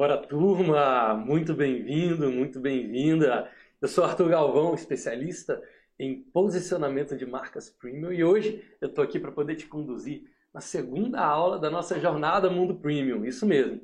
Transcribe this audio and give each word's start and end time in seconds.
Bora 0.00 0.16
turma, 0.16 1.12
muito 1.12 1.52
bem-vindo, 1.52 2.32
muito 2.32 2.58
bem-vinda. 2.58 3.50
Eu 3.82 3.86
sou 3.86 4.02
Arthur 4.02 4.30
Galvão, 4.30 4.74
especialista 4.74 5.62
em 5.98 6.22
posicionamento 6.22 7.14
de 7.18 7.26
marcas 7.26 7.68
premium 7.68 8.10
e 8.10 8.24
hoje 8.24 8.64
eu 8.80 8.88
estou 8.88 9.04
aqui 9.04 9.20
para 9.20 9.30
poder 9.30 9.56
te 9.56 9.66
conduzir 9.66 10.22
na 10.54 10.60
segunda 10.62 11.20
aula 11.20 11.58
da 11.58 11.68
nossa 11.68 12.00
jornada 12.00 12.48
Mundo 12.48 12.76
Premium, 12.76 13.26
isso 13.26 13.44
mesmo. 13.44 13.78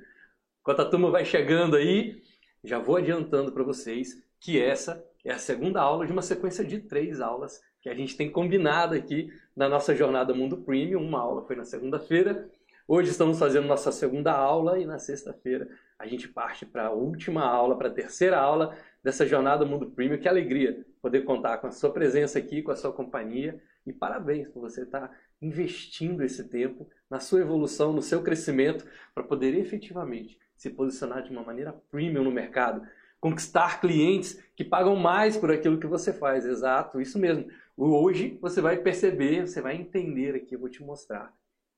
Enquanto 0.62 0.80
a 0.80 0.86
turma 0.86 1.10
vai 1.10 1.26
chegando 1.26 1.76
aí, 1.76 2.22
já 2.64 2.78
vou 2.78 2.96
adiantando 2.96 3.52
para 3.52 3.62
vocês 3.62 4.24
que 4.40 4.58
essa 4.58 5.04
é 5.22 5.32
a 5.32 5.38
segunda 5.38 5.82
aula 5.82 6.06
de 6.06 6.12
uma 6.12 6.22
sequência 6.22 6.64
de 6.64 6.78
três 6.78 7.20
aulas 7.20 7.60
que 7.82 7.90
a 7.90 7.94
gente 7.94 8.16
tem 8.16 8.30
combinado 8.30 8.94
aqui 8.94 9.30
na 9.54 9.68
nossa 9.68 9.94
jornada 9.94 10.32
Mundo 10.32 10.56
Premium. 10.56 11.02
Uma 11.02 11.20
aula 11.20 11.42
foi 11.42 11.56
na 11.56 11.64
segunda-feira, 11.66 12.48
hoje 12.88 13.10
estamos 13.10 13.38
fazendo 13.38 13.66
nossa 13.66 13.90
segunda 13.90 14.32
aula 14.32 14.78
e 14.78 14.86
na 14.86 14.98
sexta-feira 14.98 15.68
a 15.98 16.06
gente 16.06 16.28
parte 16.28 16.64
para 16.64 16.86
a 16.86 16.90
última 16.90 17.42
aula, 17.44 17.76
para 17.76 17.88
a 17.88 17.92
terceira 17.92 18.38
aula 18.38 18.76
dessa 19.02 19.26
jornada 19.26 19.64
Mundo 19.64 19.90
Premium. 19.90 20.18
Que 20.18 20.28
alegria 20.28 20.84
poder 21.00 21.22
contar 21.22 21.58
com 21.58 21.66
a 21.66 21.70
sua 21.70 21.90
presença 21.90 22.38
aqui, 22.38 22.62
com 22.62 22.70
a 22.70 22.76
sua 22.76 22.92
companhia. 22.92 23.60
E 23.86 23.92
parabéns 23.92 24.48
por 24.48 24.60
você 24.60 24.82
estar 24.82 25.10
investindo 25.40 26.22
esse 26.22 26.48
tempo 26.48 26.88
na 27.08 27.20
sua 27.20 27.40
evolução, 27.40 27.92
no 27.92 28.02
seu 28.02 28.22
crescimento, 28.22 28.84
para 29.14 29.24
poder 29.24 29.54
efetivamente 29.54 30.38
se 30.56 30.70
posicionar 30.70 31.22
de 31.22 31.30
uma 31.30 31.42
maneira 31.42 31.72
premium 31.90 32.24
no 32.24 32.30
mercado, 32.30 32.86
conquistar 33.20 33.80
clientes 33.80 34.42
que 34.54 34.64
pagam 34.64 34.96
mais 34.96 35.36
por 35.36 35.50
aquilo 35.50 35.78
que 35.78 35.86
você 35.86 36.12
faz. 36.12 36.44
Exato, 36.44 37.00
isso 37.00 37.18
mesmo. 37.18 37.46
Hoje 37.76 38.38
você 38.40 38.60
vai 38.60 38.76
perceber, 38.78 39.46
você 39.46 39.60
vai 39.60 39.76
entender 39.76 40.34
aqui, 40.34 40.54
eu 40.54 40.60
vou 40.60 40.68
te 40.68 40.82
mostrar 40.82 41.32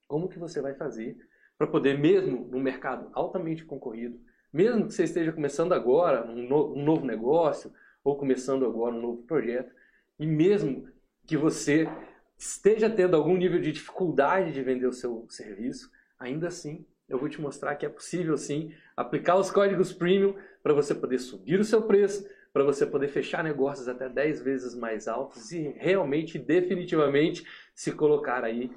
como 0.08 0.28
que 0.28 0.38
você 0.38 0.60
vai 0.60 0.74
fazer 0.74 1.16
para 1.56 1.66
poder, 1.66 1.98
mesmo 1.98 2.48
no 2.50 2.58
mercado 2.58 3.10
altamente 3.12 3.64
concorrido, 3.64 4.18
mesmo 4.52 4.86
que 4.86 4.94
você 4.94 5.04
esteja 5.04 5.30
começando 5.30 5.72
agora 5.72 6.26
um, 6.26 6.48
no, 6.48 6.74
um 6.74 6.82
novo 6.82 7.04
negócio 7.04 7.72
ou 8.02 8.16
começando 8.16 8.64
agora 8.64 8.94
um 8.94 9.00
novo 9.00 9.22
projeto, 9.24 9.72
e 10.18 10.26
mesmo 10.26 10.88
que 11.26 11.36
você 11.36 11.86
esteja 12.36 12.88
tendo 12.88 13.14
algum 13.14 13.36
nível 13.36 13.60
de 13.60 13.70
dificuldade 13.70 14.52
de 14.52 14.62
vender 14.62 14.86
o 14.86 14.92
seu 14.92 15.26
serviço, 15.28 15.90
ainda 16.18 16.48
assim 16.48 16.86
eu 17.08 17.18
vou 17.18 17.28
te 17.28 17.40
mostrar 17.40 17.74
que 17.76 17.86
é 17.86 17.88
possível 17.88 18.36
sim 18.36 18.72
aplicar 18.96 19.36
os 19.36 19.50
códigos 19.50 19.92
premium 19.92 20.34
para 20.62 20.74
você 20.74 20.94
poder 20.94 21.18
subir 21.18 21.58
o 21.58 21.64
seu 21.64 21.82
preço, 21.82 22.28
para 22.52 22.64
você 22.64 22.86
poder 22.86 23.08
fechar 23.08 23.42
negócios 23.42 23.88
até 23.88 24.08
10 24.08 24.42
vezes 24.42 24.74
mais 24.74 25.08
altos 25.08 25.52
e 25.52 25.74
realmente, 25.76 26.38
definitivamente, 26.38 27.46
se 27.74 27.92
colocar 27.92 28.44
aí 28.44 28.70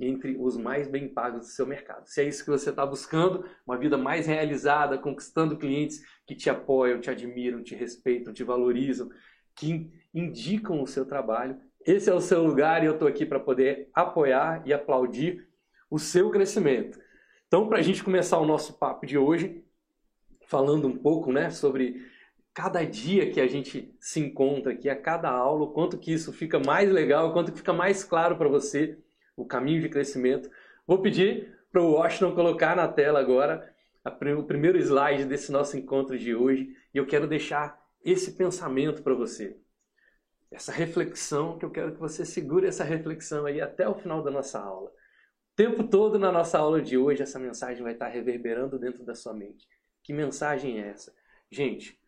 entre 0.00 0.36
os 0.38 0.56
mais 0.56 0.88
bem 0.88 1.08
pagos 1.08 1.40
do 1.40 1.46
seu 1.46 1.66
mercado. 1.66 2.06
Se 2.06 2.20
é 2.20 2.24
isso 2.24 2.44
que 2.44 2.50
você 2.50 2.70
está 2.70 2.84
buscando, 2.84 3.44
uma 3.66 3.78
vida 3.78 3.96
mais 3.96 4.26
realizada, 4.26 4.98
conquistando 4.98 5.56
clientes 5.56 6.02
que 6.26 6.34
te 6.34 6.50
apoiam, 6.50 7.00
te 7.00 7.10
admiram, 7.10 7.62
te 7.62 7.74
respeitam, 7.74 8.32
te 8.32 8.42
valorizam, 8.42 9.08
que 9.54 9.92
indicam 10.12 10.82
o 10.82 10.86
seu 10.86 11.06
trabalho, 11.06 11.56
esse 11.86 12.08
é 12.08 12.14
o 12.14 12.20
seu 12.20 12.42
lugar 12.42 12.82
e 12.82 12.86
eu 12.86 12.94
estou 12.94 13.06
aqui 13.06 13.26
para 13.26 13.38
poder 13.38 13.90
apoiar 13.92 14.62
e 14.66 14.72
aplaudir 14.72 15.46
o 15.90 15.98
seu 15.98 16.30
crescimento. 16.30 16.98
Então, 17.46 17.68
para 17.68 17.78
a 17.78 17.82
gente 17.82 18.02
começar 18.02 18.38
o 18.38 18.46
nosso 18.46 18.78
papo 18.78 19.06
de 19.06 19.18
hoje, 19.18 19.62
falando 20.46 20.88
um 20.88 20.96
pouco 20.96 21.30
né, 21.30 21.50
sobre 21.50 22.02
cada 22.54 22.84
dia 22.84 23.30
que 23.30 23.40
a 23.40 23.46
gente 23.46 23.94
se 24.00 24.18
encontra 24.18 24.72
aqui, 24.72 24.88
a 24.88 24.96
cada 24.96 25.28
aula, 25.28 25.64
o 25.64 25.72
quanto 25.72 25.98
que 25.98 26.12
isso 26.12 26.32
fica 26.32 26.58
mais 26.58 26.90
legal, 26.90 27.28
o 27.28 27.32
quanto 27.32 27.52
que 27.52 27.58
fica 27.58 27.72
mais 27.72 28.02
claro 28.02 28.36
para 28.36 28.48
você 28.48 28.98
o 29.36 29.44
caminho 29.44 29.80
de 29.80 29.88
crescimento. 29.88 30.50
Vou 30.86 31.00
pedir 31.00 31.58
para 31.70 31.82
o 31.82 31.92
Washington 31.92 32.34
colocar 32.34 32.76
na 32.76 32.86
tela 32.86 33.18
agora 33.18 33.74
o 34.36 34.42
primeiro 34.44 34.78
slide 34.78 35.24
desse 35.24 35.50
nosso 35.50 35.76
encontro 35.76 36.18
de 36.18 36.34
hoje 36.34 36.76
e 36.92 36.98
eu 36.98 37.06
quero 37.06 37.26
deixar 37.26 37.82
esse 38.04 38.32
pensamento 38.32 39.02
para 39.02 39.14
você. 39.14 39.56
Essa 40.50 40.70
reflexão, 40.70 41.58
que 41.58 41.64
eu 41.64 41.70
quero 41.70 41.92
que 41.92 41.98
você 41.98 42.24
segure 42.24 42.66
essa 42.66 42.84
reflexão 42.84 43.46
aí 43.46 43.60
até 43.60 43.88
o 43.88 43.94
final 43.94 44.22
da 44.22 44.30
nossa 44.30 44.60
aula. 44.60 44.90
O 44.90 45.56
tempo 45.56 45.84
todo 45.84 46.18
na 46.18 46.30
nossa 46.30 46.58
aula 46.58 46.80
de 46.82 46.98
hoje, 46.98 47.22
essa 47.22 47.38
mensagem 47.38 47.82
vai 47.82 47.94
estar 47.94 48.08
reverberando 48.08 48.78
dentro 48.78 49.04
da 49.04 49.14
sua 49.14 49.32
mente. 49.32 49.66
Que 50.02 50.12
mensagem 50.12 50.80
é 50.80 50.88
essa? 50.88 51.14
Gente, 51.50 51.98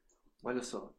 olha 0.44 0.62
só. 0.62 0.92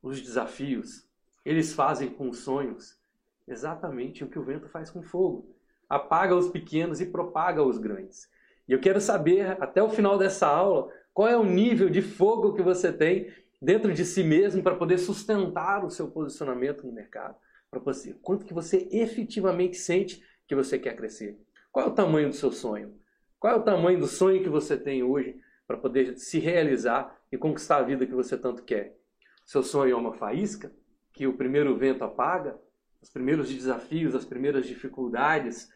Os 0.00 0.22
desafios, 0.22 1.06
eles 1.44 1.72
fazem 1.72 2.08
com 2.08 2.30
os 2.30 2.38
sonhos 2.38 2.98
exatamente 3.46 4.24
o 4.24 4.28
que 4.28 4.38
o 4.38 4.44
vento 4.44 4.68
faz 4.68 4.90
com 4.90 5.02
fogo 5.02 5.55
apaga 5.88 6.34
os 6.34 6.48
pequenos 6.48 7.00
e 7.00 7.06
propaga 7.06 7.62
os 7.62 7.78
grandes. 7.78 8.28
E 8.68 8.72
eu 8.72 8.80
quero 8.80 9.00
saber, 9.00 9.56
até 9.62 9.82
o 9.82 9.88
final 9.88 10.18
dessa 10.18 10.46
aula, 10.46 10.88
qual 11.14 11.28
é 11.28 11.36
o 11.36 11.44
nível 11.44 11.88
de 11.88 12.02
fogo 12.02 12.52
que 12.52 12.62
você 12.62 12.92
tem 12.92 13.32
dentro 13.60 13.92
de 13.92 14.04
si 14.04 14.22
mesmo 14.22 14.62
para 14.62 14.76
poder 14.76 14.98
sustentar 14.98 15.84
o 15.84 15.90
seu 15.90 16.08
posicionamento 16.08 16.86
no 16.86 16.92
mercado. 16.92 17.36
Para 17.70 17.80
você, 17.80 18.14
quanto 18.22 18.44
que 18.44 18.54
você 18.54 18.88
efetivamente 18.90 19.76
sente 19.76 20.22
que 20.46 20.54
você 20.54 20.78
quer 20.78 20.94
crescer. 20.94 21.38
Qual 21.72 21.86
é 21.86 21.88
o 21.88 21.94
tamanho 21.94 22.28
do 22.28 22.34
seu 22.34 22.52
sonho? 22.52 22.94
Qual 23.38 23.52
é 23.52 23.56
o 23.56 23.62
tamanho 23.62 23.98
do 23.98 24.06
sonho 24.06 24.42
que 24.42 24.48
você 24.48 24.76
tem 24.76 25.02
hoje 25.02 25.38
para 25.66 25.76
poder 25.76 26.16
se 26.16 26.38
realizar 26.38 27.16
e 27.30 27.36
conquistar 27.36 27.78
a 27.78 27.82
vida 27.82 28.06
que 28.06 28.14
você 28.14 28.36
tanto 28.36 28.62
quer? 28.62 28.96
Seu 29.44 29.62
sonho 29.62 29.92
é 29.92 29.96
uma 29.96 30.14
faísca 30.14 30.72
que 31.12 31.26
o 31.26 31.36
primeiro 31.36 31.76
vento 31.76 32.04
apaga? 32.04 32.58
Os 33.02 33.10
primeiros 33.10 33.52
desafios, 33.52 34.14
as 34.14 34.24
primeiras 34.24 34.66
dificuldades, 34.66 35.68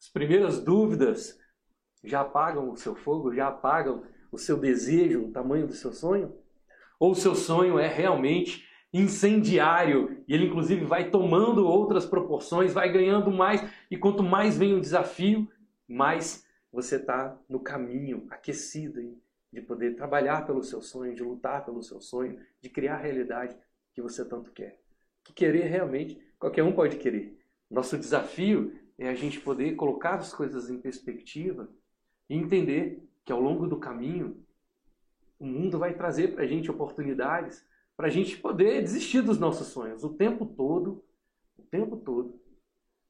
as 0.00 0.08
primeiras 0.08 0.62
dúvidas 0.62 1.38
já 2.04 2.20
apagam 2.20 2.70
o 2.70 2.76
seu 2.76 2.94
fogo, 2.94 3.34
já 3.34 3.48
apagam 3.48 4.04
o 4.30 4.38
seu 4.38 4.56
desejo, 4.58 5.24
o 5.24 5.32
tamanho 5.32 5.66
do 5.66 5.72
seu 5.72 5.92
sonho? 5.92 6.34
Ou 6.98 7.12
o 7.12 7.16
seu 7.16 7.34
sonho 7.34 7.78
é 7.78 7.88
realmente 7.88 8.66
incendiário 8.92 10.24
e 10.26 10.34
ele 10.34 10.46
inclusive 10.46 10.84
vai 10.84 11.10
tomando 11.10 11.66
outras 11.66 12.06
proporções, 12.06 12.72
vai 12.72 12.90
ganhando 12.90 13.30
mais 13.30 13.62
e 13.90 13.96
quanto 13.96 14.22
mais 14.22 14.56
vem 14.56 14.74
o 14.74 14.80
desafio, 14.80 15.48
mais 15.88 16.46
você 16.72 16.96
está 16.96 17.38
no 17.48 17.60
caminho 17.60 18.26
aquecido 18.30 19.00
de 19.52 19.60
poder 19.62 19.96
trabalhar 19.96 20.46
pelo 20.46 20.62
seu 20.62 20.82
sonho, 20.82 21.14
de 21.14 21.22
lutar 21.22 21.64
pelo 21.64 21.82
seu 21.82 22.00
sonho, 22.00 22.38
de 22.60 22.68
criar 22.68 22.96
a 22.96 23.00
realidade 23.00 23.56
que 23.94 24.02
você 24.02 24.24
tanto 24.24 24.52
quer. 24.52 24.78
Que 25.24 25.32
querer 25.32 25.64
realmente 25.64 26.20
qualquer 26.38 26.62
um 26.62 26.72
pode 26.72 26.96
querer. 26.96 27.38
Nosso 27.70 27.96
desafio 27.96 28.72
é 28.98 29.08
a 29.08 29.14
gente 29.14 29.40
poder 29.40 29.74
colocar 29.76 30.14
as 30.14 30.32
coisas 30.32 30.70
em 30.70 30.78
perspectiva 30.78 31.68
e 32.28 32.34
entender 32.34 33.02
que 33.24 33.32
ao 33.32 33.40
longo 33.40 33.66
do 33.66 33.78
caminho 33.78 34.42
o 35.38 35.46
mundo 35.46 35.78
vai 35.78 35.94
trazer 35.94 36.34
para 36.34 36.44
a 36.44 36.46
gente 36.46 36.70
oportunidades 36.70 37.64
para 37.96 38.08
a 38.08 38.10
gente 38.10 38.36
poder 38.36 38.82
desistir 38.82 39.22
dos 39.22 39.38
nossos 39.38 39.68
sonhos. 39.68 40.04
O 40.04 40.10
tempo 40.10 40.44
todo, 40.44 41.02
o 41.58 41.62
tempo 41.62 41.96
todo, 41.96 42.38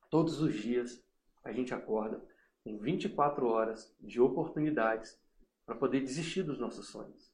todos 0.08 0.40
os 0.40 0.54
dias, 0.54 1.02
a 1.42 1.50
gente 1.52 1.74
acorda 1.74 2.22
com 2.62 2.78
24 2.78 3.46
horas 3.46 3.92
de 4.00 4.20
oportunidades 4.20 5.18
para 5.64 5.74
poder 5.74 6.00
desistir 6.00 6.44
dos 6.44 6.58
nossos 6.58 6.86
sonhos. 6.88 7.32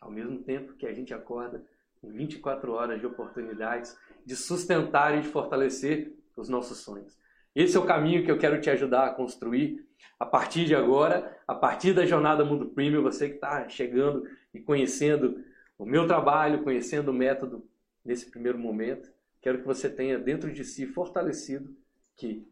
Ao 0.00 0.10
mesmo 0.10 0.42
tempo 0.42 0.72
que 0.72 0.86
a 0.86 0.94
gente 0.94 1.12
acorda 1.12 1.62
com 2.00 2.10
24 2.10 2.72
horas 2.72 2.98
de 2.98 3.06
oportunidades 3.06 3.96
de 4.24 4.34
sustentar 4.34 5.18
e 5.18 5.20
de 5.20 5.28
fortalecer 5.28 6.16
os 6.34 6.48
nossos 6.48 6.78
sonhos. 6.78 7.19
Esse 7.54 7.76
é 7.76 7.80
o 7.80 7.86
caminho 7.86 8.24
que 8.24 8.30
eu 8.30 8.38
quero 8.38 8.60
te 8.60 8.70
ajudar 8.70 9.06
a 9.06 9.14
construir 9.14 9.84
a 10.18 10.24
partir 10.24 10.64
de 10.66 10.74
agora, 10.74 11.38
a 11.46 11.54
partir 11.54 11.92
da 11.92 12.06
jornada 12.06 12.44
Mundo 12.44 12.68
Premium, 12.68 13.02
você 13.02 13.28
que 13.28 13.34
está 13.36 13.68
chegando 13.68 14.28
e 14.54 14.60
conhecendo 14.60 15.44
o 15.78 15.84
meu 15.84 16.06
trabalho, 16.06 16.62
conhecendo 16.62 17.10
o 17.10 17.14
método 17.14 17.68
nesse 18.04 18.30
primeiro 18.30 18.58
momento, 18.58 19.10
quero 19.40 19.58
que 19.58 19.66
você 19.66 19.88
tenha 19.88 20.18
dentro 20.18 20.52
de 20.52 20.64
si 20.64 20.86
fortalecido 20.86 21.74
que 22.16 22.46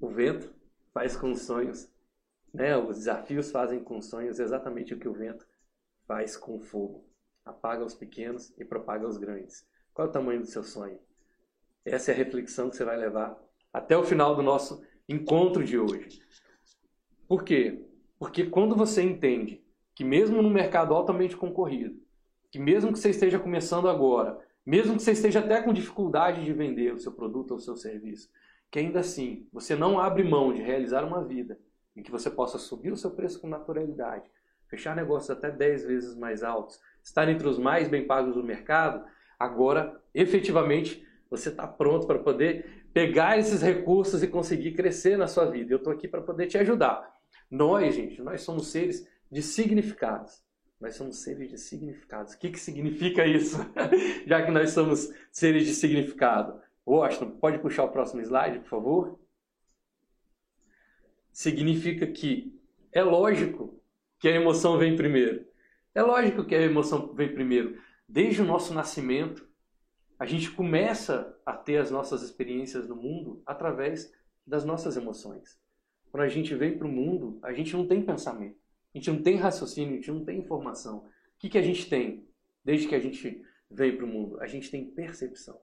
o 0.00 0.08
vento 0.08 0.52
faz 0.92 1.16
com 1.16 1.30
os 1.30 1.42
sonhos, 1.42 1.88
né? 2.52 2.76
os 2.76 2.96
desafios 2.96 3.50
fazem 3.50 3.82
com 3.82 3.98
os 3.98 4.06
sonhos 4.06 4.40
exatamente 4.40 4.94
o 4.94 4.98
que 4.98 5.08
o 5.08 5.12
vento 5.12 5.46
faz 6.06 6.36
com 6.36 6.56
o 6.56 6.60
fogo. 6.60 7.06
Apaga 7.44 7.84
os 7.84 7.94
pequenos 7.94 8.52
e 8.58 8.64
propaga 8.64 9.06
os 9.06 9.16
grandes. 9.16 9.66
Qual 9.92 10.06
é 10.06 10.10
o 10.10 10.12
tamanho 10.12 10.40
do 10.40 10.46
seu 10.46 10.62
sonho? 10.62 10.98
Essa 11.84 12.10
é 12.10 12.14
a 12.14 12.16
reflexão 12.16 12.70
que 12.70 12.76
você 12.76 12.84
vai 12.84 12.96
levar 12.96 13.36
até 13.72 13.96
o 13.96 14.04
final 14.04 14.34
do 14.34 14.42
nosso 14.42 14.82
encontro 15.08 15.64
de 15.64 15.78
hoje. 15.78 16.20
Por 17.26 17.44
quê? 17.44 17.84
Porque 18.18 18.44
quando 18.44 18.76
você 18.76 19.02
entende 19.02 19.64
que 19.94 20.04
mesmo 20.04 20.42
no 20.42 20.50
mercado 20.50 20.94
altamente 20.94 21.36
concorrido, 21.36 22.00
que 22.50 22.58
mesmo 22.58 22.92
que 22.92 22.98
você 22.98 23.10
esteja 23.10 23.38
começando 23.38 23.88
agora, 23.88 24.38
mesmo 24.64 24.96
que 24.96 25.02
você 25.02 25.12
esteja 25.12 25.40
até 25.40 25.60
com 25.60 25.72
dificuldade 25.72 26.44
de 26.44 26.52
vender 26.52 26.92
o 26.92 26.98
seu 26.98 27.12
produto 27.12 27.52
ou 27.52 27.56
o 27.56 27.60
seu 27.60 27.76
serviço, 27.76 28.30
que 28.70 28.78
ainda 28.78 29.00
assim 29.00 29.46
você 29.52 29.74
não 29.74 29.98
abre 29.98 30.22
mão 30.22 30.52
de 30.52 30.62
realizar 30.62 31.04
uma 31.04 31.24
vida 31.24 31.58
em 31.96 32.02
que 32.02 32.10
você 32.10 32.30
possa 32.30 32.58
subir 32.58 32.92
o 32.92 32.96
seu 32.96 33.10
preço 33.10 33.40
com 33.40 33.48
naturalidade, 33.48 34.30
fechar 34.66 34.96
negócios 34.96 35.30
até 35.30 35.50
10 35.50 35.84
vezes 35.84 36.14
mais 36.14 36.42
altos, 36.42 36.80
estar 37.02 37.28
entre 37.28 37.46
os 37.46 37.58
mais 37.58 37.88
bem 37.88 38.06
pagos 38.06 38.34
do 38.34 38.42
mercado, 38.42 39.04
agora 39.38 40.00
efetivamente 40.14 41.06
você 41.30 41.48
está 41.48 41.66
pronto 41.66 42.06
para 42.06 42.18
poder 42.18 42.81
pegar 42.92 43.38
esses 43.38 43.62
recursos 43.62 44.22
e 44.22 44.28
conseguir 44.28 44.72
crescer 44.72 45.16
na 45.16 45.26
sua 45.26 45.46
vida. 45.46 45.72
Eu 45.72 45.78
estou 45.78 45.92
aqui 45.92 46.06
para 46.06 46.20
poder 46.20 46.46
te 46.46 46.58
ajudar. 46.58 47.12
Nós, 47.50 47.94
gente, 47.94 48.20
nós 48.22 48.42
somos 48.42 48.68
seres 48.68 49.06
de 49.30 49.42
significados. 49.42 50.42
Nós 50.80 50.96
somos 50.96 51.18
seres 51.18 51.48
de 51.48 51.58
significados. 51.58 52.34
O 52.34 52.38
que, 52.38 52.50
que 52.50 52.60
significa 52.60 53.26
isso? 53.26 53.56
Já 54.26 54.44
que 54.44 54.50
nós 54.50 54.70
somos 54.70 55.12
seres 55.30 55.66
de 55.66 55.74
significado. 55.74 56.60
Washington, 56.86 57.30
pode 57.32 57.58
puxar 57.58 57.84
o 57.84 57.90
próximo 57.90 58.20
slide, 58.20 58.58
por 58.60 58.68
favor? 58.68 59.20
Significa 61.32 62.06
que 62.06 62.60
é 62.90 63.02
lógico 63.02 63.80
que 64.18 64.28
a 64.28 64.32
emoção 64.32 64.76
vem 64.76 64.96
primeiro. 64.96 65.46
É 65.94 66.02
lógico 66.02 66.44
que 66.44 66.54
a 66.54 66.60
emoção 66.60 67.14
vem 67.14 67.32
primeiro. 67.32 67.80
Desde 68.08 68.42
o 68.42 68.44
nosso 68.44 68.74
nascimento, 68.74 69.48
a 70.22 70.24
gente 70.24 70.52
começa 70.52 71.36
a 71.44 71.52
ter 71.52 71.78
as 71.78 71.90
nossas 71.90 72.22
experiências 72.22 72.86
no 72.86 72.94
mundo 72.94 73.42
através 73.44 74.14
das 74.46 74.64
nossas 74.64 74.96
emoções. 74.96 75.58
Quando 76.12 76.22
a 76.22 76.28
gente 76.28 76.54
vem 76.54 76.78
para 76.78 76.86
o 76.86 76.92
mundo, 76.92 77.40
a 77.42 77.52
gente 77.52 77.74
não 77.76 77.88
tem 77.88 78.00
pensamento, 78.00 78.56
a 78.94 78.98
gente 78.98 79.10
não 79.10 79.20
tem 79.20 79.34
raciocínio, 79.34 79.94
a 79.94 79.96
gente 79.96 80.12
não 80.12 80.24
tem 80.24 80.38
informação. 80.38 80.98
O 80.98 81.10
que, 81.40 81.48
que 81.48 81.58
a 81.58 81.62
gente 81.62 81.90
tem 81.90 82.24
desde 82.64 82.86
que 82.86 82.94
a 82.94 83.00
gente 83.00 83.42
veio 83.68 83.96
para 83.96 84.06
o 84.06 84.08
mundo? 84.08 84.40
A 84.40 84.46
gente 84.46 84.70
tem 84.70 84.84
percepção, 84.92 85.58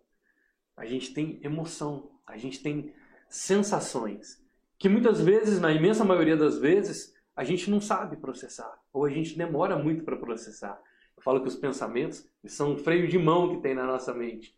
a 0.75 0.85
gente 0.85 1.13
tem 1.13 1.39
emoção, 1.41 2.11
a 2.27 2.35
gente 2.35 2.61
tem 2.61 2.93
sensações, 3.29 4.45
que 4.77 4.89
muitas 4.89 5.21
vezes, 5.21 5.61
na 5.61 5.71
imensa 5.71 6.03
maioria 6.03 6.35
das 6.35 6.57
vezes, 6.57 7.15
a 7.33 7.45
gente 7.45 7.71
não 7.71 7.79
sabe 7.79 8.17
processar, 8.17 8.77
ou 8.91 9.05
a 9.05 9.09
gente 9.09 9.37
demora 9.37 9.79
muito 9.79 10.03
para 10.03 10.17
processar. 10.17 10.77
Eu 11.19 11.23
falo 11.23 11.41
que 11.41 11.49
os 11.49 11.55
pensamentos 11.57 12.25
são 12.45 12.71
um 12.71 12.77
freio 12.77 13.05
de 13.05 13.19
mão 13.19 13.53
que 13.53 13.61
tem 13.61 13.75
na 13.75 13.85
nossa 13.85 14.13
mente, 14.13 14.55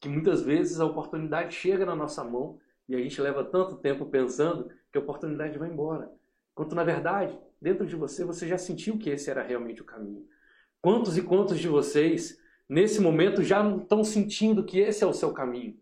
que 0.00 0.08
muitas 0.08 0.40
vezes 0.40 0.80
a 0.80 0.86
oportunidade 0.86 1.54
chega 1.54 1.84
na 1.84 1.94
nossa 1.94 2.24
mão 2.24 2.58
e 2.88 2.94
a 2.94 2.98
gente 2.98 3.20
leva 3.20 3.44
tanto 3.44 3.76
tempo 3.76 4.06
pensando 4.06 4.70
que 4.90 4.96
a 4.96 5.00
oportunidade 5.02 5.58
vai 5.58 5.68
embora. 5.68 6.10
Quanto 6.54 6.74
na 6.74 6.84
verdade, 6.84 7.38
dentro 7.60 7.86
de 7.86 7.94
você, 7.96 8.24
você 8.24 8.48
já 8.48 8.56
sentiu 8.56 8.96
que 8.96 9.10
esse 9.10 9.30
era 9.30 9.42
realmente 9.42 9.82
o 9.82 9.84
caminho. 9.84 10.26
Quantos 10.80 11.18
e 11.18 11.22
quantos 11.22 11.58
de 11.58 11.68
vocês, 11.68 12.40
nesse 12.66 12.98
momento, 12.98 13.42
já 13.42 13.62
não 13.62 13.76
estão 13.82 14.02
sentindo 14.02 14.64
que 14.64 14.78
esse 14.78 15.04
é 15.04 15.06
o 15.06 15.12
seu 15.12 15.34
caminho? 15.34 15.78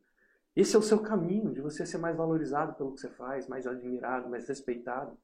Esse 0.57 0.75
é 0.75 0.79
o 0.81 0.83
seu 0.83 0.99
caminho 0.99 1.55
de 1.55 1.61
você 1.61 1.87
ser 1.87 1.99
mais 1.99 2.17
valorizado 2.17 2.75
pelo 2.75 2.93
que 2.93 3.01
você 3.01 3.09
faz, 3.09 3.47
mais 3.47 3.69
admirado, 3.69 4.29
mais 4.29 4.49
respeitado. 4.49 5.17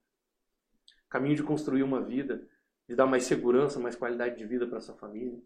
Caminho 1.11 1.35
de 1.35 1.43
construir 1.43 1.82
uma 1.82 2.00
vida, 2.00 2.46
de 2.88 2.94
dar 2.94 3.06
mais 3.06 3.25
segurança, 3.25 3.81
mais 3.81 3.96
qualidade 3.96 4.36
de 4.36 4.44
vida 4.44 4.66
para 4.66 4.81
sua 4.81 4.94
família. 4.94 5.40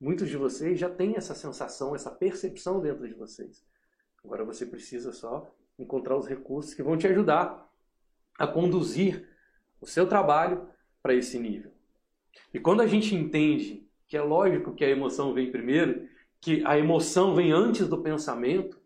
Muitos 0.00 0.28
de 0.28 0.36
vocês 0.36 0.78
já 0.78 0.88
têm 0.88 1.16
essa 1.16 1.34
sensação, 1.34 1.94
essa 1.94 2.10
percepção 2.10 2.80
dentro 2.80 3.06
de 3.06 3.14
vocês. 3.14 3.64
Agora 4.24 4.44
você 4.44 4.64
precisa 4.64 5.12
só 5.12 5.52
encontrar 5.78 6.16
os 6.16 6.26
recursos 6.26 6.74
que 6.74 6.82
vão 6.82 6.96
te 6.96 7.06
ajudar 7.06 7.68
a 8.38 8.46
conduzir 8.46 9.28
o 9.80 9.86
seu 9.86 10.06
trabalho 10.06 10.68
para 11.02 11.14
esse 11.14 11.38
nível. 11.38 11.72
E 12.52 12.60
quando 12.60 12.82
a 12.82 12.86
gente 12.86 13.14
entende 13.14 13.88
que 14.06 14.16
é 14.16 14.22
lógico 14.22 14.74
que 14.74 14.84
a 14.84 14.88
emoção 14.88 15.34
vem 15.34 15.50
primeiro, 15.50 16.08
que 16.40 16.64
a 16.64 16.78
emoção 16.78 17.34
vem 17.34 17.52
antes 17.52 17.88
do 17.88 18.00
pensamento, 18.00 18.80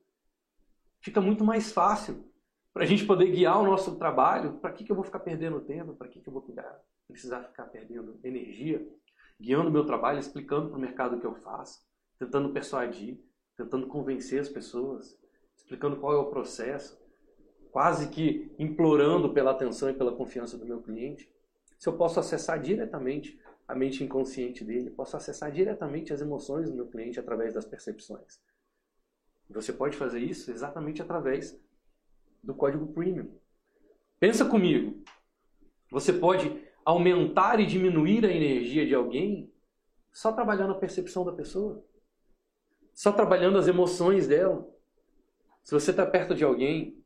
fica 1.00 1.20
muito 1.20 1.44
mais 1.44 1.72
fácil 1.72 2.24
para 2.72 2.84
a 2.84 2.86
gente 2.86 3.04
poder 3.04 3.30
guiar 3.30 3.60
o 3.60 3.66
nosso 3.66 3.96
trabalho. 3.96 4.54
Para 4.54 4.72
que, 4.72 4.84
que 4.84 4.90
eu 4.90 4.96
vou 4.96 5.04
ficar 5.04 5.20
perdendo 5.20 5.60
tempo? 5.60 5.94
Para 5.94 6.08
que, 6.08 6.20
que 6.20 6.28
eu 6.28 6.32
vou 6.32 6.42
cuidar? 6.42 6.80
Precisar 7.08 7.42
ficar 7.44 7.64
perdendo 7.66 8.18
energia, 8.22 8.86
guiando 9.40 9.68
o 9.68 9.72
meu 9.72 9.84
trabalho, 9.84 10.18
explicando 10.18 10.68
para 10.68 10.78
o 10.78 10.80
mercado 10.80 11.16
o 11.16 11.20
que 11.20 11.26
eu 11.26 11.34
faço, 11.34 11.80
tentando 12.18 12.52
persuadir, 12.52 13.20
tentando 13.56 13.86
convencer 13.86 14.40
as 14.40 14.48
pessoas, 14.48 15.18
explicando 15.56 15.96
qual 15.96 16.12
é 16.12 16.16
o 16.16 16.30
processo, 16.30 17.00
quase 17.70 18.08
que 18.08 18.54
implorando 18.58 19.32
pela 19.32 19.50
atenção 19.50 19.90
e 19.90 19.94
pela 19.94 20.14
confiança 20.14 20.56
do 20.58 20.66
meu 20.66 20.80
cliente, 20.82 21.32
se 21.78 21.88
eu 21.88 21.96
posso 21.96 22.20
acessar 22.20 22.60
diretamente 22.60 23.40
a 23.66 23.74
mente 23.74 24.04
inconsciente 24.04 24.64
dele, 24.64 24.90
posso 24.90 25.16
acessar 25.16 25.50
diretamente 25.50 26.12
as 26.12 26.20
emoções 26.20 26.68
do 26.68 26.76
meu 26.76 26.86
cliente 26.86 27.18
através 27.18 27.54
das 27.54 27.64
percepções. 27.64 28.40
Você 29.48 29.72
pode 29.72 29.96
fazer 29.96 30.20
isso 30.20 30.50
exatamente 30.50 31.02
através 31.02 31.58
do 32.42 32.54
código 32.54 32.86
premium. 32.92 33.36
Pensa 34.18 34.44
comigo. 34.44 35.02
Você 35.90 36.12
pode 36.12 36.48
aumentar 36.84 37.60
e 37.60 37.66
diminuir 37.66 38.24
a 38.24 38.32
energia 38.32 38.86
de 38.86 38.94
alguém 38.94 39.52
só 40.12 40.32
trabalhando 40.32 40.72
a 40.72 40.78
percepção 40.78 41.24
da 41.24 41.32
pessoa. 41.32 41.84
Só 42.94 43.12
trabalhando 43.12 43.58
as 43.58 43.68
emoções 43.68 44.26
dela. 44.26 44.68
Se 45.62 45.72
você 45.72 45.90
está 45.90 46.04
perto 46.04 46.34
de 46.34 46.44
alguém 46.44 47.02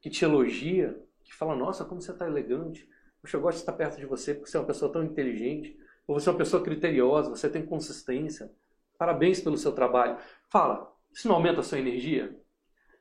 que 0.00 0.10
te 0.10 0.24
elogia, 0.24 1.00
que 1.22 1.34
fala, 1.34 1.54
nossa, 1.54 1.84
como 1.84 2.00
você 2.00 2.10
está 2.10 2.26
elegante, 2.26 2.88
Poxa, 3.20 3.36
eu 3.36 3.40
gosto 3.40 3.56
de 3.56 3.62
estar 3.62 3.72
perto 3.72 3.98
de 3.98 4.06
você 4.06 4.34
porque 4.34 4.50
você 4.50 4.56
é 4.56 4.60
uma 4.60 4.66
pessoa 4.66 4.92
tão 4.92 5.02
inteligente, 5.02 5.76
ou 6.06 6.18
você 6.18 6.28
é 6.28 6.32
uma 6.32 6.38
pessoa 6.38 6.62
criteriosa, 6.62 7.30
você 7.30 7.48
tem 7.48 7.64
consistência. 7.64 8.50
Parabéns 8.96 9.40
pelo 9.40 9.56
seu 9.56 9.72
trabalho. 9.72 10.18
Fala, 10.48 10.92
isso 11.12 11.28
não 11.28 11.36
aumenta 11.36 11.60
a 11.60 11.62
sua 11.62 11.78
energia? 11.78 12.36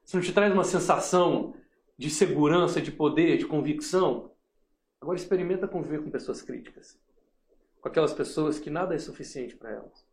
Isso 0.03 0.15
não 0.15 0.23
te 0.23 0.33
traz 0.33 0.53
uma 0.53 0.63
sensação 0.63 1.55
de 1.97 2.09
segurança, 2.09 2.81
de 2.81 2.91
poder, 2.91 3.37
de 3.37 3.45
convicção? 3.45 4.31
Agora 4.99 5.17
experimenta 5.17 5.67
conviver 5.67 6.03
com 6.03 6.09
pessoas 6.09 6.41
críticas. 6.41 6.99
Com 7.81 7.89
aquelas 7.89 8.13
pessoas 8.13 8.59
que 8.59 8.69
nada 8.69 8.95
é 8.95 8.99
suficiente 8.99 9.55
para 9.55 9.71
elas. 9.71 10.05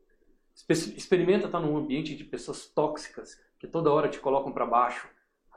Experimenta 0.68 1.46
estar 1.46 1.60
num 1.60 1.76
ambiente 1.76 2.14
de 2.14 2.24
pessoas 2.24 2.66
tóxicas 2.66 3.40
que 3.58 3.66
toda 3.66 3.92
hora 3.92 4.08
te 4.08 4.20
colocam 4.20 4.52
para 4.52 4.66
baixo. 4.66 5.08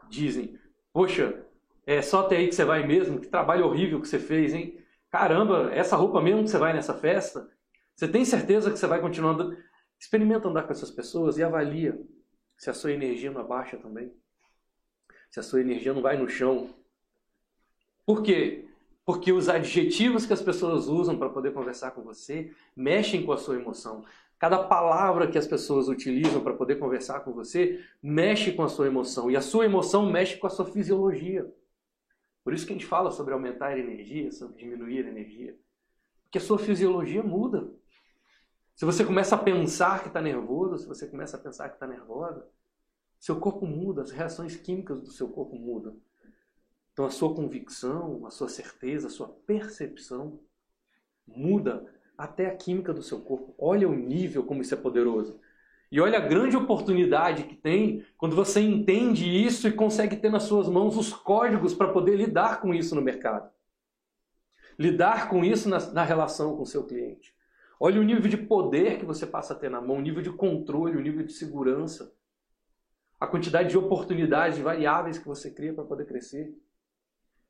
Dizem, 0.10 0.58
poxa, 0.94 1.46
é 1.86 2.02
só 2.02 2.22
até 2.22 2.38
aí 2.38 2.48
que 2.48 2.56
você 2.56 2.66
vai 2.66 2.86
mesmo, 2.88 3.20
que 3.20 3.28
trabalho 3.28 3.66
horrível 3.66 4.02
que 4.02 4.08
você 4.08 4.18
fez, 4.20 4.54
hein? 4.54 4.84
Caramba, 5.10 5.72
essa 5.74 5.96
roupa 5.96 6.22
mesmo 6.22 6.44
que 6.44 6.50
você 6.50 6.58
vai 6.58 6.74
nessa 6.74 6.94
festa? 6.94 7.50
Você 7.96 8.08
tem 8.08 8.26
certeza 8.26 8.72
que 8.72 8.78
você 8.78 8.88
vai 8.88 9.00
continuar 9.00 9.32
andando? 9.32 9.58
Experimenta 10.00 10.48
andar 10.48 10.64
com 10.64 10.72
essas 10.72 10.92
pessoas 10.92 11.38
e 11.38 11.44
avalia 11.44 12.00
se 12.58 12.70
a 12.70 12.74
sua 12.74 12.92
energia 12.92 13.32
não 13.32 13.42
abaixa 13.42 13.78
também. 13.78 14.14
Se 15.30 15.40
a 15.40 15.44
sua 15.44 15.62
energia 15.62 15.94
não 15.94 16.02
vai 16.02 16.18
no 16.18 16.28
chão. 16.28 16.74
Por 18.06 18.24
quê? 18.24 18.68
Porque 19.08 19.32
os 19.32 19.48
adjetivos 19.48 20.26
que 20.26 20.34
as 20.34 20.42
pessoas 20.42 20.90
usam 20.90 21.18
para 21.18 21.30
poder 21.30 21.54
conversar 21.54 21.92
com 21.92 22.02
você 22.02 22.54
mexem 22.76 23.26
com 23.26 23.32
a 23.32 23.38
sua 23.38 23.56
emoção. 23.56 24.04
Cada 24.38 24.62
palavra 24.62 25.32
que 25.32 25.38
as 25.38 25.48
pessoas 25.48 25.88
utilizam 25.88 26.44
para 26.44 26.54
poder 26.54 26.76
conversar 26.76 27.22
com 27.22 27.32
você 27.32 27.82
mexe 28.04 28.52
com 28.52 28.64
a 28.64 28.68
sua 28.68 28.88
emoção. 28.88 29.32
E 29.32 29.38
a 29.38 29.42
sua 29.42 29.64
emoção 29.64 30.12
mexe 30.12 30.36
com 30.36 30.46
a 30.46 30.50
sua 30.50 30.66
fisiologia. 30.66 31.50
Por 32.44 32.54
isso 32.54 32.68
que 32.68 32.74
a 32.74 32.76
gente 32.76 32.86
fala 32.86 33.10
sobre 33.10 33.34
aumentar 33.34 33.68
a 33.68 33.80
energia, 33.80 34.30
sobre 34.30 34.58
diminuir 34.58 35.06
a 35.06 35.10
energia. 35.10 35.58
Porque 36.26 36.40
a 36.40 36.42
sua 36.42 36.60
fisiologia 36.60 37.24
muda. 37.24 37.72
Se 38.76 38.84
você 38.84 39.06
começa 39.06 39.36
a 39.36 39.38
pensar 39.38 40.02
que 40.02 40.10
está 40.10 40.22
nervoso, 40.22 40.80
se 40.80 40.86
você 40.86 41.08
começa 41.08 41.38
a 41.38 41.40
pensar 41.40 41.70
que 41.70 41.76
está 41.76 41.88
nervosa, 41.88 42.46
seu 43.18 43.40
corpo 43.40 43.66
muda, 43.66 44.02
as 44.02 44.12
reações 44.12 44.58
químicas 44.58 45.00
do 45.00 45.12
seu 45.12 45.30
corpo 45.30 45.56
mudam. 45.56 45.98
Então 46.98 47.06
a 47.06 47.12
sua 47.12 47.32
convicção, 47.32 48.26
a 48.26 48.32
sua 48.32 48.50
certeza, 48.50 49.06
a 49.06 49.12
sua 49.12 49.28
percepção 49.28 50.40
muda 51.28 51.86
até 52.18 52.48
a 52.48 52.56
química 52.56 52.92
do 52.92 53.04
seu 53.04 53.20
corpo. 53.20 53.54
Olha 53.56 53.88
o 53.88 53.94
nível 53.94 54.44
como 54.44 54.64
isso 54.64 54.74
é 54.74 54.78
poderoso. 54.78 55.40
E 55.92 56.02
olha 56.02 56.18
a 56.18 56.28
grande 56.28 56.58
oportunidade 56.58 57.44
que 57.44 57.56
tem 57.56 58.04
quando 58.18 58.36
você 58.36 58.62
entende 58.62 59.30
isso 59.30 59.68
e 59.68 59.72
consegue 59.72 60.16
ter 60.16 60.32
nas 60.32 60.46
suas 60.46 60.68
mãos 60.68 60.98
os 60.98 61.14
códigos 61.14 61.76
para 61.76 61.94
poder 61.94 62.16
lidar 62.16 62.62
com 62.62 62.74
isso 62.74 62.96
no 62.96 63.02
mercado. 63.04 63.48
Lidar 64.80 65.30
com 65.30 65.46
isso 65.46 65.70
na, 65.70 65.80
na 65.92 66.04
relação 66.04 66.58
com 66.58 66.64
o 66.64 66.66
seu 66.66 66.84
cliente. 66.84 67.32
Olha 67.80 68.02
o 68.02 68.04
nível 68.04 68.28
de 68.28 68.38
poder 68.38 68.98
que 68.98 69.06
você 69.06 69.28
passa 69.28 69.54
a 69.54 69.56
ter 69.56 69.70
na 69.70 69.80
mão, 69.80 69.98
o 69.98 70.02
nível 70.02 70.24
de 70.24 70.32
controle, 70.32 70.98
o 70.98 71.02
nível 71.02 71.24
de 71.24 71.34
segurança. 71.34 72.12
A 73.20 73.28
quantidade 73.28 73.70
de 73.70 73.78
oportunidades 73.78 74.58
variáveis 74.58 75.20
que 75.20 75.28
você 75.28 75.52
cria 75.52 75.76
para 75.76 75.84
poder 75.84 76.08
crescer. 76.08 76.58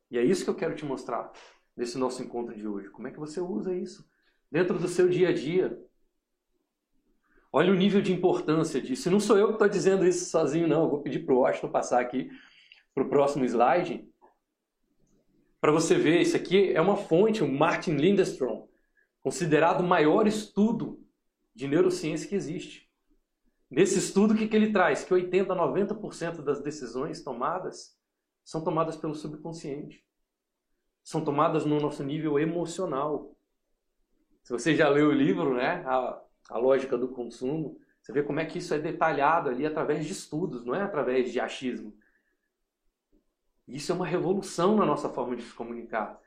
E 0.09 0.17
é 0.17 0.23
isso 0.23 0.43
que 0.43 0.49
eu 0.49 0.55
quero 0.55 0.75
te 0.75 0.85
mostrar 0.85 1.31
nesse 1.75 1.97
nosso 1.97 2.23
encontro 2.23 2.55
de 2.55 2.67
hoje. 2.67 2.89
Como 2.89 3.07
é 3.07 3.11
que 3.11 3.19
você 3.19 3.39
usa 3.39 3.75
isso? 3.75 4.07
dentro 4.51 4.79
do 4.79 4.87
seu 4.87 5.07
dia 5.07 5.29
a 5.29 5.33
dia. 5.33 5.77
Olha 7.51 7.71
o 7.71 7.75
nível 7.75 8.01
de 8.01 8.13
importância 8.13 8.81
disso. 8.81 9.07
E 9.07 9.11
não 9.11 9.19
sou 9.19 9.37
eu 9.37 9.47
que 9.47 9.53
estou 9.53 9.69
dizendo 9.69 10.05
isso 10.05 10.29
sozinho, 10.29 10.67
não. 10.67 10.83
Eu 10.83 10.89
vou 10.89 11.01
pedir 11.01 11.19
para 11.25 11.33
o 11.33 11.39
Washington 11.39 11.69
passar 11.69 12.01
aqui 12.01 12.29
para 12.93 13.03
o 13.03 13.09
próximo 13.09 13.45
slide. 13.45 14.07
Para 15.59 15.71
você 15.71 15.95
ver, 15.95 16.21
isso 16.21 16.35
aqui 16.35 16.71
é 16.71 16.81
uma 16.81 16.97
fonte, 16.97 17.43
o 17.43 17.51
Martin 17.51 17.95
Lindstrom, 17.95 18.67
considerado 19.21 19.81
o 19.81 19.87
maior 19.87 20.27
estudo 20.27 21.03
de 21.53 21.67
neurociência 21.67 22.27
que 22.27 22.35
existe. 22.35 22.87
Nesse 23.69 23.97
estudo, 23.97 24.33
o 24.33 24.37
que, 24.37 24.47
que 24.47 24.55
ele 24.55 24.71
traz? 24.71 25.03
Que 25.03 25.13
80% 25.13 25.51
a 25.51 25.55
90% 25.55 26.41
das 26.43 26.61
decisões 26.61 27.23
tomadas 27.23 27.96
são 28.47 28.63
tomadas 28.63 28.95
pelo 28.95 29.13
subconsciente. 29.13 30.05
São 31.03 31.21
tomadas 31.21 31.65
no 31.65 31.81
nosso 31.81 32.01
nível 32.01 32.39
emocional. 32.39 33.35
Se 34.41 34.53
você 34.53 34.73
já 34.73 34.87
leu 34.87 35.09
o 35.09 35.13
livro, 35.13 35.53
né, 35.53 35.83
a, 35.85 36.21
a 36.51 36.57
lógica 36.57 36.97
do 36.97 37.09
consumo, 37.09 37.77
você 38.01 38.13
vê 38.13 38.23
como 38.23 38.39
é 38.39 38.45
que 38.45 38.59
isso 38.59 38.73
é 38.73 38.79
detalhado 38.79 39.49
ali 39.49 39.65
através 39.65 40.05
de 40.05 40.13
estudos, 40.13 40.63
não 40.63 40.73
é 40.73 40.81
através 40.81 41.29
de 41.29 41.41
achismo. 41.41 41.93
Isso 43.67 43.91
é 43.91 43.95
uma 43.95 44.07
revolução 44.07 44.77
na 44.77 44.85
nossa 44.85 45.09
forma 45.09 45.35
de 45.35 45.43
se 45.43 45.53
comunicar. 45.53 46.17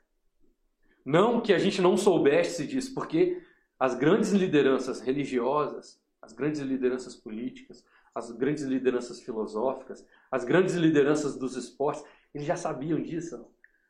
Não 1.03 1.41
que 1.41 1.51
a 1.51 1.57
gente 1.57 1.81
não 1.81 1.97
soubesse 1.97 2.67
disso, 2.67 2.93
porque 2.93 3.43
as 3.79 3.95
grandes 3.95 4.31
lideranças 4.31 5.01
religiosas, 5.01 5.99
as 6.21 6.33
grandes 6.33 6.61
lideranças 6.61 7.15
políticas, 7.15 7.83
as 8.13 8.31
grandes 8.31 8.63
lideranças 8.63 9.21
filosóficas, 9.21 10.05
as 10.29 10.43
grandes 10.43 10.75
lideranças 10.75 11.37
dos 11.37 11.55
esportes, 11.55 12.03
eles 12.33 12.45
já 12.45 12.55
sabiam 12.55 13.01
disso. 13.01 13.45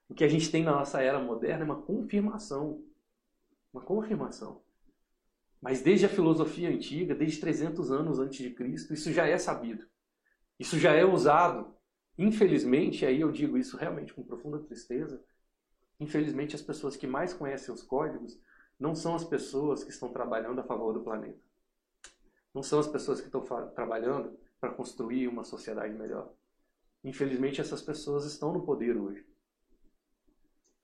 O 0.08 0.14
que 0.14 0.24
a 0.24 0.28
gente 0.28 0.52
tem 0.52 0.64
na 0.64 0.72
nossa 0.72 1.02
era 1.02 1.20
moderna 1.20 1.64
é 1.64 1.66
uma 1.66 1.82
confirmação. 1.82 2.84
Uma 3.74 3.82
confirmação. 3.82 4.62
Mas 5.62 5.82
desde 5.82 6.06
a 6.06 6.10
filosofia 6.10 6.70
antiga, 6.70 7.16
desde 7.16 7.40
300 7.40 7.92
anos 7.92 8.20
antes 8.20 8.38
de 8.38 8.50
Cristo, 8.50 8.94
isso 8.94 9.12
já 9.12 9.28
é 9.28 9.38
sabido. 9.38 9.86
Isso 10.60 10.78
já 10.80 10.94
é 10.94 11.06
usado. 11.06 11.74
Infelizmente, 12.18 13.06
aí 13.06 13.22
eu 13.22 13.32
digo 13.32 13.58
isso 13.58 13.78
realmente 13.78 14.14
com 14.14 14.24
profunda 14.24 14.60
tristeza, 14.60 15.24
infelizmente 16.00 16.56
as 16.56 16.62
pessoas 16.62 16.96
que 16.96 17.08
mais 17.08 17.34
conhecem 17.34 17.74
os 17.74 17.82
códigos 17.82 18.40
não 18.80 18.96
são 18.96 19.16
as 19.16 19.24
pessoas 19.24 19.84
que 19.84 19.92
estão 19.92 20.10
trabalhando 20.10 20.60
a 20.60 20.64
favor 20.64 20.94
do 20.94 21.02
planeta. 21.02 21.40
Não 22.54 22.62
são 22.62 22.80
as 22.80 22.88
pessoas 22.88 23.20
que 23.20 23.28
estão 23.28 23.42
trabalhando 23.74 24.38
para 24.60 24.72
construir 24.72 25.28
uma 25.28 25.44
sociedade 25.44 25.94
melhor. 25.94 26.32
Infelizmente, 27.04 27.62
essas 27.62 27.82
pessoas 27.82 28.26
estão 28.26 28.54
no 28.54 28.64
poder 28.64 28.98
hoje. 28.98 29.26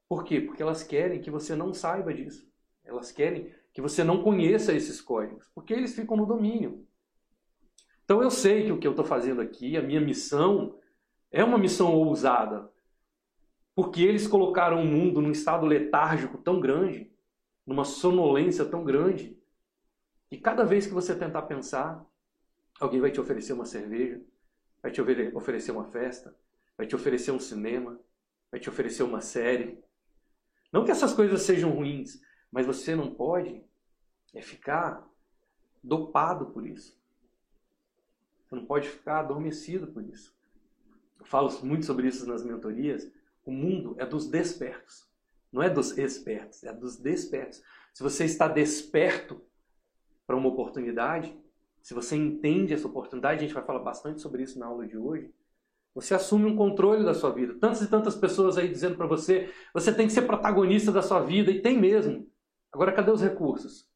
Por 0.09 0.24
quê? 0.24 0.39
Porque 0.39 0.62
elas 0.62 0.83
querem 0.83 1.21
que 1.21 1.29
você 1.29 1.55
não 1.55 1.74
saiba 1.74 2.13
disso. 2.13 2.50
Elas 2.83 3.12
querem 3.12 3.53
que 3.74 3.81
você 3.81 4.03
não 4.03 4.24
conheça 4.24 4.74
esses 4.74 5.01
códigos, 5.01 5.50
porque 5.53 5.74
eles 5.74 5.93
ficam 5.93 6.17
no 6.17 6.25
domínio. 6.25 6.88
Então 8.05 8.24
eu 8.24 8.31
sei 8.31 8.65
que 8.65 8.71
o 8.71 8.79
que 8.79 8.88
eu 8.88 8.91
estou 8.91 9.05
fazendo 9.05 9.41
aqui, 9.41 9.75
a 9.75 9.83
minha 9.83 10.00
missão, 10.00 10.79
é 11.29 11.43
uma 11.43 11.57
missão 11.57 11.93
ousada, 11.93 12.71
porque 13.75 14.01
eles 14.01 14.25
colocaram 14.25 14.81
o 14.81 14.86
mundo 14.86 15.21
num 15.21 15.31
estado 15.31 15.65
letárgico 15.65 16.38
tão 16.38 16.59
grande 16.59 17.12
numa 17.67 17.83
sonolência 17.83 18.63
tão 18.63 18.86
grande. 18.86 19.37
E 20.29 20.38
cada 20.38 20.63
vez 20.63 20.86
que 20.86 20.93
você 20.93 21.15
tentar 21.15 21.43
pensar, 21.43 22.05
alguém 22.79 23.00
vai 23.00 23.12
te 23.12 23.19
oferecer 23.19 23.53
uma 23.53 23.65
cerveja, 23.65 24.22
vai 24.81 24.91
te 24.91 25.01
oferecer 25.01 25.72
uma 25.72 25.86
festa, 25.86 26.36
vai 26.77 26.86
te 26.86 26.96
oferecer 26.96 27.31
um 27.31 27.39
cinema, 27.39 28.00
vai 28.51 28.60
te 28.60 28.69
oferecer 28.69 29.03
uma 29.03 29.22
série. 29.22 29.81
Não 30.72 30.84
que 30.84 30.91
essas 30.91 31.13
coisas 31.13 31.41
sejam 31.41 31.72
ruins, 31.72 32.22
mas 32.51 32.65
você 32.65 32.96
não 32.96 33.13
pode 33.13 33.63
é 34.34 34.41
ficar 34.41 35.07
dopado 35.84 36.48
por 36.48 36.65
isso. 36.65 36.98
Você 38.46 38.55
não 38.55 38.65
pode 38.65 38.89
ficar 38.89 39.19
adormecido 39.19 39.88
por 39.88 40.03
isso. 40.03 40.36
Eu 41.19 41.25
falo 41.25 41.50
muito 41.65 41.86
sobre 41.86 42.07
isso 42.07 42.27
nas 42.27 42.43
mentorias. 42.43 43.12
O 43.43 43.51
mundo 43.51 43.96
é 43.98 44.05
dos 44.05 44.27
despertos. 44.27 45.07
Não 45.51 45.63
é 45.63 45.69
dos 45.69 45.98
espertos, 45.98 46.63
é 46.63 46.74
dos 46.74 46.98
despertos. 46.98 47.63
Se 47.93 48.03
você 48.03 48.25
está 48.25 48.48
desperto 48.48 49.41
para 50.27 50.36
uma 50.36 50.50
oportunidade, 50.50 51.36
se 51.81 51.93
você 51.93 52.17
entende 52.17 52.74
essa 52.74 52.88
oportunidade, 52.88 53.38
a 53.38 53.48
gente 53.48 53.53
vai 53.53 53.63
falar 53.63 53.79
bastante 53.79 54.22
sobre 54.22 54.43
isso 54.43 54.60
na 54.60 54.65
aula 54.65 54.86
de 54.86 54.98
hoje, 54.98 55.34
você 55.96 56.13
assume 56.13 56.46
um 56.46 56.55
controle 56.55 57.03
da 57.03 57.13
sua 57.13 57.31
vida. 57.31 57.55
Tantas 57.60 57.81
e 57.81 57.89
tantas 57.89 58.15
pessoas 58.15 58.57
aí 58.57 58.67
dizendo 58.67 58.98
para 58.98 59.07
você, 59.07 59.51
você 59.74 59.91
tem 59.91 60.05
que 60.05 60.13
ser 60.13 60.24
protagonista 60.24 60.91
da 60.91 61.01
sua 61.01 61.22
vida, 61.22 61.50
e 61.50 61.62
tem 61.62 61.79
mesmo. 61.79 62.29
Agora, 62.72 62.91
cadê 62.91 63.10
os 63.10 63.22
recursos? 63.22 63.89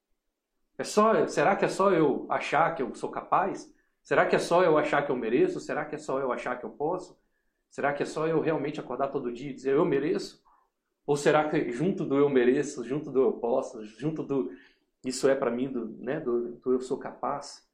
É 0.77 0.83
só, 0.83 1.27
será 1.27 1.55
que 1.55 1.65
é 1.65 1.67
só 1.67 1.91
eu 1.91 2.25
achar 2.29 2.73
que 2.73 2.81
eu 2.81 2.95
sou 2.95 3.11
capaz? 3.11 3.71
Será 4.01 4.25
que 4.25 4.35
é 4.35 4.39
só 4.39 4.63
eu 4.63 4.77
achar 4.77 5.05
que 5.05 5.11
eu 5.11 5.15
mereço? 5.15 5.59
Será 5.59 5.85
que 5.85 5.93
é 5.93 5.97
só 5.97 6.17
eu 6.19 6.31
achar 6.31 6.57
que 6.57 6.65
eu 6.65 6.71
posso? 6.71 7.19
Será 7.69 7.93
que 7.93 8.01
é 8.01 8.05
só 8.05 8.27
eu 8.27 8.41
realmente 8.41 8.79
acordar 8.79 9.09
todo 9.09 9.31
dia 9.31 9.51
e 9.51 9.53
dizer 9.53 9.75
eu 9.75 9.85
mereço? 9.85 10.41
Ou 11.05 11.15
será 11.15 11.49
que 11.49 11.71
junto 11.71 12.05
do 12.05 12.17
eu 12.17 12.29
mereço, 12.29 12.83
junto 12.83 13.11
do 13.11 13.21
eu 13.21 13.33
posso, 13.33 13.83
junto 13.85 14.23
do 14.23 14.51
isso 15.03 15.27
é 15.27 15.35
para 15.35 15.51
mim, 15.51 15.71
do, 15.71 15.87
né, 15.99 16.19
do, 16.19 16.55
do, 16.57 16.73
eu 16.73 16.81
sou 16.81 16.97
capaz? 16.97 17.67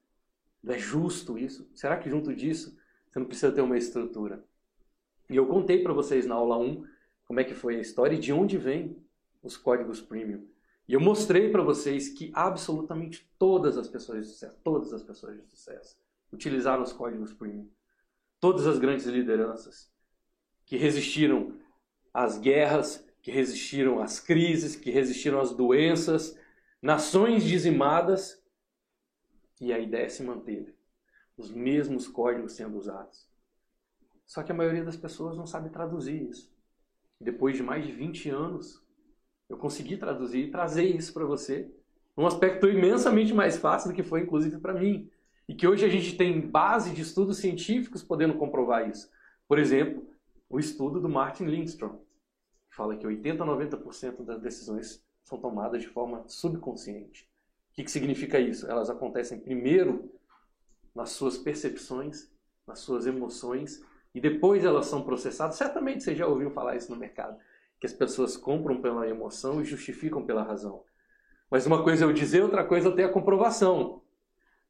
É 0.65 0.77
justo 0.77 1.37
isso? 1.37 1.69
Será 1.73 1.97
que 1.97 2.09
junto 2.09 2.33
disso 2.33 2.77
você 3.09 3.19
não 3.19 3.25
precisa 3.25 3.51
ter 3.51 3.61
uma 3.61 3.77
estrutura? 3.77 4.43
E 5.29 5.35
eu 5.35 5.45
contei 5.45 5.83
para 5.83 5.93
vocês 5.93 6.25
na 6.25 6.35
aula 6.35 6.57
1 6.57 6.85
como 7.25 7.39
é 7.39 7.43
que 7.43 7.53
foi 7.53 7.77
a 7.77 7.81
história 7.81 8.15
e 8.15 8.19
de 8.19 8.31
onde 8.31 8.57
vem 8.57 8.97
os 9.43 9.57
códigos 9.57 10.01
premium. 10.01 10.47
E 10.87 10.93
eu 10.93 11.01
mostrei 11.01 11.49
para 11.49 11.61
vocês 11.61 12.09
que 12.09 12.31
absolutamente 12.33 13.29
todas 13.37 13.77
as 13.77 13.89
pessoas 13.89 14.25
de 14.25 14.31
sucesso, 14.31 14.57
todas 14.63 14.93
as 14.93 15.03
pessoas 15.03 15.35
de 15.35 15.45
sucesso, 15.45 15.97
utilizaram 16.31 16.81
os 16.81 16.93
códigos 16.93 17.33
premium. 17.33 17.69
Todas 18.39 18.65
as 18.65 18.79
grandes 18.79 19.05
lideranças 19.05 19.91
que 20.65 20.77
resistiram 20.77 21.53
às 22.13 22.37
guerras, 22.37 23.05
que 23.21 23.31
resistiram 23.31 24.01
às 24.01 24.19
crises, 24.19 24.75
que 24.75 24.89
resistiram 24.89 25.39
às 25.39 25.51
doenças, 25.51 26.37
nações 26.81 27.43
dizimadas, 27.43 28.41
e 29.59 29.73
a 29.73 29.79
ideia 29.79 30.09
se 30.09 30.23
manteve. 30.23 30.75
Os 31.35 31.51
mesmos 31.51 32.07
códigos 32.07 32.53
sendo 32.53 32.77
usados. 32.77 33.27
Só 34.25 34.43
que 34.43 34.51
a 34.51 34.55
maioria 34.55 34.83
das 34.83 34.97
pessoas 34.97 35.37
não 35.37 35.45
sabe 35.45 35.69
traduzir 35.69 36.29
isso. 36.29 36.51
Depois 37.19 37.55
de 37.55 37.63
mais 37.63 37.85
de 37.85 37.91
20 37.91 38.29
anos, 38.29 38.83
eu 39.49 39.57
consegui 39.57 39.97
traduzir 39.97 40.45
e 40.45 40.51
trazer 40.51 40.83
isso 40.83 41.13
para 41.13 41.25
você, 41.25 41.71
um 42.17 42.25
aspecto 42.25 42.67
imensamente 42.67 43.33
mais 43.33 43.57
fácil 43.57 43.89
do 43.89 43.95
que 43.95 44.03
foi 44.03 44.21
inclusive 44.21 44.57
para 44.59 44.73
mim. 44.73 45.09
E 45.47 45.55
que 45.55 45.67
hoje 45.67 45.85
a 45.85 45.89
gente 45.89 46.17
tem 46.17 46.41
base 46.41 46.93
de 46.93 47.01
estudos 47.01 47.37
científicos 47.37 48.03
podendo 48.03 48.37
comprovar 48.37 48.89
isso. 48.89 49.09
Por 49.47 49.57
exemplo, 49.57 50.05
o 50.49 50.59
estudo 50.59 50.99
do 50.99 51.07
Martin 51.07 51.45
Lindstrom 51.45 51.99
fala 52.69 52.97
que 52.97 53.07
80 53.07 53.43
a 53.43 53.47
90% 53.47 54.25
das 54.25 54.41
decisões 54.41 55.06
são 55.27 55.37
tomadas 55.37 55.81
de 55.81 55.89
forma 55.89 56.23
subconsciente. 56.25 57.29
O 57.71 57.75
que, 57.75 57.83
que 57.83 57.91
significa 57.91 58.39
isso? 58.39 58.65
Elas 58.65 58.89
acontecem 58.89 59.37
primeiro 59.37 60.09
nas 60.95 61.09
suas 61.09 61.37
percepções, 61.37 62.31
nas 62.65 62.79
suas 62.79 63.05
emoções, 63.05 63.83
e 64.15 64.21
depois 64.21 64.63
elas 64.63 64.85
são 64.85 65.03
processadas. 65.03 65.57
Certamente 65.57 66.01
você 66.01 66.15
já 66.15 66.25
ouviu 66.25 66.49
falar 66.49 66.77
isso 66.77 66.89
no 66.89 66.97
mercado, 66.97 67.37
que 67.77 67.85
as 67.85 67.91
pessoas 67.91 68.37
compram 68.37 68.81
pela 68.81 69.05
emoção 69.05 69.61
e 69.61 69.65
justificam 69.65 70.25
pela 70.25 70.43
razão. 70.43 70.81
Mas 71.51 71.65
uma 71.65 71.83
coisa 71.83 72.05
é 72.05 72.07
eu 72.07 72.13
dizer, 72.13 72.41
outra 72.41 72.63
coisa 72.63 72.87
é 72.87 72.89
eu 72.89 72.95
ter 72.95 73.03
a 73.03 73.11
comprovação. 73.11 74.01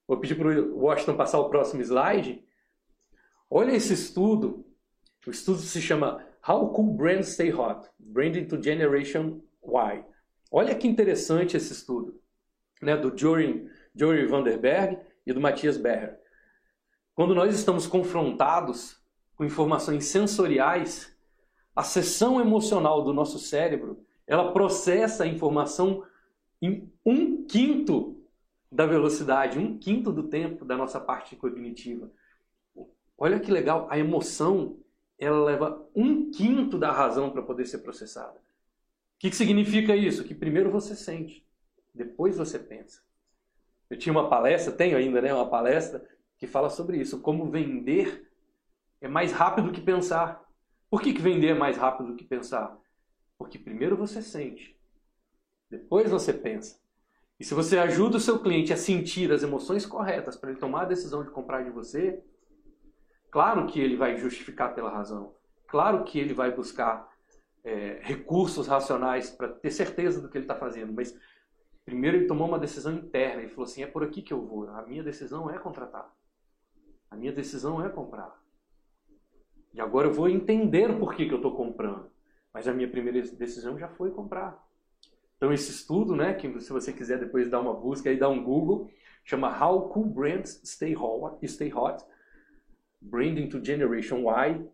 Vou 0.08 0.18
pedir 0.20 0.36
para 0.36 0.48
o 0.48 0.80
Washington 0.80 1.16
passar 1.16 1.40
o 1.40 1.50
próximo 1.50 1.84
slide. 1.84 2.44
Olha 3.48 3.76
esse 3.76 3.94
estudo. 3.94 4.66
O 5.26 5.30
estudo 5.30 5.60
se 5.60 5.80
chama 5.80 6.26
How 6.48 6.74
Could 6.74 6.98
Brands 6.98 7.30
Stay 7.30 7.54
Hot? 7.54 7.88
Branding 8.00 8.46
to 8.46 8.62
Generation 8.62 9.40
Y. 9.62 10.17
Olha 10.52 10.76
que 10.76 10.88
interessante 10.88 11.58
esse 11.58 11.74
estudo, 11.74 12.22
né, 12.82 12.96
do 12.96 13.16
Jory, 13.18 13.70
Jory 13.94 14.26
Vanderberg 14.26 15.00
e 15.26 15.34
do 15.34 15.42
Matthias 15.42 15.78
Berger. 15.78 16.20
Quando 17.14 17.36
nós 17.36 17.54
estamos 17.54 17.88
confrontados 17.88 19.02
com 19.36 19.44
informações 19.44 20.06
sensoriais, 20.06 21.16
a 21.76 21.84
seção 21.84 22.40
emocional 22.40 23.04
do 23.04 23.14
nosso 23.14 23.38
cérebro, 23.40 24.06
ela 24.26 24.52
processa 24.52 25.24
a 25.24 25.28
informação 25.28 26.04
em 26.62 26.92
um 27.06 27.46
quinto 27.46 28.20
da 28.72 28.86
velocidade, 28.86 29.60
um 29.60 29.78
quinto 29.78 30.12
do 30.12 30.24
tempo 30.24 30.66
da 30.66 30.76
nossa 30.76 31.00
parte 31.00 31.36
cognitiva. 31.36 32.12
Olha 33.18 33.40
que 33.40 33.52
legal, 33.52 33.88
a 33.90 33.98
emoção 33.98 34.78
ela 35.18 35.44
leva 35.44 35.88
um 35.96 36.30
quinto 36.30 36.78
da 36.78 36.92
razão 36.92 37.32
para 37.32 37.42
poder 37.42 37.66
ser 37.66 37.80
processada. 37.80 38.40
O 39.18 39.20
que, 39.20 39.30
que 39.30 39.36
significa 39.36 39.96
isso? 39.96 40.24
Que 40.24 40.36
primeiro 40.36 40.72
você 40.72 40.96
sente, 40.96 41.46
depois 41.94 42.38
você 42.38 42.60
pensa. 42.60 43.02
Eu 43.90 43.98
tinha 43.98 44.14
uma 44.14 44.30
palestra, 44.30 44.72
tenho 44.72 44.98
ainda, 44.98 45.22
né, 45.22 45.34
uma 45.34 45.50
palestra 45.50 46.08
que 46.38 46.46
fala 46.46 46.70
sobre 46.70 46.98
isso, 46.98 47.22
como 47.22 47.50
vender 47.50 48.30
é 49.02 49.08
mais 49.08 49.32
rápido 49.32 49.72
que 49.72 49.82
pensar. 49.82 50.44
Por 50.90 51.02
que, 51.02 51.14
que 51.14 51.22
vender 51.22 51.48
é 51.48 51.54
mais 51.54 51.78
rápido 51.78 52.12
do 52.12 52.16
que 52.16 52.24
pensar? 52.24 52.78
Porque 53.38 53.58
primeiro 53.58 53.98
você 53.98 54.22
sente, 54.22 54.80
depois 55.70 56.10
você 56.10 56.32
pensa. 56.34 56.80
E 57.40 57.44
se 57.44 57.54
você 57.54 57.78
ajuda 57.78 58.18
o 58.18 58.22
seu 58.22 58.40
cliente 58.40 58.74
a 58.74 58.78
sentir 58.78 59.32
as 59.32 59.44
emoções 59.44 59.86
corretas 59.86 60.36
para 60.36 60.50
ele 60.50 60.60
tomar 60.60 60.84
a 60.84 60.86
decisão 60.86 61.24
de 61.24 61.30
comprar 61.30 61.64
de 61.64 61.70
você, 61.70 62.24
Claro 63.30 63.68
que 63.68 63.80
ele 63.80 63.96
vai 63.96 64.18
justificar 64.18 64.74
pela 64.74 64.90
razão. 64.90 65.36
Claro 65.68 66.04
que 66.04 66.18
ele 66.18 66.34
vai 66.34 66.52
buscar 66.52 67.08
é, 67.64 68.00
recursos 68.02 68.68
racionais 68.68 69.30
para 69.30 69.50
ter 69.50 69.72
certeza 69.72 70.22
do 70.22 70.30
que 70.30 70.38
ele 70.38 70.46
está 70.46 70.56
fazendo. 70.56 70.94
Mas 70.94 71.18
primeiro 71.86 72.18
ele 72.18 72.28
tomou 72.28 72.48
uma 72.48 72.60
decisão 72.60 72.94
interna 72.94 73.42
e 73.42 73.50
falou 73.50 73.66
assim: 73.66 73.84
é 73.84 73.88
por 73.88 74.04
aqui 74.04 74.22
que 74.22 74.34
eu 74.34 74.46
vou. 74.46 74.70
A 74.70 74.82
minha 74.84 75.04
decisão 75.04 75.50
é 75.50 75.58
contratar. 75.58 76.12
A 77.10 77.16
minha 77.16 77.32
decisão 77.32 77.84
é 77.86 77.90
comprar. 77.90 78.38
E 79.74 79.82
agora 79.82 80.08
eu 80.08 80.14
vou 80.14 80.28
entender 80.28 80.98
por 80.98 81.14
que, 81.16 81.26
que 81.26 81.34
eu 81.34 81.38
estou 81.38 81.56
comprando. 81.56 82.10
Mas 82.54 82.68
a 82.68 82.74
minha 82.74 82.90
primeira 82.90 83.22
decisão 83.22 83.78
já 83.78 83.88
foi 83.88 84.12
comprar. 84.12 84.58
Então 85.38 85.54
esse 85.54 85.72
estudo, 85.72 86.16
né, 86.16 86.34
que 86.34 86.60
se 86.60 86.72
você 86.72 86.92
quiser 86.92 87.20
depois 87.20 87.50
dar 87.50 87.60
uma 87.60 87.74
busca 87.74 88.12
e 88.12 88.18
dar 88.18 88.30
um 88.30 88.44
Google, 88.44 88.90
chama 89.24 89.64
How 89.64 89.90
Cool 89.90 90.06
Brands 90.06 90.62
Stay 90.66 90.96
Hot, 90.96 91.46
Stay 91.48 91.72
Hot 91.72 92.04
Branding 93.00 93.48
to 93.48 93.64
Generation 93.64 94.24
Y, 94.24 94.68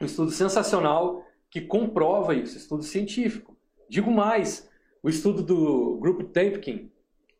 um 0.00 0.06
estudo 0.06 0.30
sensacional 0.30 1.22
que 1.50 1.60
comprova 1.60 2.34
isso, 2.34 2.56
estudo 2.56 2.82
científico. 2.82 3.56
Digo 3.88 4.10
mais, 4.10 4.70
o 5.02 5.08
estudo 5.08 5.42
do 5.42 5.98
Grupo 5.98 6.24
Temkin, 6.24 6.90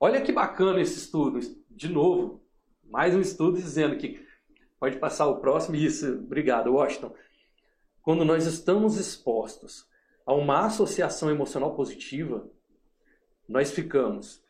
olha 0.00 0.20
que 0.20 0.32
bacana 0.32 0.80
esse 0.80 0.98
estudo, 0.98 1.38
de 1.70 1.88
novo, 1.88 2.42
mais 2.84 3.14
um 3.14 3.20
estudo 3.20 3.56
dizendo 3.56 3.96
que 3.96 4.26
pode 4.78 4.98
passar 4.98 5.26
o 5.26 5.40
próximo, 5.40 5.76
isso, 5.76 6.14
obrigado, 6.14 6.72
Washington. 6.72 7.14
Quando 8.02 8.24
nós 8.24 8.46
estamos 8.46 8.98
expostos 8.98 9.86
a 10.26 10.32
uma 10.32 10.66
associação 10.66 11.30
emocional 11.30 11.74
positiva, 11.74 12.48
nós 13.48 13.70
ficamos 13.70 14.42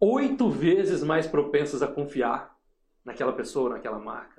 oito 0.00 0.48
vezes 0.48 1.02
mais 1.02 1.26
propensos 1.26 1.82
a 1.82 1.86
confiar 1.86 2.56
naquela 3.04 3.32
pessoa, 3.32 3.70
naquela 3.70 3.98
marca, 3.98 4.31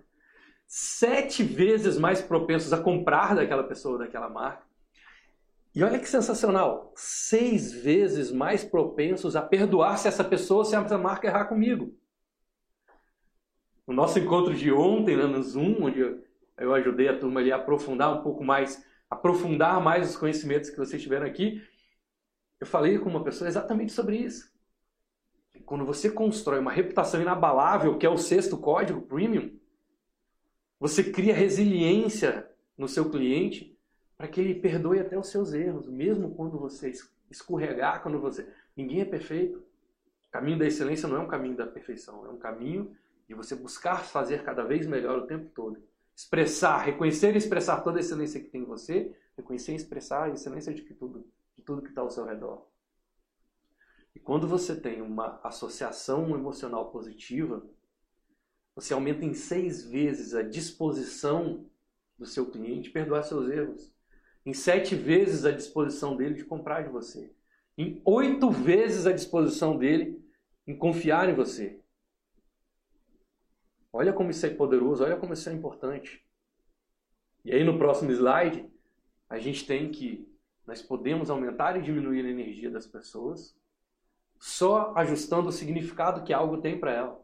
sete 0.67 1.43
vezes 1.43 1.97
mais 1.97 2.21
propensos 2.21 2.73
a 2.73 2.81
comprar 2.81 3.35
daquela 3.35 3.63
pessoa, 3.63 3.99
daquela 3.99 4.29
marca, 4.29 4.63
e 5.75 5.83
olha 5.83 5.97
que 5.97 6.07
sensacional, 6.07 6.93
seis 6.95 7.73
vezes 7.73 8.31
mais 8.31 8.63
propensos 8.63 9.35
a 9.35 9.41
perdoar 9.41 9.97
se 9.97 10.07
essa 10.07 10.23
pessoa, 10.23 10.63
se 10.63 10.75
essa 10.75 10.97
marca 10.99 11.27
errar 11.27 11.45
comigo. 11.45 11.97
No 13.87 13.93
nosso 13.93 14.19
encontro 14.19 14.53
de 14.53 14.71
ontem, 14.71 15.17
né, 15.17 15.25
no 15.25 15.41
Zoom, 15.41 15.83
onde 15.83 15.99
eu 16.57 16.73
ajudei 16.75 17.07
a 17.07 17.17
turma 17.17 17.39
ali 17.39 17.51
a 17.51 17.55
aprofundar 17.55 18.15
um 18.15 18.21
pouco 18.21 18.43
mais, 18.43 18.85
aprofundar 19.09 19.81
mais 19.81 20.11
os 20.11 20.15
conhecimentos 20.15 20.69
que 20.69 20.77
vocês 20.77 21.01
tiveram 21.01 21.25
aqui, 21.25 21.61
eu 22.59 22.67
falei 22.67 22.99
com 22.99 23.09
uma 23.09 23.23
pessoa 23.23 23.47
exatamente 23.47 23.91
sobre 23.91 24.17
isso. 24.17 24.53
Quando 25.65 25.85
você 25.85 26.09
constrói 26.09 26.59
uma 26.59 26.71
reputação 26.71 27.19
inabalável, 27.19 27.97
que 27.97 28.05
é 28.05 28.09
o 28.09 28.17
sexto 28.17 28.57
código 28.57 29.01
premium, 29.01 29.57
você 30.83 31.01
cria 31.01 31.33
resiliência 31.33 32.45
no 32.77 32.89
seu 32.89 33.09
cliente 33.09 33.73
para 34.17 34.27
que 34.27 34.41
ele 34.41 34.53
perdoe 34.53 34.99
até 34.99 35.17
os 35.17 35.29
seus 35.29 35.53
erros, 35.53 35.87
mesmo 35.87 36.35
quando 36.35 36.59
você 36.59 36.91
escorregar, 37.31 38.03
quando 38.03 38.19
você. 38.19 38.45
Ninguém 38.75 38.99
é 38.99 39.05
perfeito. 39.05 39.59
O 40.27 40.29
caminho 40.29 40.59
da 40.59 40.67
excelência 40.67 41.07
não 41.07 41.15
é 41.15 41.19
um 41.19 41.27
caminho 41.29 41.55
da 41.55 41.65
perfeição, 41.65 42.25
é 42.25 42.29
um 42.29 42.37
caminho 42.37 42.93
de 43.29 43.33
você 43.33 43.55
buscar 43.55 44.03
fazer 44.03 44.43
cada 44.43 44.65
vez 44.65 44.85
melhor 44.85 45.19
o 45.19 45.25
tempo 45.25 45.49
todo. 45.55 45.81
Expressar, 46.13 46.79
reconhecer 46.79 47.33
e 47.33 47.37
expressar 47.37 47.79
toda 47.79 47.99
a 47.99 48.01
excelência 48.01 48.41
que 48.41 48.49
tem 48.49 48.63
em 48.63 48.65
você, 48.65 49.15
reconhecer 49.37 49.71
e 49.71 49.75
expressar 49.75 50.23
a 50.25 50.29
excelência 50.31 50.73
de 50.73 50.81
tudo, 50.81 51.25
de 51.55 51.63
tudo 51.63 51.81
que 51.81 51.87
está 51.87 52.01
ao 52.01 52.09
seu 52.09 52.25
redor. 52.25 52.67
E 54.13 54.19
quando 54.19 54.49
você 54.49 54.75
tem 54.75 55.01
uma 55.01 55.39
associação 55.45 56.35
emocional 56.35 56.91
positiva, 56.91 57.63
você 58.75 58.93
aumenta 58.93 59.25
em 59.25 59.33
seis 59.33 59.83
vezes 59.83 60.33
a 60.33 60.41
disposição 60.41 61.65
do 62.17 62.25
seu 62.25 62.49
cliente 62.49 62.89
perdoar 62.89 63.23
seus 63.23 63.49
erros 63.49 63.93
em 64.45 64.53
sete 64.53 64.95
vezes 64.95 65.45
a 65.45 65.51
disposição 65.51 66.15
dele 66.15 66.35
de 66.35 66.43
comprar 66.43 66.83
de 66.83 66.89
você, 66.89 67.33
em 67.77 68.01
oito 68.03 68.51
vezes 68.51 69.05
a 69.05 69.13
disposição 69.13 69.77
dele 69.77 70.21
em 70.67 70.75
confiar 70.75 71.29
em 71.29 71.33
você. 71.33 71.79
Olha 73.91 74.11
como 74.11 74.31
isso 74.31 74.45
é 74.45 74.49
poderoso, 74.49 75.03
olha 75.03 75.17
como 75.17 75.33
isso 75.33 75.47
é 75.49 75.53
importante. 75.53 76.25
E 77.45 77.51
aí 77.51 77.63
no 77.63 77.77
próximo 77.77 78.11
slide, 78.11 78.65
a 79.29 79.39
gente 79.39 79.65
tem 79.65 79.91
que 79.91 80.27
nós 80.65 80.81
podemos 80.81 81.29
aumentar 81.29 81.77
e 81.77 81.81
diminuir 81.81 82.25
a 82.25 82.29
energia 82.29 82.69
das 82.69 82.87
pessoas 82.87 83.55
só 84.39 84.93
ajustando 84.95 85.49
o 85.49 85.51
significado 85.51 86.23
que 86.23 86.33
algo 86.33 86.57
tem 86.57 86.79
para 86.79 86.91
ela. 86.91 87.22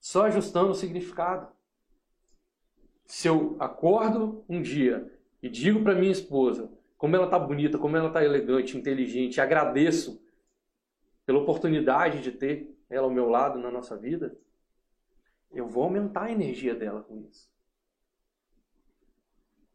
Só 0.00 0.26
ajustando 0.26 0.70
o 0.70 0.74
significado. 0.74 1.48
Se 3.06 3.26
eu 3.26 3.56
acordo 3.58 4.44
um 4.48 4.60
dia 4.60 5.10
e 5.42 5.48
digo 5.48 5.82
para 5.82 5.94
minha 5.94 6.12
esposa 6.12 6.70
como 6.96 7.14
ela 7.14 7.26
está 7.26 7.38
bonita, 7.38 7.78
como 7.78 7.96
ela 7.96 8.08
está 8.08 8.24
elegante, 8.24 8.76
inteligente, 8.76 9.40
agradeço 9.40 10.20
pela 11.24 11.38
oportunidade 11.38 12.20
de 12.20 12.32
ter 12.32 12.76
ela 12.90 13.06
ao 13.06 13.12
meu 13.12 13.28
lado 13.28 13.58
na 13.58 13.70
nossa 13.70 13.96
vida, 13.96 14.36
eu 15.52 15.68
vou 15.68 15.84
aumentar 15.84 16.24
a 16.24 16.32
energia 16.32 16.74
dela 16.74 17.02
com 17.02 17.20
isso. 17.20 17.48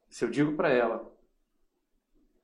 Se 0.09 0.25
eu 0.25 0.29
digo 0.29 0.55
para 0.55 0.69
ela 0.69 1.11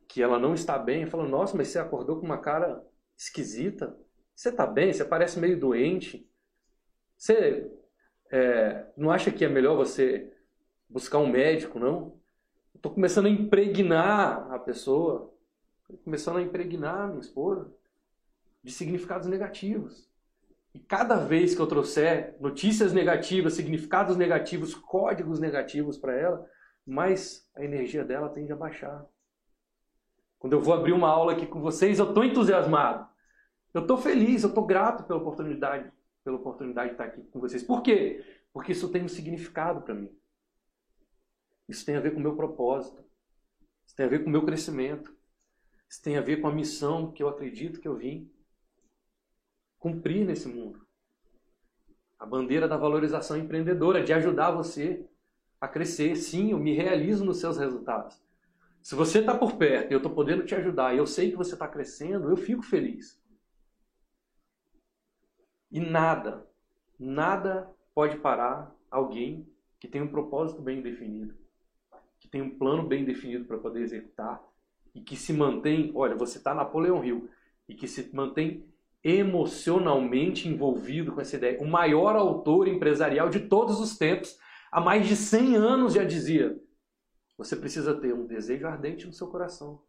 que 0.08 0.24
ela 0.24 0.40
não 0.40 0.54
está 0.54 0.78
bem, 0.78 1.04
eu 1.04 1.08
falo, 1.08 1.28
nossa, 1.28 1.56
mas 1.56 1.68
você 1.68 1.78
acordou 1.78 2.20
com 2.20 2.26
uma 2.26 2.40
cara 2.40 2.84
esquisita. 3.16 3.96
Você 4.34 4.50
está 4.50 4.66
bem? 4.66 4.92
Você 4.92 5.06
parece 5.06 5.40
meio 5.40 5.60
doente. 5.60 6.29
Você 7.20 7.70
é, 8.32 8.86
não 8.96 9.12
acha 9.12 9.30
que 9.30 9.44
é 9.44 9.50
melhor 9.50 9.76
você 9.76 10.32
buscar 10.90 11.18
um 11.18 11.28
médico, 11.28 11.78
não? 11.78 12.18
Estou 12.74 12.94
começando 12.94 13.26
a 13.26 13.30
impregnar 13.30 14.50
a 14.54 14.58
pessoa, 14.58 15.30
começando 16.06 16.38
a 16.38 16.42
impregnar 16.42 17.02
a 17.02 17.08
minha 17.08 17.20
esposa 17.20 17.70
de 18.64 18.72
significados 18.72 19.28
negativos. 19.28 20.10
E 20.74 20.80
cada 20.80 21.18
vez 21.18 21.54
que 21.54 21.62
eu 21.62 21.68
trouxer 21.68 22.38
notícias 22.40 22.94
negativas, 22.94 23.54
significados 23.54 24.16
negativos, 24.16 24.74
códigos 24.74 25.42
negativos 25.42 25.98
para 25.98 26.16
ela, 26.16 26.50
mais 26.88 27.46
a 27.54 27.66
energia 27.66 28.06
dela 28.06 28.30
tende 28.30 28.54
a 28.54 28.56
baixar. 28.56 29.06
Quando 30.38 30.54
eu 30.54 30.62
vou 30.62 30.74
abrir 30.74 30.94
uma 30.94 31.10
aula 31.10 31.34
aqui 31.34 31.46
com 31.46 31.60
vocês, 31.60 32.00
eu 32.00 32.08
estou 32.08 32.24
entusiasmado. 32.24 33.06
Eu 33.74 33.82
estou 33.82 33.98
feliz, 33.98 34.44
eu 34.44 34.50
estou 34.50 34.66
grato 34.66 35.04
pela 35.04 35.20
oportunidade, 35.20 35.92
pela 36.30 36.38
oportunidade 36.38 36.90
de 36.90 36.94
estar 36.94 37.06
aqui 37.06 37.24
com 37.24 37.40
vocês. 37.40 37.64
Por 37.64 37.82
quê? 37.82 38.24
Porque 38.54 38.72
isso 38.72 38.90
tem 38.90 39.04
um 39.04 39.08
significado 39.08 39.82
para 39.82 39.96
mim. 39.96 40.16
Isso 41.68 41.84
tem 41.84 41.96
a 41.96 42.00
ver 42.00 42.12
com 42.12 42.20
o 42.20 42.22
meu 42.22 42.36
propósito. 42.36 43.04
Isso 43.86 43.96
tem 43.96 44.06
a 44.06 44.10
ver 44.10 44.24
com 44.24 44.30
o 44.30 44.32
meu 44.32 44.46
crescimento. 44.46 45.12
Isso 45.90 46.02
tem 46.04 46.18
a 46.18 46.22
ver 46.22 46.38
com 46.38 46.48
a 46.48 46.54
missão 46.54 47.12
que 47.12 47.24
eu 47.24 47.28
acredito 47.28 47.80
que 47.80 47.88
eu 47.88 47.96
vim 47.96 48.32
cumprir 49.80 50.26
nesse 50.26 50.48
mundo. 50.48 50.86
A 52.20 52.26
bandeira 52.26 52.68
da 52.68 52.78
valorização 52.78 53.38
empreendedora, 53.38 54.04
de 54.04 54.14
ajudar 54.14 54.52
você 54.52 55.08
a 55.60 55.68
crescer. 55.68 56.16
Sim, 56.16 56.52
eu 56.52 56.60
me 56.60 56.74
realizo 56.74 57.26
nos 57.26 57.40
seus 57.40 57.58
resultados. 57.58 58.22
Se 58.84 58.94
você 58.94 59.20
está 59.20 59.36
por 59.36 59.58
perto 59.58 59.92
e 59.92 59.94
eu 59.94 59.98
estou 59.98 60.14
podendo 60.14 60.46
te 60.46 60.54
ajudar 60.54 60.94
e 60.94 60.98
eu 60.98 61.08
sei 61.08 61.32
que 61.32 61.38
você 61.38 61.54
está 61.54 61.68
crescendo, 61.68 62.30
eu 62.30 62.38
fico 62.38 62.62
feliz. 62.62 63.19
E 65.72 65.80
nada, 65.80 66.48
nada 67.00 67.70
pode 67.94 68.18
parar 68.18 68.76
alguém 68.90 69.48
que 69.80 69.88
tem 69.88 70.02
um 70.02 70.08
propósito 70.08 70.62
bem 70.62 70.82
definido 70.82 71.36
que 72.20 72.28
tem 72.28 72.42
um 72.42 72.58
plano 72.58 72.84
bem 72.84 73.06
definido 73.06 73.46
para 73.46 73.58
poder 73.58 73.82
executar 73.82 74.42
e 74.94 75.02
que 75.02 75.16
se 75.16 75.32
mantém, 75.32 75.92
olha, 75.96 76.16
você 76.16 76.38
está 76.38 76.54
Napoleão 76.54 77.04
Hill 77.04 77.30
e 77.68 77.74
que 77.74 77.88
se 77.88 78.14
mantém 78.14 78.66
emocionalmente 79.04 80.48
envolvido 80.48 81.14
com 81.14 81.22
essa 81.22 81.38
ideia. 81.38 81.62
O 81.62 81.68
maior 81.68 82.16
autor 82.16 82.68
empresarial 82.68 83.30
de 83.30 83.42
todos 83.42 83.80
os 83.80 83.98
tempos, 83.98 84.38
há 84.72 84.82
mais 84.82 85.08
de 85.08 85.16
100 85.16 85.56
anos 85.56 85.94
já 85.94 86.04
dizia: 86.04 86.60
você 87.38 87.56
precisa 87.56 87.96
ter 87.96 88.14
um 88.14 88.26
desejo 88.26 88.68
ardente 88.68 89.08
no 89.08 89.14
seu 89.14 89.28
coração 89.28 89.82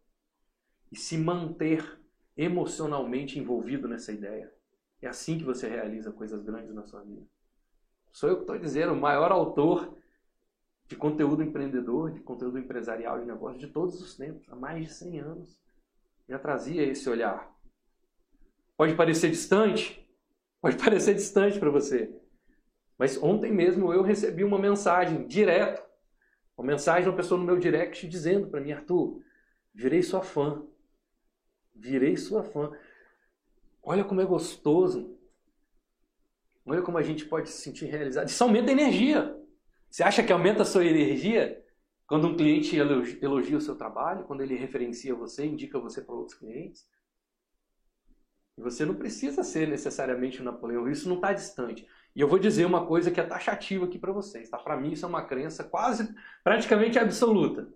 e 0.89 0.95
se 0.95 1.17
manter 1.17 1.99
emocionalmente 2.37 3.37
envolvido 3.37 3.87
nessa 3.87 4.13
ideia. 4.13 4.53
É 5.01 5.07
assim 5.07 5.37
que 5.37 5.43
você 5.43 5.67
realiza 5.67 6.11
coisas 6.11 6.43
grandes 6.43 6.73
na 6.73 6.83
sua 6.83 7.01
vida. 7.01 7.23
Sou 8.11 8.29
eu 8.29 8.35
que 8.35 8.43
estou 8.43 8.57
dizendo, 8.57 8.93
o 8.93 8.99
maior 8.99 9.31
autor 9.31 9.97
de 10.87 10.95
conteúdo 10.95 11.41
empreendedor, 11.41 12.11
de 12.11 12.19
conteúdo 12.19 12.59
empresarial, 12.59 13.19
de 13.19 13.25
negócio 13.25 13.57
de 13.57 13.67
todos 13.67 14.01
os 14.01 14.15
tempos, 14.15 14.47
há 14.49 14.55
mais 14.55 14.85
de 14.85 14.93
100 14.93 15.19
anos. 15.19 15.59
Já 16.27 16.37
trazia 16.37 16.83
esse 16.83 17.09
olhar. 17.09 17.49
Pode 18.75 18.95
parecer 18.95 19.29
distante, 19.29 20.05
pode 20.61 20.77
parecer 20.77 21.15
distante 21.15 21.59
para 21.59 21.69
você. 21.69 22.13
Mas 22.97 23.17
ontem 23.17 23.51
mesmo 23.51 23.93
eu 23.93 24.03
recebi 24.03 24.43
uma 24.43 24.59
mensagem 24.59 25.25
direto, 25.25 25.81
uma 26.57 26.67
mensagem 26.67 27.03
de 27.03 27.09
uma 27.09 27.15
pessoa 27.15 27.39
no 27.39 27.45
meu 27.45 27.57
direct 27.57 28.07
dizendo 28.07 28.47
para 28.47 28.61
mim, 28.61 28.71
Arthur, 28.71 29.23
virei 29.73 30.03
sua 30.03 30.21
fã. 30.21 30.63
Virei 31.73 32.15
sua 32.17 32.43
fã. 32.43 32.71
Olha 33.83 34.03
como 34.03 34.21
é 34.21 34.25
gostoso. 34.25 35.17
Olha 36.65 36.81
como 36.81 36.97
a 36.97 37.03
gente 37.03 37.25
pode 37.25 37.49
se 37.49 37.61
sentir 37.61 37.85
realizado. 37.85 38.27
Isso 38.27 38.43
aumenta 38.43 38.69
a 38.69 38.73
energia. 38.73 39.35
Você 39.89 40.03
acha 40.03 40.23
que 40.23 40.31
aumenta 40.31 40.61
a 40.61 40.65
sua 40.65 40.85
energia 40.85 41.61
quando 42.05 42.27
um 42.27 42.35
cliente 42.35 42.75
elogia 42.75 43.57
o 43.57 43.61
seu 43.61 43.75
trabalho, 43.75 44.25
quando 44.25 44.41
ele 44.41 44.55
referencia 44.55 45.15
você, 45.15 45.45
indica 45.45 45.79
você 45.79 46.01
para 46.01 46.15
outros 46.15 46.37
clientes? 46.37 46.85
Você 48.57 48.85
não 48.85 48.95
precisa 48.95 49.43
ser 49.43 49.67
necessariamente 49.67 50.41
um 50.41 50.45
Napoleão, 50.45 50.89
isso 50.89 51.09
não 51.09 51.15
está 51.15 51.33
distante. 51.33 51.87
E 52.15 52.21
eu 52.21 52.27
vou 52.27 52.37
dizer 52.37 52.65
uma 52.65 52.85
coisa 52.85 53.09
que 53.09 53.19
é 53.19 53.23
taxativa 53.23 53.85
aqui 53.85 53.97
para 53.97 54.11
vocês. 54.11 54.49
Tá? 54.49 54.57
Para 54.57 54.77
mim, 54.77 54.91
isso 54.91 55.05
é 55.05 55.09
uma 55.09 55.25
crença 55.25 55.63
quase, 55.63 56.13
praticamente 56.43 56.99
absoluta. 56.99 57.73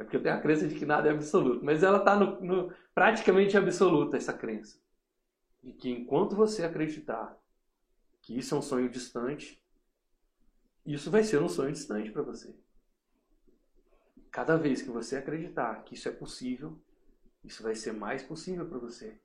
É 0.00 0.02
porque 0.02 0.16
eu 0.16 0.22
tenho 0.22 0.34
a 0.34 0.40
crença 0.40 0.66
de 0.66 0.74
que 0.74 0.86
nada 0.86 1.10
é 1.10 1.12
absoluto, 1.12 1.62
mas 1.62 1.82
ela 1.82 1.98
está 1.98 2.16
no, 2.16 2.40
no, 2.40 2.74
praticamente 2.94 3.54
absoluta, 3.54 4.16
essa 4.16 4.32
crença. 4.32 4.80
De 5.62 5.74
que 5.74 5.90
enquanto 5.90 6.34
você 6.34 6.64
acreditar 6.64 7.38
que 8.22 8.38
isso 8.38 8.54
é 8.54 8.58
um 8.58 8.62
sonho 8.62 8.88
distante, 8.88 9.62
isso 10.86 11.10
vai 11.10 11.22
ser 11.22 11.42
um 11.42 11.50
sonho 11.50 11.70
distante 11.70 12.10
para 12.10 12.22
você. 12.22 12.56
Cada 14.30 14.56
vez 14.56 14.80
que 14.80 14.88
você 14.88 15.18
acreditar 15.18 15.84
que 15.84 15.94
isso 15.94 16.08
é 16.08 16.12
possível, 16.12 16.80
isso 17.44 17.62
vai 17.62 17.74
ser 17.74 17.92
mais 17.92 18.22
possível 18.22 18.66
para 18.66 18.78
você. 18.78 19.20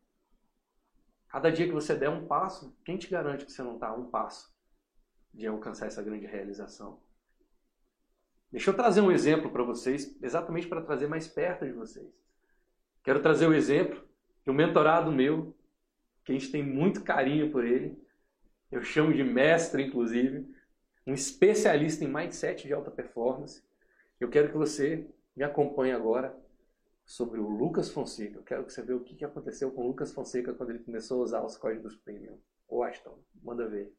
Cada 1.30 1.50
dia 1.50 1.68
que 1.68 1.74
você 1.74 1.96
der 1.96 2.10
um 2.10 2.28
passo, 2.28 2.78
quem 2.84 2.98
te 2.98 3.08
garante 3.08 3.46
que 3.46 3.52
você 3.54 3.64
não 3.64 3.76
está 3.76 3.88
a 3.88 3.96
um 3.96 4.10
passo 4.10 4.54
de 5.34 5.48
alcançar 5.48 5.88
essa 5.88 6.04
grande 6.04 6.26
realização? 6.26 7.00
Deixa 8.56 8.70
eu 8.70 8.74
trazer 8.74 9.02
um 9.02 9.12
exemplo 9.12 9.52
para 9.52 9.64
vocês, 9.64 10.18
exatamente 10.22 10.66
para 10.66 10.82
trazer 10.82 11.08
mais 11.08 11.28
perto 11.28 11.66
de 11.66 11.74
vocês. 11.74 12.08
Quero 13.04 13.22
trazer 13.22 13.48
o 13.48 13.54
exemplo 13.54 14.02
de 14.46 14.50
um 14.50 14.54
mentorado 14.54 15.12
meu, 15.12 15.54
que 16.24 16.32
a 16.32 16.36
gente 16.36 16.50
tem 16.50 16.64
muito 16.64 17.04
carinho 17.04 17.52
por 17.52 17.66
ele. 17.66 18.02
Eu 18.72 18.82
chamo 18.82 19.14
de 19.14 19.26
mestre, 19.26 19.84
inclusive, 19.84 20.50
um 21.06 21.14
especialista 21.14 22.06
em 22.06 22.08
mindset 22.08 22.66
de 22.66 22.74
alta 22.74 22.90
performance. 22.90 23.62
Eu 24.22 24.30
quero 24.30 24.48
que 24.48 24.58
você 24.58 25.06
me 25.36 25.44
acompanhe 25.44 25.92
agora 25.92 26.34
sobre 27.06 27.42
o 27.42 27.50
Lucas 27.50 27.90
Fonseca. 27.90 28.40
Eu 28.40 28.44
quero 28.44 28.64
que 28.64 28.72
você 28.72 28.82
veja 28.82 28.96
o 28.96 29.04
que 29.04 29.26
aconteceu 29.26 29.70
com 29.70 29.84
o 29.84 29.88
Lucas 29.88 30.14
Fonseca 30.14 30.54
quando 30.54 30.70
ele 30.70 30.80
começou 30.80 31.20
a 31.20 31.24
usar 31.26 31.44
os 31.44 31.58
códigos 31.58 31.98
premium. 31.98 32.40
Ô 32.70 32.84
Aston, 32.84 33.20
manda 33.44 33.68
ver. 33.68 33.94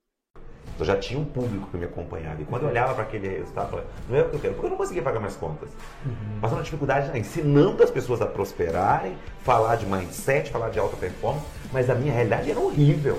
Eu 0.78 0.84
já 0.84 0.96
tinha 0.96 1.18
um 1.18 1.24
público 1.24 1.68
que 1.70 1.76
me 1.76 1.84
acompanhava. 1.84 2.40
E 2.42 2.44
quando 2.44 2.64
eu 2.64 2.68
olhava 2.68 2.94
para 2.94 3.04
aquele 3.04 3.28
resultado, 3.28 3.66
eu 3.66 3.70
falava, 3.70 3.88
não 4.08 4.16
é 4.16 4.22
o 4.22 4.28
que 4.28 4.34
eu 4.34 4.40
quero, 4.40 4.54
porque 4.54 4.66
eu 4.66 4.70
não 4.70 4.76
conseguia 4.76 5.02
pagar 5.02 5.18
minhas 5.18 5.36
contas. 5.36 5.70
Uhum. 6.04 6.40
Passando 6.40 6.62
dificuldade, 6.62 7.08
né? 7.08 7.18
ensinando 7.18 7.82
as 7.82 7.90
pessoas 7.90 8.20
a 8.20 8.26
prosperarem, 8.26 9.16
falar 9.42 9.76
de 9.76 9.86
mindset, 9.86 10.50
falar 10.50 10.68
de 10.68 10.78
alta 10.78 10.96
performance, 10.96 11.46
mas 11.72 11.88
a 11.88 11.94
minha 11.94 12.12
realidade 12.12 12.50
era 12.50 12.60
horrível. 12.60 13.18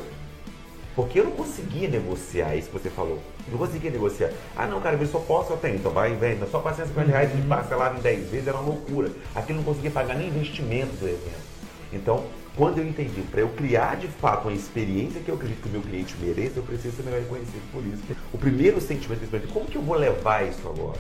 Porque 0.96 1.20
eu 1.20 1.26
não 1.26 1.32
conseguia 1.32 1.88
negociar 1.88 2.56
isso 2.56 2.70
que 2.70 2.74
você 2.74 2.90
falou. 2.90 3.20
Eu 3.46 3.52
não 3.52 3.60
conseguia 3.60 3.92
negociar. 3.92 4.32
Ah, 4.56 4.66
não, 4.66 4.82
cara, 4.82 4.96
eu 4.96 5.06
só 5.06 5.20
posso, 5.20 5.54
eu 5.54 5.58
tenho. 5.58 5.76
Então 5.76 5.92
vai, 5.92 6.16
vem. 6.16 6.40
Só 6.50 6.60
450 6.60 7.12
reais 7.12 7.36
de 7.36 7.42
parcelado 7.44 8.00
em 8.00 8.02
10 8.02 8.30
vezes 8.32 8.48
era 8.48 8.58
uma 8.58 8.68
loucura. 8.68 9.12
Aqui 9.36 9.52
eu 9.52 9.58
não 9.58 9.64
conseguia 9.64 9.92
pagar 9.92 10.16
nem 10.16 10.28
investimento 10.28 10.96
do 10.96 11.08
evento. 11.08 11.46
Então, 11.94 12.26
quando 12.58 12.80
eu 12.80 12.88
entendi, 12.88 13.22
para 13.22 13.42
eu 13.42 13.50
criar 13.50 13.98
de 13.98 14.08
fato 14.08 14.48
uma 14.48 14.54
experiência 14.54 15.22
que 15.22 15.30
eu 15.30 15.36
acredito 15.36 15.62
que 15.62 15.70
o 15.70 15.72
meu 15.72 15.82
cliente 15.82 16.16
mereça, 16.20 16.54
eu 16.58 16.64
preciso 16.64 16.96
ser 16.98 17.04
melhor 17.04 17.20
reconhecido 17.20 17.72
por 17.72 17.86
isso. 17.86 18.02
O 18.34 18.38
primeiro 18.38 18.82
sentimento 18.82 19.24
é 19.32 19.40
como 19.54 19.68
que 19.68 19.78
eu 19.78 19.82
vou 19.84 19.96
levar 19.96 20.44
isso 20.48 20.68
agora? 20.68 20.98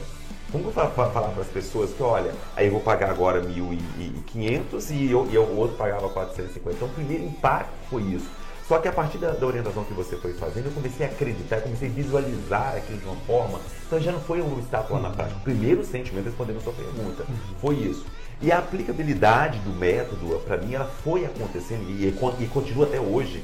Como 0.52 0.64
que 0.64 0.70
eu 0.70 0.74
vou 0.74 0.94
falar 0.94 1.30
para 1.30 1.42
as 1.42 1.48
pessoas 1.48 1.92
que, 1.92 2.04
olha, 2.04 2.32
aí 2.56 2.68
eu 2.68 2.72
vou 2.72 2.80
pagar 2.80 3.10
agora 3.10 3.42
1.500 3.42 4.92
e, 4.92 5.12
eu, 5.12 5.28
e 5.32 5.38
o 5.38 5.58
outro 5.58 5.76
pagava 5.76 6.08
450. 6.08 6.76
Então, 6.76 6.88
o 6.88 6.92
primeiro 6.92 7.24
impacto 7.24 7.74
foi 7.90 8.04
isso. 8.04 8.30
Só 8.68 8.80
que 8.80 8.88
a 8.88 8.92
partir 8.92 9.18
da, 9.18 9.32
da, 9.32 9.48
orientação 9.48 9.84
que 9.86 9.94
você 9.94 10.18
foi 10.18 10.34
fazendo, 10.34 10.66
eu 10.66 10.72
comecei 10.74 11.06
a 11.06 11.10
acreditar, 11.10 11.56
eu 11.58 11.62
comecei 11.64 11.88
a 11.88 11.92
visualizar 11.92 12.76
aquilo 12.76 13.00
de 13.00 13.06
uma 13.06 13.16
forma. 13.22 13.62
Então 13.88 13.98
já 13.98 14.12
não 14.12 14.20
foi 14.20 14.42
um 14.42 14.52
obstáculo 14.52 15.02
lá 15.02 15.08
na 15.08 15.16
prática. 15.16 15.40
O 15.40 15.44
primeiro 15.44 15.86
sentimento, 15.86 16.26
respondendo 16.26 16.58
a 16.58 16.62
sua 16.62 16.74
pergunta, 16.74 17.26
foi 17.62 17.76
isso. 17.76 18.06
E 18.42 18.52
a 18.52 18.60
aplicabilidade 18.60 19.58
do 19.60 19.72
método, 19.72 20.40
para 20.46 20.58
mim, 20.58 20.74
ela 20.74 20.86
foi 21.04 21.26
acontecendo 21.26 21.90
e, 21.90 22.08
e 22.08 22.48
continua 22.48 22.86
até 22.86 23.00
hoje. 23.00 23.44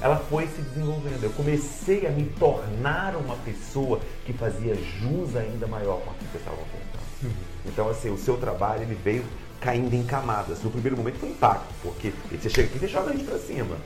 Ela 0.00 0.16
foi 0.16 0.46
se 0.46 0.60
desenvolvendo. 0.60 1.22
Eu 1.22 1.30
comecei 1.30 2.06
a 2.06 2.10
me 2.10 2.24
tornar 2.24 3.16
uma 3.16 3.36
pessoa 3.36 4.00
que 4.26 4.34
fazia 4.34 4.74
jus 4.74 5.34
ainda 5.34 5.66
maior 5.66 6.00
com 6.00 6.10
aquilo 6.10 6.30
que 6.30 6.36
eu 6.36 6.40
estava 6.40 6.56
contando. 6.56 7.04
Uhum. 7.22 7.30
Então, 7.66 7.88
assim, 7.88 8.10
o 8.10 8.18
seu 8.18 8.36
trabalho 8.36 8.82
ele 8.82 8.98
veio 9.02 9.24
caindo 9.60 9.94
em 9.94 10.04
camadas. 10.04 10.62
No 10.62 10.70
primeiro 10.70 10.94
momento 10.94 11.18
foi 11.18 11.30
impacto, 11.30 11.72
porque 11.82 12.12
você 12.30 12.50
chega 12.50 12.68
aqui 12.68 12.76
e 12.76 12.80
você 12.80 12.88
joga 12.88 13.10
a 13.10 13.12
gente 13.14 13.24
para 13.24 13.38
cima. 13.38 13.76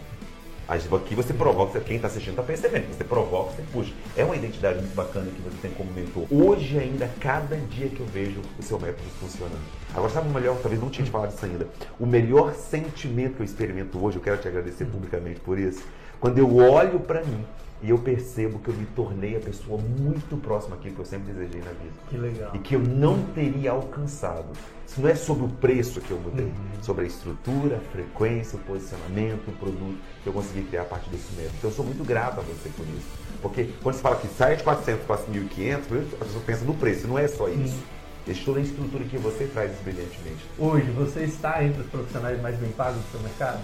Aqui 0.68 1.14
você 1.14 1.32
provoca, 1.32 1.80
quem 1.80 1.96
está 1.96 2.08
assistindo 2.08 2.32
está 2.32 2.42
percebendo, 2.42 2.94
você 2.94 3.02
provoca, 3.02 3.52
você 3.52 3.62
puxa. 3.72 3.90
É 4.14 4.22
uma 4.22 4.36
identidade 4.36 4.78
muito 4.78 4.94
bacana 4.94 5.30
que 5.30 5.40
você 5.40 5.56
tem 5.62 5.70
como 5.70 5.90
mentor. 5.92 6.26
Hoje 6.30 6.78
ainda, 6.78 7.10
cada 7.18 7.56
dia 7.56 7.88
que 7.88 8.00
eu 8.00 8.06
vejo 8.06 8.42
o 8.58 8.62
seu 8.62 8.78
método 8.78 9.08
funcionando. 9.18 9.62
Agora, 9.94 10.12
sabe 10.12 10.28
o 10.28 10.30
melhor, 10.30 10.58
talvez 10.58 10.78
não 10.78 10.90
tinha 10.90 11.06
te 11.06 11.10
falado 11.10 11.30
disso 11.30 11.46
ainda, 11.46 11.66
o 11.98 12.04
melhor 12.04 12.52
sentimento 12.54 13.36
que 13.36 13.40
eu 13.40 13.46
experimento 13.46 14.04
hoje, 14.04 14.18
eu 14.18 14.22
quero 14.22 14.36
te 14.36 14.46
agradecer 14.46 14.84
publicamente 14.84 15.40
por 15.40 15.58
isso, 15.58 15.82
quando 16.20 16.36
eu 16.36 16.54
olho 16.56 17.00
para 17.00 17.24
mim 17.24 17.42
e 17.82 17.90
eu 17.90 17.98
percebo 17.98 18.58
que 18.58 18.68
eu 18.68 18.74
me 18.74 18.86
tornei 18.86 19.36
a 19.36 19.40
pessoa 19.40 19.80
muito 19.80 20.36
próxima 20.36 20.74
àquilo 20.74 20.96
que 20.96 21.00
eu 21.00 21.04
sempre 21.04 21.32
desejei 21.32 21.60
na 21.60 21.70
vida. 21.70 21.94
Que 22.08 22.16
legal. 22.16 22.50
E 22.54 22.58
que 22.58 22.74
eu 22.74 22.80
não 22.80 23.22
teria 23.34 23.70
alcançado. 23.70 24.48
Isso 24.86 25.00
não 25.00 25.08
é 25.08 25.14
sobre 25.14 25.44
o 25.44 25.48
preço 25.48 26.00
que 26.00 26.10
eu 26.10 26.18
mudei, 26.18 26.46
uhum. 26.46 26.82
sobre 26.82 27.04
a 27.04 27.06
estrutura, 27.06 27.76
a 27.76 27.92
frequência, 27.92 28.56
o 28.56 28.60
posicionamento, 28.62 29.48
o 29.48 29.52
produto 29.52 29.98
que 30.22 30.26
eu 30.26 30.32
consegui 30.32 30.62
criar 30.64 30.82
a 30.82 30.86
partir 30.86 31.10
desse 31.10 31.32
método. 31.34 31.54
Então 31.58 31.70
eu 31.70 31.76
sou 31.76 31.84
muito 31.84 32.02
grato 32.04 32.40
a 32.40 32.42
você 32.42 32.68
por 32.70 32.86
isso. 32.86 33.08
Porque 33.40 33.68
quando 33.82 33.94
você 33.94 34.02
fala 34.02 34.16
que 34.16 34.26
sai 34.28 34.56
de 34.56 34.64
400 34.64 35.04
para 35.04 35.16
1.500, 35.18 35.76
a 36.20 36.24
pessoa 36.24 36.44
pensa 36.44 36.64
no 36.64 36.74
preço, 36.74 37.06
não 37.06 37.18
é 37.18 37.28
só 37.28 37.48
isso. 37.48 37.76
Uhum. 37.76 37.98
Existe 38.26 38.44
toda 38.44 38.58
a 38.58 38.62
estrutura 38.62 39.04
que 39.04 39.16
você 39.16 39.46
traz 39.46 39.72
brilhantemente. 39.80 40.44
Hoje, 40.58 40.90
você 40.90 41.20
está 41.20 41.64
entre 41.64 41.80
os 41.80 41.86
profissionais 41.86 42.40
mais 42.42 42.56
bem 42.56 42.70
pagos 42.72 43.00
do 43.02 43.10
seu 43.10 43.20
mercado? 43.20 43.62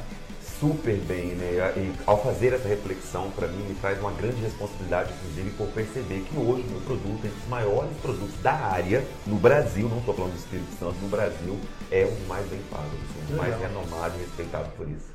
Super 0.59 0.97
bem, 1.03 1.35
né? 1.35 1.53
E 1.77 1.93
ao 2.07 2.23
fazer 2.23 2.53
essa 2.53 2.69
reflexão, 2.69 3.31
para 3.33 3.49
mim, 3.49 3.63
me 3.65 3.75
traz 3.75 3.99
uma 4.01 4.13
grande 4.13 4.41
responsabilidade, 4.41 5.13
inclusive, 5.15 5.51
por 5.57 5.69
perceber 5.69 6.25
que 6.25 6.37
hoje 6.37 6.67
o 6.67 6.71
meu 6.71 6.81
produto, 6.83 7.27
entre 7.27 7.39
os 7.39 7.49
maiores 7.49 7.97
produtos 7.99 8.37
da 8.43 8.53
área, 8.53 9.03
no 9.27 9.37
Brasil, 9.37 9.89
não 9.89 9.99
estou 9.99 10.15
falando 10.15 10.33
do 10.33 10.39
Espírito 10.39 10.73
Santo, 10.73 10.97
no 11.01 11.09
Brasil, 11.09 11.59
é 11.91 12.07
um 12.07 12.15
dos 12.15 12.27
mais 12.27 12.49
bem 12.49 12.63
pagos, 12.71 12.93
um 12.93 13.27
dos 13.27 13.37
mais 13.37 13.59
renomado 13.59 14.17
e 14.17 14.21
respeitado 14.21 14.71
por 14.77 14.89
isso. 14.89 15.15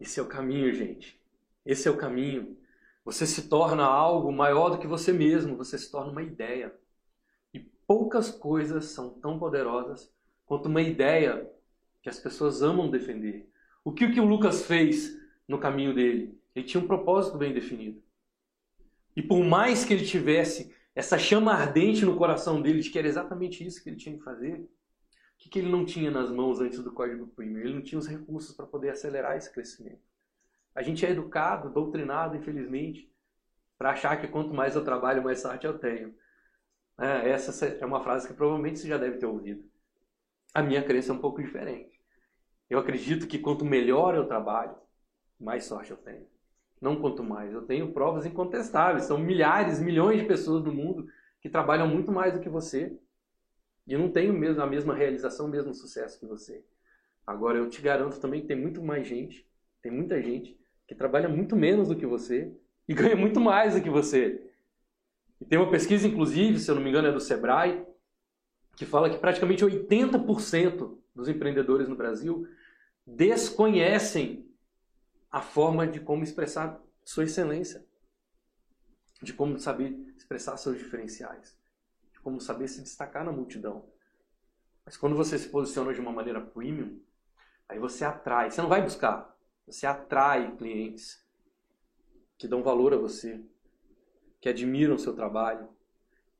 Esse 0.00 0.20
é 0.20 0.22
o 0.22 0.26
caminho, 0.26 0.72
gente. 0.74 1.20
Esse 1.64 1.88
é 1.88 1.90
o 1.90 1.96
caminho. 1.96 2.56
Você 3.04 3.26
se 3.26 3.48
torna 3.48 3.84
algo 3.84 4.30
maior 4.30 4.70
do 4.70 4.78
que 4.78 4.86
você 4.86 5.12
mesmo, 5.12 5.56
você 5.56 5.78
se 5.78 5.90
torna 5.90 6.12
uma 6.12 6.22
ideia. 6.22 6.72
E 7.52 7.58
poucas 7.86 8.30
coisas 8.30 8.86
são 8.86 9.10
tão 9.10 9.38
poderosas 9.38 10.12
quanto 10.44 10.68
uma 10.68 10.82
ideia 10.82 11.50
que 12.02 12.08
as 12.08 12.18
pessoas 12.18 12.62
amam 12.62 12.90
defender. 12.90 13.48
O 13.84 13.92
que 13.92 14.04
o, 14.04 14.12
que 14.12 14.20
o 14.20 14.24
Lucas 14.24 14.66
fez 14.66 15.18
no 15.46 15.58
caminho 15.58 15.94
dele? 15.94 16.38
Ele 16.54 16.66
tinha 16.66 16.82
um 16.82 16.86
propósito 16.86 17.38
bem 17.38 17.52
definido. 17.52 18.02
E 19.16 19.22
por 19.22 19.44
mais 19.44 19.84
que 19.84 19.92
ele 19.92 20.04
tivesse 20.04 20.74
essa 20.94 21.18
chama 21.18 21.52
ardente 21.52 22.04
no 22.04 22.16
coração 22.16 22.60
dele 22.60 22.80
de 22.80 22.90
que 22.90 22.98
era 22.98 23.08
exatamente 23.08 23.64
isso 23.64 23.82
que 23.82 23.88
ele 23.88 23.96
tinha 23.96 24.16
que 24.16 24.24
fazer, 24.24 24.54
o 24.54 24.68
que, 25.38 25.48
que 25.48 25.58
ele 25.60 25.70
não 25.70 25.84
tinha 25.84 26.10
nas 26.10 26.30
mãos 26.30 26.60
antes 26.60 26.82
do 26.82 26.92
código 26.92 27.28
premium? 27.28 27.60
Ele 27.60 27.74
não 27.74 27.82
tinha 27.82 27.98
os 27.98 28.08
recursos 28.08 28.54
para 28.54 28.66
poder 28.66 28.90
acelerar 28.90 29.36
esse 29.36 29.52
crescimento. 29.52 30.02
A 30.74 30.82
gente 30.82 31.06
é 31.06 31.10
educado, 31.10 31.72
doutrinado, 31.72 32.36
infelizmente, 32.36 33.12
para 33.78 33.90
achar 33.90 34.20
que 34.20 34.26
quanto 34.26 34.52
mais 34.52 34.74
eu 34.74 34.84
trabalho, 34.84 35.22
mais 35.22 35.40
sorte 35.40 35.66
eu 35.66 35.78
tenho. 35.78 36.14
É, 36.98 37.30
essa 37.30 37.66
é 37.66 37.86
uma 37.86 38.02
frase 38.02 38.26
que 38.26 38.34
provavelmente 38.34 38.80
você 38.80 38.88
já 38.88 38.98
deve 38.98 39.18
ter 39.18 39.26
ouvido. 39.26 39.64
A 40.58 40.62
minha 40.62 40.82
crença 40.82 41.12
é 41.12 41.14
um 41.14 41.20
pouco 41.20 41.40
diferente. 41.40 42.00
Eu 42.68 42.80
acredito 42.80 43.28
que 43.28 43.38
quanto 43.38 43.64
melhor 43.64 44.16
eu 44.16 44.26
trabalho, 44.26 44.74
mais 45.38 45.66
sorte 45.66 45.92
eu 45.92 45.96
tenho. 45.96 46.26
Não 46.80 47.00
quanto 47.00 47.22
mais. 47.22 47.52
Eu 47.52 47.62
tenho 47.62 47.92
provas 47.92 48.26
incontestáveis. 48.26 49.04
São 49.04 49.18
milhares, 49.18 49.78
milhões 49.78 50.18
de 50.18 50.26
pessoas 50.26 50.64
no 50.64 50.72
mundo 50.72 51.06
que 51.40 51.48
trabalham 51.48 51.86
muito 51.86 52.10
mais 52.10 52.34
do 52.34 52.40
que 52.40 52.48
você. 52.48 52.92
E 53.86 53.96
não 53.96 54.10
tenho 54.10 54.32
mesmo 54.32 54.60
a 54.60 54.66
mesma 54.66 54.96
realização, 54.96 55.46
o 55.46 55.48
mesmo 55.48 55.72
sucesso 55.72 56.18
que 56.18 56.26
você. 56.26 56.64
Agora, 57.24 57.56
eu 57.56 57.68
te 57.70 57.80
garanto 57.80 58.18
também 58.18 58.40
que 58.40 58.48
tem 58.48 58.56
muito 58.56 58.82
mais 58.82 59.06
gente, 59.06 59.48
tem 59.80 59.92
muita 59.92 60.20
gente 60.20 60.58
que 60.88 60.94
trabalha 60.94 61.28
muito 61.28 61.54
menos 61.54 61.86
do 61.86 61.94
que 61.94 62.04
você 62.04 62.52
e 62.88 62.94
ganha 62.94 63.14
muito 63.14 63.38
mais 63.38 63.76
do 63.76 63.80
que 63.80 63.88
você. 63.88 64.44
E 65.40 65.44
tem 65.44 65.56
uma 65.56 65.70
pesquisa, 65.70 66.08
inclusive, 66.08 66.58
se 66.58 66.68
eu 66.68 66.74
não 66.74 66.82
me 66.82 66.90
engano, 66.90 67.06
é 67.06 67.12
do 67.12 67.20
Sebrae, 67.20 67.86
que 68.78 68.86
fala 68.86 69.10
que 69.10 69.18
praticamente 69.18 69.64
80% 69.64 70.96
dos 71.12 71.28
empreendedores 71.28 71.88
no 71.88 71.96
Brasil 71.96 72.46
desconhecem 73.04 74.48
a 75.28 75.40
forma 75.40 75.84
de 75.84 75.98
como 75.98 76.22
expressar 76.22 76.80
sua 77.04 77.24
excelência, 77.24 77.84
de 79.20 79.32
como 79.32 79.58
saber 79.58 79.90
expressar 80.16 80.56
seus 80.56 80.78
diferenciais, 80.78 81.58
de 82.12 82.20
como 82.20 82.40
saber 82.40 82.68
se 82.68 82.80
destacar 82.80 83.24
na 83.24 83.32
multidão. 83.32 83.84
Mas 84.86 84.96
quando 84.96 85.16
você 85.16 85.36
se 85.36 85.48
posiciona 85.48 85.92
de 85.92 86.00
uma 86.00 86.12
maneira 86.12 86.40
premium, 86.40 87.00
aí 87.68 87.80
você 87.80 88.04
atrai, 88.04 88.48
você 88.48 88.62
não 88.62 88.68
vai 88.68 88.80
buscar, 88.80 89.36
você 89.66 89.88
atrai 89.88 90.54
clientes 90.56 91.26
que 92.38 92.46
dão 92.46 92.62
valor 92.62 92.94
a 92.94 92.96
você, 92.96 93.44
que 94.40 94.48
admiram 94.48 94.94
o 94.94 94.98
seu 95.00 95.16
trabalho, 95.16 95.68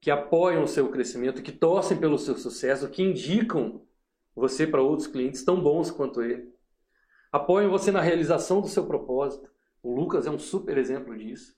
que 0.00 0.10
apoiam 0.10 0.62
o 0.62 0.68
seu 0.68 0.90
crescimento, 0.90 1.42
que 1.42 1.52
torcem 1.52 1.98
pelo 1.98 2.18
seu 2.18 2.36
sucesso, 2.36 2.88
que 2.88 3.02
indicam 3.02 3.82
você 4.34 4.66
para 4.66 4.82
outros 4.82 5.08
clientes 5.08 5.44
tão 5.44 5.60
bons 5.60 5.90
quanto 5.90 6.22
ele. 6.22 6.52
Apoiam 7.32 7.70
você 7.70 7.90
na 7.90 8.00
realização 8.00 8.60
do 8.60 8.68
seu 8.68 8.86
propósito. 8.86 9.50
O 9.82 9.94
Lucas 9.94 10.26
é 10.26 10.30
um 10.30 10.38
super 10.38 10.78
exemplo 10.78 11.16
disso. 11.16 11.56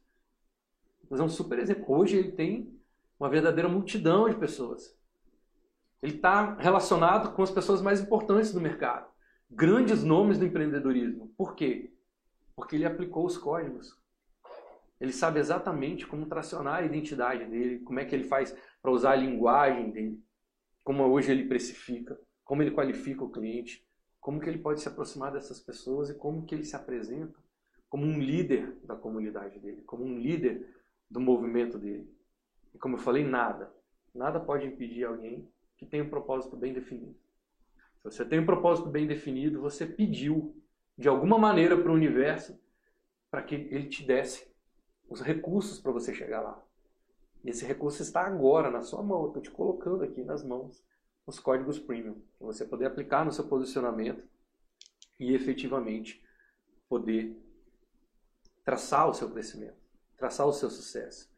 Mas 1.09 1.20
é 1.20 1.22
um 1.22 1.29
super 1.29 1.59
exemplo. 1.59 1.85
Hoje 1.88 2.16
ele 2.16 2.33
tem 2.33 2.74
uma 3.18 3.29
verdadeira 3.29 3.68
multidão 3.68 4.29
de 4.29 4.37
pessoas. 4.37 4.96
Ele 6.03 6.16
está 6.16 6.55
relacionado 6.55 7.35
com 7.35 7.42
as 7.42 7.50
pessoas 7.50 7.83
mais 7.83 8.00
importantes 8.00 8.53
do 8.53 8.61
mercado. 8.61 9.11
Grandes 9.50 10.03
nomes 10.03 10.38
do 10.38 10.46
empreendedorismo. 10.46 11.33
Por 11.37 11.55
quê? 11.55 11.92
Porque 12.57 12.76
ele 12.76 12.87
aplicou 12.87 13.26
os 13.26 13.37
códigos. 13.37 13.98
Ele 15.01 15.13
sabe 15.13 15.41
exatamente 15.41 16.07
como 16.07 16.27
tracionar 16.27 16.81
a 16.81 16.85
identidade 16.85 17.47
dele, 17.47 17.79
como 17.81 17.99
é 17.99 18.05
que 18.05 18.15
ele 18.15 18.25
faz 18.25 18.55
para 18.83 18.91
usar 18.91 19.13
a 19.13 19.17
linguagem 19.17 19.91
dele, 19.91 20.23
como 20.85 21.05
hoje 21.05 21.33
ele 21.33 21.49
precifica, 21.49 22.21
como 22.45 22.63
ele 22.63 22.71
qualifica 22.71 23.25
o 23.25 23.31
cliente, 23.31 23.87
como 24.21 24.41
que 24.41 24.49
ele 24.49 24.59
pode 24.59 24.81
se 24.81 24.89
aproximar 24.89 25.33
dessas 25.33 25.59
pessoas 25.59 26.11
e 26.11 26.15
como 26.15 26.45
que 26.45 26.55
ele 26.55 26.65
se 26.65 26.77
apresenta 26.77 27.39
como 27.89 28.05
um 28.07 28.21
líder 28.21 28.77
da 28.85 28.95
comunidade 28.95 29.59
dele, 29.59 29.83
como 29.83 30.05
um 30.05 30.17
líder 30.17 30.65
do 31.11 31.19
movimento 31.19 31.77
dele. 31.77 32.09
E 32.73 32.79
como 32.79 32.95
eu 32.95 33.01
falei, 33.01 33.25
nada, 33.25 33.75
nada 34.15 34.39
pode 34.39 34.67
impedir 34.67 35.05
alguém 35.05 35.49
que 35.77 35.85
tem 35.85 36.01
um 36.01 36.09
propósito 36.09 36.57
bem 36.57 36.73
definido. 36.73 37.17
Se 37.97 38.05
você 38.05 38.25
tem 38.25 38.39
um 38.39 38.47
propósito 38.47 38.89
bem 38.89 39.07
definido, 39.07 39.61
você 39.61 39.85
pediu 39.85 40.55
de 40.97 41.09
alguma 41.09 41.37
maneira 41.37 41.77
para 41.77 41.91
o 41.91 41.95
universo 41.95 42.61
para 43.31 43.43
que 43.43 43.55
ele 43.55 43.89
te 43.89 44.05
desse 44.05 44.50
os 45.11 45.20
recursos 45.20 45.81
para 45.81 45.92
você 45.92 46.14
chegar 46.14 46.40
lá. 46.40 46.62
E 47.44 47.51
esse 47.51 47.66
recurso 47.66 48.01
está 48.01 48.23
agora 48.23 48.70
na 48.70 48.83
sua 48.83 49.03
mão. 49.03 49.23
Eu 49.23 49.29
estou 49.29 49.42
te 49.42 49.51
colocando 49.51 50.05
aqui 50.05 50.23
nas 50.23 50.42
mãos 50.44 50.83
os 51.27 51.38
códigos 51.38 51.79
premium, 51.79 52.23
para 52.38 52.46
você 52.46 52.64
poder 52.64 52.87
aplicar 52.87 53.25
no 53.25 53.33
seu 53.33 53.44
posicionamento 53.44 54.23
e 55.18 55.35
efetivamente 55.35 56.25
poder 56.88 57.37
traçar 58.64 59.09
o 59.09 59.14
seu 59.14 59.31
crescimento, 59.31 59.77
traçar 60.16 60.46
o 60.46 60.53
seu 60.53 60.70
sucesso. 60.70 61.31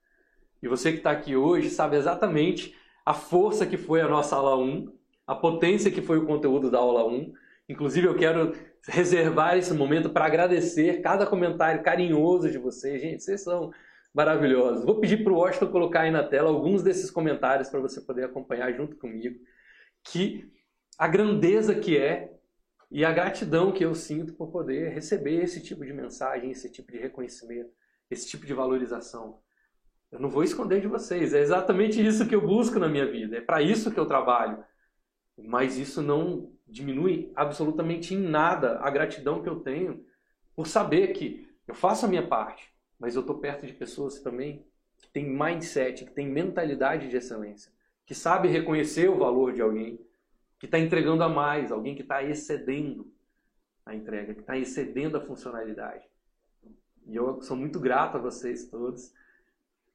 E 0.63 0.69
você 0.69 0.93
que 0.93 0.99
está 0.99 1.11
aqui 1.11 1.35
hoje 1.35 1.69
sabe 1.69 1.97
exatamente 1.97 2.77
a 3.05 3.13
força 3.13 3.67
que 3.67 3.77
foi 3.77 4.01
a 4.01 4.09
nossa 4.09 4.37
aula 4.37 4.57
1, 4.57 4.97
a 5.27 5.35
potência 5.35 5.91
que 5.91 6.01
foi 6.01 6.19
o 6.19 6.27
conteúdo 6.27 6.71
da 6.71 6.79
aula 6.79 7.05
1. 7.05 7.33
Inclusive, 7.69 8.07
eu 8.07 8.17
quero 8.17 8.53
reservar 8.87 9.57
esse 9.57 9.73
momento 9.73 10.11
para 10.11 10.27
agradecer 10.27 11.01
cada 11.01 11.27
comentário 11.27 11.83
carinhoso 11.83 12.51
de 12.51 12.59
vocês. 12.59 13.01
Gente, 13.01 13.23
vocês 13.23 13.43
são 13.43 13.73
maravilhosos. 14.13 14.85
Vou 14.85 15.01
pedir 15.01 15.23
para 15.23 15.33
o 15.33 15.37
Washington 15.37 15.71
colocar 15.71 16.01
aí 16.01 16.11
na 16.11 16.23
tela 16.23 16.51
alguns 16.51 16.83
desses 16.83 17.11
comentários 17.11 17.69
para 17.69 17.81
você 17.81 18.01
poder 18.01 18.25
acompanhar 18.25 18.73
junto 18.73 18.97
comigo. 18.97 19.39
Que 20.05 20.51
a 20.99 21.09
grandeza 21.09 21.75
que 21.75 21.97
é 21.97 22.33
e 22.91 23.05
a 23.05 23.13
gratidão 23.13 23.73
que 23.73 23.85
eu 23.85 23.95
sinto 23.95 24.35
por 24.35 24.51
poder 24.51 24.93
receber 24.93 25.43
esse 25.43 25.63
tipo 25.63 25.85
de 25.85 25.93
mensagem, 25.93 26.51
esse 26.51 26.71
tipo 26.71 26.93
de 26.93 26.99
reconhecimento, 26.99 27.71
esse 28.11 28.29
tipo 28.29 28.45
de 28.45 28.53
valorização. 28.53 29.39
Eu 30.11 30.21
não 30.21 30.29
vou 30.29 30.45
esconder 30.45 30.83
de 30.83 30.89
vocês, 30.89 31.33
é 31.33 31.41
exatamente 31.41 32.05
isso 32.05 32.29
que 32.29 32.35
eu 32.35 32.47
busco 32.47 32.79
na 32.79 32.89
minha 32.89 33.11
vida, 33.11 33.39
é 33.39 33.41
para 33.41 33.63
isso 33.63 33.91
que 33.91 33.99
eu 33.99 34.05
trabalho. 34.05 34.63
Mas 35.39 35.79
isso 35.79 36.03
não 36.03 36.53
diminui 36.73 37.31
absolutamente 37.37 38.15
em 38.15 38.19
nada 38.19 38.79
a 38.81 38.91
gratidão 38.91 39.43
que 39.43 39.49
eu 39.49 39.61
tenho 39.61 40.05
por 40.57 40.67
saber 40.67 41.09
que 41.09 41.49
eu 41.67 41.75
faço 41.75 42.07
a 42.07 42.09
minha 42.09 42.27
parte, 42.27 42.73
mas 42.99 43.15
eu 43.15 43.21
estou 43.21 43.39
perto 43.39 43.67
de 43.67 43.73
pessoas 43.73 44.21
também 44.21 44.67
que 44.99 45.09
têm 45.09 45.29
mindset, 45.29 46.05
que 46.05 46.11
têm 46.11 46.29
mentalidade 46.29 47.09
de 47.09 47.17
excelência, 47.17 47.71
que 48.07 48.15
sabe 48.15 48.49
reconhecer 48.49 49.09
o 49.09 49.19
valor 49.19 49.53
de 49.53 49.61
alguém, 49.61 50.01
que 50.59 50.67
está 50.67 50.79
entregando 50.79 51.23
a 51.23 51.29
mais, 51.29 51.71
alguém 51.71 51.95
que 51.95 52.03
está 52.03 52.23
excedendo 52.23 53.13
a 53.85 53.95
entrega, 53.95 54.33
que 54.33 54.41
está 54.41 54.57
excedendo 54.57 55.17
a 55.17 55.21
funcionalidade. 55.21 56.05
E 57.07 57.17
eu 57.17 57.43
sou 57.43 57.57
muito 57.57 57.81
grato 57.81 58.17
a 58.17 58.21
vocês 58.21 58.69
todos 58.69 59.13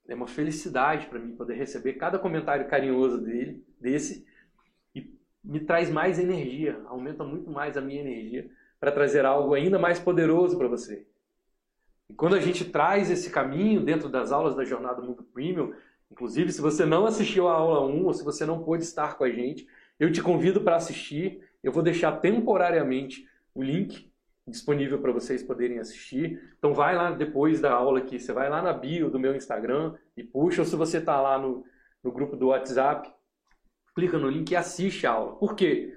é 0.08 0.16
uma 0.16 0.28
felicidade 0.28 1.08
para 1.08 1.20
mim 1.20 1.36
poder 1.36 1.56
receber 1.56 1.94
cada 1.94 2.18
comentário 2.18 2.68
carinhoso 2.68 3.20
dele, 3.20 3.66
desse, 3.80 4.26
me 5.48 5.62
traz 5.62 5.90
mais 5.90 6.20
energia, 6.20 6.80
aumenta 6.88 7.24
muito 7.24 7.50
mais 7.50 7.78
a 7.78 7.82
minha 7.82 8.02
energia 8.02 8.50
para 8.80 8.92
trazer 8.92 9.26
algo 9.26 9.54
ainda 9.54 9.80
mais 9.80 9.98
poderoso 9.98 10.58
para 10.58 10.68
você. 10.68 11.08
E 12.10 12.14
quando 12.14 12.36
a 12.36 12.42
gente 12.42 12.66
traz 12.66 13.10
esse 13.10 13.30
caminho 13.30 13.82
dentro 13.82 14.10
das 14.10 14.32
aulas 14.32 14.56
da 14.56 14.66
Jornada 14.66 15.02
Mundo 15.02 15.24
Premium, 15.24 15.74
inclusive 16.12 16.52
se 16.52 16.62
você 16.62 16.86
não 16.86 17.06
assistiu 17.06 17.48
a 17.48 17.54
aula 17.54 17.86
1 17.86 18.06
ou 18.06 18.14
se 18.14 18.26
você 18.26 18.46
não 18.46 18.62
pôde 18.62 18.84
estar 18.84 19.18
com 19.18 19.24
a 19.24 19.30
gente, 19.30 19.66
eu 19.98 20.12
te 20.12 20.22
convido 20.22 20.62
para 20.62 20.76
assistir. 20.76 21.42
Eu 21.64 21.72
vou 21.72 21.82
deixar 21.82 22.20
temporariamente 22.20 23.26
o 23.56 23.64
link 23.64 24.12
disponível 24.46 25.00
para 25.00 25.12
vocês 25.12 25.42
poderem 25.42 25.80
assistir. 25.80 26.42
Então 26.58 26.74
vai 26.74 26.96
lá 26.96 27.12
depois 27.12 27.62
da 27.62 27.72
aula 27.72 28.00
aqui, 28.00 28.20
você 28.20 28.34
vai 28.34 28.50
lá 28.50 28.62
na 28.62 28.74
bio 28.74 29.10
do 29.10 29.20
meu 29.20 29.36
Instagram 29.36 29.96
e 30.16 30.24
puxa, 30.24 30.62
ou 30.62 30.66
se 30.66 30.76
você 30.76 30.98
está 30.98 31.20
lá 31.22 31.38
no, 31.38 31.66
no 32.04 32.12
grupo 32.12 32.36
do 32.36 32.48
WhatsApp, 32.48 33.12
clica 33.98 34.20
no 34.20 34.30
link 34.30 34.52
e 34.52 34.56
assiste 34.56 35.08
a 35.08 35.12
aula. 35.12 35.36
Por 35.38 35.56
quê? 35.56 35.92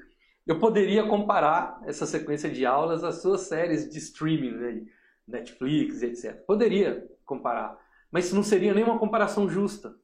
Eu 0.46 0.58
poderia 0.58 1.06
comparar 1.06 1.78
essa 1.84 2.06
sequência 2.06 2.48
de 2.48 2.64
aulas 2.64 3.04
às 3.04 3.20
suas 3.20 3.42
séries 3.42 3.90
de 3.90 3.98
streaming, 3.98 4.52
né? 4.52 4.82
Netflix, 5.28 6.02
etc. 6.02 6.34
Poderia 6.46 7.06
comparar, 7.26 7.78
mas 8.10 8.24
isso 8.24 8.34
não 8.34 8.42
seria 8.42 8.72
nenhuma 8.72 8.98
comparação 8.98 9.50
justa. 9.50 9.94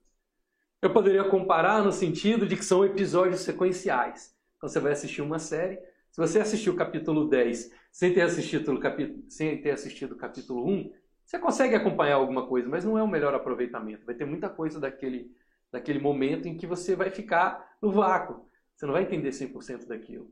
Eu 0.82 0.92
poderia 0.92 1.24
comparar 1.24 1.82
no 1.82 1.90
sentido 1.90 2.46
de 2.46 2.54
que 2.54 2.64
são 2.66 2.84
episódios 2.84 3.40
sequenciais. 3.40 4.36
Então 4.58 4.68
você 4.68 4.78
vai 4.78 4.92
assistir 4.92 5.22
uma 5.22 5.38
série, 5.38 5.78
se 6.10 6.18
você 6.18 6.38
assistiu 6.38 6.74
o 6.74 6.76
capítulo 6.76 7.26
10 7.30 7.72
sem 7.90 8.12
ter 8.12 8.20
assistido 8.20 8.74
o 8.74 9.30
sem 9.30 9.62
ter 9.62 9.70
assistido 9.70 10.12
o 10.12 10.16
capítulo 10.16 10.68
1, 10.68 10.92
você 11.24 11.38
consegue 11.38 11.74
acompanhar 11.74 12.16
alguma 12.16 12.46
coisa, 12.46 12.68
mas 12.68 12.84
não 12.84 12.98
é 12.98 13.02
o 13.02 13.08
melhor 13.08 13.34
aproveitamento. 13.34 14.04
Vai 14.04 14.14
ter 14.14 14.26
muita 14.26 14.50
coisa 14.50 14.78
daquele, 14.78 15.34
daquele 15.76 15.98
momento 15.98 16.48
em 16.48 16.56
que 16.56 16.66
você 16.66 16.96
vai 16.96 17.10
ficar 17.10 17.76
no 17.82 17.92
vácuo. 17.92 18.48
Você 18.74 18.86
não 18.86 18.94
vai 18.94 19.02
entender 19.02 19.28
100% 19.28 19.86
daquilo. 19.86 20.30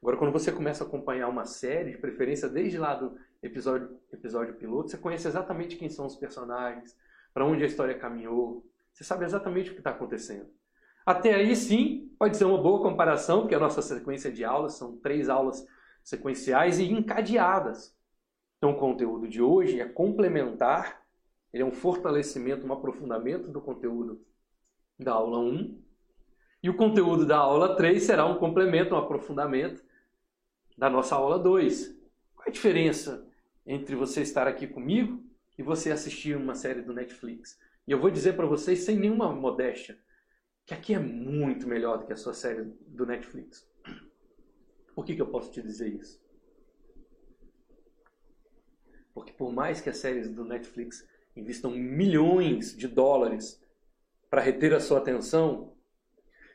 Agora, 0.00 0.16
quando 0.16 0.32
você 0.32 0.50
começa 0.50 0.82
a 0.82 0.86
acompanhar 0.86 1.28
uma 1.28 1.44
série, 1.44 1.92
de 1.92 1.98
preferência 1.98 2.48
desde 2.48 2.78
lá 2.78 2.94
do 2.94 3.16
episódio, 3.42 4.00
episódio 4.10 4.54
piloto, 4.54 4.90
você 4.90 4.98
conhece 4.98 5.28
exatamente 5.28 5.76
quem 5.76 5.88
são 5.88 6.06
os 6.06 6.16
personagens, 6.16 6.96
para 7.34 7.44
onde 7.44 7.62
a 7.62 7.66
história 7.66 7.98
caminhou, 7.98 8.66
você 8.92 9.04
sabe 9.04 9.24
exatamente 9.24 9.70
o 9.70 9.74
que 9.74 9.80
está 9.80 9.90
acontecendo. 9.90 10.50
Até 11.04 11.34
aí, 11.34 11.54
sim, 11.54 12.10
pode 12.18 12.36
ser 12.36 12.46
uma 12.46 12.60
boa 12.60 12.82
comparação, 12.82 13.40
porque 13.40 13.54
a 13.54 13.60
nossa 13.60 13.82
sequência 13.82 14.32
de 14.32 14.44
aulas 14.44 14.74
são 14.74 14.96
três 14.98 15.28
aulas 15.28 15.66
sequenciais 16.02 16.78
e 16.78 16.90
encadeadas. 16.90 17.94
Então, 18.56 18.70
o 18.70 18.76
conteúdo 18.76 19.28
de 19.28 19.42
hoje 19.42 19.80
é 19.80 19.88
complementar, 19.88 21.02
ele 21.52 21.62
é 21.62 21.66
um 21.66 21.72
fortalecimento, 21.72 22.66
um 22.66 22.72
aprofundamento 22.72 23.48
do 23.48 23.60
conteúdo 23.60 24.20
da 25.02 25.12
aula 25.12 25.38
1. 25.38 25.82
E 26.62 26.70
o 26.70 26.76
conteúdo 26.76 27.26
da 27.26 27.38
aula 27.38 27.76
3 27.76 28.02
será 28.02 28.24
um 28.24 28.38
complemento, 28.38 28.94
um 28.94 28.98
aprofundamento 28.98 29.82
da 30.76 30.88
nossa 30.88 31.16
aula 31.16 31.38
2. 31.38 31.88
Qual 32.34 32.46
é 32.46 32.50
a 32.50 32.52
diferença 32.52 33.26
entre 33.66 33.96
você 33.96 34.22
estar 34.22 34.46
aqui 34.46 34.66
comigo 34.66 35.22
e 35.58 35.62
você 35.62 35.90
assistir 35.90 36.36
uma 36.36 36.54
série 36.54 36.82
do 36.82 36.92
Netflix? 36.92 37.58
E 37.86 37.90
eu 37.90 38.00
vou 38.00 38.10
dizer 38.10 38.34
para 38.34 38.46
vocês, 38.46 38.80
sem 38.80 38.96
nenhuma 38.96 39.32
modéstia, 39.32 39.98
que 40.64 40.74
aqui 40.74 40.94
é 40.94 40.98
muito 40.98 41.66
melhor 41.66 41.98
do 41.98 42.06
que 42.06 42.12
a 42.12 42.16
sua 42.16 42.32
série 42.32 42.64
do 42.86 43.04
Netflix. 43.04 43.68
Por 44.94 45.04
que, 45.04 45.14
que 45.14 45.22
eu 45.22 45.26
posso 45.26 45.50
te 45.50 45.60
dizer 45.60 45.88
isso? 45.88 46.22
Porque 49.14 49.32
por 49.32 49.52
mais 49.52 49.80
que 49.80 49.90
as 49.90 49.98
séries 49.98 50.30
do 50.30 50.44
Netflix 50.44 51.06
investam 51.36 51.70
milhões 51.70 52.76
de 52.76 52.88
dólares 52.88 53.61
para 54.32 54.40
reter 54.40 54.72
a 54.72 54.80
sua 54.80 54.96
atenção, 54.96 55.76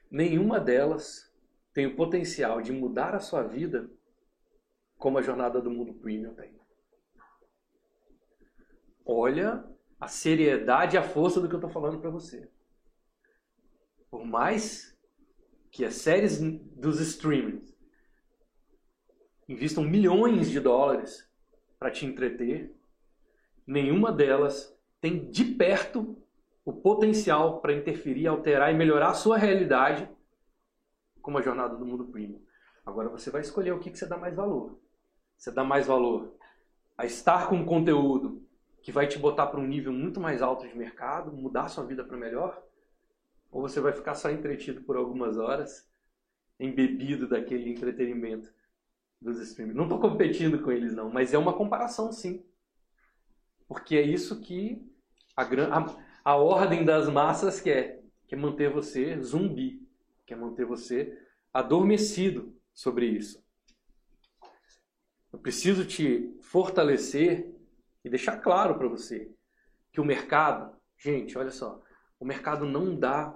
nenhuma 0.09 0.59
delas 0.59 1.31
tem 1.71 1.85
o 1.85 1.95
potencial 1.95 2.59
de 2.59 2.71
mudar 2.71 3.13
a 3.13 3.19
sua 3.19 3.43
vida 3.43 3.87
como 4.97 5.19
a 5.19 5.21
jornada 5.21 5.61
do 5.61 5.69
mundo 5.69 5.93
premium 5.93 6.33
tem. 6.33 6.59
Olha 9.05 9.63
a 9.99 10.07
seriedade 10.07 10.95
e 10.95 10.97
a 10.97 11.03
força 11.03 11.39
do 11.39 11.47
que 11.47 11.53
eu 11.53 11.59
estou 11.59 11.69
falando 11.69 11.99
para 11.99 12.09
você. 12.09 12.49
Por 14.09 14.25
mais 14.25 14.97
que 15.69 15.85
as 15.85 15.93
séries 15.93 16.41
dos 16.41 16.99
streamings 16.99 17.77
investam 19.47 19.83
milhões 19.83 20.49
de 20.49 20.59
dólares 20.59 21.29
para 21.77 21.91
te 21.91 22.07
entreter, 22.07 22.75
nenhuma 23.67 24.11
delas 24.11 24.75
tem 24.99 25.29
de 25.29 25.45
perto 25.45 26.26
o 26.67 26.73
potencial 26.73 27.61
para 27.61 27.71
interferir, 27.71 28.27
alterar 28.27 28.73
e 28.73 28.77
melhorar 28.77 29.11
a 29.11 29.13
sua 29.13 29.37
realidade 29.37 30.05
como 31.21 31.37
a 31.37 31.41
jornada 31.41 31.77
do 31.77 31.85
mundo 31.85 32.03
premium. 32.09 32.41
Agora 32.85 33.07
você 33.07 33.31
vai 33.31 33.39
escolher 33.39 33.71
o 33.71 33.79
que, 33.79 33.89
que 33.89 33.97
você 33.97 34.05
dá 34.05 34.17
mais 34.17 34.35
valor. 34.35 34.77
Você 35.37 35.49
dá 35.49 35.63
mais 35.63 35.87
valor 35.87 36.35
a 36.97 37.05
estar 37.05 37.47
com 37.47 37.55
um 37.55 37.65
conteúdo 37.65 38.45
que 38.81 38.91
vai 38.91 39.07
te 39.07 39.17
botar 39.17 39.47
para 39.47 39.61
um 39.61 39.65
nível 39.65 39.93
muito 39.93 40.19
mais 40.19 40.41
alto 40.41 40.67
de 40.67 40.77
mercado, 40.77 41.31
mudar 41.31 41.69
sua 41.69 41.85
vida 41.85 42.03
para 42.03 42.17
melhor? 42.17 42.61
Ou 43.49 43.61
você 43.61 43.79
vai 43.79 43.93
ficar 43.93 44.15
só 44.15 44.29
entretido 44.29 44.81
por 44.81 44.97
algumas 44.97 45.37
horas, 45.37 45.89
embebido 46.59 47.29
daquele 47.29 47.69
entretenimento 47.69 48.51
dos 49.21 49.39
streamers. 49.39 49.77
Não 49.77 49.85
estou 49.85 50.01
competindo 50.01 50.61
com 50.61 50.69
eles, 50.69 50.93
não, 50.93 51.09
mas 51.09 51.33
é 51.33 51.37
uma 51.37 51.53
comparação, 51.53 52.11
sim. 52.11 52.45
Porque 53.69 53.95
é 53.95 54.01
isso 54.01 54.41
que 54.41 54.85
a, 55.33 55.43
a, 55.43 56.06
a 56.27 56.35
ordem 56.35 56.83
das 56.83 57.07
massas 57.07 57.61
quer, 57.61 58.03
quer 58.27 58.35
manter 58.35 58.69
você 58.69 59.17
zumbi, 59.21 59.81
quer 60.25 60.35
manter 60.35 60.65
você 60.65 61.17
adormecido 61.53 62.53
sobre 62.73 63.05
isso. 63.05 63.41
Eu 65.31 65.39
preciso 65.39 65.85
te 65.85 66.37
fortalecer 66.41 67.49
e 68.03 68.09
deixar 68.09 68.41
claro 68.41 68.77
para 68.77 68.89
você 68.89 69.33
que 69.89 70.01
o 70.01 70.03
mercado, 70.03 70.77
gente, 70.97 71.37
olha 71.37 71.49
só, 71.49 71.81
o 72.19 72.25
mercado 72.25 72.65
não 72.65 72.93
dá 72.93 73.33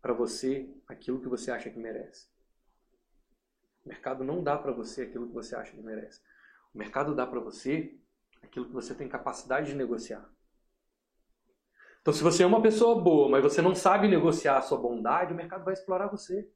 para 0.00 0.14
você 0.14 0.74
aquilo 0.88 1.20
que 1.20 1.28
você 1.28 1.50
acha 1.50 1.68
que 1.68 1.78
merece. 1.78 2.30
mercado 3.84 4.24
não 4.24 4.42
dá 4.42 4.56
para 4.56 4.72
você 4.72 5.02
aquilo 5.02 5.26
que 5.26 5.34
você 5.34 5.54
acha 5.54 5.72
que 5.72 5.82
merece. 5.82 6.22
O 6.72 6.78
mercado 6.78 7.14
dá 7.14 7.26
para 7.26 7.40
você 7.40 7.94
aquilo 8.42 8.64
que 8.64 8.72
você 8.72 8.94
tem 8.94 9.06
capacidade 9.06 9.72
de 9.72 9.76
negociar. 9.76 10.26
Então, 12.00 12.14
se 12.14 12.22
você 12.22 12.42
é 12.42 12.46
uma 12.46 12.62
pessoa 12.62 13.00
boa, 13.00 13.28
mas 13.28 13.42
você 13.42 13.60
não 13.60 13.74
sabe 13.74 14.08
negociar 14.08 14.58
a 14.58 14.62
sua 14.62 14.78
bondade, 14.78 15.32
o 15.32 15.36
mercado 15.36 15.64
vai 15.64 15.74
explorar 15.74 16.06
você. 16.06 16.48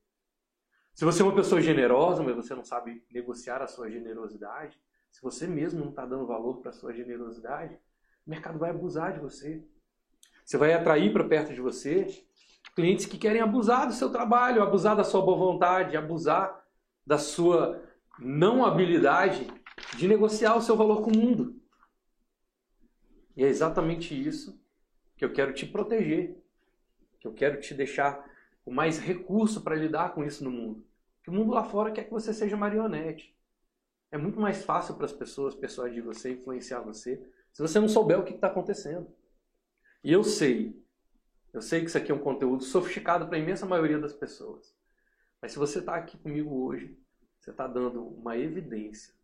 Se 0.94 1.04
você 1.04 1.22
é 1.22 1.24
uma 1.24 1.34
pessoa 1.34 1.60
generosa, 1.60 2.22
mas 2.22 2.34
você 2.34 2.54
não 2.54 2.64
sabe 2.64 3.04
negociar 3.12 3.60
a 3.60 3.66
sua 3.66 3.90
generosidade, 3.90 4.80
se 5.10 5.20
você 5.20 5.46
mesmo 5.46 5.80
não 5.80 5.90
está 5.90 6.06
dando 6.06 6.26
valor 6.26 6.60
para 6.60 6.70
a 6.70 6.72
sua 6.72 6.94
generosidade, 6.94 7.78
o 8.26 8.30
mercado 8.30 8.58
vai 8.58 8.70
abusar 8.70 9.12
de 9.12 9.20
você. 9.20 9.62
Você 10.44 10.56
vai 10.56 10.72
atrair 10.72 11.12
para 11.12 11.24
perto 11.24 11.52
de 11.52 11.60
você 11.60 12.06
clientes 12.74 13.06
que 13.06 13.18
querem 13.18 13.40
abusar 13.40 13.86
do 13.86 13.92
seu 13.92 14.10
trabalho, 14.10 14.62
abusar 14.62 14.96
da 14.96 15.04
sua 15.04 15.22
boa 15.22 15.36
vontade, 15.36 15.96
abusar 15.96 16.64
da 17.06 17.18
sua 17.18 17.82
não 18.18 18.64
habilidade 18.64 19.46
de 19.96 20.08
negociar 20.08 20.56
o 20.56 20.62
seu 20.62 20.76
valor 20.76 21.02
com 21.02 21.10
o 21.10 21.16
mundo. 21.16 21.60
E 23.36 23.44
é 23.44 23.48
exatamente 23.48 24.14
isso 24.14 24.63
que 25.16 25.24
eu 25.24 25.32
quero 25.32 25.52
te 25.52 25.66
proteger, 25.66 26.36
que 27.20 27.26
eu 27.26 27.32
quero 27.32 27.60
te 27.60 27.74
deixar 27.74 28.28
com 28.64 28.72
mais 28.72 28.98
recurso 28.98 29.62
para 29.62 29.76
lidar 29.76 30.14
com 30.14 30.24
isso 30.24 30.42
no 30.42 30.50
mundo. 30.50 30.84
Que 31.22 31.30
o 31.30 31.32
mundo 31.32 31.52
lá 31.52 31.64
fora 31.64 31.90
quer 31.90 32.04
que 32.04 32.10
você 32.10 32.32
seja 32.32 32.56
marionete. 32.56 33.34
É 34.10 34.18
muito 34.18 34.40
mais 34.40 34.64
fácil 34.64 34.94
para 34.94 35.06
as 35.06 35.12
pessoas 35.12 35.54
persuadir 35.54 36.02
você, 36.02 36.32
influenciar 36.32 36.80
você, 36.80 37.20
se 37.52 37.62
você 37.62 37.80
não 37.80 37.88
souber 37.88 38.18
o 38.18 38.24
que 38.24 38.34
está 38.34 38.46
acontecendo. 38.48 39.08
E 40.02 40.12
eu 40.12 40.22
sei, 40.22 40.80
eu 41.52 41.62
sei 41.62 41.80
que 41.80 41.86
isso 41.86 41.98
aqui 41.98 42.12
é 42.12 42.14
um 42.14 42.18
conteúdo 42.18 42.62
sofisticado 42.62 43.26
para 43.26 43.36
a 43.36 43.40
imensa 43.40 43.64
maioria 43.64 43.98
das 43.98 44.12
pessoas. 44.12 44.74
Mas 45.40 45.52
se 45.52 45.58
você 45.58 45.78
está 45.78 45.94
aqui 45.94 46.18
comigo 46.18 46.64
hoje, 46.64 46.98
você 47.40 47.50
está 47.50 47.66
dando 47.66 48.02
uma 48.02 48.36
evidência, 48.36 49.14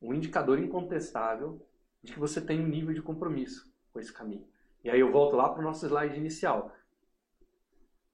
um 0.00 0.12
indicador 0.12 0.58
incontestável 0.58 1.64
de 2.02 2.12
que 2.12 2.18
você 2.18 2.40
tem 2.40 2.60
um 2.60 2.68
nível 2.68 2.94
de 2.94 3.02
compromisso 3.02 3.72
com 3.92 4.00
esse 4.00 4.12
caminho. 4.12 4.46
E 4.86 4.90
aí 4.90 5.00
eu 5.00 5.10
volto 5.10 5.34
lá 5.34 5.48
para 5.48 5.58
o 5.58 5.64
nosso 5.64 5.84
slide 5.84 6.16
inicial. 6.16 6.72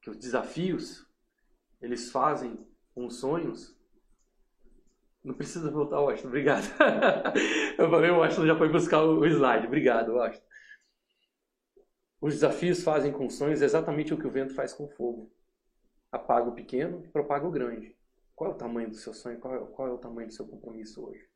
Que 0.00 0.08
os 0.08 0.16
desafios, 0.16 1.06
eles 1.82 2.11
fazem 2.11 2.66
com 2.94 3.04
os 3.04 3.20
sonhos. 3.20 3.78
Não 5.22 5.35
precisa 5.35 5.70
voltar, 5.70 6.00
Washington, 6.00 6.28
obrigado. 6.28 6.64
eu 7.76 7.90
falei, 7.90 8.11
o 8.11 8.16
Washington 8.20 8.46
já 8.46 8.56
foi 8.56 8.70
buscar 8.70 9.02
o 9.02 9.22
slide. 9.26 9.66
Obrigado, 9.66 10.14
Washington. 10.14 10.46
Os 12.22 12.32
desafios 12.32 12.82
fazem 12.82 13.12
com 13.12 13.28
sonhos 13.28 13.61
exatamente 13.61 14.14
o 14.14 14.18
que 14.18 14.26
o 14.26 14.30
vento 14.30 14.54
faz 14.54 14.72
com 14.72 14.85
o 14.85 14.90
fogo. 14.92 15.30
Apaga 16.11 16.48
o 16.48 16.54
pequeno 16.54 17.04
e 17.04 17.08
propaga 17.08 17.46
o 17.46 17.50
grande. 17.50 17.94
Qual 18.35 18.50
é 18.50 18.54
o 18.54 18.56
tamanho 18.56 18.88
do 18.88 18.96
seu 18.96 19.12
sonho? 19.12 19.38
Qual 19.38 19.54
é, 19.54 19.58
qual 19.58 19.88
é 19.88 19.92
o 19.92 19.98
tamanho 19.98 20.28
do 20.28 20.32
seu 20.32 20.48
compromisso 20.48 21.06
hoje? 21.06 21.28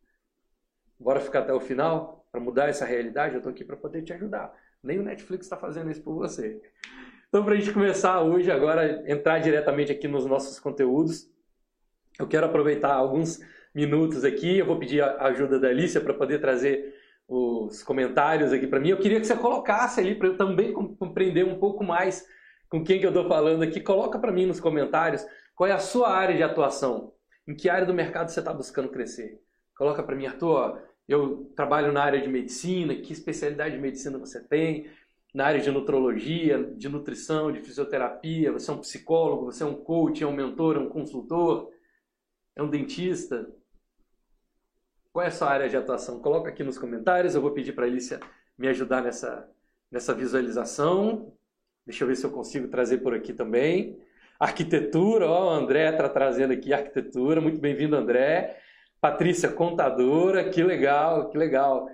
Bora 0.99 1.21
ficar 1.21 1.41
até 1.41 1.53
o 1.53 1.61
final 1.61 2.27
para 2.33 2.41
mudar 2.41 2.71
essa 2.71 2.87
realidade? 2.87 3.35
Eu 3.35 3.41
estou 3.41 3.53
aqui 3.53 3.67
para 3.67 3.77
poder 3.77 4.03
te 4.03 4.15
ajudar. 4.15 4.51
Nem 4.83 4.99
o 4.99 5.03
Netflix 5.03 5.47
está 5.47 5.57
fazendo 5.57 5.91
isso 5.91 6.03
por 6.03 6.15
você. 6.15 6.61
Então, 7.29 7.45
para 7.45 7.55
a 7.55 7.57
gente 7.57 7.73
começar 7.73 8.23
hoje, 8.23 8.51
agora, 8.51 9.05
entrar 9.11 9.39
diretamente 9.41 9.91
aqui 9.91 10.07
nos 10.07 10.25
nossos 10.27 10.59
conteúdos, 10.61 11.29
eu 12.19 12.27
quero 12.27 12.47
aproveitar 12.47 12.95
alguns 12.95 13.41
minutos 13.75 14.25
aqui. 14.25 14.59
Eu 14.59 14.67
vou 14.67 14.79
pedir 14.79 15.03
a 15.03 15.27
ajuda 15.27 15.59
da 15.59 15.69
Alicia 15.69 16.01
para 16.01 16.15
poder 16.15 16.41
trazer 16.41 16.95
os 17.29 17.83
comentários 17.83 18.53
aqui 18.53 18.67
para 18.67 18.81
mim. 18.81 18.91
Eu 18.91 18.99
queria 18.99 19.21
que 19.21 19.27
você 19.27 19.37
colocasse 19.37 20.01
ali 20.01 20.15
para 20.15 20.29
eu 20.29 20.37
também 20.37 20.73
compreender 20.73 21.45
um 21.45 21.59
pouco 21.59 21.85
mais 21.85 22.25
com 22.69 22.83
quem 22.83 22.99
que 23.01 23.07
eu 23.07 23.11
estou 23.11 23.29
falando 23.29 23.63
aqui. 23.63 23.81
Coloca 23.81 24.19
para 24.19 24.33
mim 24.33 24.47
nos 24.47 24.61
comentários 24.61 25.27
qual 25.55 25.69
é 25.69 25.73
a 25.73 25.79
sua 25.79 26.11
área 26.11 26.37
de 26.37 26.43
atuação. 26.43 27.13
Em 27.47 27.55
que 27.55 27.69
área 27.69 27.87
do 27.87 27.95
mercado 27.95 28.31
você 28.31 28.41
está 28.41 28.53
buscando 28.53 28.89
crescer? 28.89 29.41
Coloca 29.77 30.03
para 30.03 30.17
mim, 30.17 30.27
Arthur, 30.27 30.81
eu 31.09 31.53
trabalho 31.55 31.93
na 31.93 32.03
área 32.03 32.21
de 32.21 32.29
medicina, 32.29 32.95
que 32.95 33.13
especialidade 33.13 33.75
de 33.77 33.81
medicina 33.81 34.19
você 34.19 34.43
tem? 34.43 34.91
Na 35.33 35.47
área 35.47 35.61
de 35.61 35.71
nutrologia, 35.71 36.65
de 36.75 36.89
nutrição, 36.89 37.53
de 37.53 37.61
fisioterapia, 37.61 38.53
você 38.53 38.71
é 38.71 38.75
um 38.75 38.81
psicólogo, 38.81 39.45
você 39.45 39.63
é 39.63 39.67
um 39.67 39.75
coach, 39.75 40.23
é 40.23 40.27
um 40.27 40.33
mentor, 40.33 40.77
é 40.77 40.81
um 40.81 40.89
consultor, 40.89 41.71
é 42.57 42.63
um 42.63 42.71
dentista? 42.71 43.47
Qual 45.13 45.25
é 45.25 45.29
a 45.29 45.31
sua 45.31 45.49
área 45.49 45.69
de 45.69 45.77
atuação? 45.77 46.21
Coloca 46.21 46.49
aqui 46.49 46.65
nos 46.65 46.79
comentários, 46.79 47.35
eu 47.35 47.41
vou 47.41 47.53
pedir 47.53 47.73
para 47.73 47.85
a 47.85 47.89
Alicia 47.89 48.19
me 48.59 48.69
ajudar 48.69 49.03
nessa, 49.03 49.49
nessa 49.91 50.15
visualização. 50.15 51.33
Deixa 51.87 52.03
eu 52.03 52.09
ver 52.09 52.17
se 52.17 52.25
eu 52.25 52.31
consigo 52.31 52.69
trazer 52.69 52.99
por 52.99 53.15
aqui 53.15 53.33
também. 53.33 53.99
Arquitetura, 54.41 55.27
ó, 55.27 55.47
o 55.47 55.51
André 55.51 55.91
está 55.91 56.09
trazendo 56.09 56.53
aqui 56.53 56.73
arquitetura. 56.73 57.41
Muito 57.41 57.61
bem-vindo, 57.61 57.97
André. 57.97 58.59
Patrícia, 59.07 59.49
contadora, 59.49 60.51
que 60.51 60.65
legal, 60.65 61.31
que 61.31 61.39
legal. 61.39 61.89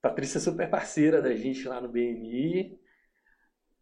Patrícia 0.00 0.38
é 0.38 0.40
super 0.40 0.70
parceira 0.70 1.20
da 1.20 1.34
gente 1.34 1.68
lá 1.68 1.82
no 1.82 1.88
BNI. 1.88 2.78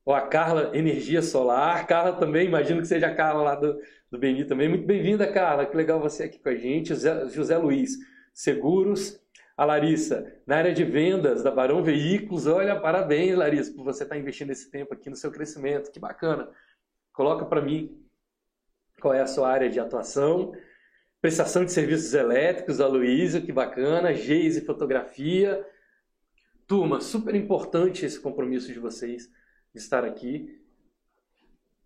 Ó, 0.05 0.13
a 0.13 0.23
Carla, 0.23 0.77
energia 0.77 1.23
solar. 1.23 1.87
Carla 1.87 2.15
também, 2.17 2.49
imagino 2.49 2.81
que 2.81 2.89
seja 2.89 3.07
a 3.07 3.15
Carla 3.15 3.45
lá 3.45 3.55
do, 3.55 3.79
do 4.11 4.19
BNI 4.19 4.45
também. 4.45 4.69
Muito 4.69 4.85
bem-vinda, 4.85 5.33
Carla. 5.33 5.67
Que 5.67 5.77
legal 5.77 6.01
você 6.01 6.25
aqui 6.25 6.41
com 6.41 6.49
a 6.49 6.57
gente. 6.57 6.89
José, 6.89 7.29
José 7.29 7.57
Luiz, 7.57 7.97
seguros. 8.35 9.23
A 9.57 9.65
Larissa, 9.65 10.35
na 10.45 10.57
área 10.57 10.73
de 10.73 10.83
vendas 10.83 11.45
da 11.45 11.51
Barão 11.53 11.81
Veículos. 11.81 12.49
Olha, 12.49 12.81
parabéns, 12.81 13.37
Larissa, 13.37 13.73
por 13.73 13.85
você 13.85 14.03
estar 14.03 14.19
investindo 14.19 14.51
esse 14.51 14.69
tempo 14.69 14.93
aqui 14.93 15.09
no 15.09 15.15
seu 15.15 15.31
crescimento. 15.31 15.93
Que 15.93 16.01
bacana. 16.01 16.51
Coloca 17.13 17.45
para 17.45 17.63
mim 17.63 18.05
qual 19.01 19.15
é 19.15 19.21
a 19.21 19.29
sua 19.29 19.49
área 19.49 19.71
de 19.71 19.79
atuação 19.79 20.53
prestação 21.23 21.65
de 21.65 21.71
serviços 21.71 22.13
elétricos, 22.15 22.81
a 22.81 22.89
Luísa, 22.89 23.41
que 23.41 23.53
bacana, 23.53 24.13
Geise 24.13 24.63
Fotografia. 24.63 25.65
Turma, 26.67 27.01
super 27.01 27.33
importante 27.37 28.05
esse 28.05 28.19
compromisso 28.19 28.73
de 28.73 28.81
vocês 28.81 29.31
de 29.73 29.81
estar 29.81 30.05
aqui. 30.05 30.61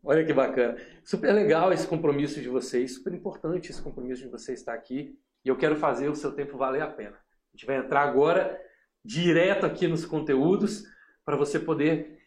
Olha 0.03 0.25
que 0.25 0.33
bacana. 0.33 0.79
Super 1.05 1.35
legal 1.35 1.71
esse 1.71 1.87
compromisso 1.87 2.41
de 2.41 2.49
vocês, 2.49 2.95
super 2.95 3.13
importante 3.13 3.71
esse 3.71 3.83
compromisso 3.83 4.23
de 4.23 4.29
vocês 4.29 4.61
estar 4.61 4.73
aqui. 4.73 5.19
E 5.45 5.49
eu 5.49 5.57
quero 5.57 5.77
fazer 5.77 6.09
o 6.09 6.17
seu 6.17 6.33
tempo 6.33 6.57
valer 6.57 6.81
a 6.81 6.89
pena. 6.89 7.17
A 7.17 7.57
gente 7.57 7.67
vai 7.67 7.77
entrar 7.77 8.09
agora 8.09 8.59
direto 9.05 9.67
aqui 9.67 9.87
nos 9.87 10.07
conteúdos 10.07 10.85
para 11.27 11.37
você 11.37 11.61
poder 11.61 12.23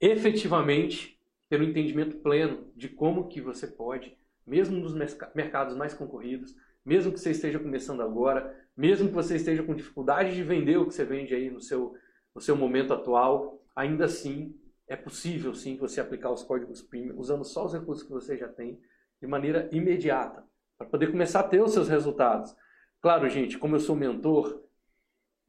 efetivamente 0.00 1.20
ter 1.46 1.60
um 1.60 1.64
entendimento 1.64 2.16
pleno 2.16 2.72
de 2.74 2.88
como 2.88 3.28
que 3.28 3.42
você 3.42 3.66
pode 3.66 4.16
mesmo 4.46 4.78
nos 4.78 4.94
mercados 5.34 5.76
mais 5.76 5.94
concorridos, 5.94 6.54
mesmo 6.84 7.12
que 7.12 7.20
você 7.20 7.30
esteja 7.30 7.58
começando 7.58 8.02
agora, 8.02 8.54
mesmo 8.76 9.08
que 9.08 9.14
você 9.14 9.36
esteja 9.36 9.62
com 9.62 9.74
dificuldade 9.74 10.34
de 10.34 10.42
vender 10.42 10.76
o 10.76 10.86
que 10.86 10.94
você 10.94 11.04
vende 11.04 11.34
aí 11.34 11.50
no 11.50 11.60
seu, 11.60 11.94
no 12.34 12.40
seu 12.40 12.56
momento 12.56 12.92
atual, 12.92 13.62
ainda 13.74 14.04
assim 14.04 14.54
é 14.86 14.96
possível 14.96 15.54
sim 15.54 15.76
você 15.76 16.00
aplicar 16.00 16.30
os 16.30 16.42
códigos 16.42 16.82
premium 16.82 17.18
usando 17.18 17.44
só 17.44 17.64
os 17.64 17.72
recursos 17.72 18.04
que 18.04 18.12
você 18.12 18.36
já 18.36 18.48
tem 18.48 18.78
de 19.20 19.26
maneira 19.26 19.68
imediata, 19.72 20.44
para 20.76 20.86
poder 20.86 21.10
começar 21.10 21.40
a 21.40 21.48
ter 21.48 21.62
os 21.62 21.72
seus 21.72 21.88
resultados. 21.88 22.54
Claro, 23.00 23.28
gente, 23.28 23.56
como 23.56 23.76
eu 23.76 23.80
sou 23.80 23.96
mentor, 23.96 24.62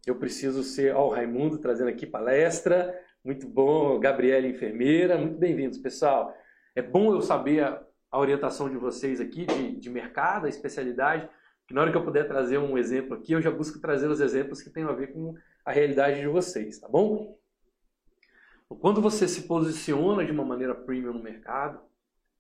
eu 0.06 0.16
preciso 0.16 0.64
ser, 0.64 0.96
ó, 0.96 1.08
o 1.08 1.10
Raimundo 1.10 1.58
trazendo 1.58 1.90
aqui 1.90 2.06
palestra, 2.06 2.98
muito 3.24 3.48
bom, 3.48 4.00
Gabriela 4.00 4.48
enfermeira, 4.48 5.18
muito 5.18 5.38
bem-vindos, 5.38 5.80
pessoal. 5.80 6.34
É 6.76 6.82
bom 6.82 7.14
eu 7.14 7.22
saber 7.22 7.64
a 8.12 8.20
orientação 8.20 8.70
de 8.70 8.78
vocês 8.78 9.20
aqui 9.20 9.46
de, 9.46 9.76
de 9.78 9.90
mercado, 9.90 10.46
a 10.46 10.50
especialidade, 10.50 11.30
que 11.68 11.74
na 11.74 11.82
hora 11.82 11.92
que 11.92 11.98
eu 11.98 12.04
puder 12.04 12.28
trazer 12.28 12.58
um 12.58 12.78
exemplo 12.78 13.16
aqui, 13.16 13.34
eu 13.34 13.42
já 13.42 13.52
busco 13.52 13.80
trazer 13.80 14.08
os 14.08 14.22
exemplos 14.22 14.62
que 14.62 14.70
tenham 14.70 14.90
a 14.90 14.94
ver 14.94 15.14
com 15.14 15.36
a 15.66 15.72
realidade 15.72 16.20
de 16.20 16.28
vocês, 16.28 16.80
tá 16.80 16.88
bom? 16.88 17.38
Quando 18.80 19.02
você 19.02 19.28
se 19.28 19.44
posiciona 19.44 20.26
de 20.26 20.32
uma 20.32 20.46
maneira 20.46 20.74
premium 20.74 21.14
no 21.14 21.24
mercado, 21.24 21.80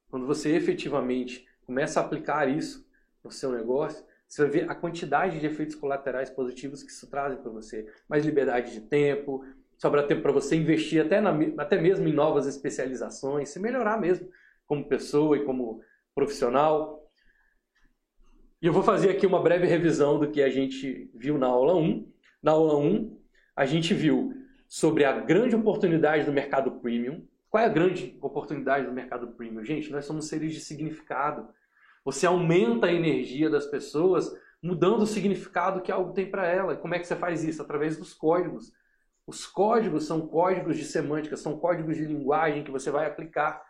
quando 0.09 0.25
você 0.25 0.55
efetivamente 0.55 1.47
começa 1.65 1.99
a 1.99 2.03
aplicar 2.03 2.47
isso 2.47 2.87
no 3.23 3.31
seu 3.31 3.51
negócio, 3.51 4.05
você 4.27 4.41
vai 4.43 4.51
ver 4.51 4.69
a 4.69 4.75
quantidade 4.75 5.39
de 5.39 5.45
efeitos 5.45 5.75
colaterais 5.75 6.29
positivos 6.29 6.83
que 6.83 6.91
isso 6.91 7.09
traz 7.09 7.35
para 7.39 7.51
você. 7.51 7.91
Mais 8.07 8.25
liberdade 8.25 8.73
de 8.73 8.81
tempo, 8.81 9.45
sobra 9.77 10.05
tempo 10.07 10.21
para 10.21 10.31
você 10.31 10.55
investir 10.55 11.03
até, 11.03 11.21
na, 11.21 11.31
até 11.57 11.79
mesmo 11.79 12.07
em 12.07 12.13
novas 12.13 12.47
especializações, 12.47 13.49
se 13.49 13.59
melhorar 13.59 13.99
mesmo 13.99 14.29
como 14.67 14.87
pessoa 14.87 15.37
e 15.37 15.43
como 15.45 15.81
profissional. 16.13 17.03
E 18.61 18.67
eu 18.67 18.73
vou 18.73 18.83
fazer 18.83 19.09
aqui 19.09 19.27
uma 19.27 19.41
breve 19.41 19.67
revisão 19.67 20.19
do 20.19 20.31
que 20.31 20.41
a 20.41 20.49
gente 20.49 21.09
viu 21.13 21.37
na 21.37 21.47
aula 21.47 21.75
1. 21.75 22.11
Na 22.41 22.51
aula 22.51 22.77
1, 22.77 23.19
a 23.55 23.65
gente 23.65 23.93
viu 23.93 24.33
sobre 24.67 25.05
a 25.05 25.19
grande 25.19 25.55
oportunidade 25.55 26.25
do 26.25 26.31
mercado 26.31 26.71
premium. 26.71 27.27
Qual 27.49 27.63
é 27.63 27.65
a 27.65 27.69
grande 27.69 28.17
oportunidade 28.21 28.85
do 28.85 28.91
mercado 28.91 29.27
premium? 29.29 29.63
Gente, 29.63 29.91
nós 29.91 30.05
somos 30.05 30.27
seres 30.27 30.53
de 30.53 30.59
significado. 30.59 31.47
Você 32.03 32.25
aumenta 32.25 32.87
a 32.87 32.93
energia 32.93 33.49
das 33.49 33.65
pessoas 33.65 34.31
mudando 34.61 35.01
o 35.01 35.07
significado 35.07 35.81
que 35.81 35.91
algo 35.91 36.13
tem 36.13 36.29
para 36.29 36.47
ela. 36.47 36.75
Como 36.75 36.95
é 36.95 36.99
que 36.99 37.07
você 37.07 37.15
faz 37.15 37.43
isso? 37.43 37.61
Através 37.61 37.97
dos 37.97 38.13
códigos. 38.13 38.71
Os 39.27 39.45
códigos 39.45 40.05
são 40.05 40.27
códigos 40.27 40.77
de 40.77 40.85
semântica, 40.85 41.37
são 41.37 41.57
códigos 41.57 41.97
de 41.97 42.05
linguagem 42.05 42.63
que 42.63 42.71
você 42.71 42.91
vai 42.91 43.05
aplicar 43.05 43.63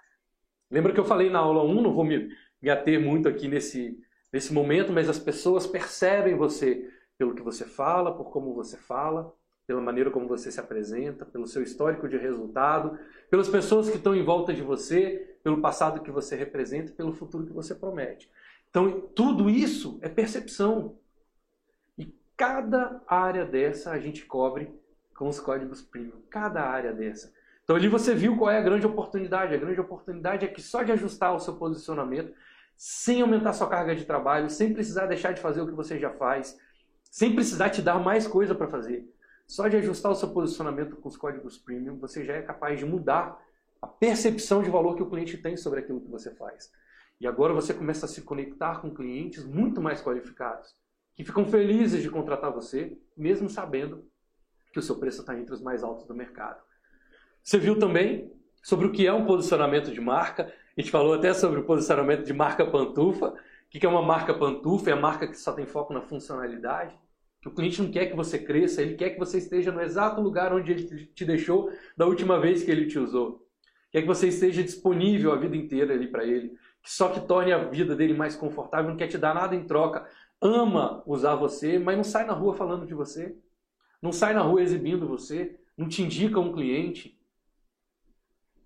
Lembra 0.70 0.94
que 0.94 1.00
eu 1.00 1.06
falei 1.06 1.30
na 1.30 1.40
aula 1.40 1.64
1, 1.64 1.82
não 1.82 1.94
vou 1.94 2.04
me, 2.04 2.30
me 2.62 2.70
ater 2.70 3.00
muito 3.00 3.28
aqui 3.28 3.48
nesse, 3.48 4.00
nesse 4.32 4.54
momento, 4.54 4.92
mas 4.92 5.10
as 5.10 5.20
pessoas 5.20 5.68
percebem 5.68 6.36
você 6.36 6.90
pelo 7.18 7.34
que 7.34 7.42
você 7.42 7.66
fala, 7.66 8.16
por 8.16 8.32
como 8.32 8.54
você 8.54 8.78
fala, 8.78 9.34
pela 9.68 9.82
maneira 9.82 10.12
como 10.12 10.28
você 10.28 10.52
se 10.52 10.60
apresenta, 10.60 11.26
pelo 11.26 11.48
seu 11.48 11.64
histórico 11.64 12.08
de 12.08 12.18
resultado, 12.18 13.00
pelas 13.30 13.50
pessoas 13.50 13.90
que 13.90 13.98
estão 13.98 14.16
em 14.16 14.24
volta 14.24 14.54
de 14.54 14.62
você, 14.62 15.38
pelo 15.44 15.62
passado 15.62 16.02
que 16.02 16.12
você 16.12 16.36
representa, 16.36 16.92
pelo 16.92 17.14
futuro 17.14 17.46
que 17.46 17.54
você 17.54 17.74
promete. 17.74 18.30
Então, 18.70 19.02
tudo 19.16 19.50
isso 19.50 19.98
é 20.02 20.10
percepção. 20.10 20.98
E 21.98 22.14
cada 22.36 23.02
área 23.08 23.46
dessa 23.46 23.92
a 23.92 24.00
gente 24.00 24.26
cobre 24.26 24.70
com 25.16 25.30
os 25.30 25.40
códigos 25.40 25.82
premium. 25.82 26.22
Cada 26.30 26.62
área 26.62 26.94
dessa. 26.94 27.34
Então, 27.66 27.76
ali 27.76 27.90
você 27.90 28.16
viu 28.16 28.38
qual 28.38 28.50
é 28.50 28.58
a 28.58 28.64
grande 28.64 28.86
oportunidade. 28.86 29.54
A 29.54 29.58
grande 29.58 29.82
oportunidade 29.82 30.46
é 30.46 30.48
que 30.48 30.62
só 30.62 30.84
de 30.84 30.94
ajustar 30.94 31.36
o 31.36 31.40
seu 31.40 31.58
posicionamento, 31.58 32.34
sem 32.78 33.22
aumentar 33.22 33.52
sua 33.52 33.68
carga 33.68 33.94
de 33.94 34.06
trabalho, 34.06 34.50
sem 34.50 34.74
precisar 34.74 35.08
deixar 35.08 35.34
de 35.34 35.42
fazer 35.42 35.62
o 35.62 35.68
que 35.68 35.74
você 35.74 36.00
já 36.00 36.12
faz, 36.12 36.58
sem 37.12 37.36
precisar 37.36 37.70
te 37.70 37.82
dar 37.82 38.00
mais 38.00 38.26
coisa 38.26 38.56
para 38.56 38.68
fazer 38.68 39.06
só 39.48 39.68
de 39.68 39.78
ajustar 39.78 40.12
o 40.12 40.16
seu 40.16 40.30
posicionamento 40.30 40.96
com 40.96 41.08
os 41.08 41.18
códigos 41.18 41.58
premium, 41.58 41.98
você 41.98 42.24
já 42.24 42.34
é 42.34 42.42
capaz 42.42 42.80
de 42.80 42.86
mudar 42.86 43.40
a 43.82 43.88
percepção 43.88 44.64
de 44.64 44.70
valor 44.70 44.96
que 44.96 45.04
o 45.04 45.10
cliente 45.10 45.38
tem 45.38 45.56
sobre 45.56 45.80
aquilo 45.80 46.02
que 46.02 46.10
você 46.10 46.34
faz. 46.34 46.72
E 47.20 47.28
agora 47.28 47.54
você 47.54 47.74
começa 47.74 48.06
a 48.06 48.10
se 48.10 48.22
conectar 48.22 48.82
com 48.82 48.94
clientes 48.94 49.46
muito 49.46 49.82
mais 49.82 50.02
qualificados, 50.02 50.76
que 51.16 51.24
ficam 51.24 51.46
felizes 51.46 52.02
de 52.02 52.10
contratar 52.10 52.52
você, 52.52 52.98
mesmo 53.16 53.50
sabendo 53.50 54.06
que 54.74 54.80
o 54.80 54.82
seu 54.82 54.98
preço 54.98 55.22
está 55.22 55.38
entre 55.38 55.54
os 55.54 55.62
mais 55.62 55.84
altos 55.84 56.06
do 56.06 56.16
mercado. 56.16 56.62
Você 57.46 57.60
viu 57.60 57.78
também 57.78 58.32
sobre 58.64 58.88
o 58.88 58.92
que 58.92 59.06
é 59.06 59.14
um 59.14 59.24
posicionamento 59.24 59.92
de 59.92 60.02
marca. 60.02 60.52
A 60.76 60.82
gente 60.82 60.90
falou 60.90 61.14
até 61.14 61.32
sobre 61.32 61.60
o 61.60 61.64
posicionamento 61.64 62.26
de 62.26 62.34
marca 62.34 62.66
pantufa. 62.66 63.28
O 63.28 63.36
que 63.70 63.86
é 63.86 63.88
uma 63.88 64.02
marca 64.02 64.34
pantufa? 64.34 64.90
É 64.90 64.94
a 64.94 65.00
marca 65.00 65.28
que 65.28 65.38
só 65.38 65.54
tem 65.54 65.68
foco 65.68 65.94
na 65.94 66.02
funcionalidade. 66.02 66.98
O 67.46 67.52
cliente 67.52 67.84
não 67.84 67.92
quer 67.92 68.08
que 68.08 68.16
você 68.16 68.40
cresça, 68.40 68.82
ele 68.82 68.96
quer 68.96 69.12
que 69.12 69.20
você 69.20 69.38
esteja 69.38 69.72
no 69.72 69.80
exato 69.80 70.20
lugar 70.20 70.52
onde 70.52 70.72
ele 70.72 71.06
te 71.06 71.24
deixou 71.24 71.72
da 71.96 72.08
última 72.08 72.40
vez 72.40 72.64
que 72.64 72.72
ele 72.72 72.88
te 72.88 72.98
usou. 72.98 73.48
Quer 73.92 74.02
que 74.02 74.08
você 74.08 74.30
esteja 74.30 74.64
disponível 74.64 75.32
a 75.32 75.36
vida 75.36 75.56
inteira 75.56 75.94
ali 75.94 76.08
para 76.08 76.26
ele. 76.26 76.58
Só 76.82 77.10
que 77.10 77.20
torne 77.28 77.54
a 77.54 77.60
vida 77.66 77.96
dele 77.96 78.16
mais 78.16 78.36
confortável, 78.36 78.90
não 78.90 78.98
quer 78.98 79.08
te 79.08 79.20
dar 79.20 79.36
nada 79.36 79.56
em 79.56 79.68
troca. 79.68 80.10
Ama 80.42 81.04
usar 81.06 81.36
você, 81.36 81.78
mas 81.78 81.96
não 81.96 82.04
sai 82.04 82.26
na 82.26 82.34
rua 82.34 82.56
falando 82.56 82.88
de 82.88 82.96
você. 82.96 83.38
Não 84.02 84.12
sai 84.12 84.34
na 84.34 84.42
rua 84.42 84.64
exibindo 84.64 85.08
você. 85.08 85.60
Não 85.78 85.88
te 85.88 86.02
indica 86.02 86.40
um 86.40 86.52
cliente. 86.52 87.16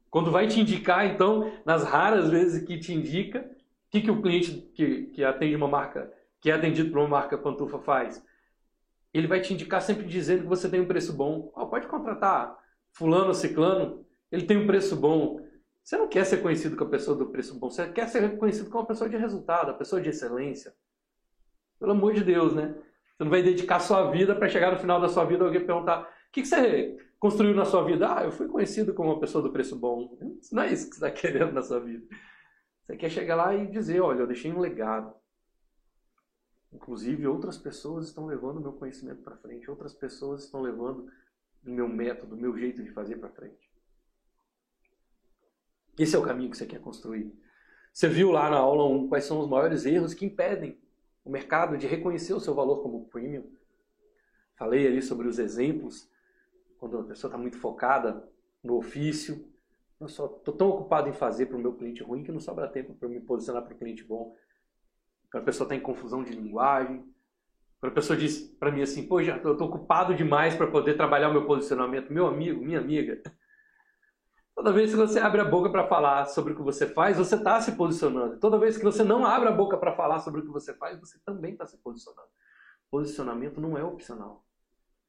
Quando 0.10 0.32
vai 0.32 0.47
te 0.47 0.60
indicar, 0.60 1.05
então, 1.05 1.51
nas 1.66 1.84
raras 1.84 2.30
vezes 2.30 2.66
que 2.66 2.80
te 2.80 2.93
indica, 2.93 3.39
o 3.39 3.91
que, 3.91 4.01
que 4.01 4.12
o 4.12 4.22
cliente 4.22 4.53
que, 4.74 5.03
que 5.07 5.24
atende 5.24 5.55
uma 5.55 5.68
marca, 5.68 6.12
que 6.41 6.49
é 6.49 6.53
atendido 6.53 6.91
por 6.91 6.99
uma 6.99 7.07
marca 7.07 7.38
pantufa 7.38 7.80
faz? 7.80 8.24
ele 9.14 9.28
vai 9.28 9.41
te 9.41 9.53
indicar 9.53 9.82
sempre 9.82 10.05
dizendo 10.05 10.43
que 10.43 10.47
você 10.47 10.70
tem 10.70 10.80
um 10.80 10.88
preço 10.88 11.14
bom. 11.14 11.51
Oh, 11.55 11.68
pode 11.68 11.88
contratar 11.88 12.57
fulano 12.91 13.34
ciclano, 13.34 14.05
ele 14.32 14.45
tem 14.45 14.57
um 14.57 14.68
preço 14.68 14.95
bom. 14.95 15.39
Você 15.84 15.97
não 15.97 16.07
quer 16.07 16.26
ser 16.26 16.38
conhecido 16.38 16.76
com 16.76 16.84
a 16.84 16.89
pessoa 16.89 17.18
do 17.18 17.28
preço 17.28 17.57
bom, 17.57 17.70
você 17.70 17.88
quer 17.89 18.07
ser 18.07 18.22
reconhecido 18.22 18.70
como 18.70 18.82
uma 18.82 18.88
pessoa 18.88 19.10
de 19.10 19.18
resultado, 19.18 19.72
a 19.72 19.74
pessoa 19.74 20.01
de 20.01 20.10
excelência. 20.10 20.74
Pelo 21.80 21.93
amor 21.93 22.14
de 22.14 22.24
Deus, 22.24 22.53
né? 22.53 22.76
Você 23.16 23.24
não 23.24 23.32
vai 23.32 23.41
dedicar 23.41 23.80
sua 23.80 24.12
vida 24.12 24.36
para 24.36 24.49
chegar 24.49 24.72
no 24.72 24.80
final 24.80 25.01
da 25.01 25.10
sua 25.10 25.26
vida 25.26 25.43
alguém 25.43 25.66
perguntar: 25.66 26.01
o 26.01 26.32
que, 26.32 26.41
que 26.41 26.47
você 26.47 26.97
construiu 27.20 27.54
na 27.54 27.66
sua 27.66 27.84
vida? 27.84 28.18
Ah, 28.18 28.24
eu 28.24 28.32
fui 28.32 28.48
conhecido 28.48 28.94
como 28.94 29.10
uma 29.10 29.20
pessoa 29.20 29.44
do 29.44 29.52
preço 29.52 29.76
bom. 29.76 30.18
Não 30.52 30.64
é 30.64 30.72
isso 30.72 30.90
que 30.90 30.96
você 30.96 31.06
está 31.06 31.12
querendo 31.12 31.52
na 31.52 31.62
sua 31.62 31.80
vida. 31.80 32.06
Você 32.86 32.98
quer 32.98 33.10
chegar 33.10 33.36
lá 33.36 33.56
e 33.56 33.68
dizer: 33.68 34.02
olha, 34.02 34.22
eu 34.22 34.28
deixei 34.28 34.52
um 34.52 34.60
legado. 34.60 35.14
Inclusive, 36.72 37.28
outras 37.28 37.58
pessoas 37.58 38.08
estão 38.08 38.26
levando 38.26 38.58
o 38.58 38.62
meu 38.62 38.74
conhecimento 38.74 39.24
para 39.24 39.38
frente, 39.38 39.70
outras 39.70 39.94
pessoas 39.94 40.44
estão 40.44 40.62
levando 40.62 41.08
o 41.66 41.70
meu 41.70 41.88
método, 41.88 42.36
o 42.36 42.40
meu 42.40 42.56
jeito 42.58 42.84
de 42.84 42.92
fazer 42.92 43.18
para 43.18 43.30
frente. 43.30 43.70
Esse 45.98 46.16
é 46.16 46.20
o 46.20 46.24
caminho 46.24 46.50
que 46.50 46.58
você 46.58 46.66
quer 46.66 46.80
construir. 46.80 47.34
Você 47.92 48.08
viu 48.08 48.32
lá 48.32 48.50
na 48.50 48.58
aula 48.58 48.86
1 48.88 49.10
quais 49.10 49.26
são 49.26 49.40
os 49.40 49.50
maiores 49.50 49.86
erros 49.86 50.14
que 50.14 50.26
impedem 50.26 50.80
o 51.26 51.30
mercado 51.30 51.78
de 51.78 51.88
reconhecer 51.88 52.34
o 52.34 52.40
seu 52.40 52.54
valor 52.54 52.82
como 52.82 53.10
premium. 53.10 53.52
Falei 54.56 54.88
ali 54.88 55.02
sobre 55.02 55.28
os 55.28 55.40
exemplos, 55.40 56.10
quando 56.80 56.98
a 56.98 57.04
pessoa 57.04 57.30
está 57.30 57.38
muito 57.38 57.58
focada 57.60 58.28
no 58.64 58.78
ofício. 58.78 59.48
Eu 60.00 60.08
só 60.08 60.26
estou 60.26 60.56
tão 60.56 60.70
ocupado 60.70 61.10
em 61.10 61.14
fazer 61.14 61.48
para 61.48 61.58
o 61.58 61.60
meu 61.60 61.74
cliente 61.74 62.02
ruim 62.02 62.24
que 62.24 62.32
não 62.32 62.40
sobra 62.40 62.68
tempo 62.68 62.94
para 62.94 63.10
me 63.10 63.20
posicionar 63.20 63.64
para 63.64 63.74
o 63.74 63.78
cliente 63.78 64.04
bom. 64.04 64.34
Quando 65.30 65.44
a 65.44 65.46
pessoa 65.46 65.66
está 65.66 65.76
em 65.76 65.82
confusão 65.82 66.24
de 66.24 66.32
linguagem. 66.32 67.06
Quando 67.80 67.92
a 67.92 67.96
pessoa 67.96 68.18
diz 68.18 68.40
para 68.40 68.72
mim 68.72 68.82
assim, 68.82 69.06
pô, 69.06 69.22
já 69.22 69.38
estou 69.38 69.62
ocupado 69.62 70.16
demais 70.16 70.56
para 70.56 70.68
poder 70.68 70.96
trabalhar 70.96 71.30
o 71.30 71.34
meu 71.34 71.46
posicionamento. 71.46 72.12
Meu 72.12 72.28
amigo, 72.28 72.64
minha 72.64 72.80
amiga. 72.80 73.22
Toda 74.56 74.74
vez 74.74 74.92
que 74.92 74.98
você 74.98 75.20
abre 75.20 75.40
a 75.40 75.46
boca 75.46 75.70
para 75.70 75.88
falar 75.88 76.26
sobre 76.26 76.52
o 76.52 76.56
que 76.56 76.62
você 76.62 76.86
faz, 76.86 77.18
você 77.18 77.36
está 77.36 77.62
se 77.62 77.74
posicionando. 77.74 78.38
Toda 78.40 78.58
vez 78.58 78.78
que 78.78 78.84
você 78.84 79.04
não 79.04 79.26
abre 79.26 79.48
a 79.48 79.54
boca 79.54 79.78
para 79.78 79.96
falar 79.96 80.20
sobre 80.20 80.42
o 80.42 80.44
que 80.44 80.52
você 80.52 80.74
faz, 80.74 81.00
você 81.00 81.18
também 81.20 81.54
está 81.54 81.66
se 81.66 81.78
posicionando. 81.78 82.28
Posicionamento 82.92 83.62
não 83.62 83.78
é 83.78 83.84
opcional. 83.84 84.46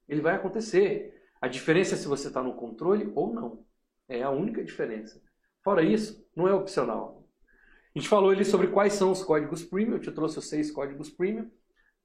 Ele 0.09 0.21
vai 0.21 0.35
acontecer. 0.35 1.20
A 1.41 1.49
diferença 1.49 1.95
é 1.95 1.99
se 1.99 2.07
você 2.07 2.29
está 2.29 2.43
no 2.43 2.55
controle 2.55 3.11
ou 3.15 3.33
não. 3.33 3.65
É 4.09 4.23
a 4.23 4.31
única 4.31 4.63
diferença. 4.63 5.23
Fora 5.63 5.83
isso, 5.83 6.27
não 6.37 6.47
é 6.47 6.53
opcional. 6.53 7.27
A 7.95 7.99
gente 7.99 8.09
falou 8.09 8.31
ali 8.31 8.45
sobre 8.45 8.69
quais 8.69 8.93
são 8.93 9.11
os 9.11 9.23
códigos 9.23 9.65
premium, 9.65 9.95
eu 9.95 10.01
te 10.01 10.13
trouxe 10.13 10.39
os 10.39 10.49
seis 10.49 10.71
códigos 10.71 11.11
premium, 11.11 11.51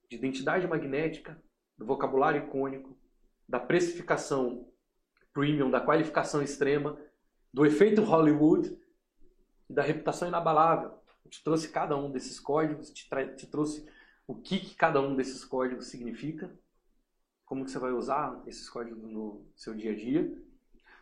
de 0.08 0.16
identidade 0.16 0.66
magnética, 0.66 1.40
do 1.76 1.84
vocabulário 1.84 2.44
icônico, 2.44 2.98
da 3.48 3.60
precificação 3.60 4.68
premium, 5.32 5.70
da 5.70 5.80
qualificação 5.80 6.42
extrema, 6.42 6.98
do 7.52 7.64
efeito 7.64 8.02
Hollywood 8.02 8.76
e 9.68 9.74
da 9.74 9.82
reputação 9.82 10.28
inabalável. 10.28 10.98
Eu 11.24 11.30
te 11.30 11.42
trouxe 11.44 11.68
cada 11.68 11.96
um 11.96 12.10
desses 12.10 12.40
códigos, 12.40 12.90
te, 12.90 13.08
te 13.36 13.46
trouxe 13.46 13.86
o 14.26 14.34
que, 14.34 14.58
que 14.58 14.74
cada 14.74 15.00
um 15.00 15.14
desses 15.14 15.44
códigos 15.44 15.86
significa, 15.86 16.52
como 17.46 17.64
que 17.64 17.70
você 17.70 17.78
vai 17.78 17.92
usar 17.92 18.42
esses 18.46 18.68
códigos 18.68 19.02
no 19.02 19.46
seu 19.54 19.72
dia 19.72 19.92
a 19.92 19.94
dia. 19.94 20.30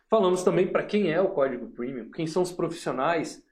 Falamos 0.07 0.43
também 0.43 0.71
para 0.71 0.85
quem 0.85 1.11
é 1.11 1.19
o 1.19 1.31
código 1.31 1.67
premium, 1.71 2.11
quem 2.11 2.27
são 2.27 2.43
os 2.43 2.51
profissionais 2.51 3.43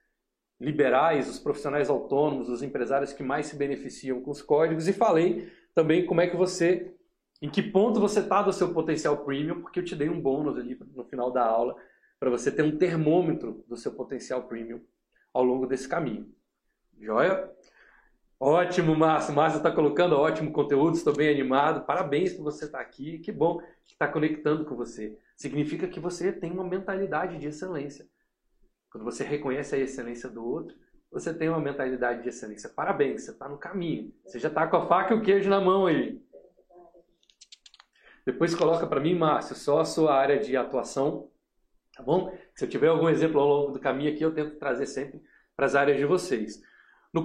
liberais, 0.60 1.28
os 1.28 1.38
profissionais 1.38 1.90
autônomos, 1.90 2.48
os 2.48 2.62
empresários 2.62 3.12
que 3.12 3.22
mais 3.22 3.46
se 3.46 3.56
beneficiam 3.56 4.22
com 4.22 4.30
os 4.30 4.40
códigos 4.40 4.86
e 4.86 4.92
falei 4.92 5.52
também 5.74 6.06
como 6.06 6.20
é 6.20 6.28
que 6.28 6.36
você, 6.36 6.94
em 7.42 7.50
que 7.50 7.60
ponto 7.60 7.98
você 7.98 8.20
está 8.20 8.40
do 8.40 8.52
seu 8.52 8.72
potencial 8.72 9.24
premium, 9.24 9.60
porque 9.60 9.80
eu 9.80 9.84
te 9.84 9.96
dei 9.96 10.08
um 10.08 10.20
bônus 10.20 10.56
ali 10.56 10.78
no 10.94 11.04
final 11.04 11.32
da 11.32 11.44
aula 11.44 11.74
para 12.20 12.30
você 12.30 12.50
ter 12.50 12.62
um 12.62 12.78
termômetro 12.78 13.64
do 13.68 13.76
seu 13.76 13.92
potencial 13.92 14.44
premium 14.44 14.80
ao 15.32 15.42
longo 15.42 15.66
desse 15.66 15.88
caminho. 15.88 16.32
Joia? 17.00 17.50
Ótimo, 18.38 18.94
Márcio. 18.96 19.34
Márcio 19.34 19.58
está 19.58 19.70
colocando 19.70 20.16
ótimo 20.16 20.52
conteúdo, 20.52 20.96
estou 20.96 21.14
bem 21.14 21.30
animado. 21.30 21.84
Parabéns 21.86 22.32
por 22.32 22.42
você 22.42 22.66
estar 22.66 22.78
tá 22.78 22.84
aqui. 22.84 23.18
Que 23.18 23.32
bom 23.32 23.58
que 23.84 23.92
está 23.92 24.08
conectando 24.08 24.64
com 24.64 24.76
você. 24.76 25.18
Significa 25.36 25.88
que 25.88 26.00
você 26.00 26.32
tem 26.32 26.50
uma 26.50 26.64
mentalidade 26.64 27.38
de 27.38 27.46
excelência. 27.46 28.06
Quando 28.90 29.04
você 29.04 29.24
reconhece 29.24 29.74
a 29.74 29.78
excelência 29.78 30.28
do 30.28 30.44
outro, 30.44 30.76
você 31.10 31.32
tem 31.32 31.48
uma 31.48 31.60
mentalidade 31.60 32.22
de 32.22 32.28
excelência. 32.28 32.68
Parabéns, 32.68 33.22
você 33.22 33.30
está 33.30 33.48
no 33.48 33.58
caminho. 33.58 34.12
Você 34.24 34.38
já 34.38 34.48
está 34.48 34.66
com 34.66 34.76
a 34.76 34.86
faca 34.86 35.14
e 35.14 35.16
o 35.16 35.22
queijo 35.22 35.48
na 35.48 35.60
mão 35.60 35.86
aí. 35.86 36.20
Depois 38.26 38.54
coloca 38.54 38.86
para 38.86 39.00
mim, 39.00 39.14
Márcio, 39.14 39.54
só 39.54 39.80
a 39.80 39.84
sua 39.84 40.14
área 40.14 40.38
de 40.38 40.56
atuação, 40.56 41.28
tá 41.94 42.02
bom? 42.02 42.36
Se 42.54 42.64
eu 42.64 42.68
tiver 42.68 42.88
algum 42.88 43.08
exemplo 43.08 43.38
ao 43.38 43.46
longo 43.46 43.72
do 43.72 43.80
caminho 43.80 44.12
aqui, 44.12 44.22
eu 44.22 44.34
tento 44.34 44.56
trazer 44.56 44.86
sempre 44.86 45.22
para 45.54 45.66
as 45.66 45.74
áreas 45.74 45.98
de 45.98 46.06
vocês. 46.06 46.62
No 47.14 47.24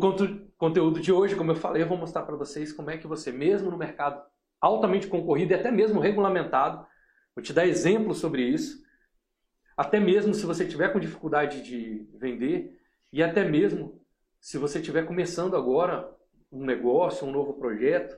conteúdo 0.56 1.00
de 1.00 1.12
hoje, 1.12 1.36
como 1.36 1.50
eu 1.50 1.56
falei, 1.56 1.82
eu 1.82 1.88
vou 1.88 1.98
mostrar 1.98 2.22
para 2.22 2.36
vocês 2.36 2.72
como 2.72 2.92
é 2.92 2.98
que 2.98 3.08
você, 3.08 3.32
mesmo 3.32 3.72
no 3.72 3.78
mercado 3.78 4.22
altamente 4.62 5.08
concorrido 5.08 5.52
e 5.52 5.56
até 5.56 5.72
mesmo 5.72 6.00
regulamentado, 6.00 6.86
vou 7.36 7.42
te 7.44 7.52
dar 7.52 7.66
exemplos 7.66 8.20
sobre 8.20 8.44
isso, 8.44 8.84
até 9.76 10.00
mesmo 10.00 10.32
se 10.32 10.46
você 10.46 10.64
tiver 10.64 10.94
com 10.94 11.00
dificuldade 11.00 11.64
de 11.64 12.08
vender 12.14 12.80
e 13.12 13.24
até 13.24 13.44
mesmo 13.44 14.00
se 14.40 14.60
você 14.60 14.78
estiver 14.78 15.08
começando 15.08 15.56
agora 15.56 16.08
um 16.52 16.64
negócio, 16.64 17.26
um 17.26 17.32
novo 17.32 17.56
projeto, 17.56 18.16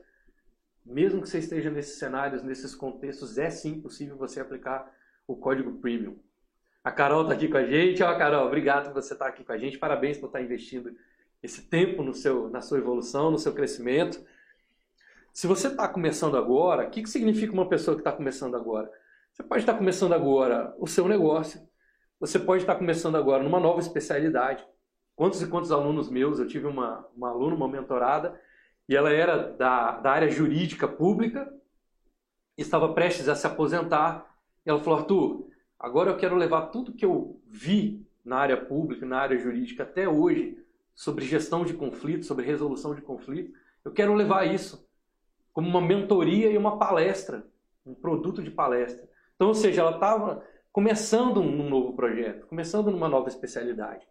mesmo 0.86 1.22
que 1.22 1.30
você 1.30 1.39
esteja 1.39 1.69
nesses 1.69 1.97
cenários, 1.97 2.43
nesses 2.43 2.76
contextos, 2.76 3.38
é 3.38 3.49
sim 3.49 3.80
possível 3.80 4.17
você 4.17 4.41
aplicar 4.41 4.91
o 5.26 5.38
código 5.38 5.80
premium. 5.80 6.19
A 6.84 6.91
Carol 6.91 7.22
está 7.22 7.34
aqui 7.34 7.47
com 7.47 7.57
a 7.57 7.65
gente. 7.65 8.03
Ó, 8.03 8.17
Carol, 8.17 8.47
obrigado 8.47 8.91
por 8.91 9.01
você 9.01 9.13
estar 9.13 9.28
aqui 9.28 9.45
com 9.45 9.53
a 9.53 9.57
gente. 9.57 9.78
Parabéns 9.78 10.17
por 10.17 10.26
estar 10.26 10.41
investindo 10.41 10.93
esse 11.41 11.61
tempo 11.63 12.03
no 12.03 12.13
seu, 12.13 12.49
na 12.49 12.61
sua 12.61 12.77
evolução, 12.77 13.31
no 13.31 13.39
seu 13.39 13.53
crescimento. 13.53 14.23
Se 15.33 15.47
você 15.47 15.67
está 15.67 15.87
começando 15.87 16.37
agora, 16.37 16.87
o 16.87 16.89
que, 16.89 17.03
que 17.03 17.09
significa 17.09 17.53
uma 17.53 17.67
pessoa 17.67 17.95
que 17.95 18.01
está 18.01 18.11
começando 18.11 18.55
agora? 18.55 18.91
Você 19.31 19.43
pode 19.43 19.61
estar 19.61 19.73
começando 19.73 20.13
agora 20.13 20.75
o 20.77 20.87
seu 20.87 21.07
negócio, 21.07 21.61
você 22.19 22.37
pode 22.37 22.63
estar 22.63 22.75
começando 22.75 23.15
agora 23.15 23.43
numa 23.43 23.59
nova 23.59 23.79
especialidade, 23.79 24.65
quantos 25.15 25.41
e 25.41 25.47
quantos 25.47 25.71
alunos 25.71 26.09
meus, 26.09 26.37
eu 26.37 26.47
tive 26.47 26.67
uma, 26.67 27.07
uma 27.15 27.29
aluna, 27.29 27.55
uma 27.55 27.67
mentorada, 27.67 28.39
e 28.87 28.95
ela 28.95 29.11
era 29.11 29.37
da, 29.53 29.99
da 29.99 30.11
área 30.11 30.29
jurídica 30.29 30.87
pública, 30.87 31.51
estava 32.57 32.93
prestes 32.93 33.29
a 33.29 33.35
se 33.35 33.47
aposentar, 33.47 34.35
e 34.65 34.69
ela 34.69 34.79
falou, 34.79 34.99
Arthur, 34.99 35.47
agora 35.79 36.11
eu 36.11 36.17
quero 36.17 36.35
levar 36.35 36.67
tudo 36.67 36.93
que 36.93 37.05
eu 37.05 37.41
vi 37.47 38.05
na 38.23 38.37
área 38.37 38.57
pública, 38.57 39.05
na 39.05 39.17
área 39.17 39.37
jurídica 39.37 39.83
até 39.83 40.07
hoje, 40.07 40.61
sobre 40.93 41.25
gestão 41.25 41.63
de 41.65 41.73
conflitos, 41.73 42.27
sobre 42.27 42.45
resolução 42.45 42.93
de 42.93 43.01
conflitos, 43.01 43.53
eu 43.83 43.91
quero 43.91 44.13
levar 44.13 44.45
isso 44.45 44.87
como 45.53 45.67
uma 45.67 45.81
mentoria 45.81 46.49
e 46.49 46.57
uma 46.57 46.77
palestra, 46.77 47.45
um 47.85 47.93
produto 47.93 48.41
de 48.41 48.51
palestra. 48.51 49.09
Então, 49.35 49.47
ou 49.47 49.55
seja, 49.55 49.81
ela 49.81 49.95
estava 49.95 50.45
começando 50.71 51.41
um 51.41 51.69
novo 51.69 51.93
projeto, 51.93 52.47
começando 52.47 52.91
numa 52.91 53.09
nova 53.09 53.27
especialidade. 53.27 54.07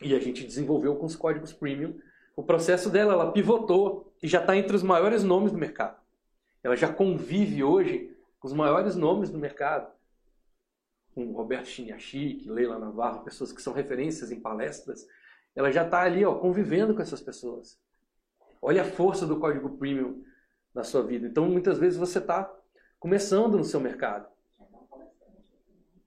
E 0.00 0.14
a 0.14 0.18
gente 0.18 0.44
desenvolveu 0.44 0.96
com 0.96 1.06
os 1.06 1.14
códigos 1.14 1.52
premium 1.52 1.98
o 2.40 2.42
processo 2.42 2.88
dela, 2.88 3.12
ela 3.12 3.32
pivotou 3.32 4.14
e 4.22 4.26
já 4.26 4.40
está 4.40 4.56
entre 4.56 4.74
os 4.74 4.82
maiores 4.82 5.22
nomes 5.22 5.52
do 5.52 5.58
mercado. 5.58 6.00
Ela 6.62 6.74
já 6.74 6.90
convive 6.90 7.62
hoje 7.62 8.16
com 8.38 8.48
os 8.48 8.54
maiores 8.54 8.96
nomes 8.96 9.28
do 9.28 9.38
mercado. 9.38 9.92
Com 11.14 11.32
Roberto 11.32 11.66
Chiniachik, 11.66 12.48
Leila 12.48 12.78
Navarro, 12.78 13.24
pessoas 13.24 13.52
que 13.52 13.60
são 13.60 13.74
referências 13.74 14.30
em 14.30 14.40
palestras. 14.40 15.06
Ela 15.60 15.70
já 15.70 15.84
está 15.84 16.00
ali 16.00 16.24
ó, 16.24 16.34
convivendo 16.36 16.94
com 16.94 17.02
essas 17.02 17.20
pessoas. 17.20 17.78
Olha 18.62 18.80
a 18.80 18.84
força 18.86 19.26
do 19.26 19.38
código 19.38 19.76
premium 19.76 20.24
na 20.74 20.82
sua 20.82 21.02
vida. 21.02 21.26
Então, 21.26 21.44
muitas 21.44 21.76
vezes 21.76 21.98
você 21.98 22.18
está 22.18 22.50
começando 22.98 23.58
no 23.58 23.64
seu 23.64 23.78
mercado. 23.78 24.26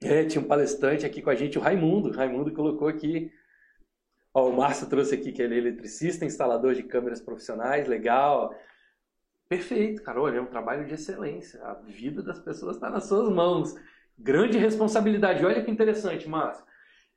É, 0.02 0.26
tinha 0.26 0.44
um 0.44 0.48
palestrante 0.48 1.06
aqui 1.06 1.22
com 1.22 1.30
a 1.30 1.36
gente, 1.36 1.60
o 1.60 1.62
Raimundo. 1.62 2.10
O 2.10 2.12
Raimundo 2.12 2.52
colocou 2.52 2.88
aqui. 2.88 3.32
Ó, 4.34 4.50
o 4.50 4.58
Márcio 4.58 4.90
trouxe 4.90 5.14
aqui 5.14 5.32
que 5.32 5.44
ele 5.44 5.54
é 5.54 5.58
eletricista, 5.60 6.26
instalador 6.26 6.74
de 6.74 6.82
câmeras 6.82 7.22
profissionais, 7.22 7.88
legal. 7.88 8.56
Perfeito, 9.48 10.02
cara. 10.02 10.20
Olha, 10.20 10.38
é 10.38 10.42
um 10.42 10.48
trabalho 10.48 10.88
de 10.88 10.96
excelência. 10.96 11.64
A 11.64 11.76
vida 11.76 12.24
das 12.24 12.40
pessoas 12.40 12.78
está 12.78 12.90
nas 12.90 13.04
suas 13.06 13.30
mãos. 13.30 13.76
Grande 14.18 14.58
responsabilidade. 14.58 15.46
Olha 15.46 15.64
que 15.64 15.70
interessante, 15.70 16.28
Márcio. 16.28 16.66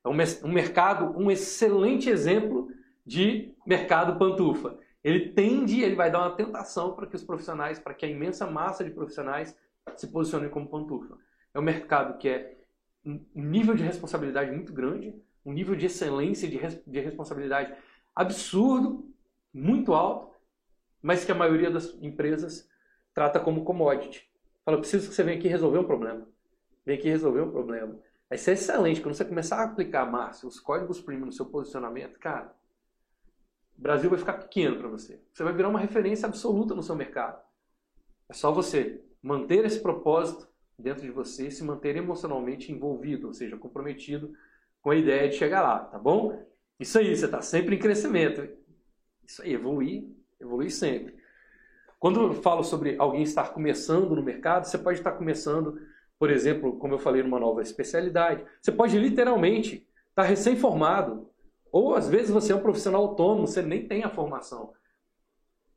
É 0.06 0.46
um 0.46 0.52
mercado, 0.52 1.18
um 1.18 1.30
excelente 1.30 2.08
exemplo 2.08 2.70
de 3.04 3.52
mercado 3.66 4.18
pantufa 4.18 4.78
ele 5.06 5.28
tende, 5.28 5.82
ele 5.82 5.94
vai 5.94 6.10
dar 6.10 6.18
uma 6.18 6.34
tentação 6.34 6.92
para 6.92 7.06
que 7.06 7.14
os 7.14 7.22
profissionais, 7.22 7.78
para 7.78 7.94
que 7.94 8.04
a 8.04 8.08
imensa 8.08 8.44
massa 8.44 8.82
de 8.82 8.90
profissionais 8.90 9.56
se 9.94 10.08
posicionem 10.08 10.50
como 10.50 10.68
pantufa. 10.68 11.16
É 11.54 11.60
um 11.60 11.62
mercado 11.62 12.18
que 12.18 12.28
é 12.28 12.56
um 13.04 13.20
nível 13.32 13.76
de 13.76 13.84
responsabilidade 13.84 14.50
muito 14.50 14.72
grande, 14.72 15.14
um 15.44 15.52
nível 15.52 15.76
de 15.76 15.86
excelência 15.86 16.48
de, 16.48 16.58
de 16.84 16.98
responsabilidade 16.98 17.72
absurdo, 18.16 19.08
muito 19.54 19.94
alto, 19.94 20.34
mas 21.00 21.24
que 21.24 21.30
a 21.30 21.36
maioria 21.36 21.70
das 21.70 21.94
empresas 22.02 22.68
trata 23.14 23.38
como 23.38 23.64
commodity. 23.64 24.28
Fala, 24.64 24.78
preciso 24.78 25.08
que 25.08 25.14
você 25.14 25.22
venha 25.22 25.38
aqui 25.38 25.46
resolver 25.46 25.78
um 25.78 25.84
problema. 25.84 26.26
Vem 26.84 26.98
aqui 26.98 27.08
resolver 27.08 27.42
um 27.42 27.50
problema. 27.52 27.96
Vai 28.28 28.38
ser 28.38 28.52
excelente. 28.52 29.00
Quando 29.00 29.14
você 29.14 29.24
começar 29.24 29.58
a 29.58 29.64
aplicar, 29.64 30.04
Márcio, 30.10 30.48
os 30.48 30.58
códigos 30.58 31.00
premium 31.00 31.26
no 31.26 31.32
seu 31.32 31.46
posicionamento, 31.46 32.18
cara, 32.18 32.54
o 33.78 33.80
Brasil 33.80 34.10
vai 34.10 34.18
ficar 34.18 34.34
pequeno 34.34 34.78
para 34.78 34.88
você. 34.88 35.22
Você 35.32 35.44
vai 35.44 35.52
virar 35.52 35.68
uma 35.68 35.78
referência 35.78 36.26
absoluta 36.26 36.74
no 36.74 36.82
seu 36.82 36.96
mercado. 36.96 37.40
É 38.28 38.32
só 38.32 38.50
você 38.50 39.04
manter 39.22 39.64
esse 39.64 39.80
propósito 39.80 40.48
dentro 40.78 41.02
de 41.02 41.10
você 41.10 41.48
e 41.48 41.50
se 41.50 41.64
manter 41.64 41.96
emocionalmente 41.96 42.72
envolvido, 42.72 43.28
ou 43.28 43.34
seja, 43.34 43.56
comprometido 43.56 44.32
com 44.82 44.90
a 44.90 44.96
ideia 44.96 45.28
de 45.28 45.36
chegar 45.36 45.62
lá, 45.62 45.80
tá 45.80 45.98
bom? 45.98 46.44
Isso 46.78 46.98
aí, 46.98 47.14
você 47.14 47.24
está 47.24 47.40
sempre 47.40 47.76
em 47.76 47.78
crescimento. 47.78 48.48
Isso 49.26 49.42
aí, 49.42 49.54
evoluir, 49.54 50.08
evoluir 50.40 50.70
sempre. 50.70 51.16
Quando 51.98 52.20
eu 52.20 52.34
falo 52.34 52.62
sobre 52.62 52.96
alguém 52.98 53.22
estar 53.22 53.52
começando 53.52 54.14
no 54.14 54.22
mercado, 54.22 54.64
você 54.64 54.78
pode 54.78 54.98
estar 54.98 55.12
começando, 55.12 55.80
por 56.18 56.30
exemplo, 56.30 56.76
como 56.78 56.94
eu 56.94 56.98
falei, 56.98 57.22
numa 57.22 57.38
nova 57.38 57.62
especialidade. 57.62 58.44
Você 58.60 58.72
pode 58.72 58.98
literalmente 58.98 59.86
estar 60.08 60.22
recém-formado, 60.22 61.28
ou 61.70 61.94
às 61.94 62.08
vezes 62.08 62.30
você 62.30 62.52
é 62.52 62.56
um 62.56 62.62
profissional 62.62 63.02
autônomo, 63.02 63.46
você 63.46 63.60
nem 63.60 63.86
tem 63.86 64.02
a 64.02 64.10
formação. 64.10 64.72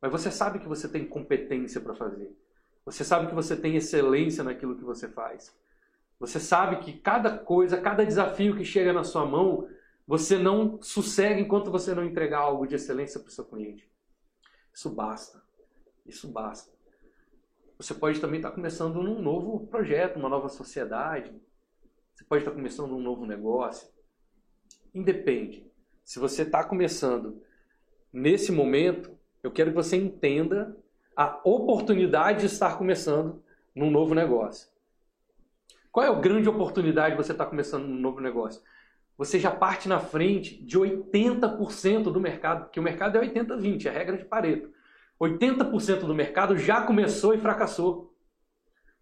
Mas 0.00 0.10
você 0.10 0.30
sabe 0.30 0.58
que 0.58 0.68
você 0.68 0.88
tem 0.88 1.06
competência 1.06 1.80
para 1.80 1.94
fazer. 1.94 2.34
Você 2.86 3.04
sabe 3.04 3.26
que 3.26 3.34
você 3.34 3.54
tem 3.54 3.76
excelência 3.76 4.42
naquilo 4.42 4.76
que 4.76 4.84
você 4.84 5.08
faz. 5.08 5.54
Você 6.18 6.40
sabe 6.40 6.76
que 6.78 6.94
cada 6.94 7.36
coisa, 7.36 7.80
cada 7.80 8.04
desafio 8.04 8.56
que 8.56 8.64
chega 8.64 8.92
na 8.92 9.04
sua 9.04 9.26
mão, 9.26 9.68
você 10.06 10.38
não 10.38 10.80
sossega 10.82 11.40
enquanto 11.40 11.70
você 11.70 11.94
não 11.94 12.04
entregar 12.04 12.40
algo 12.40 12.66
de 12.66 12.74
excelência 12.74 13.20
para 13.20 13.28
o 13.28 13.32
seu 13.32 13.44
cliente. 13.44 13.88
Isso 14.72 14.90
basta. 14.90 15.42
Isso 16.06 16.28
basta. 16.28 16.72
Você 17.80 17.94
pode 17.94 18.20
também 18.20 18.40
estar 18.40 18.50
começando 18.50 19.02
num 19.02 19.22
novo 19.22 19.66
projeto, 19.68 20.18
uma 20.18 20.28
nova 20.28 20.50
sociedade. 20.50 21.32
Você 22.12 22.22
pode 22.24 22.42
estar 22.42 22.54
começando 22.54 22.94
um 22.94 23.00
novo 23.00 23.24
negócio. 23.24 23.88
Independe. 24.94 25.66
Se 26.04 26.18
você 26.18 26.42
está 26.42 26.62
começando 26.62 27.40
nesse 28.12 28.52
momento, 28.52 29.10
eu 29.42 29.50
quero 29.50 29.70
que 29.70 29.76
você 29.76 29.96
entenda 29.96 30.76
a 31.16 31.40
oportunidade 31.42 32.40
de 32.40 32.46
estar 32.52 32.76
começando 32.76 33.42
num 33.74 33.90
novo 33.90 34.14
negócio. 34.14 34.68
Qual 35.90 36.04
é 36.04 36.10
a 36.10 36.20
grande 36.20 36.50
oportunidade 36.50 37.16
de 37.16 37.22
você 37.22 37.32
estar 37.32 37.46
começando 37.46 37.86
num 37.86 37.98
novo 37.98 38.20
negócio? 38.20 38.60
Você 39.16 39.40
já 39.40 39.50
parte 39.50 39.88
na 39.88 40.00
frente 40.00 40.62
de 40.62 40.78
80% 40.78 42.12
do 42.12 42.20
mercado, 42.20 42.64
porque 42.64 42.78
o 42.78 42.82
mercado 42.82 43.16
é 43.16 43.26
80-20, 43.26 43.86
é 43.86 43.88
a 43.88 43.92
regra 43.92 44.18
de 44.18 44.26
Pareto. 44.26 44.70
80% 45.20 46.00
do 46.00 46.14
mercado 46.14 46.56
já 46.56 46.82
começou 46.82 47.34
e 47.34 47.38
fracassou. 47.38 48.14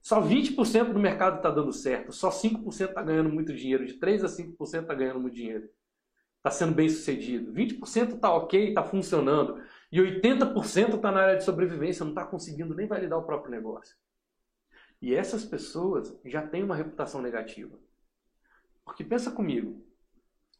Só 0.00 0.22
20% 0.22 0.92
do 0.92 0.98
mercado 0.98 1.36
está 1.36 1.50
dando 1.50 1.72
certo, 1.72 2.12
só 2.12 2.30
5% 2.30 2.88
está 2.88 3.02
ganhando 3.02 3.30
muito 3.30 3.54
dinheiro, 3.54 3.86
de 3.86 3.94
3 3.94 4.24
a 4.24 4.28
5% 4.28 4.82
está 4.82 4.94
ganhando 4.94 5.20
muito 5.20 5.34
dinheiro 5.34 5.68
está 6.38 6.50
sendo 6.50 6.74
bem 6.74 6.88
sucedido. 6.88 7.52
20% 7.52 8.14
está 8.14 8.32
ok, 8.32 8.68
está 8.68 8.82
funcionando. 8.82 9.62
E 9.92 10.00
80% 10.00 10.96
está 10.96 11.12
na 11.12 11.20
área 11.20 11.36
de 11.36 11.44
sobrevivência, 11.44 12.04
não 12.04 12.12
está 12.12 12.24
conseguindo 12.24 12.74
nem 12.74 12.86
validar 12.86 13.18
o 13.18 13.24
próprio 13.24 13.50
negócio. 13.50 13.96
E 15.00 15.14
essas 15.14 15.44
pessoas 15.44 16.18
já 16.24 16.46
têm 16.46 16.64
uma 16.64 16.74
reputação 16.74 17.22
negativa. 17.22 17.78
Porque 18.84 19.04
pensa 19.04 19.30
comigo, 19.30 19.84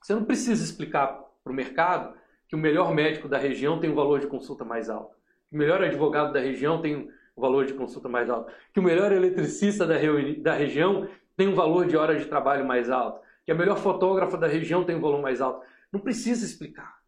você 0.02 0.14
não 0.14 0.24
precisa 0.24 0.62
explicar 0.62 1.08
para 1.42 1.52
o 1.52 1.56
mercado 1.56 2.16
que 2.46 2.54
o 2.54 2.58
melhor 2.58 2.94
médico 2.94 3.28
da 3.28 3.38
região 3.38 3.80
tem 3.80 3.90
um 3.90 3.94
valor 3.94 4.20
de 4.20 4.26
consulta 4.26 4.64
mais 4.64 4.88
alto, 4.88 5.17
que 5.48 5.56
o 5.56 5.58
melhor 5.58 5.82
advogado 5.82 6.32
da 6.32 6.40
região 6.40 6.80
tem 6.80 6.96
um 7.36 7.40
valor 7.40 7.64
de 7.64 7.74
consulta 7.74 8.08
mais 8.08 8.28
alto, 8.28 8.52
que 8.72 8.80
o 8.80 8.82
melhor 8.82 9.12
eletricista 9.12 9.86
da, 9.86 9.96
da 10.42 10.54
região 10.54 11.08
tem 11.36 11.48
um 11.48 11.54
valor 11.54 11.86
de 11.86 11.96
hora 11.96 12.18
de 12.18 12.26
trabalho 12.26 12.66
mais 12.66 12.90
alto, 12.90 13.24
que 13.44 13.52
a 13.52 13.54
melhor 13.54 13.78
fotógrafa 13.78 14.36
da 14.36 14.46
região 14.46 14.84
tem 14.84 14.96
um 14.96 15.00
valor 15.00 15.22
mais 15.22 15.40
alto. 15.40 15.64
Não 15.92 16.00
precisa 16.00 16.44
explicar. 16.44 16.98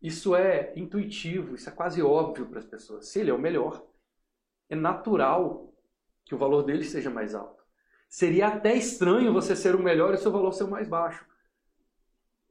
Isso 0.00 0.36
é 0.36 0.72
intuitivo, 0.76 1.54
isso 1.54 1.68
é 1.68 1.72
quase 1.72 2.00
óbvio 2.02 2.46
para 2.46 2.60
as 2.60 2.64
pessoas. 2.64 3.08
Se 3.08 3.20
ele 3.20 3.30
é 3.30 3.34
o 3.34 3.38
melhor, 3.38 3.84
é 4.68 4.76
natural 4.76 5.72
que 6.24 6.34
o 6.34 6.38
valor 6.38 6.62
dele 6.62 6.84
seja 6.84 7.10
mais 7.10 7.34
alto. 7.34 7.64
Seria 8.08 8.48
até 8.48 8.74
estranho 8.74 9.32
você 9.32 9.56
ser 9.56 9.74
o 9.74 9.82
melhor 9.82 10.14
e 10.14 10.18
seu 10.18 10.30
valor 10.30 10.52
ser 10.52 10.64
o 10.64 10.70
mais 10.70 10.88
baixo. 10.88 11.26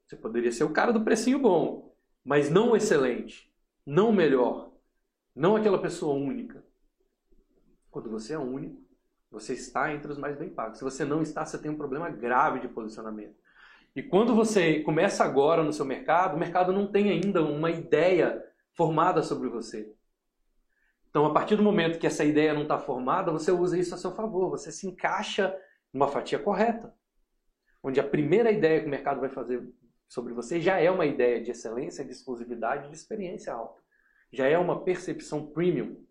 Você 0.05 0.15
poderia 0.15 0.51
ser 0.51 0.65
o 0.65 0.73
cara 0.73 0.91
do 0.91 1.03
precinho 1.03 1.39
bom, 1.39 1.95
mas 2.23 2.49
não 2.49 2.71
o 2.71 2.75
excelente, 2.75 3.51
não 3.86 4.11
melhor, 4.11 4.71
não 5.36 5.55
aquela 5.55 5.79
pessoa 5.81 6.15
única. 6.15 6.63
Quando 7.91 8.09
você 8.09 8.33
é 8.33 8.39
único, 8.39 8.81
você 9.31 9.53
está 9.53 9.93
entre 9.93 10.11
os 10.11 10.17
mais 10.17 10.38
bem 10.38 10.49
pagos. 10.49 10.77
Se 10.77 10.83
você 10.83 11.05
não 11.05 11.21
está, 11.21 11.45
você 11.45 11.57
tem 11.57 11.69
um 11.69 11.77
problema 11.77 12.09
grave 12.09 12.59
de 12.59 12.67
posicionamento. 12.67 13.36
E 13.95 14.03
quando 14.03 14.36
você 14.36 14.81
começa 14.81 15.23
agora 15.23 15.63
no 15.63 15.71
seu 15.71 15.86
mercado, 15.86 16.36
o 16.36 16.39
mercado 16.39 16.73
não 16.73 16.88
tem 16.88 17.09
ainda 17.09 17.41
uma 17.43 17.71
ideia 17.71 18.43
formada 18.73 19.23
sobre 19.23 19.47
você. 19.47 19.93
Então, 21.09 21.25
a 21.25 21.33
partir 21.33 21.55
do 21.55 21.63
momento 21.63 21.97
que 21.97 22.07
essa 22.07 22.25
ideia 22.25 22.53
não 22.53 22.63
está 22.63 22.77
formada, 22.77 23.31
você 23.31 23.51
usa 23.51 23.77
isso 23.77 23.95
a 23.95 23.97
seu 23.97 24.11
favor. 24.11 24.49
Você 24.49 24.69
se 24.69 24.86
encaixa 24.86 25.57
numa 25.93 26.09
fatia 26.09 26.38
correta. 26.38 26.93
Onde 27.81 28.01
a 28.01 28.03
primeira 28.03 28.51
ideia 28.51 28.81
que 28.81 28.88
o 28.88 28.89
mercado 28.89 29.21
vai 29.21 29.29
fazer 29.29 29.63
sobre 30.08 30.34
você 30.34 30.60
já 30.62 30.80
é 30.80 30.89
uma 30.89 31.06
ideia 31.06 31.41
de 31.41 31.51
excelência, 31.51 32.06
de 32.06 32.12
exclusividade, 32.12 32.89
de 32.89 32.95
experiência 32.95 33.53
alta. 33.53 33.82
Já 34.32 34.47
é 34.47 34.58
uma 34.58 34.84
percepção 34.84 35.45
premium. 35.45 36.03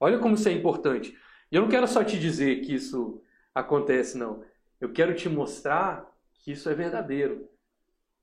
Olha 0.00 0.18
como 0.18 0.34
isso 0.34 0.48
é 0.48 0.52
importante. 0.52 1.16
E 1.50 1.56
eu 1.56 1.62
não 1.62 1.68
quero 1.68 1.86
só 1.88 2.04
te 2.04 2.18
dizer 2.18 2.60
que 2.60 2.74
isso 2.74 3.22
acontece, 3.54 4.16
não. 4.16 4.44
Eu 4.80 4.92
quero 4.92 5.14
te 5.14 5.28
mostrar 5.28 6.08
que 6.34 6.52
isso 6.52 6.68
é 6.68 6.74
verdadeiro. 6.74 7.48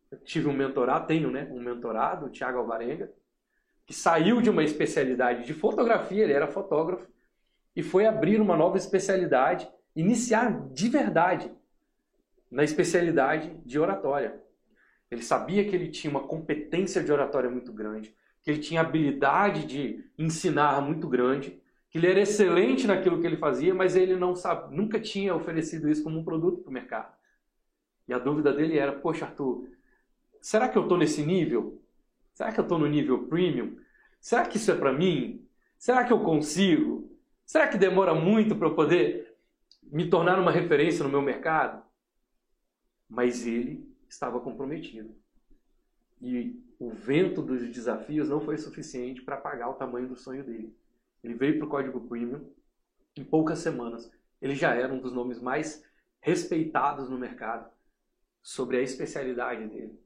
Eu 0.09 0.19
tive 0.19 0.47
um 0.47 0.53
mentorado, 0.53 1.07
tenho 1.07 1.29
né, 1.29 1.47
um 1.51 1.59
mentorado, 1.59 2.27
o 2.27 2.29
Tiago 2.29 2.59
Alvarenga, 2.59 3.11
que 3.85 3.93
saiu 3.93 4.41
de 4.41 4.49
uma 4.49 4.63
especialidade 4.63 5.45
de 5.45 5.53
fotografia, 5.53 6.23
ele 6.23 6.33
era 6.33 6.47
fotógrafo, 6.47 7.07
e 7.75 7.83
foi 7.83 8.05
abrir 8.05 8.39
uma 8.39 8.55
nova 8.55 8.77
especialidade, 8.77 9.69
iniciar 9.95 10.69
de 10.69 10.89
verdade 10.89 11.51
na 12.49 12.63
especialidade 12.63 13.53
de 13.65 13.77
oratória. 13.77 14.39
Ele 15.09 15.21
sabia 15.21 15.63
que 15.63 15.75
ele 15.75 15.89
tinha 15.89 16.11
uma 16.11 16.27
competência 16.27 17.03
de 17.03 17.11
oratória 17.11 17.49
muito 17.49 17.71
grande, 17.71 18.15
que 18.41 18.51
ele 18.51 18.59
tinha 18.59 18.81
habilidade 18.81 19.65
de 19.65 20.03
ensinar 20.17 20.81
muito 20.81 21.07
grande, 21.07 21.59
que 21.89 21.97
ele 21.97 22.07
era 22.07 22.21
excelente 22.21 22.85
naquilo 22.87 23.19
que 23.21 23.27
ele 23.27 23.37
fazia, 23.37 23.73
mas 23.73 23.95
ele 23.95 24.15
não 24.15 24.35
sabe, 24.35 24.75
nunca 24.75 24.99
tinha 24.99 25.35
oferecido 25.35 25.89
isso 25.89 26.03
como 26.03 26.19
um 26.19 26.23
produto 26.23 26.61
para 26.61 26.69
o 26.69 26.73
mercado. 26.73 27.15
E 28.07 28.13
a 28.13 28.19
dúvida 28.19 28.53
dele 28.53 28.77
era: 28.77 28.91
Poxa, 28.91 29.25
Arthur, 29.25 29.67
será 30.41 30.67
que 30.67 30.77
eu 30.77 30.83
estou 30.83 30.97
nesse 30.97 31.23
nível? 31.23 31.81
Será 32.33 32.51
que 32.51 32.59
eu 32.59 32.63
estou 32.63 32.77
no 32.77 32.87
nível 32.87 33.27
premium? 33.27 33.77
Será 34.19 34.45
que 34.45 34.57
isso 34.57 34.71
é 34.71 34.75
para 34.75 34.91
mim? 34.91 35.47
Será 35.77 36.03
que 36.03 36.11
eu 36.11 36.19
consigo? 36.19 37.09
Será 37.45 37.67
que 37.67 37.77
demora 37.77 38.13
muito 38.13 38.55
para 38.55 38.67
eu 38.67 38.75
poder 38.75 39.35
me 39.83 40.09
tornar 40.09 40.39
uma 40.39 40.51
referência 40.51 41.03
no 41.03 41.09
meu 41.09 41.21
mercado? 41.21 41.83
Mas 43.07 43.45
ele 43.45 43.87
estava 44.09 44.39
comprometido. 44.39 45.13
E 46.21 46.63
o 46.79 46.89
vento 46.89 47.41
dos 47.41 47.61
desafios 47.69 48.29
não 48.29 48.41
foi 48.41 48.57
suficiente 48.57 49.21
para 49.21 49.37
pagar 49.37 49.69
o 49.69 49.75
tamanho 49.75 50.07
do 50.07 50.15
sonho 50.15 50.43
dele. 50.43 50.75
Ele 51.23 51.33
veio 51.33 51.57
para 51.57 51.67
o 51.67 51.69
código 51.69 52.01
premium 52.01 52.49
em 53.15 53.23
poucas 53.23 53.59
semanas. 53.59 54.11
Ele 54.41 54.55
já 54.55 54.73
era 54.73 54.93
um 54.93 54.99
dos 54.99 55.11
nomes 55.11 55.39
mais 55.39 55.83
respeitados 56.19 57.09
no 57.09 57.17
mercado 57.17 57.69
sobre 58.41 58.77
a 58.77 58.81
especialidade 58.81 59.67
dele. 59.67 59.99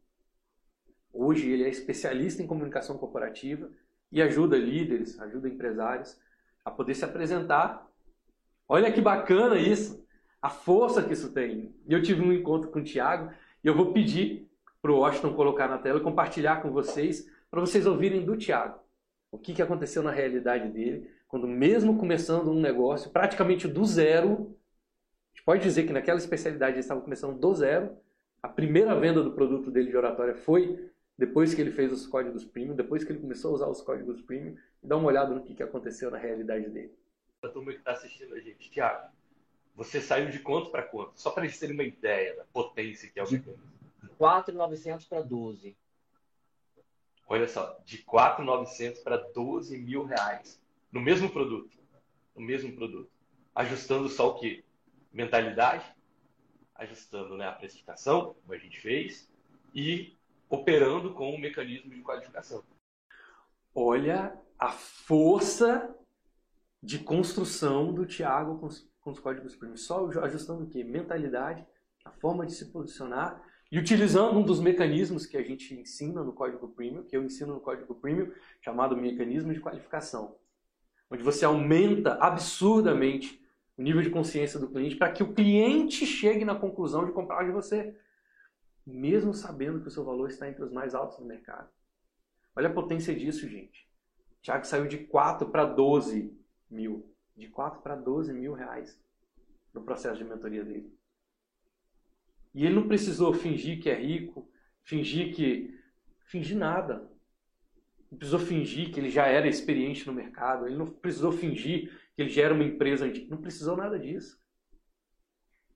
Hoje 1.12 1.50
ele 1.50 1.64
é 1.64 1.70
especialista 1.70 2.42
em 2.42 2.48
comunicação 2.48 2.98
corporativa 2.98 3.70
e 4.12 4.22
ajuda 4.22 4.58
líderes, 4.58 5.20
ajuda 5.20 5.50
empresários 5.50 6.20
a 6.64 6.72
poder 6.72 6.94
se 6.94 7.04
apresentar. 7.04 7.88
Olha 8.68 8.92
que 8.92 9.02
bacana 9.02 9.58
isso, 9.58 10.06
a 10.42 10.50
força 10.50 11.04
que 11.04 11.14
isso 11.14 11.34
tem. 11.34 11.76
E 11.88 11.94
eu 11.94 12.02
tive 12.02 12.22
um 12.22 12.32
encontro 12.32 12.70
com 12.70 12.80
o 12.80 12.84
Tiago 12.84 13.34
e 13.64 13.68
eu 13.68 13.76
vou 13.76 13.92
pedir 13.94 14.50
para 14.82 14.92
o 14.92 15.00
Washington 15.00 15.34
colocar 15.34 15.68
na 15.68 15.78
tela 15.78 16.00
e 16.00 16.04
compartilhar 16.04 16.62
com 16.62 16.72
vocês, 16.72 17.30
para 17.52 17.60
vocês 17.60 17.86
ouvirem 17.86 18.24
do 18.24 18.38
Tiago. 18.38 18.80
O 19.32 19.38
que, 19.38 19.54
que 19.54 19.62
aconteceu 19.62 20.02
na 20.02 20.12
realidade 20.12 20.70
dele, 20.70 21.12
quando 21.28 21.48
mesmo 21.48 21.98
começando 21.98 22.50
um 22.50 22.60
negócio 22.60 23.12
praticamente 23.12 23.68
do 23.68 23.86
zero, 23.86 24.56
a 25.28 25.36
gente 25.36 25.46
pode 25.46 25.62
dizer 25.62 25.86
que 25.86 25.94
naquela 25.94 26.18
especialidade 26.18 26.74
ele 26.74 26.80
estava 26.80 27.02
começando 27.02 27.38
do 27.38 27.54
zero, 27.54 27.96
a 28.42 28.48
primeira 28.48 28.96
venda 28.96 29.22
do 29.22 29.32
produto 29.32 29.70
dele 29.70 29.90
de 29.90 29.98
oratória 29.98 30.34
foi 30.34 30.90
depois 31.18 31.54
que 31.54 31.60
ele 31.60 31.72
fez 31.72 31.92
os 31.92 32.08
códigos 32.08 32.46
premium, 32.46 32.76
depois 32.76 33.04
que 33.04 33.12
ele 33.12 33.20
começou 33.20 33.52
a 33.52 33.56
usar 33.56 33.68
os 33.68 33.82
códigos 33.82 34.22
premium, 34.22 34.56
e 34.82 34.88
dá 34.88 34.96
uma 34.96 35.08
olhada 35.08 35.36
no 35.36 35.44
que, 35.44 35.54
que 35.54 35.62
aconteceu 35.62 36.10
na 36.10 36.18
realidade 36.18 36.70
dele. 36.70 36.94
A 37.44 37.50
turma 37.50 37.74
que 37.74 37.80
está 37.80 37.92
assistindo 37.92 38.34
a 38.34 38.40
gente, 38.40 38.72
Tiago, 38.72 39.10
você 39.76 40.02
saiu 40.02 40.30
de 40.30 40.40
quanto 40.40 40.72
para 40.72 40.84
quanto? 40.84 41.20
Só 41.20 41.32
para 41.32 41.46
eles 41.46 41.60
terem 41.60 41.76
uma 41.76 41.84
ideia 41.84 42.36
da 42.36 42.44
potência 42.46 43.10
que 43.10 43.20
é 43.20 43.24
o 43.24 43.32
mecanismo. 43.32 43.70
4,900 44.18 45.06
para 45.06 45.22
12. 45.22 45.78
Olha 47.28 47.48
só, 47.48 47.80
de 47.86 48.00
4,900 48.00 49.02
para 49.02 49.18
12 49.18 49.78
mil 49.78 50.04
reais. 50.04 50.62
No 50.92 51.00
mesmo 51.00 51.30
produto. 51.30 51.78
No 52.36 52.42
mesmo 52.42 52.76
produto. 52.76 53.12
Ajustando 53.54 54.10
só 54.10 54.30
o 54.30 54.40
quê? 54.40 54.64
Mentalidade, 55.14 55.86
ajustando 56.76 57.38
né, 57.38 57.48
a 57.48 57.52
precificação, 57.52 58.34
como 58.34 58.54
a 58.54 58.58
gente 58.58 58.80
fez, 58.80 59.32
e 59.74 60.18
operando 60.50 61.14
com 61.14 61.34
o 61.34 61.40
mecanismo 61.40 61.92
de 61.92 62.02
qualificação. 62.02 62.64
Olha 63.74 64.38
a 64.58 64.72
força 64.72 65.96
de 66.82 67.00
construção 67.00 67.94
do 67.94 68.06
Tiago 68.06 68.58
com, 69.10 69.12
os 69.12 69.20
códigos 69.20 69.56
premium. 69.56 69.78
Só 69.78 70.08
ajustando 70.22 70.64
o 70.64 70.68
quê? 70.68 70.84
Mentalidade, 70.84 71.66
a 72.06 72.12
forma 72.12 72.46
de 72.46 72.54
se 72.54 72.66
posicionar 72.66 73.42
e 73.72 73.78
utilizando 73.78 74.38
um 74.38 74.44
dos 74.44 74.60
mecanismos 74.60 75.26
que 75.26 75.38
a 75.38 75.44
gente 75.44 75.74
ensina 75.74 76.24
no 76.24 76.34
código 76.34 76.68
premium, 76.70 77.04
que 77.04 77.16
eu 77.16 77.24
ensino 77.24 77.54
no 77.54 77.60
código 77.60 77.94
premium, 77.96 78.32
chamado 78.62 78.96
mecanismo 78.96 79.54
de 79.54 79.60
qualificação, 79.60 80.36
onde 81.10 81.24
você 81.24 81.46
aumenta 81.46 82.14
absurdamente 82.16 83.44
o 83.78 83.82
nível 83.82 84.02
de 84.02 84.10
consciência 84.10 84.60
do 84.60 84.68
cliente 84.68 84.96
para 84.96 85.12
que 85.12 85.24
o 85.24 85.34
cliente 85.34 86.06
chegue 86.06 86.44
na 86.44 86.56
conclusão 86.56 87.06
de 87.06 87.12
comprar 87.12 87.46
de 87.46 87.52
você, 87.52 87.96
mesmo 88.86 89.34
sabendo 89.34 89.82
que 89.82 89.88
o 89.88 89.92
seu 89.92 90.04
valor 90.04 90.30
está 90.30 90.50
entre 90.50 90.64
os 90.64 90.72
mais 90.72 90.96
altos 90.96 91.18
do 91.18 91.26
mercado. 91.26 91.70
Olha 92.56 92.70
a 92.70 92.74
potência 92.74 93.16
disso, 93.16 93.48
gente. 93.48 93.88
O 94.42 94.64
saiu 94.64 94.88
de 94.88 94.98
4 94.98 95.50
para 95.50 95.66
12 95.66 96.36
mil. 96.70 97.09
De 97.40 97.48
4 97.48 97.82
para 97.82 97.96
12 97.96 98.34
mil 98.34 98.54
reais 98.54 99.02
no 99.74 99.82
processo 99.82 100.18
de 100.18 100.26
mentoria 100.26 100.64
dele. 100.64 100.94
E 102.54 102.66
ele 102.66 102.76
não 102.76 102.88
precisou 102.88 103.34
fingir 103.34 103.82
que 103.82 103.90
é 103.90 103.96
rico, 103.96 104.52
fingir 104.84 105.34
que. 105.34 105.74
fingir 106.26 106.58
nada. 106.58 107.10
Não 108.12 108.18
precisou 108.18 108.40
fingir 108.40 108.92
que 108.92 109.00
ele 109.00 109.10
já 109.10 109.28
era 109.28 109.48
experiente 109.48 110.06
no 110.06 110.14
mercado, 110.14 110.68
ele 110.68 110.76
não 110.76 110.88
precisou 110.88 111.32
fingir 111.32 111.90
que 112.14 112.22
ele 112.22 112.30
gera 112.30 112.54
uma 112.54 112.64
empresa 112.64 113.06
antiga. 113.06 113.28
Não 113.30 113.42
precisou 113.42 113.78
nada 113.78 113.98
disso. 113.98 114.38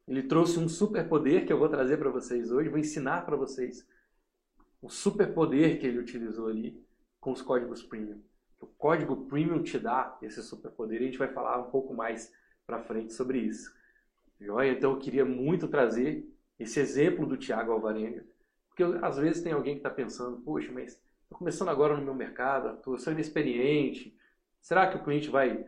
Ele 0.06 0.24
trouxe 0.24 0.60
um 0.60 0.68
superpoder 0.68 1.46
que 1.46 1.54
eu 1.54 1.58
vou 1.58 1.70
trazer 1.70 1.98
para 1.98 2.10
vocês 2.10 2.52
hoje, 2.52 2.70
vou 2.70 2.80
ensinar 2.80 3.22
para 3.26 3.38
vocês 3.38 3.88
o 4.82 4.90
superpoder 4.90 5.80
que 5.80 5.88
ele 5.88 6.00
utilizou 6.00 6.48
ali 6.48 6.86
com 7.22 7.32
os 7.32 7.42
códigos 7.42 7.82
premium. 7.82 8.22
O 8.64 8.68
código 8.78 9.26
premium 9.26 9.62
te 9.62 9.78
dá 9.78 10.18
esse 10.22 10.42
superpoder 10.42 11.02
e 11.02 11.04
a 11.04 11.08
gente 11.08 11.18
vai 11.18 11.28
falar 11.28 11.60
um 11.60 11.70
pouco 11.70 11.94
mais 11.94 12.34
para 12.66 12.82
frente 12.82 13.14
sobre 13.14 13.40
isso. 13.40 13.74
Joia? 14.40 14.72
Então 14.72 14.92
eu 14.92 15.00
queria 15.00 15.26
muito 15.26 15.68
trazer 15.68 16.26
esse 16.58 16.80
exemplo 16.80 17.26
do 17.26 17.38
Tiago 17.38 17.72
Alvarenga, 17.72 18.26
porque 18.70 18.84
às 19.02 19.18
vezes 19.18 19.44
tem 19.44 19.52
alguém 19.52 19.76
que 19.76 19.80
está 19.80 19.90
pensando, 19.90 20.38
poxa, 20.42 20.72
mas 20.72 20.94
estou 21.24 21.38
começando 21.38 21.70
agora 21.70 21.98
no 21.98 22.04
meu 22.04 22.14
mercado, 22.14 22.78
estou 22.78 22.98
sendo 22.98 23.16
inexperiente, 23.16 24.16
será 24.62 24.88
que 24.90 24.98
o 24.98 25.04
cliente 25.04 25.30
vai 25.30 25.66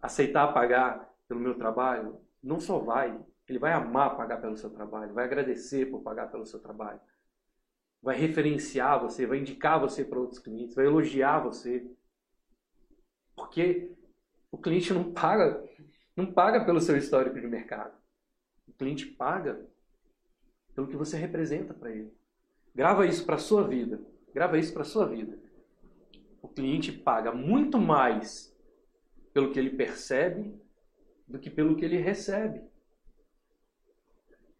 aceitar 0.00 0.52
pagar 0.52 1.12
pelo 1.26 1.40
meu 1.40 1.54
trabalho, 1.56 2.20
não 2.42 2.60
só 2.60 2.78
vai, 2.78 3.18
ele 3.48 3.58
vai 3.58 3.72
amar 3.72 4.16
pagar 4.16 4.40
pelo 4.40 4.56
seu 4.56 4.70
trabalho, 4.70 5.14
vai 5.14 5.24
agradecer 5.24 5.86
por 5.86 6.00
pagar 6.02 6.30
pelo 6.30 6.46
seu 6.46 6.60
trabalho, 6.60 7.00
vai 8.00 8.16
referenciar 8.16 9.00
você, 9.00 9.26
vai 9.26 9.38
indicar 9.38 9.80
você 9.80 10.04
para 10.04 10.20
outros 10.20 10.38
clientes, 10.38 10.76
vai 10.76 10.86
elogiar 10.86 11.40
você. 11.40 11.84
Porque 13.36 13.92
o 14.50 14.56
cliente 14.56 14.92
não 14.92 15.12
paga, 15.12 15.62
não 16.16 16.32
paga 16.32 16.64
pelo 16.64 16.80
seu 16.80 16.96
histórico 16.96 17.38
de 17.38 17.46
mercado. 17.46 17.94
O 18.66 18.72
cliente 18.72 19.06
paga 19.06 19.64
pelo 20.74 20.88
que 20.88 20.96
você 20.96 21.16
representa 21.16 21.74
para 21.74 21.90
ele. 21.90 22.12
Grava 22.74 23.06
isso 23.06 23.24
para 23.24 23.38
sua 23.38 23.66
vida. 23.66 24.00
Grava 24.34 24.58
isso 24.58 24.72
para 24.72 24.84
sua 24.84 25.06
vida. 25.06 25.38
O 26.42 26.48
cliente 26.48 26.90
paga 26.90 27.32
muito 27.32 27.78
mais 27.78 28.54
pelo 29.32 29.52
que 29.52 29.58
ele 29.58 29.70
percebe 29.70 30.54
do 31.28 31.38
que 31.38 31.50
pelo 31.50 31.76
que 31.76 31.84
ele 31.84 31.98
recebe. 31.98 32.62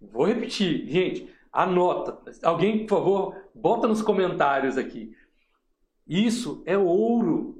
Vou 0.00 0.26
repetir, 0.26 0.86
gente, 0.88 1.34
anota. 1.52 2.18
Alguém, 2.42 2.86
por 2.86 2.98
favor, 2.98 3.50
bota 3.54 3.88
nos 3.88 4.02
comentários 4.02 4.76
aqui. 4.76 5.16
Isso 6.06 6.62
é 6.66 6.76
ouro 6.76 7.55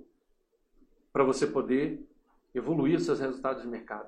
para 1.17 1.25
você 1.25 1.47
poder 1.47 2.07
evoluir 2.55 3.01
seus 3.01 3.19
resultados 3.21 3.63
de 3.63 3.69
mercado. 3.69 4.07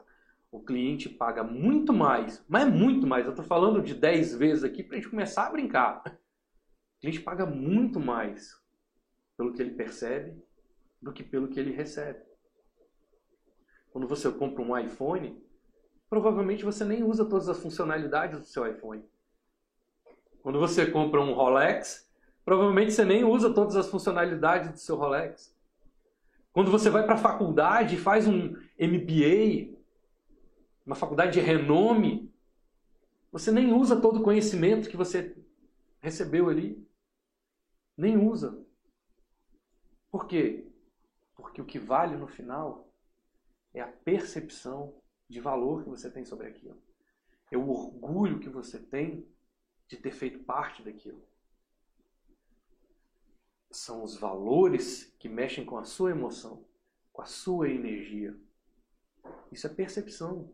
O 0.52 0.60
cliente 0.60 1.08
paga 1.08 1.42
muito 1.42 1.90
mais, 1.90 2.44
mas 2.46 2.64
é 2.64 2.70
muito 2.70 3.06
mais. 3.06 3.24
Eu 3.24 3.30
estou 3.30 3.46
falando 3.46 3.80
de 3.80 3.94
10 3.94 4.34
vezes 4.34 4.62
aqui 4.62 4.82
para 4.82 4.98
a 4.98 5.00
gente 5.00 5.08
começar 5.08 5.46
a 5.46 5.50
brincar. 5.50 6.02
O 6.04 7.00
cliente 7.00 7.20
paga 7.20 7.46
muito 7.46 7.98
mais 7.98 8.62
pelo 9.38 9.54
que 9.54 9.62
ele 9.62 9.70
percebe 9.70 10.36
do 11.00 11.10
que 11.10 11.22
pelo 11.22 11.48
que 11.48 11.58
ele 11.58 11.72
recebe. 11.72 12.22
Quando 13.90 14.06
você 14.06 14.30
compra 14.30 14.62
um 14.62 14.78
iPhone, 14.78 15.42
provavelmente 16.10 16.62
você 16.62 16.84
nem 16.84 17.02
usa 17.02 17.24
todas 17.24 17.48
as 17.48 17.58
funcionalidades 17.58 18.38
do 18.38 18.46
seu 18.46 18.70
iPhone. 18.70 19.02
Quando 20.42 20.60
você 20.60 20.84
compra 20.84 21.22
um 21.22 21.32
Rolex, 21.32 22.06
provavelmente 22.44 22.92
você 22.92 23.06
nem 23.06 23.24
usa 23.24 23.54
todas 23.54 23.76
as 23.76 23.88
funcionalidades 23.88 24.72
do 24.72 24.78
seu 24.78 24.96
Rolex. 24.96 25.56
Quando 26.58 26.72
você 26.72 26.90
vai 26.90 27.04
para 27.04 27.14
a 27.14 27.18
faculdade 27.18 27.94
e 27.94 28.00
faz 28.00 28.26
um 28.26 28.48
MBA, 28.76 29.78
uma 30.84 30.96
faculdade 30.96 31.34
de 31.34 31.40
renome, 31.40 32.34
você 33.30 33.52
nem 33.52 33.72
usa 33.72 34.00
todo 34.00 34.18
o 34.18 34.24
conhecimento 34.24 34.88
que 34.88 34.96
você 34.96 35.36
recebeu 36.00 36.48
ali. 36.48 36.84
Nem 37.96 38.18
usa. 38.18 38.60
Por 40.10 40.26
quê? 40.26 40.66
Porque 41.36 41.62
o 41.62 41.64
que 41.64 41.78
vale 41.78 42.16
no 42.16 42.26
final 42.26 42.92
é 43.72 43.80
a 43.80 43.86
percepção 43.86 44.92
de 45.28 45.38
valor 45.38 45.84
que 45.84 45.90
você 45.90 46.10
tem 46.10 46.24
sobre 46.24 46.48
aquilo. 46.48 46.82
É 47.52 47.56
o 47.56 47.70
orgulho 47.70 48.40
que 48.40 48.48
você 48.48 48.80
tem 48.80 49.24
de 49.86 49.96
ter 49.96 50.10
feito 50.10 50.40
parte 50.40 50.82
daquilo. 50.82 51.22
São 53.78 54.02
os 54.02 54.16
valores 54.16 55.14
que 55.20 55.28
mexem 55.28 55.64
com 55.64 55.78
a 55.78 55.84
sua 55.84 56.10
emoção, 56.10 56.64
com 57.12 57.22
a 57.22 57.26
sua 57.26 57.68
energia. 57.68 58.36
Isso 59.52 59.68
é 59.68 59.70
percepção. 59.70 60.52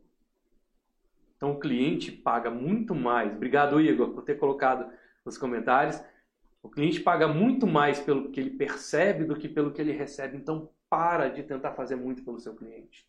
Então 1.34 1.52
o 1.52 1.58
cliente 1.58 2.12
paga 2.12 2.50
muito 2.50 2.94
mais. 2.94 3.34
Obrigado, 3.34 3.80
Igor, 3.80 4.10
por 4.10 4.24
ter 4.24 4.38
colocado 4.38 4.92
nos 5.24 5.38
comentários. 5.38 5.98
O 6.62 6.68
cliente 6.68 7.00
paga 7.00 7.26
muito 7.26 7.66
mais 7.66 7.98
pelo 7.98 8.30
que 8.30 8.38
ele 8.38 8.50
percebe 8.50 9.24
do 9.24 9.36
que 9.36 9.48
pelo 9.48 9.72
que 9.72 9.80
ele 9.80 9.92
recebe. 9.92 10.36
Então, 10.36 10.70
para 10.88 11.30
de 11.30 11.42
tentar 11.42 11.72
fazer 11.72 11.96
muito 11.96 12.22
pelo 12.22 12.38
seu 12.38 12.54
cliente. 12.54 13.08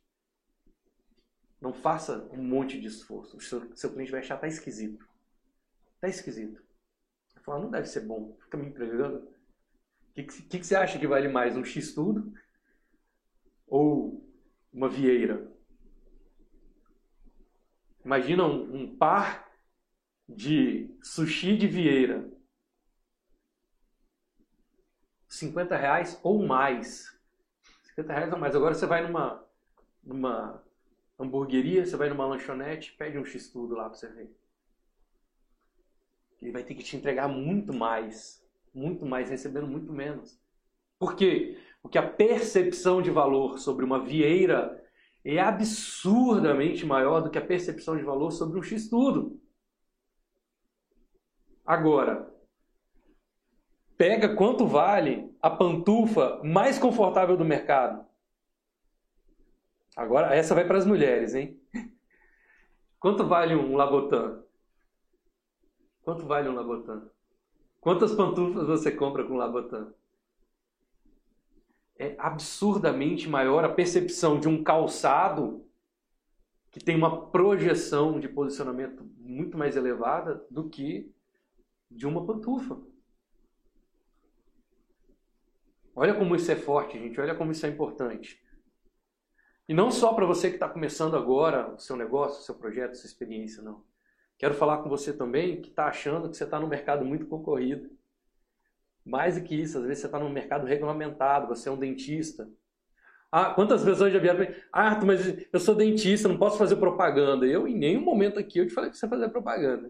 Não 1.59 1.73
faça 1.73 2.25
um 2.31 2.41
monte 2.41 2.79
de 2.79 2.87
esforço. 2.87 3.35
O 3.35 3.41
seu, 3.41 3.75
seu 3.75 3.91
cliente 3.91 4.11
vai 4.11 4.21
achar 4.21 4.37
tá 4.37 4.47
esquisito. 4.47 5.05
Tá 5.99 6.07
esquisito. 6.07 6.63
Falar, 7.41 7.59
não 7.59 7.69
deve 7.69 7.87
ser 7.87 8.01
bom. 8.01 8.37
Fica 8.39 8.57
me 8.57 8.67
entregando. 8.67 9.34
Que, 10.15 10.23
que, 10.23 10.59
que 10.59 10.65
você 10.65 10.75
acha 10.75 10.97
que 10.97 11.05
vale 11.05 11.27
mais? 11.27 11.57
Um 11.57 11.63
X-Tudo? 11.63 12.33
Ou 13.67 14.25
uma 14.71 14.87
Vieira? 14.87 15.51
Imagina 18.03 18.45
um, 18.45 18.83
um 18.83 18.97
par 18.97 19.45
de 20.27 20.95
sushi 21.03 21.57
de 21.57 21.67
Vieira. 21.67 22.31
50 25.27 25.75
reais 25.75 26.17
ou 26.23 26.45
mais. 26.45 27.13
50 27.89 28.13
reais 28.13 28.31
ou 28.31 28.39
mais. 28.39 28.55
Agora 28.55 28.73
você 28.73 28.85
vai 28.85 29.05
numa, 29.05 29.45
numa 30.01 30.63
hamburgueria, 31.19 31.85
você 31.85 31.97
vai 31.97 32.07
numa 32.07 32.25
lanchonete, 32.25 32.93
pede 32.93 33.17
um 33.17 33.25
X-Tudo 33.25 33.75
lá 33.75 33.89
pra 33.89 33.97
você 33.97 34.07
ver. 34.07 34.33
Ele 36.41 36.51
vai 36.51 36.63
ter 36.63 36.75
que 36.75 36.83
te 36.83 36.95
entregar 36.95 37.27
muito 37.27 37.73
mais. 37.73 38.44
Muito 38.75 39.05
mais, 39.05 39.29
recebendo 39.29 39.65
muito 39.65 39.93
menos. 39.93 40.37
Por 40.99 41.15
quê? 41.15 41.57
Porque 41.81 41.97
a 41.97 42.07
percepção 42.07 43.01
de 43.01 43.09
valor 43.09 43.57
sobre 43.57 43.85
uma 43.85 44.03
vieira 44.03 44.83
é 45.23 45.39
absurdamente 45.39 46.85
maior 46.85 47.21
do 47.21 47.29
que 47.29 47.37
a 47.37 47.45
percepção 47.45 47.95
de 47.95 48.03
valor 48.03 48.31
sobre 48.31 48.59
um 48.59 48.63
X-Tudo. 48.63 49.39
Agora, 51.65 52.29
pega 53.97 54.35
quanto 54.35 54.67
vale 54.67 55.33
a 55.41 55.49
pantufa 55.49 56.41
mais 56.43 56.77
confortável 56.77 57.37
do 57.37 57.45
mercado. 57.45 58.05
Agora, 59.95 60.35
essa 60.35 60.53
vai 60.53 60.67
para 60.67 60.77
as 60.77 60.85
mulheres, 60.85 61.33
hein? 61.33 61.57
Quanto 62.99 63.25
vale 63.25 63.55
um 63.55 63.77
Labotan? 63.77 64.43
Quanto 66.03 66.25
vale 66.25 66.49
um 66.49 66.55
Labotan? 66.55 67.14
Quantas 67.85 68.15
pantufas 68.15 68.65
você 68.65 68.91
compra 68.91 69.23
com 69.23 69.37
Labotan? 69.37 69.93
É 71.95 72.15
absurdamente 72.17 73.29
maior 73.29 73.63
a 73.63 73.69
percepção 73.69 74.39
de 74.39 74.49
um 74.49 74.63
calçado 74.63 75.63
que 76.71 76.79
tem 76.79 76.95
uma 76.95 77.27
projeção 77.27 78.19
de 78.19 78.27
posicionamento 78.27 79.07
muito 79.19 79.55
mais 79.55 79.75
elevada 79.75 80.43
do 80.49 80.67
que 80.67 81.13
de 81.91 82.07
uma 82.07 82.25
pantufa. 82.25 82.75
Olha 85.95 86.15
como 86.15 86.35
isso 86.35 86.51
é 86.51 86.55
forte, 86.55 86.97
gente. 86.97 87.21
Olha 87.21 87.35
como 87.35 87.51
isso 87.51 87.67
é 87.67 87.69
importante. 87.69 88.43
E 89.69 89.75
não 89.75 89.91
só 89.91 90.11
para 90.15 90.25
você 90.25 90.49
que 90.49 90.55
está 90.55 90.67
começando 90.67 91.15
agora 91.15 91.75
o 91.75 91.77
seu 91.77 91.95
negócio, 91.95 92.39
o 92.39 92.43
seu 92.43 92.55
projeto, 92.55 92.93
a 92.93 92.95
sua 92.95 93.05
experiência, 93.05 93.61
não. 93.61 93.83
Quero 94.37 94.53
falar 94.53 94.79
com 94.79 94.89
você 94.89 95.13
também 95.13 95.61
que 95.61 95.69
está 95.69 95.85
achando 95.85 96.29
que 96.29 96.35
você 96.35 96.43
está 96.43 96.59
num 96.59 96.67
mercado 96.67 97.05
muito 97.05 97.25
concorrido. 97.25 97.89
Mais 99.05 99.35
do 99.35 99.43
que 99.43 99.55
isso, 99.55 99.77
às 99.77 99.85
vezes 99.85 99.99
você 99.99 100.07
está 100.07 100.19
num 100.19 100.29
mercado 100.29 100.65
regulamentado, 100.65 101.47
você 101.47 101.69
é 101.69 101.71
um 101.71 101.77
dentista. 101.77 102.49
Ah, 103.31 103.53
quantas 103.53 103.83
pessoas 103.83 104.11
já 104.11 104.19
vieram 104.19 104.39
para 104.39 104.49
mim? 104.49 104.55
Ah, 104.71 105.05
mas 105.05 105.21
eu 105.51 105.59
sou 105.59 105.75
dentista, 105.75 106.27
não 106.27 106.37
posso 106.37 106.57
fazer 106.57 106.75
propaganda. 106.77 107.45
Eu, 107.45 107.67
em 107.67 107.77
nenhum 107.77 108.01
momento 108.01 108.39
aqui, 108.39 108.59
eu 108.59 108.67
te 108.67 108.73
falei 108.73 108.89
que 108.89 108.97
você 108.97 109.07
fazer 109.07 109.29
propaganda. 109.29 109.89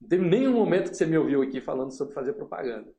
Não 0.00 0.08
teve 0.08 0.26
nenhum 0.26 0.52
momento 0.52 0.90
que 0.90 0.96
você 0.96 1.06
me 1.06 1.16
ouviu 1.16 1.42
aqui 1.42 1.60
falando 1.60 1.92
sobre 1.92 2.14
fazer 2.14 2.32
propaganda. 2.32 2.92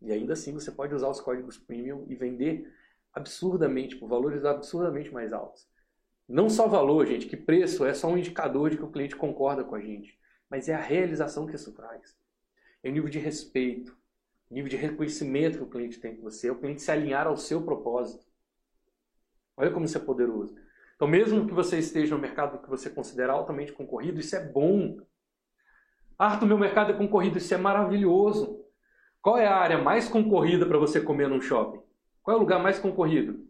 E 0.00 0.12
ainda 0.12 0.32
assim 0.34 0.52
você 0.52 0.70
pode 0.70 0.94
usar 0.94 1.08
os 1.08 1.20
códigos 1.20 1.58
premium 1.58 2.04
e 2.08 2.14
vender 2.14 2.72
absurdamente, 3.12 3.96
por 3.96 4.08
valores 4.08 4.44
absurdamente 4.44 5.12
mais 5.12 5.32
altos. 5.32 5.66
Não 6.28 6.48
só 6.48 6.66
valor, 6.66 7.06
gente, 7.06 7.26
que 7.26 7.36
preço 7.36 7.84
é 7.84 7.92
só 7.92 8.08
um 8.08 8.16
indicador 8.16 8.70
de 8.70 8.76
que 8.76 8.84
o 8.84 8.90
cliente 8.90 9.14
concorda 9.14 9.62
com 9.62 9.74
a 9.74 9.80
gente, 9.80 10.18
mas 10.48 10.68
é 10.68 10.74
a 10.74 10.80
realização 10.80 11.46
que 11.46 11.54
isso 11.54 11.72
traz. 11.72 12.16
É 12.82 12.88
o 12.88 12.92
nível 12.92 13.10
de 13.10 13.18
respeito, 13.18 13.96
nível 14.50 14.70
de 14.70 14.76
reconhecimento 14.76 15.58
que 15.58 15.64
o 15.64 15.68
cliente 15.68 15.98
tem 15.98 16.16
com 16.16 16.22
você, 16.22 16.48
é 16.48 16.52
o 16.52 16.58
cliente 16.58 16.82
se 16.82 16.90
alinhar 16.90 17.26
ao 17.26 17.36
seu 17.36 17.62
propósito. 17.62 18.24
Olha 19.56 19.70
como 19.70 19.84
isso 19.84 19.98
é 19.98 20.00
poderoso. 20.00 20.54
Então, 20.96 21.08
mesmo 21.08 21.46
que 21.46 21.52
você 21.52 21.78
esteja 21.78 22.14
no 22.14 22.20
mercado 22.20 22.62
que 22.62 22.70
você 22.70 22.88
considera 22.88 23.32
altamente 23.32 23.72
concorrido, 23.72 24.20
isso 24.20 24.34
é 24.36 24.44
bom. 24.44 24.98
Arthur, 26.18 26.46
meu 26.46 26.58
mercado 26.58 26.92
é 26.92 26.96
concorrido, 26.96 27.38
isso 27.38 27.52
é 27.52 27.56
maravilhoso. 27.56 28.64
Qual 29.20 29.36
é 29.36 29.46
a 29.46 29.56
área 29.56 29.78
mais 29.78 30.08
concorrida 30.08 30.64
para 30.66 30.78
você 30.78 31.00
comer 31.00 31.28
num 31.28 31.40
shopping? 31.40 31.80
Qual 32.22 32.36
é 32.36 32.38
o 32.38 32.42
lugar 32.42 32.62
mais 32.62 32.78
concorrido? 32.78 33.44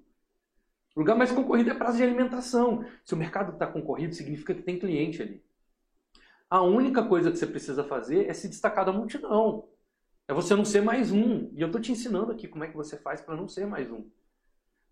O 0.94 1.00
lugar 1.00 1.16
mais 1.16 1.32
concorrido 1.32 1.70
é 1.70 1.74
praça 1.74 1.96
de 1.96 2.02
alimentação. 2.04 2.84
Se 3.04 3.14
o 3.14 3.16
mercado 3.16 3.52
está 3.52 3.66
concorrido, 3.66 4.14
significa 4.14 4.54
que 4.54 4.62
tem 4.62 4.78
cliente 4.78 5.22
ali. 5.22 5.42
A 6.48 6.62
única 6.62 7.02
coisa 7.02 7.30
que 7.30 7.36
você 7.36 7.46
precisa 7.46 7.82
fazer 7.82 8.28
é 8.28 8.32
se 8.32 8.48
destacar 8.48 8.84
da 8.84 8.92
multidão. 8.92 9.68
É 10.28 10.32
você 10.32 10.54
não 10.54 10.64
ser 10.64 10.82
mais 10.82 11.10
um. 11.10 11.50
E 11.52 11.60
eu 11.60 11.66
estou 11.66 11.80
te 11.80 11.90
ensinando 11.90 12.30
aqui 12.30 12.46
como 12.46 12.62
é 12.62 12.68
que 12.68 12.76
você 12.76 12.96
faz 12.96 13.20
para 13.20 13.36
não 13.36 13.48
ser 13.48 13.66
mais 13.66 13.90
um. 13.90 14.08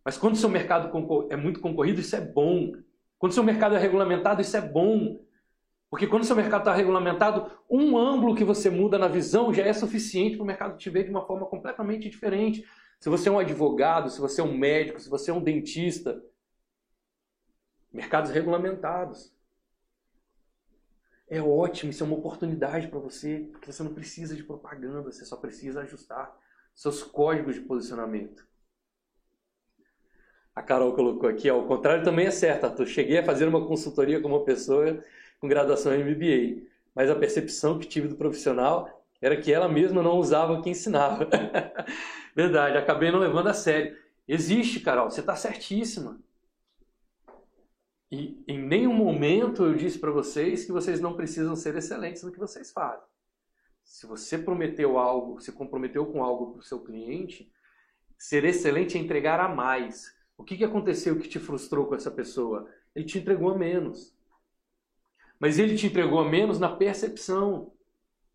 Mas 0.05 0.19
quando 0.19 0.37
seu 0.37 0.49
mercado 0.49 0.91
é 1.31 1.37
muito 1.37 1.61
concorrido, 1.61 2.01
isso 2.01 2.17
é 2.17 2.21
bom. 2.21 2.73
Quando 3.17 3.33
seu 3.33 3.45
mercado 3.45 3.77
é 3.77 3.79
regulamentado, 3.79 4.41
isso 4.43 4.57
é 4.57 4.61
bom. 4.61 5.25
Porque 5.89 6.09
quando 6.09 6.25
seu 6.25 6.35
mercado 6.35 6.63
está 6.63 6.75
regulamentado, 6.75 7.51
um 7.71 7.97
ângulo 7.97 8.35
que 8.35 8.43
você 8.43 8.69
muda 8.69 8.99
na 8.99 9.07
visão 9.07 9.55
já 9.55 9.63
é 9.63 9.73
suficiente 9.73 10.37
para 10.37 10.43
o 10.43 10.47
mercado 10.47 10.77
te 10.77 10.91
ver 10.91 11.05
de 11.05 11.11
uma 11.11 11.25
forma 11.25 11.47
completamente 11.47 12.09
diferente. 12.09 12.65
Se 13.03 13.09
você 13.09 13.29
é 13.29 13.33
um 13.33 13.39
advogado, 13.41 14.09
se 14.09 14.21
você 14.21 14.41
é 14.41 14.45
um 14.45 14.57
médico, 14.57 15.01
se 15.01 15.09
você 15.09 15.33
é 15.33 15.35
um 15.35 15.43
dentista, 15.43 16.23
mercados 17.93 18.31
regulamentados. 18.31 19.35
É 21.29 21.43
ótimo, 21.43 21.91
isso 21.91 22.05
é 22.05 22.07
uma 22.07 22.15
oportunidade 22.15 22.87
para 22.87 23.01
você, 23.01 23.49
porque 23.51 23.73
você 23.73 23.83
não 23.83 23.93
precisa 23.93 24.37
de 24.37 24.45
propaganda, 24.45 25.03
você 25.03 25.25
só 25.25 25.37
precisa 25.37 25.81
ajustar 25.81 26.33
seus 26.77 27.03
códigos 27.03 27.57
de 27.57 27.63
posicionamento. 27.63 28.47
A 30.55 30.63
Carol 30.63 30.95
colocou 30.95 31.29
aqui, 31.29 31.49
ao 31.49 31.67
contrário 31.67 32.05
também 32.05 32.27
é 32.27 32.31
certo, 32.31 32.67
Arthur. 32.67 32.87
Cheguei 32.87 33.19
a 33.19 33.25
fazer 33.25 33.49
uma 33.49 33.67
consultoria 33.67 34.21
com 34.21 34.29
uma 34.29 34.45
pessoa 34.45 35.03
com 35.41 35.49
graduação 35.49 35.93
em 35.93 36.05
MBA, 36.05 36.69
mas 36.95 37.11
a 37.11 37.17
percepção 37.17 37.81
que 37.81 37.89
tive 37.89 38.07
do 38.07 38.15
profissional 38.15 39.05
era 39.21 39.37
que 39.37 39.53
ela 39.53 39.69
mesma 39.69 40.05
não 40.05 40.19
usava 40.19 40.53
o 40.53 40.63
que 40.63 40.71
ensinava. 40.71 41.29
Verdade, 42.35 42.79
acabei 42.79 43.11
não 43.11 43.19
levando 43.19 43.49
a 43.49 43.55
sério. 43.55 43.97
Existe, 44.27 44.81
Carol, 44.81 45.11
você 45.11 45.21
está 45.21 45.37
certíssima. 45.37 46.21
E 48.11 48.43
em 48.47 48.59
nenhum 48.59 48.93
momento 48.93 49.65
eu 49.65 49.75
disse 49.75 49.99
para 49.99 50.11
vocês 50.11 50.65
que 50.65 50.73
vocês 50.73 51.01
não 51.01 51.15
precisam 51.15 51.57
ser 51.57 51.77
excelentes 51.77 52.23
no 52.23 52.33
que 52.33 52.39
vocês 52.39 52.71
fazem. 52.71 53.07
Se 53.83 54.07
você 54.07 54.39
prometeu 54.39 54.99
algo, 54.99 55.41
se 55.41 55.53
comprometeu 55.53 56.07
com 56.07 56.23
algo 56.23 56.53
para 56.53 56.61
o 56.61 56.65
seu 56.65 56.81
cliente, 56.81 57.51
ser 58.19 58.45
excelente 58.45 58.97
é 58.97 59.01
entregar 59.01 59.41
a 59.41 59.49
mais. 59.49 60.15
O 60.37 60.45
que, 60.45 60.57
que 60.57 60.65
aconteceu 60.65 61.19
que 61.19 61.29
te 61.29 61.39
frustrou 61.39 61.87
com 61.87 61.95
essa 61.95 62.11
pessoa? 62.11 62.69
Ele 62.95 63.05
te 63.05 63.19
entregou 63.19 63.51
a 63.51 63.59
menos. 63.59 64.15
Mas 65.39 65.59
ele 65.59 65.77
te 65.77 65.87
entregou 65.87 66.21
a 66.21 66.29
menos 66.29 66.59
na 66.59 66.75
percepção. 66.75 67.73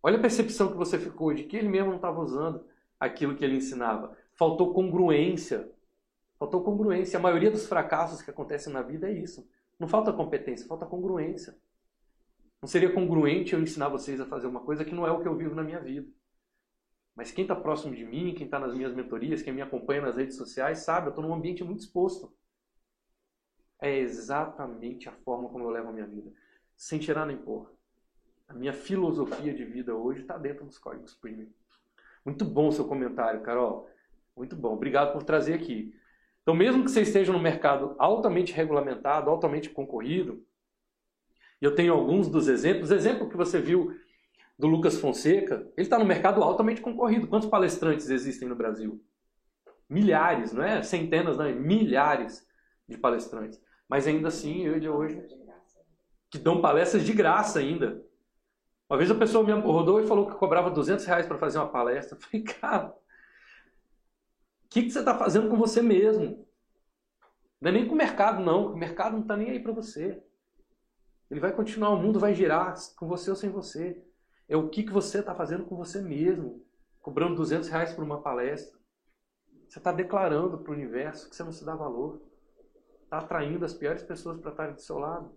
Olha 0.04 0.18
a 0.18 0.22
percepção 0.22 0.72
que 0.72 0.78
você 0.78 1.00
ficou 1.00 1.34
de 1.34 1.44
que 1.44 1.56
ele 1.56 1.70
mesmo 1.70 1.90
não 1.90 1.96
estava 1.96 2.20
usando 2.20 2.66
aquilo 3.00 3.36
que 3.36 3.44
ele 3.44 3.58
ensinava. 3.58 4.16
Faltou 4.34 4.74
congruência. 4.74 5.72
Faltou 6.38 6.64
congruência. 6.64 7.18
A 7.18 7.22
maioria 7.22 7.52
dos 7.52 7.68
fracassos 7.68 8.22
que 8.22 8.30
acontecem 8.30 8.72
na 8.72 8.82
vida 8.82 9.10
é 9.10 9.14
isso. 9.14 9.48
Não 9.80 9.88
falta 9.88 10.14
competência, 10.14 10.68
falta 10.68 10.86
congruência. 10.86 11.58
Não 12.62 12.68
seria 12.68 12.92
congruente 12.92 13.54
eu 13.54 13.62
ensinar 13.62 13.90
vocês 13.90 14.20
a 14.20 14.26
fazer 14.26 14.48
uma 14.48 14.62
coisa 14.62 14.84
que 14.84 14.94
não 14.94 15.06
é 15.06 15.12
o 15.12 15.22
que 15.22 15.28
eu 15.28 15.36
vivo 15.36 15.54
na 15.54 15.64
minha 15.64 15.80
vida. 15.80 16.08
Mas 17.16 17.32
quem 17.32 17.44
está 17.44 17.56
próximo 17.56 17.96
de 17.96 18.06
mim, 18.06 18.34
quem 18.36 18.46
está 18.46 18.60
nas 18.60 18.74
minhas 18.74 18.94
mentorias, 18.94 19.42
quem 19.42 19.54
me 19.54 19.62
acompanha 19.62 20.02
nas 20.02 20.16
redes 20.16 20.38
sociais, 20.38 20.80
sabe, 20.80 21.08
eu 21.08 21.10
estou 21.10 21.24
num 21.24 21.34
ambiente 21.34 21.64
muito 21.64 21.80
exposto. 21.80 22.32
É 23.80 23.98
exatamente 23.98 25.08
a 25.08 25.12
forma 25.12 25.50
como 25.50 25.64
eu 25.64 25.70
levo 25.70 25.90
a 25.90 25.94
minha 25.94 26.06
vida. 26.06 26.32
Sem 26.76 27.00
tirar 27.00 27.26
nem 27.26 27.38
pôr. 27.38 27.72
A 28.48 28.54
minha 28.54 28.74
filosofia 28.74 29.54
de 29.54 29.66
vida 29.66 29.96
hoje 29.96 30.22
está 30.22 30.38
dentro 30.38 30.66
dos 30.66 30.78
códigos 30.78 31.16
premium. 31.16 31.52
Muito 32.28 32.44
bom 32.44 32.68
o 32.68 32.72
seu 32.74 32.84
comentário, 32.84 33.40
Carol. 33.40 33.90
Muito 34.36 34.54
bom. 34.54 34.74
Obrigado 34.74 35.14
por 35.14 35.24
trazer 35.24 35.54
aqui. 35.54 35.94
Então, 36.42 36.54
mesmo 36.54 36.84
que 36.84 36.92
você 36.92 37.02
esteja 37.02 37.32
no 37.32 37.40
mercado 37.40 37.96
altamente 37.98 38.52
regulamentado, 38.52 39.30
altamente 39.30 39.70
concorrido, 39.70 40.46
eu 41.62 41.74
tenho 41.74 41.94
alguns 41.94 42.28
dos 42.28 42.50
exemplos. 42.50 42.92
Exemplo 42.92 43.30
que 43.30 43.38
você 43.38 43.62
viu 43.62 43.96
do 44.60 44.68
Lucas 44.68 45.00
Fonseca, 45.00 45.72
ele 45.78 45.86
está 45.86 45.98
no 45.98 46.04
mercado 46.04 46.44
altamente 46.44 46.82
concorrido. 46.82 47.30
Quantos 47.30 47.48
palestrantes 47.48 48.10
existem 48.10 48.50
no 48.50 48.58
Brasil? 48.58 49.02
Milhares, 49.90 50.52
não 50.52 50.64
é? 50.64 50.84
Centenas, 50.84 51.38
não 51.38 51.46
é? 51.46 51.54
Milhares 51.54 52.46
de 52.90 52.98
palestrantes. 52.98 53.58
Mas 53.88 54.06
ainda 54.06 54.28
assim, 54.28 54.68
ele 54.68 54.90
hoje. 54.90 55.18
Que 56.30 56.38
dão 56.38 56.60
palestras 56.60 57.06
de 57.06 57.14
graça 57.14 57.60
ainda. 57.60 58.06
Uma 58.90 58.98
vez 58.98 59.12
a 59.12 59.16
pessoa 59.16 59.44
me 59.44 59.52
abordou 59.52 60.02
e 60.02 60.08
falou 60.08 60.28
que 60.28 60.38
cobrava 60.38 60.72
200 60.72 61.06
reais 61.06 61.26
para 61.26 61.38
fazer 61.38 61.58
uma 61.58 61.70
palestra. 61.70 62.18
Eu 62.18 62.22
falei, 62.22 62.44
cara, 62.44 62.88
o 62.88 64.70
que, 64.70 64.84
que 64.84 64.92
você 64.92 65.00
está 65.00 65.18
fazendo 65.18 65.50
com 65.50 65.58
você 65.58 65.82
mesmo? 65.82 66.48
Não 67.60 67.70
é 67.70 67.74
nem 67.74 67.88
com 67.88 67.94
o 67.94 67.98
mercado, 67.98 68.44
não. 68.44 68.74
O 68.74 68.78
mercado 68.78 69.14
não 69.14 69.22
está 69.22 69.36
nem 69.36 69.50
aí 69.50 69.60
para 69.60 69.74
você. 69.74 70.24
Ele 71.30 71.40
vai 71.40 71.52
continuar, 71.52 71.90
o 71.90 71.98
mundo 71.98 72.20
vai 72.20 72.34
girar 72.34 72.76
com 72.96 73.08
você 73.08 73.30
ou 73.30 73.36
sem 73.36 73.50
você. 73.50 74.02
É 74.48 74.56
o 74.56 74.70
que, 74.70 74.84
que 74.84 74.92
você 74.92 75.20
está 75.20 75.36
fazendo 75.36 75.66
com 75.66 75.76
você 75.76 76.02
mesmo. 76.02 76.66
Cobrando 77.02 77.36
200 77.36 77.68
reais 77.68 77.94
por 77.94 78.04
uma 78.04 78.22
palestra. 78.22 78.80
Você 79.68 79.80
está 79.80 79.92
declarando 79.92 80.60
para 80.60 80.72
o 80.72 80.76
universo 80.76 81.30
que 81.30 81.36
você 81.36 81.44
não 81.44 81.52
se 81.52 81.66
dá 81.66 81.76
valor. 81.76 82.22
Está 83.04 83.18
atraindo 83.18 83.66
as 83.66 83.74
piores 83.74 84.04
pessoas 84.04 84.40
para 84.40 84.52
estarem 84.52 84.76
do 84.76 84.82
seu 84.82 84.98
lado. 84.98 85.30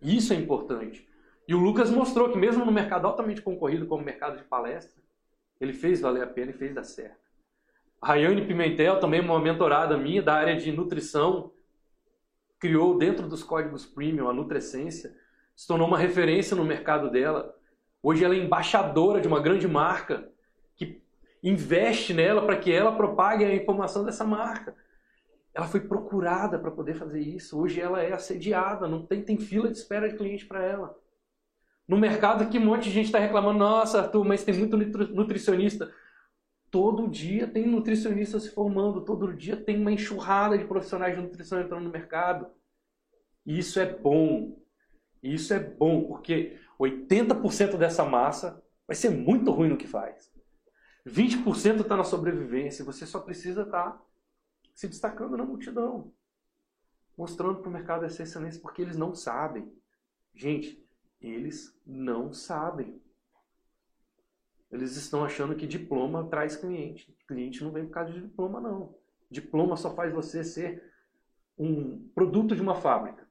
Isso 0.00 0.32
é 0.32 0.36
importante. 0.36 1.08
E 1.48 1.54
o 1.54 1.58
Lucas 1.58 1.90
mostrou 1.90 2.30
que 2.30 2.38
mesmo 2.38 2.64
no 2.64 2.72
mercado 2.72 3.06
altamente 3.06 3.42
concorrido 3.42 3.86
como 3.86 4.02
o 4.02 4.04
mercado 4.04 4.36
de 4.38 4.44
palestra, 4.44 5.00
ele 5.60 5.72
fez 5.72 6.00
valer 6.00 6.22
a 6.22 6.26
pena 6.26 6.50
e 6.50 6.54
fez 6.54 6.74
dar 6.74 6.84
certo. 6.84 7.26
A 8.00 8.08
Rayane 8.08 8.46
Pimentel, 8.46 9.00
também 9.00 9.20
uma 9.20 9.40
mentorada 9.40 9.96
minha 9.96 10.22
da 10.22 10.34
área 10.34 10.56
de 10.56 10.70
nutrição, 10.72 11.52
criou 12.58 12.98
dentro 12.98 13.28
dos 13.28 13.42
códigos 13.42 13.86
premium 13.86 14.28
a 14.28 14.32
Nutrescência, 14.32 15.14
se 15.54 15.66
tornou 15.66 15.88
uma 15.88 15.98
referência 15.98 16.56
no 16.56 16.64
mercado 16.64 17.10
dela. 17.10 17.54
Hoje 18.02 18.24
ela 18.24 18.34
é 18.34 18.38
embaixadora 18.38 19.20
de 19.20 19.28
uma 19.28 19.40
grande 19.40 19.66
marca 19.66 20.30
que 20.76 21.02
investe 21.42 22.12
nela 22.12 22.44
para 22.44 22.56
que 22.56 22.70
ela 22.70 22.96
propague 22.96 23.44
a 23.44 23.54
informação 23.54 24.04
dessa 24.04 24.24
marca. 24.24 24.74
Ela 25.56 25.66
foi 25.66 25.80
procurada 25.80 26.58
para 26.58 26.70
poder 26.70 26.92
fazer 26.92 27.18
isso. 27.18 27.58
Hoje 27.58 27.80
ela 27.80 28.02
é 28.02 28.12
assediada, 28.12 28.86
não 28.86 29.06
tem, 29.06 29.22
tem 29.22 29.38
fila 29.38 29.70
de 29.70 29.78
espera 29.78 30.06
de 30.06 30.14
cliente 30.14 30.44
para 30.44 30.62
ela. 30.62 30.94
No 31.88 31.96
mercado 31.96 32.50
que 32.50 32.58
um 32.58 32.64
monte 32.66 32.84
de 32.84 32.90
gente 32.90 33.06
está 33.06 33.18
reclamando, 33.18 33.58
nossa, 33.58 34.02
Arthur, 34.02 34.22
mas 34.22 34.44
tem 34.44 34.54
muito 34.54 34.76
nutricionista. 34.76 35.90
Todo 36.70 37.08
dia 37.08 37.46
tem 37.46 37.66
nutricionista 37.66 38.38
se 38.38 38.50
formando, 38.50 39.00
todo 39.00 39.32
dia 39.32 39.56
tem 39.56 39.80
uma 39.80 39.90
enxurrada 39.90 40.58
de 40.58 40.66
profissionais 40.66 41.16
de 41.16 41.22
nutrição 41.22 41.58
entrando 41.58 41.84
no 41.84 41.90
mercado. 41.90 42.48
Isso 43.46 43.80
é 43.80 43.86
bom. 43.86 44.60
Isso 45.22 45.54
é 45.54 45.58
bom, 45.58 46.04
porque 46.04 46.58
80% 46.78 47.78
dessa 47.78 48.04
massa 48.04 48.62
vai 48.86 48.94
ser 48.94 49.08
muito 49.08 49.50
ruim 49.52 49.70
no 49.70 49.78
que 49.78 49.86
faz. 49.86 50.30
20% 51.06 51.80
está 51.80 51.96
na 51.96 52.04
sobrevivência, 52.04 52.84
você 52.84 53.06
só 53.06 53.20
precisa 53.20 53.62
estar 53.62 53.92
tá 53.92 54.02
se 54.76 54.86
destacando 54.86 55.36
na 55.36 55.44
multidão. 55.44 56.12
Mostrando 57.16 57.60
para 57.60 57.70
o 57.70 57.72
mercado 57.72 58.04
essa 58.04 58.22
excelência, 58.22 58.60
porque 58.60 58.82
eles 58.82 58.96
não 58.96 59.14
sabem. 59.14 59.72
Gente, 60.34 60.86
eles 61.18 61.74
não 61.84 62.30
sabem. 62.32 63.00
Eles 64.70 64.94
estão 64.96 65.24
achando 65.24 65.56
que 65.56 65.66
diploma 65.66 66.28
traz 66.28 66.56
cliente. 66.56 67.16
Cliente 67.26 67.64
não 67.64 67.72
vem 67.72 67.86
por 67.86 67.92
causa 67.92 68.12
de 68.12 68.20
diploma, 68.20 68.60
não. 68.60 68.94
Diploma 69.30 69.76
só 69.76 69.94
faz 69.94 70.12
você 70.12 70.44
ser 70.44 70.92
um 71.58 72.06
produto 72.14 72.54
de 72.54 72.60
uma 72.60 72.74
fábrica. 72.74 73.26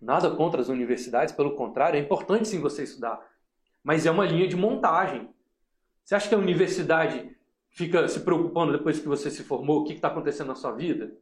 Nada 0.00 0.34
contra 0.34 0.60
as 0.60 0.68
universidades, 0.68 1.32
pelo 1.32 1.54
contrário, 1.54 1.96
é 1.96 2.00
importante 2.02 2.48
sim 2.48 2.60
você 2.60 2.82
estudar. 2.82 3.24
Mas 3.82 4.04
é 4.06 4.10
uma 4.10 4.26
linha 4.26 4.48
de 4.48 4.56
montagem. 4.56 5.32
Você 6.02 6.16
acha 6.16 6.28
que 6.28 6.34
a 6.34 6.38
universidade 6.38 7.33
fica 7.74 8.06
se 8.08 8.20
preocupando 8.20 8.72
depois 8.72 9.00
que 9.00 9.08
você 9.08 9.30
se 9.30 9.42
formou, 9.42 9.80
o 9.80 9.84
que 9.84 9.92
está 9.92 10.08
acontecendo 10.08 10.48
na 10.48 10.54
sua 10.54 10.72
vida? 10.72 11.12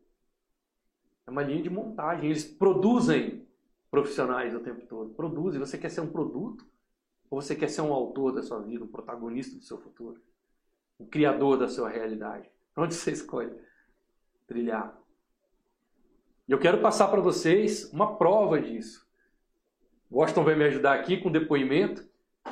É 1.27 1.31
uma 1.31 1.43
linha 1.43 1.63
de 1.63 1.71
montagem. 1.71 2.27
Eles 2.27 2.45
produzem 2.45 3.47
profissionais 3.91 4.55
o 4.55 4.61
tempo 4.61 4.87
todo. 4.87 5.15
Produzem. 5.15 5.59
Você 5.59 5.79
quer 5.79 5.89
ser 5.89 6.03
um 6.03 6.11
produto? 6.13 6.65
Ou 7.31 7.41
você 7.41 7.57
quer 7.57 7.69
ser 7.69 7.81
um 7.81 7.93
autor 7.93 8.33
da 8.33 8.43
sua 8.43 8.61
vida, 8.61 8.85
um 8.85 8.89
protagonista 8.89 9.57
do 9.57 9.65
seu 9.65 9.79
futuro? 9.79 10.21
Um 11.01 11.07
criador 11.07 11.57
da 11.59 11.69
sua 11.69 11.89
realidade? 11.89 12.49
Onde 12.77 12.95
você 12.95 13.13
escolhe 13.13 13.53
trilhar? 14.47 14.97
Eu 16.47 16.59
quero 16.59 16.83
passar 16.83 17.09
para 17.09 17.21
vocês 17.21 17.91
uma 17.93 18.17
prova 18.17 18.61
disso. 18.61 19.09
Washington 20.11 20.45
vai 20.45 20.55
me 20.55 20.65
ajudar 20.65 20.93
aqui 20.93 21.17
com 21.17 21.33
depoimento, 21.33 22.07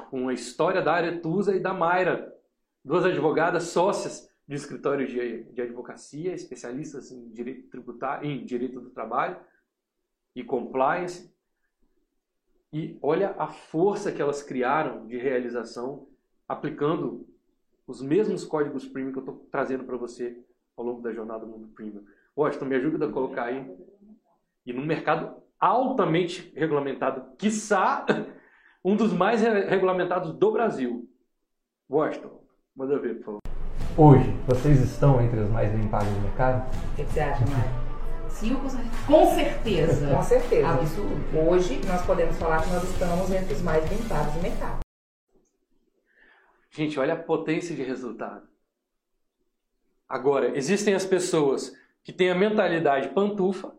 com 0.08 0.28
a 0.28 0.32
história 0.32 0.80
da 0.80 0.94
Aretusa 0.94 1.54
e 1.54 1.60
da 1.60 1.74
Mayra, 1.74 2.29
duas 2.84 3.04
advogadas 3.04 3.64
sócias 3.64 4.30
de 4.46 4.54
escritório 4.54 5.06
de, 5.06 5.44
de 5.44 5.62
advocacia, 5.62 6.32
especialistas 6.32 7.10
em 7.10 7.30
direito 7.30 7.68
tributário, 7.68 8.28
em 8.28 8.44
direito 8.44 8.80
do 8.80 8.90
trabalho 8.90 9.36
e 10.34 10.42
compliance, 10.42 11.32
e 12.72 12.98
olha 13.02 13.34
a 13.38 13.48
força 13.48 14.12
que 14.12 14.22
elas 14.22 14.42
criaram 14.42 15.06
de 15.06 15.16
realização 15.16 16.08
aplicando 16.48 17.26
os 17.86 18.00
mesmos 18.00 18.44
códigos 18.44 18.86
premium 18.86 19.12
que 19.12 19.18
eu 19.18 19.22
estou 19.22 19.48
trazendo 19.50 19.84
para 19.84 19.96
você 19.96 20.40
ao 20.76 20.84
longo 20.84 21.02
da 21.02 21.12
jornada 21.12 21.44
do 21.44 21.50
mundo 21.50 21.68
premium. 21.68 22.04
Washington, 22.36 22.66
me 22.66 22.76
ajuda 22.76 23.06
a 23.06 23.12
colocar 23.12 23.44
aí. 23.44 23.68
E 24.64 24.72
num 24.72 24.86
mercado 24.86 25.42
altamente 25.58 26.52
regulamentado, 26.54 27.36
quiçá 27.36 28.06
um 28.84 28.96
dos 28.96 29.12
mais 29.12 29.42
regulamentados 29.42 30.32
do 30.32 30.52
Brasil. 30.52 31.08
Washington, 31.88 32.40
manda 32.76 32.98
ver, 32.98 33.16
por 33.16 33.24
favor. 33.24 33.40
Hoje, 33.96 34.30
vocês 34.46 34.80
estão 34.80 35.20
entre 35.20 35.40
os 35.40 35.50
mais 35.50 35.70
bem 35.72 35.88
pagos 35.88 36.08
do 36.08 36.20
mercado? 36.20 36.66
O 36.92 36.96
que, 36.96 37.04
que 37.04 37.12
você 37.12 37.20
acha, 37.20 37.44
Mário? 37.46 37.90
Sim, 38.28 38.56
com 39.06 39.26
certeza. 39.34 40.14
Com 40.14 40.22
certeza. 40.22 40.68
Absurdo. 40.68 41.38
Hoje 41.38 41.80
nós 41.86 42.06
podemos 42.06 42.36
falar 42.36 42.62
que 42.62 42.70
nós 42.70 42.84
estamos 42.84 43.30
entre 43.30 43.52
os 43.52 43.62
mais 43.62 43.86
bem 43.88 43.98
pagos 44.08 44.32
do 44.34 44.40
mercado. 44.40 44.80
Gente, 46.70 46.98
olha 46.98 47.14
a 47.14 47.18
potência 47.18 47.74
de 47.74 47.82
resultado. 47.82 48.48
Agora, 50.08 50.56
existem 50.56 50.94
as 50.94 51.04
pessoas 51.04 51.76
que 52.02 52.12
têm 52.12 52.30
a 52.30 52.34
mentalidade 52.34 53.08
pantufa, 53.08 53.74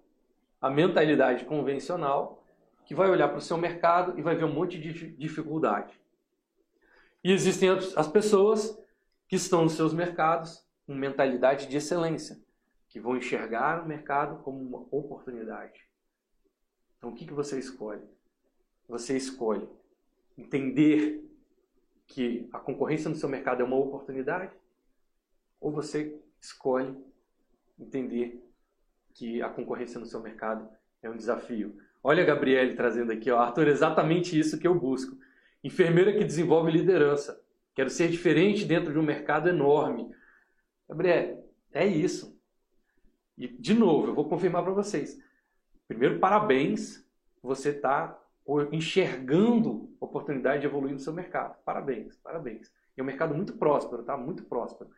a 0.62 0.70
mentalidade 0.70 1.46
convencional, 1.46 2.44
que 2.86 2.94
vai 2.94 3.10
olhar 3.10 3.30
para 3.30 3.38
o 3.38 3.42
seu 3.42 3.58
mercado 3.58 4.20
e 4.20 4.22
vai 4.22 4.36
ver 4.36 4.44
um 4.44 4.54
monte 4.54 4.78
de 4.78 5.16
dificuldade. 5.16 6.01
E 7.24 7.32
existem 7.32 7.70
as 7.70 8.08
pessoas 8.08 8.78
que 9.28 9.36
estão 9.36 9.64
nos 9.64 9.74
seus 9.74 9.94
mercados 9.94 10.66
com 10.86 10.96
mentalidade 10.96 11.68
de 11.68 11.78
excelência, 11.78 12.38
que 12.90 13.00
vão 13.00 13.16
enxergar 13.16 13.84
o 13.84 13.88
mercado 13.88 14.44
como 14.44 14.60
uma 14.60 14.80
oportunidade. 14.92 15.88
Então, 16.98 17.12
o 17.12 17.16
que, 17.16 17.32
você 17.32 17.58
escolhe? 17.58 18.04
Você 18.88 19.16
escolhe 19.16 19.68
entender 20.38 21.24
que 22.08 22.50
a 22.52 22.60
concorrência 22.60 23.10
no 23.10 23.16
seu 23.16 23.30
mercado 23.30 23.62
é 23.62 23.66
uma 23.66 23.78
oportunidade? 23.78 24.54
Ou 25.60 25.72
você 25.72 26.20
escolhe 26.42 26.98
entender 27.80 28.44
que 29.14 29.42
a 29.42 29.50
concorrência 29.50 30.00
no 30.00 30.06
seu 30.06 30.20
mercado 30.20 30.70
é 31.02 31.10
um 31.10 31.16
desafio? 31.16 31.80
Olha 32.04 32.24
a 32.24 32.26
Gabriele 32.26 32.76
trazendo 32.76 33.12
aqui, 33.12 33.30
ó, 33.30 33.40
Arthur, 33.40 33.68
exatamente 33.68 34.38
isso 34.38 34.60
que 34.60 34.68
eu 34.68 34.76
busco. 34.76 35.18
Enfermeira 35.64 36.14
que 36.14 36.24
desenvolve 36.24 36.72
liderança. 36.72 37.42
Quero 37.76 37.90
ser 37.90 38.10
diferente 38.10 38.66
dentro 38.66 38.92
de 38.92 39.00
um 39.00 39.04
mercado 39.04 39.48
enorme. 39.48 40.10
Gabriele, 40.90 41.40
é 41.72 41.86
isso. 41.86 42.38
E, 43.38 43.48
de 43.48 43.74
novo, 43.74 44.08
eu 44.08 44.16
vou 44.16 44.28
confirmar 44.28 44.64
para 44.64 44.74
vocês. 44.74 45.18
Primeiro, 45.88 46.20
parabéns, 46.20 47.06
você 47.42 47.70
está 47.70 48.18
enxergando 48.72 49.96
oportunidade 50.00 50.62
de 50.62 50.68
evoluir 50.68 50.94
no 50.94 51.00
seu 51.00 51.14
mercado. 51.14 51.58
Parabéns, 51.64 52.18
parabéns. 52.18 52.72
É 52.98 53.02
um 53.02 53.06
mercado 53.06 53.34
muito 53.34 53.54
próspero, 53.54 54.04
tá? 54.04 54.18
Muito 54.18 54.44
próspero. 54.44 54.90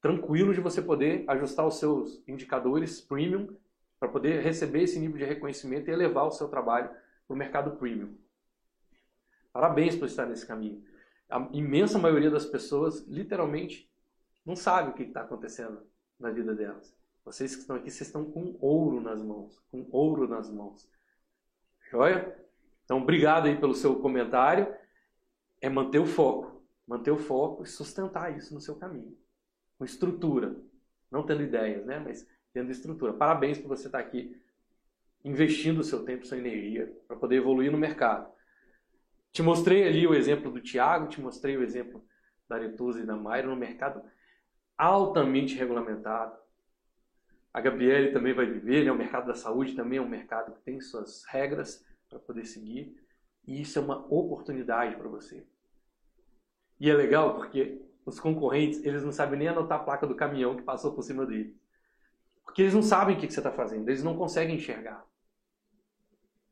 Tranquilo 0.00 0.52
de 0.52 0.60
você 0.60 0.82
poder 0.82 1.24
ajustar 1.28 1.66
os 1.66 1.78
seus 1.78 2.22
indicadores 2.26 3.00
premium 3.00 3.56
para 4.00 4.08
poder 4.08 4.42
receber 4.42 4.82
esse 4.82 4.98
nível 4.98 5.18
de 5.18 5.24
reconhecimento 5.24 5.88
e 5.88 5.92
elevar 5.92 6.26
o 6.26 6.32
seu 6.32 6.48
trabalho 6.48 6.88
para 6.88 7.34
o 7.34 7.36
mercado 7.36 7.76
premium. 7.76 8.16
Parabéns 9.52 9.96
por 9.96 10.06
estar 10.06 10.26
nesse 10.26 10.46
caminho. 10.46 10.82
A 11.28 11.48
imensa 11.52 11.98
maioria 11.98 12.30
das 12.30 12.46
pessoas, 12.46 13.06
literalmente, 13.06 13.90
não 14.44 14.56
sabe 14.56 14.90
o 14.90 14.94
que 14.94 15.04
está 15.04 15.22
acontecendo 15.22 15.82
na 16.18 16.30
vida 16.30 16.54
delas. 16.54 16.94
Vocês 17.24 17.54
que 17.54 17.60
estão 17.60 17.76
aqui, 17.76 17.90
vocês 17.90 18.08
estão 18.08 18.24
com 18.24 18.56
ouro 18.60 19.00
nas 19.00 19.22
mãos, 19.22 19.58
com 19.70 19.86
ouro 19.90 20.26
nas 20.26 20.50
mãos. 20.50 20.88
Joia? 21.90 22.36
Então, 22.84 22.98
obrigado 22.98 23.46
aí 23.46 23.58
pelo 23.58 23.74
seu 23.74 23.96
comentário. 24.00 24.74
É 25.60 25.68
manter 25.68 25.98
o 25.98 26.06
foco, 26.06 26.64
manter 26.86 27.10
o 27.10 27.18
foco 27.18 27.62
e 27.62 27.66
sustentar 27.66 28.36
isso 28.36 28.52
no 28.52 28.60
seu 28.60 28.74
caminho. 28.76 29.16
Com 29.78 29.84
estrutura, 29.84 30.56
não 31.10 31.24
tendo 31.24 31.42
ideias, 31.42 31.84
né? 31.84 32.00
Mas 32.00 32.26
tendo 32.52 32.72
estrutura. 32.72 33.12
Parabéns 33.12 33.58
por 33.58 33.68
você 33.68 33.86
estar 33.86 33.98
aqui 33.98 34.40
investindo 35.24 35.78
o 35.78 35.84
seu 35.84 36.04
tempo, 36.04 36.26
sua 36.26 36.38
energia 36.38 36.92
para 37.06 37.16
poder 37.16 37.36
evoluir 37.36 37.70
no 37.70 37.78
mercado. 37.78 38.31
Te 39.32 39.42
mostrei 39.42 39.86
ali 39.86 40.06
o 40.06 40.14
exemplo 40.14 40.50
do 40.50 40.60
Tiago, 40.60 41.08
te 41.08 41.20
mostrei 41.20 41.56
o 41.56 41.62
exemplo 41.62 42.04
da 42.48 42.56
Aretusa 42.56 43.00
e 43.00 43.06
da 43.06 43.16
Mayra 43.16 43.48
no 43.48 43.56
mercado 43.56 44.02
altamente 44.76 45.54
regulamentado, 45.54 46.36
a 47.52 47.60
Gabriele 47.60 48.12
também 48.12 48.32
vai 48.32 48.46
viver, 48.46 48.84
né? 48.84 48.90
o 48.90 48.96
mercado 48.96 49.26
da 49.26 49.34
saúde 49.34 49.74
também 49.74 49.98
é 49.98 50.02
um 50.02 50.08
mercado 50.08 50.52
que 50.52 50.62
tem 50.62 50.80
suas 50.80 51.22
regras 51.24 51.84
para 52.08 52.18
poder 52.18 52.46
seguir. 52.46 52.96
E 53.46 53.60
isso 53.60 53.78
é 53.78 53.82
uma 53.82 53.98
oportunidade 54.06 54.96
para 54.96 55.08
você. 55.08 55.46
E 56.80 56.88
é 56.88 56.94
legal 56.94 57.34
porque 57.34 57.82
os 58.06 58.18
concorrentes, 58.18 58.82
eles 58.84 59.04
não 59.04 59.12
sabem 59.12 59.38
nem 59.38 59.48
anotar 59.48 59.80
a 59.80 59.84
placa 59.84 60.06
do 60.06 60.14
caminhão 60.14 60.56
que 60.56 60.62
passou 60.62 60.94
por 60.94 61.02
cima 61.02 61.26
dele. 61.26 61.54
Porque 62.42 62.62
eles 62.62 62.74
não 62.74 62.82
sabem 62.82 63.16
o 63.16 63.20
que 63.20 63.30
você 63.30 63.40
está 63.40 63.52
fazendo, 63.52 63.88
eles 63.88 64.02
não 64.02 64.16
conseguem 64.16 64.56
enxergar. 64.56 65.04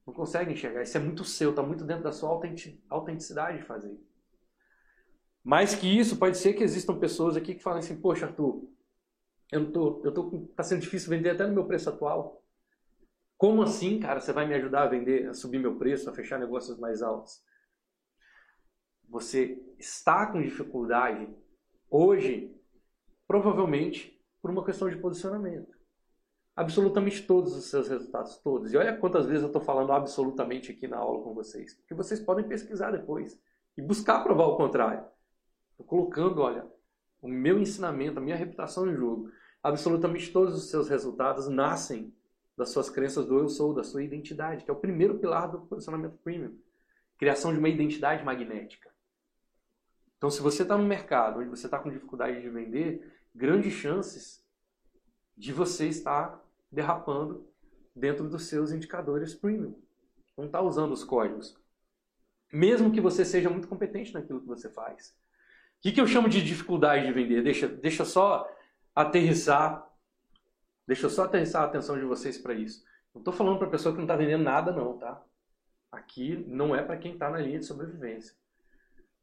Não 0.07 0.15
conseguem 0.15 0.55
enxergar. 0.55 0.83
Isso 0.83 0.97
é 0.97 1.01
muito 1.01 1.25
seu, 1.25 1.51
está 1.51 1.63
muito 1.63 1.85
dentro 1.85 2.05
da 2.05 2.13
sua 2.13 2.31
autenticidade 2.89 3.59
de 3.59 3.65
fazer. 3.65 3.99
Mais 5.43 5.75
que 5.75 5.87
isso, 5.87 6.19
pode 6.19 6.37
ser 6.37 6.53
que 6.53 6.63
existam 6.63 6.99
pessoas 6.99 7.37
aqui 7.37 7.55
que 7.55 7.63
falem 7.63 7.79
assim, 7.79 8.01
poxa, 8.01 8.27
Arthur, 8.27 8.69
eu 9.51 9.61
não 9.61 9.73
tô, 9.73 10.03
eu 10.05 10.13
tô, 10.13 10.49
tá 10.55 10.63
sendo 10.63 10.81
difícil 10.81 11.09
vender 11.11 11.31
até 11.31 11.47
no 11.47 11.55
meu 11.55 11.67
preço 11.67 11.89
atual. 11.89 12.45
Como 13.37 13.63
assim, 13.63 13.99
cara, 13.99 14.21
você 14.21 14.33
vai 14.33 14.47
me 14.47 14.55
ajudar 14.55 14.83
a 14.83 14.89
vender, 14.89 15.29
a 15.29 15.35
subir 15.35 15.59
meu 15.59 15.77
preço, 15.77 16.11
a 16.11 16.15
fechar 16.15 16.39
negócios 16.39 16.79
mais 16.79 17.03
altos? 17.03 17.43
Você 19.09 19.61
está 19.79 20.27
com 20.27 20.43
dificuldade 20.43 21.29
hoje, 21.89 22.55
provavelmente 23.27 24.23
por 24.43 24.51
uma 24.51 24.65
questão 24.65 24.89
de 24.89 24.97
posicionamento. 24.99 25.80
Absolutamente 26.61 27.23
todos 27.23 27.57
os 27.57 27.71
seus 27.71 27.89
resultados, 27.89 28.37
todos. 28.37 28.71
E 28.71 28.77
olha 28.77 28.95
quantas 28.95 29.25
vezes 29.25 29.41
eu 29.41 29.47
estou 29.47 29.63
falando 29.63 29.93
absolutamente 29.93 30.71
aqui 30.71 30.87
na 30.87 30.99
aula 30.99 31.25
com 31.25 31.33
vocês. 31.33 31.73
Porque 31.73 31.95
vocês 31.95 32.21
podem 32.21 32.47
pesquisar 32.47 32.91
depois 32.91 33.41
e 33.79 33.81
buscar 33.81 34.23
provar 34.23 34.45
o 34.45 34.59
contrário. 34.59 35.03
Estou 35.71 35.87
colocando, 35.87 36.43
olha, 36.43 36.71
o 37.23 37.29
meu 37.29 37.59
ensinamento, 37.59 38.19
a 38.19 38.23
minha 38.23 38.37
reputação 38.37 38.87
em 38.87 38.95
jogo. 38.95 39.31
Absolutamente 39.63 40.31
todos 40.31 40.55
os 40.55 40.69
seus 40.69 40.87
resultados 40.87 41.49
nascem 41.49 42.15
das 42.55 42.69
suas 42.69 42.91
crenças 42.91 43.25
do 43.25 43.39
eu 43.39 43.49
sou, 43.49 43.73
da 43.73 43.83
sua 43.83 44.05
identidade, 44.05 44.63
que 44.63 44.71
é 44.71 44.75
o 44.75 44.81
primeiro 44.81 45.19
pilar 45.19 45.51
do 45.51 45.63
posicionamento 45.63 46.19
premium. 46.19 46.59
Criação 47.17 47.55
de 47.55 47.59
uma 47.59 47.71
identidade 47.71 48.23
magnética. 48.23 48.91
Então, 50.19 50.29
se 50.29 50.43
você 50.43 50.61
está 50.61 50.77
no 50.77 50.85
mercado 50.85 51.41
onde 51.41 51.49
você 51.49 51.67
está 51.67 51.79
com 51.79 51.89
dificuldade 51.89 52.43
de 52.43 52.51
vender, 52.51 53.19
grandes 53.35 53.73
chances 53.73 54.45
de 55.35 55.55
você 55.55 55.89
estar 55.89 56.50
derrapando 56.71 57.47
dentro 57.95 58.29
dos 58.29 58.45
seus 58.45 58.73
indicadores 58.73 59.35
premium. 59.35 59.75
Não 60.37 60.47
está 60.47 60.61
usando 60.61 60.93
os 60.93 61.05
códigos. 61.05 61.59
Mesmo 62.53 62.91
que 62.93 63.01
você 63.01 63.25
seja 63.25 63.51
muito 63.51 63.69
competente 63.69 64.15
naquilo 64.15 64.41
que 64.41 64.47
você 64.47 64.69
faz. 64.69 65.11
O 65.79 65.83
que, 65.83 65.93
que 65.93 66.01
eu 66.01 66.07
chamo 66.07 66.29
de 66.29 66.43
dificuldade 66.43 67.07
de 67.07 67.13
vender? 67.13 67.43
Deixa, 67.43 67.69
deixa 67.69 68.05
só 68.05 68.49
aterrissar. 68.95 69.89
Deixa 70.87 71.09
só 71.09 71.25
aterrissar 71.25 71.63
a 71.63 71.67
atenção 71.67 71.99
de 71.99 72.05
vocês 72.05 72.39
para 72.39 72.55
isso. 72.55 72.85
Não 73.15 73.21
estou 73.21 73.35
falando 73.35 73.59
para 73.59 73.69
pessoa 73.69 73.93
que 73.93 73.99
não 73.99 74.05
está 74.05 74.17
vendendo 74.17 74.45
nada, 74.45 74.73
não, 74.73 74.97
tá? 74.99 75.23
Aqui 75.91 76.45
não 76.47 76.75
é 76.75 76.83
para 76.83 76.97
quem 76.97 77.13
está 77.13 77.31
na 77.31 77.39
linha 77.39 77.59
de 77.59 77.67
sobrevivência. 77.67 78.35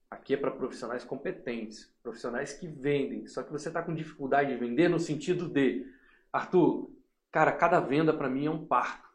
Aqui 0.09 0.33
é 0.33 0.37
para 0.37 0.51
profissionais 0.51 1.03
competentes, 1.03 1.93
profissionais 2.01 2.53
que 2.53 2.67
vendem. 2.67 3.27
Só 3.27 3.43
que 3.43 3.51
você 3.51 3.67
está 3.69 3.81
com 3.81 3.93
dificuldade 3.93 4.51
de 4.51 4.57
vender 4.57 4.89
no 4.89 4.99
sentido 4.99 5.47
de, 5.47 5.85
Arthur, 6.31 6.89
cara, 7.31 7.51
cada 7.51 7.79
venda 7.79 8.13
para 8.13 8.29
mim 8.29 8.45
é 8.45 8.51
um 8.51 8.65
parto. 8.65 9.07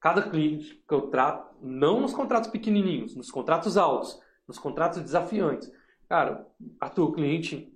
Cada 0.00 0.22
cliente 0.22 0.82
que 0.86 0.94
eu 0.94 1.08
trato, 1.08 1.56
não 1.60 2.00
nos 2.00 2.12
contratos 2.12 2.50
pequenininhos, 2.50 3.16
nos 3.16 3.30
contratos 3.30 3.76
altos, 3.76 4.20
nos 4.46 4.58
contratos 4.58 5.02
desafiantes. 5.02 5.70
Cara, 6.08 6.46
Arthur, 6.80 7.08
o 7.08 7.12
cliente 7.12 7.72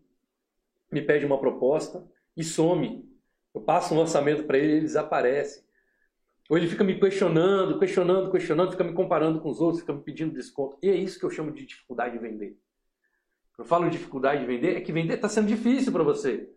me 0.91 1.03
pede 1.03 1.27
uma 1.27 1.41
proposta 1.41 2.07
e 2.37 2.45
some. 2.45 3.09
Eu 3.55 3.61
passo 3.61 3.95
um 3.95 3.99
orçamento 3.99 4.45
para 4.45 4.59
ele, 4.59 4.73
ele 4.73 4.81
desaparece. 4.83 5.65
Ou 6.49 6.57
ele 6.57 6.69
fica 6.69 6.85
me 6.85 6.99
questionando, 6.99 7.79
questionando, 7.79 8.31
questionando, 8.31 8.73
fica 8.73 8.85
me 8.85 8.93
comparando 8.93 9.41
com 9.41 9.49
os 9.49 9.61
outros, 9.61 9.81
fica 9.81 9.93
me 9.93 10.03
pedindo 10.03 10.35
desconto. 10.35 10.77
E 10.83 10.89
é 10.89 10.95
isso 10.95 11.19
que 11.19 11.25
eu 11.25 11.31
chamo 11.31 11.53
de 11.53 11.65
dificuldade 11.65 12.13
de 12.13 12.19
vender. 12.19 12.59
Eu 13.57 13.65
falo 13.65 13.85
de 13.85 13.93
dificuldade 13.99 14.41
de 14.41 14.47
vender, 14.47 14.77
é 14.77 14.81
que 14.81 14.93
vender 14.93 15.15
está 15.15 15.29
sendo 15.29 15.47
difícil 15.47 15.93
para 15.93 16.03
você. 16.03 16.51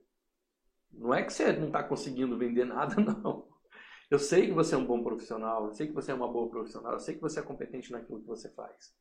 Não 0.93 1.13
é 1.13 1.23
que 1.23 1.33
você 1.33 1.51
não 1.53 1.67
está 1.67 1.83
conseguindo 1.83 2.37
vender 2.37 2.65
nada, 2.65 2.95
não. 3.01 3.47
Eu 4.09 4.19
sei 4.19 4.47
que 4.47 4.53
você 4.53 4.75
é 4.75 4.77
um 4.77 4.85
bom 4.85 5.01
profissional, 5.03 5.65
eu 5.65 5.73
sei 5.73 5.87
que 5.87 5.93
você 5.93 6.11
é 6.11 6.13
uma 6.13 6.31
boa 6.31 6.49
profissional, 6.49 6.93
eu 6.93 6.99
sei 6.99 7.15
que 7.15 7.21
você 7.21 7.39
é 7.39 7.43
competente 7.43 7.91
naquilo 7.91 8.21
que 8.21 8.27
você 8.27 8.49
faz. 8.49 8.95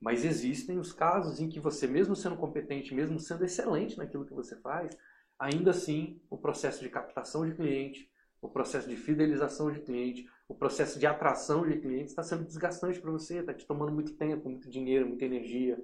Mas 0.00 0.24
existem 0.24 0.78
os 0.78 0.92
casos 0.92 1.40
em 1.40 1.48
que 1.48 1.58
você, 1.58 1.86
mesmo 1.86 2.14
sendo 2.14 2.36
competente, 2.36 2.94
mesmo 2.94 3.18
sendo 3.18 3.44
excelente 3.44 3.96
naquilo 3.96 4.26
que 4.26 4.34
você 4.34 4.56
faz, 4.56 4.94
ainda 5.38 5.70
assim 5.70 6.20
o 6.28 6.36
processo 6.36 6.82
de 6.82 6.90
captação 6.90 7.48
de 7.48 7.54
cliente, 7.54 8.10
o 8.42 8.48
processo 8.48 8.88
de 8.88 8.96
fidelização 8.96 9.72
de 9.72 9.80
cliente, 9.80 10.28
o 10.46 10.54
processo 10.54 10.98
de 10.98 11.06
atração 11.06 11.66
de 11.66 11.78
clientes 11.78 12.10
está 12.10 12.22
sendo 12.22 12.44
desgastante 12.44 13.00
para 13.00 13.10
você, 13.10 13.38
está 13.38 13.54
te 13.54 13.66
tomando 13.66 13.92
muito 13.92 14.12
tempo, 14.12 14.50
muito 14.50 14.68
dinheiro, 14.68 15.08
muita 15.08 15.24
energia. 15.24 15.82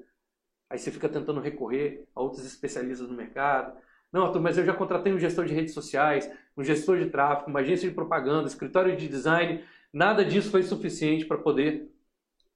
Aí 0.68 0.78
você 0.78 0.90
fica 0.90 1.09
tentando 1.09 1.40
recorrer 1.40 2.07
a 2.14 2.20
outros 2.20 2.44
especialistas 2.44 3.09
no 3.09 3.16
mercado. 3.16 3.80
Não, 4.12 4.24
Arthur, 4.24 4.40
mas 4.40 4.58
eu 4.58 4.64
já 4.64 4.74
contratei 4.74 5.12
um 5.12 5.18
gestor 5.18 5.44
de 5.44 5.54
redes 5.54 5.72
sociais, 5.72 6.30
um 6.56 6.64
gestor 6.64 6.98
de 6.98 7.11
tráfego, 7.11 7.48
uma 7.48 7.61
agência 7.61 7.88
de 7.88 7.94
propaganda, 7.94 8.48
escritório 8.48 8.96
de 8.96 9.08
design. 9.08 9.64
Nada 9.92 10.24
disso 10.24 10.50
foi 10.50 10.62
suficiente 10.62 11.24
para 11.24 11.38
poder 11.38 11.88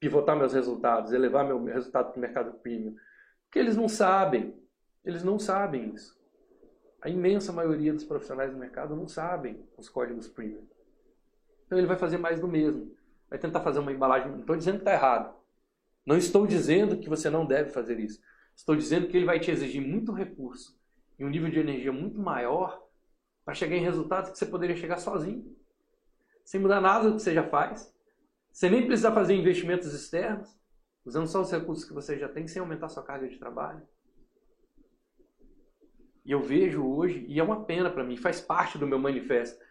pivotar 0.01 0.37
meus 0.37 0.53
resultados, 0.53 1.13
elevar 1.13 1.47
meu 1.47 1.63
resultado 1.65 2.11
para 2.11 2.19
o 2.19 2.21
mercado 2.21 2.53
premium. 2.59 2.97
Porque 3.45 3.59
eles 3.59 3.77
não 3.77 3.89
sabem. 3.89 4.55
Eles 5.05 5.23
não 5.23 5.39
sabem 5.39 5.95
isso. 5.95 6.19
A 7.01 7.09
imensa 7.09 7.53
maioria 7.53 7.93
dos 7.93 8.05
profissionais 8.05 8.51
do 8.51 8.59
mercado 8.59 8.97
não 8.97 9.07
sabem 9.07 9.63
os 9.77 9.89
códigos 9.89 10.27
premium. 10.27 10.67
Então 11.67 11.79
ele 11.79 11.87
vai 11.87 11.97
fazer 11.97 12.19
mais 12.19 12.41
do 12.41 12.49
mesmo. 12.49 12.97
Vai 13.31 13.39
tentar 13.39 13.61
fazer 13.61 13.79
uma 13.79 13.93
embalagem. 13.93 14.31
Não 14.31 14.41
estou 14.41 14.57
dizendo 14.57 14.77
que 14.77 14.81
está 14.81 14.93
errado. 14.93 15.35
Não 16.05 16.17
estou 16.17 16.47
dizendo 16.47 16.97
que 16.97 17.09
você 17.09 17.31
não 17.31 17.47
deve 17.47 17.71
fazer 17.71 18.01
isso. 18.01 18.21
Estou 18.57 18.75
dizendo 18.75 19.07
que 19.07 19.17
ele 19.17 19.27
vai 19.27 19.39
te 19.39 19.51
exigir 19.51 19.81
muito 19.81 20.13
recurso 20.13 20.77
e 21.19 21.25
um 21.25 21.29
nível 21.29 21.51
de 21.51 21.61
energia 21.61 21.93
muito 21.93 22.19
maior 22.19 22.83
para 23.45 23.55
chegar 23.55 23.77
em 23.77 23.83
resultados 23.83 24.31
que 24.31 24.39
você 24.39 24.47
poderia 24.47 24.77
chegar 24.77 24.99
sozinho, 24.99 25.55
sem 26.45 26.61
mudar 26.61 26.81
nada 26.81 27.09
do 27.09 27.17
que 27.17 27.23
você 27.23 27.35
já 27.35 27.47
faz. 27.49 27.93
Você 28.53 28.71
nem 28.71 28.87
precisa 28.87 29.13
fazer 29.13 29.35
investimentos 29.35 29.93
externos, 29.93 30.49
usando 31.05 31.27
só 31.27 31.41
os 31.41 31.51
recursos 31.51 31.85
que 31.85 31.93
você 31.93 32.19
já 32.19 32.29
tem, 32.29 32.47
sem 32.47 32.61
aumentar 32.61 32.89
sua 32.89 33.03
carga 33.03 33.29
de 33.29 33.39
trabalho. 33.39 33.87
E 36.25 36.31
eu 36.31 36.41
vejo 36.41 36.87
hoje, 36.87 37.25
e 37.29 37.39
é 37.39 37.43
uma 37.43 37.65
pena 37.65 37.91
para 37.91 38.05
mim, 38.05 38.17
faz 38.17 38.41
parte 38.41 38.79
do 38.79 38.87
meu 38.87 38.99
manifesto. 38.99 39.63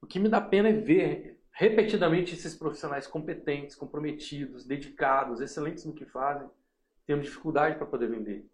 O 0.00 0.06
que 0.06 0.18
me 0.18 0.28
dá 0.28 0.40
pena 0.40 0.68
é 0.68 0.72
ver 0.72 1.40
repetidamente 1.52 2.34
esses 2.34 2.54
profissionais 2.54 3.06
competentes, 3.06 3.74
comprometidos, 3.74 4.64
dedicados, 4.64 5.40
excelentes 5.40 5.84
no 5.84 5.92
que 5.92 6.06
fazem, 6.06 6.48
tendo 7.04 7.22
dificuldade 7.22 7.76
para 7.76 7.86
poder 7.86 8.08
vender. 8.08 8.48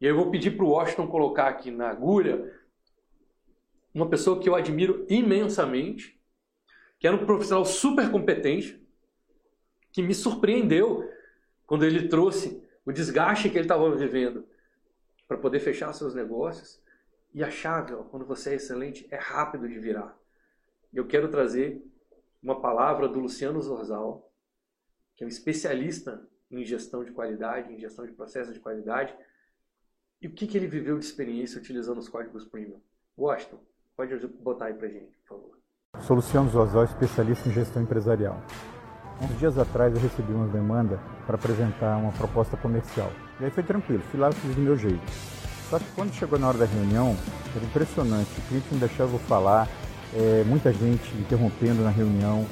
E 0.00 0.06
aí 0.06 0.12
eu 0.12 0.16
vou 0.16 0.30
pedir 0.30 0.56
para 0.56 0.64
o 0.64 0.70
Washington 0.70 1.06
colocar 1.06 1.48
aqui 1.48 1.70
na 1.70 1.88
agulha 1.88 2.52
uma 3.94 4.08
pessoa 4.08 4.38
que 4.38 4.48
eu 4.48 4.54
admiro 4.54 5.06
imensamente, 5.08 6.20
que 6.98 7.06
era 7.06 7.16
um 7.16 7.24
profissional 7.24 7.64
super 7.64 8.10
competente, 8.10 8.86
que 9.90 10.02
me 10.02 10.14
surpreendeu 10.14 11.10
quando 11.66 11.84
ele 11.84 12.08
trouxe 12.08 12.62
o 12.84 12.92
desgaste 12.92 13.48
que 13.48 13.56
ele 13.56 13.64
estava 13.64 13.90
vivendo 13.96 14.46
para 15.26 15.38
poder 15.38 15.60
fechar 15.60 15.92
seus 15.92 16.14
negócios. 16.14 16.80
E 17.34 17.42
a 17.42 17.50
chave, 17.50 17.94
ó, 17.94 18.02
quando 18.04 18.24
você 18.24 18.50
é 18.50 18.54
excelente, 18.54 19.06
é 19.10 19.16
rápido 19.16 19.68
de 19.68 19.78
virar. 19.78 20.16
Eu 20.92 21.06
quero 21.06 21.28
trazer 21.28 21.82
uma 22.42 22.60
palavra 22.60 23.08
do 23.08 23.18
Luciano 23.18 23.60
Zorzal, 23.60 24.30
que 25.16 25.24
é 25.24 25.26
um 25.26 25.28
especialista 25.28 26.26
em 26.50 26.64
gestão 26.64 27.02
de 27.02 27.10
qualidade, 27.10 27.72
em 27.72 27.78
gestão 27.78 28.06
de 28.06 28.12
processos 28.12 28.54
de 28.54 28.60
qualidade. 28.60 29.16
E 30.20 30.26
o 30.26 30.30
que, 30.30 30.46
que 30.46 30.56
ele 30.56 30.66
viveu 30.66 30.98
de 30.98 31.04
experiência 31.04 31.60
utilizando 31.60 31.98
os 31.98 32.08
códigos 32.08 32.44
premium? 32.44 32.80
Washington, 33.18 33.58
pode 33.94 34.26
botar 34.26 34.66
aí 34.66 34.74
para 34.74 34.88
gente, 34.88 35.16
por 35.18 35.28
favor. 35.28 35.58
Sou 36.00 36.16
Luciano 36.16 36.50
Zozal, 36.50 36.84
especialista 36.84 37.48
em 37.48 37.52
gestão 37.52 37.82
empresarial. 37.82 38.42
Uns 39.20 39.38
dias 39.38 39.58
atrás 39.58 39.94
eu 39.94 40.00
recebi 40.00 40.32
uma 40.32 40.48
demanda 40.48 40.98
para 41.26 41.36
apresentar 41.36 41.96
uma 41.98 42.12
proposta 42.12 42.56
comercial. 42.56 43.10
E 43.40 43.44
aí 43.44 43.50
foi 43.50 43.62
tranquilo, 43.62 44.02
fui 44.10 44.18
lá 44.18 44.30
e 44.30 44.34
fiz 44.34 44.54
do 44.54 44.60
meu 44.60 44.76
jeito. 44.76 45.10
Só 45.68 45.78
que 45.78 45.90
quando 45.94 46.12
chegou 46.12 46.38
na 46.38 46.48
hora 46.48 46.58
da 46.58 46.66
reunião, 46.66 47.14
era 47.54 47.64
impressionante, 47.64 48.30
o 48.38 48.42
cliente 48.48 48.68
não 48.72 48.78
deixava 48.78 49.14
eu 49.14 49.18
falar, 49.20 49.68
é, 50.14 50.44
muita 50.44 50.72
gente 50.72 51.14
interrompendo 51.16 51.82
na 51.82 51.90
reunião. 51.90 52.46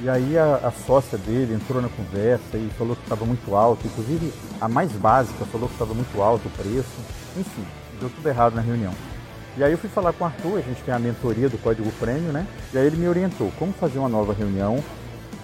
E 0.00 0.08
aí 0.08 0.38
a, 0.38 0.56
a, 0.56 0.70
sócia 0.70 1.18
dele 1.18 1.54
entrou 1.54 1.82
na 1.82 1.88
conversa 1.88 2.56
e 2.56 2.70
falou 2.78 2.94
que 2.94 3.02
estava 3.02 3.24
muito 3.24 3.56
alto, 3.56 3.84
inclusive 3.84 4.32
a 4.60 4.68
mais 4.68 4.92
básica 4.92 5.44
falou 5.46 5.66
que 5.66 5.74
estava 5.74 5.92
muito 5.92 6.22
alto 6.22 6.46
o 6.46 6.50
preço. 6.50 6.88
Enfim, 7.36 7.66
deu 7.98 8.08
tudo 8.08 8.28
errado 8.28 8.54
na 8.54 8.60
reunião. 8.60 8.92
E 9.56 9.64
aí 9.64 9.72
eu 9.72 9.78
fui 9.78 9.90
falar 9.90 10.12
com 10.12 10.22
o 10.22 10.26
Arthur, 10.28 10.58
a 10.58 10.62
gente 10.62 10.82
tem 10.84 10.94
a 10.94 11.00
mentoria 11.00 11.48
do 11.48 11.58
Código 11.58 11.90
Prêmio, 11.98 12.32
né? 12.32 12.46
E 12.72 12.78
aí 12.78 12.86
ele 12.86 12.96
me 12.96 13.08
orientou 13.08 13.50
como 13.58 13.72
fazer 13.72 13.98
uma 13.98 14.08
nova 14.08 14.32
reunião 14.32 14.82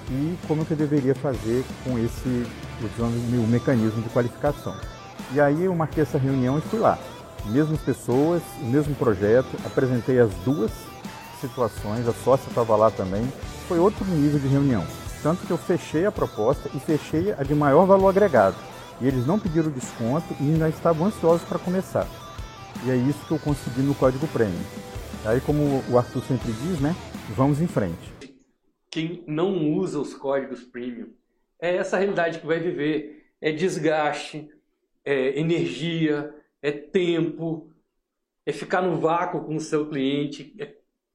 e 0.09 0.39
como 0.47 0.65
que 0.65 0.71
eu 0.71 0.77
deveria 0.77 1.17
fazer 1.17 1.65
com 1.83 1.99
esse, 1.99 2.47
usando 2.81 3.17
o 3.43 3.49
mecanismo 3.49 4.03
de 4.03 4.09
qualificação. 4.11 4.77
E 5.33 5.41
aí 5.41 5.65
eu 5.65 5.75
marquei 5.75 6.05
essa 6.05 6.17
reunião 6.17 6.59
e 6.59 6.61
fui 6.61 6.79
lá. 6.79 6.97
Mesmas 7.47 7.81
pessoas, 7.81 8.41
o 8.63 8.67
mesmo 8.67 8.95
projeto, 8.95 9.49
apresentei 9.67 10.21
as 10.21 10.31
duas 10.45 10.71
situações, 11.41 12.07
a 12.07 12.13
sócia 12.13 12.49
estava 12.49 12.77
lá 12.77 12.93
também, 12.93 13.31
foi 13.69 13.79
outro 13.79 14.05
nível 14.05 14.39
de 14.39 14.49
reunião. 14.49 14.85
Tanto 15.23 15.47
que 15.47 15.51
eu 15.51 15.59
fechei 15.59 16.05
a 16.05 16.13
proposta 16.13 16.71
e 16.75 16.81
fechei 16.81 17.33
a 17.33 17.43
de 17.43 17.55
maior 17.55 17.87
valor 17.87 18.09
agregado. 18.09 18.57
E 19.01 19.07
eles 19.07 19.27
não 19.27 19.39
pediram 19.39 19.71
desconto 19.71 20.27
e 20.41 20.45
ainda 20.45 20.69
estavam 20.69 21.07
ansiosos 21.07 21.47
para 21.49 21.59
começar. 21.59 22.07
E 22.85 22.91
é 22.91 22.97
isso 22.97 23.25
que 23.27 23.33
eu 23.33 23.39
consegui 23.39 23.81
no 23.81 23.95
código 23.95 24.27
prêmio. 24.29 24.61
Aí, 25.25 25.41
como 25.41 25.83
o 25.91 25.99
Arthur 25.99 26.23
sempre 26.23 26.53
diz, 26.53 26.81
né? 26.81 26.95
Vamos 27.35 27.61
em 27.61 27.67
frente. 27.67 28.13
Quem 28.91 29.25
não 29.27 29.73
usa 29.73 29.99
os 29.99 30.15
códigos 30.15 30.63
premium 30.63 31.09
é 31.59 31.77
essa 31.77 31.97
realidade 31.97 32.39
que 32.39 32.47
vai 32.47 32.61
viver. 32.61 33.25
É 33.41 33.51
desgaste, 33.51 34.49
é 35.05 35.39
energia, 35.39 36.35
é 36.61 36.71
tempo, 36.71 37.71
é 38.47 38.53
ficar 38.53 38.83
no 38.83 39.01
vácuo 39.01 39.45
com 39.45 39.57
o 39.57 39.61
seu 39.61 39.89
cliente, 39.89 40.55
é 40.59 40.75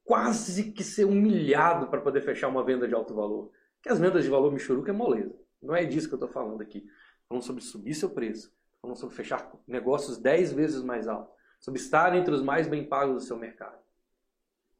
quase 0.09 0.71
que 0.71 0.83
ser 0.83 1.05
humilhado 1.05 1.85
para 1.85 2.01
poder 2.01 2.21
fechar 2.21 2.47
uma 2.47 2.65
venda 2.65 2.87
de 2.87 2.95
alto 2.95 3.13
valor. 3.13 3.51
Porque 3.75 3.89
as 3.89 3.99
vendas 3.99 4.23
de 4.23 4.29
valor 4.31 4.51
michuruca 4.51 4.89
é 4.89 4.93
moleza. 4.93 5.39
Não 5.61 5.75
é 5.75 5.85
disso 5.85 6.07
que 6.07 6.15
eu 6.15 6.17
estou 6.17 6.31
falando 6.31 6.61
aqui. 6.61 6.83
Falando 7.27 7.43
sobre 7.43 7.61
subir 7.61 7.93
seu 7.93 8.09
preço, 8.09 8.51
falando 8.81 8.97
sobre 8.97 9.15
fechar 9.15 9.51
negócios 9.67 10.17
10 10.17 10.53
vezes 10.53 10.81
mais 10.81 11.07
altos, 11.07 11.31
sobre 11.59 11.79
estar 11.79 12.15
entre 12.15 12.33
os 12.33 12.41
mais 12.41 12.67
bem 12.67 12.83
pagos 12.83 13.17
do 13.17 13.21
seu 13.21 13.37
mercado. 13.37 13.77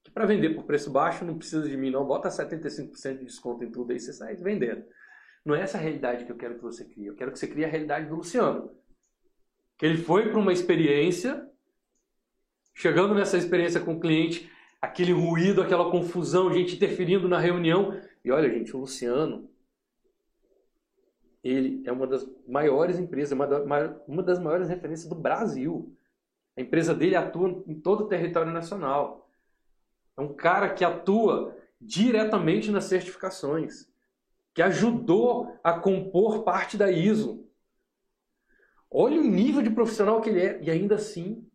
Que 0.03 0.09
para 0.09 0.25
vender 0.25 0.55
por 0.55 0.63
preço 0.63 0.89
baixo 0.89 1.23
não 1.23 1.37
precisa 1.37 1.69
de 1.69 1.77
mim 1.77 1.91
não, 1.91 2.07
bota 2.07 2.29
75% 2.29 3.19
de 3.19 3.25
desconto 3.25 3.63
em 3.63 3.69
tudo 3.69 3.91
aí 3.91 3.99
você 3.99 4.11
sai 4.11 4.35
vendendo. 4.35 4.83
Não 5.45 5.53
é 5.53 5.61
essa 5.61 5.77
a 5.77 5.81
realidade 5.81 6.25
que 6.25 6.31
eu 6.31 6.37
quero 6.37 6.55
que 6.55 6.63
você 6.63 6.85
crie. 6.85 7.05
Eu 7.05 7.15
quero 7.15 7.31
que 7.31 7.37
você 7.37 7.47
crie 7.47 7.65
a 7.65 7.69
realidade 7.69 8.09
do 8.09 8.15
Luciano. 8.15 8.71
Que 9.77 9.85
ele 9.85 9.99
foi 9.99 10.27
para 10.27 10.39
uma 10.39 10.51
experiência, 10.51 11.47
chegando 12.73 13.13
nessa 13.13 13.37
experiência 13.37 13.79
com 13.79 13.93
o 13.93 13.99
cliente, 13.99 14.51
aquele 14.81 15.11
ruído, 15.11 15.61
aquela 15.61 15.91
confusão, 15.91 16.53
gente 16.53 16.75
interferindo 16.75 17.27
na 17.27 17.39
reunião. 17.39 17.99
E 18.23 18.31
olha, 18.31 18.49
gente, 18.49 18.75
o 18.75 18.79
Luciano, 18.79 19.49
ele 21.43 21.81
é 21.85 21.91
uma 21.91 22.07
das 22.07 22.29
maiores 22.47 22.99
empresas, 22.99 23.37
uma 24.07 24.23
das 24.23 24.39
maiores 24.39 24.69
referências 24.69 25.07
do 25.07 25.15
Brasil. 25.15 25.95
A 26.57 26.61
empresa 26.61 26.93
dele 26.93 27.15
atua 27.15 27.63
em 27.67 27.79
todo 27.79 28.05
o 28.05 28.07
território 28.07 28.51
nacional. 28.51 29.29
É 30.17 30.21
um 30.21 30.33
cara 30.33 30.73
que 30.73 30.83
atua 30.83 31.55
diretamente 31.79 32.71
nas 32.71 32.85
certificações, 32.85 33.89
que 34.53 34.61
ajudou 34.61 35.57
a 35.63 35.73
compor 35.79 36.43
parte 36.43 36.75
da 36.75 36.91
ISO. 36.91 37.47
Olha 38.91 39.21
o 39.21 39.23
nível 39.23 39.61
de 39.61 39.69
profissional 39.69 40.19
que 40.19 40.29
ele 40.29 40.41
é. 40.41 40.61
E 40.61 40.69
ainda 40.69 40.95
assim, 40.95 41.47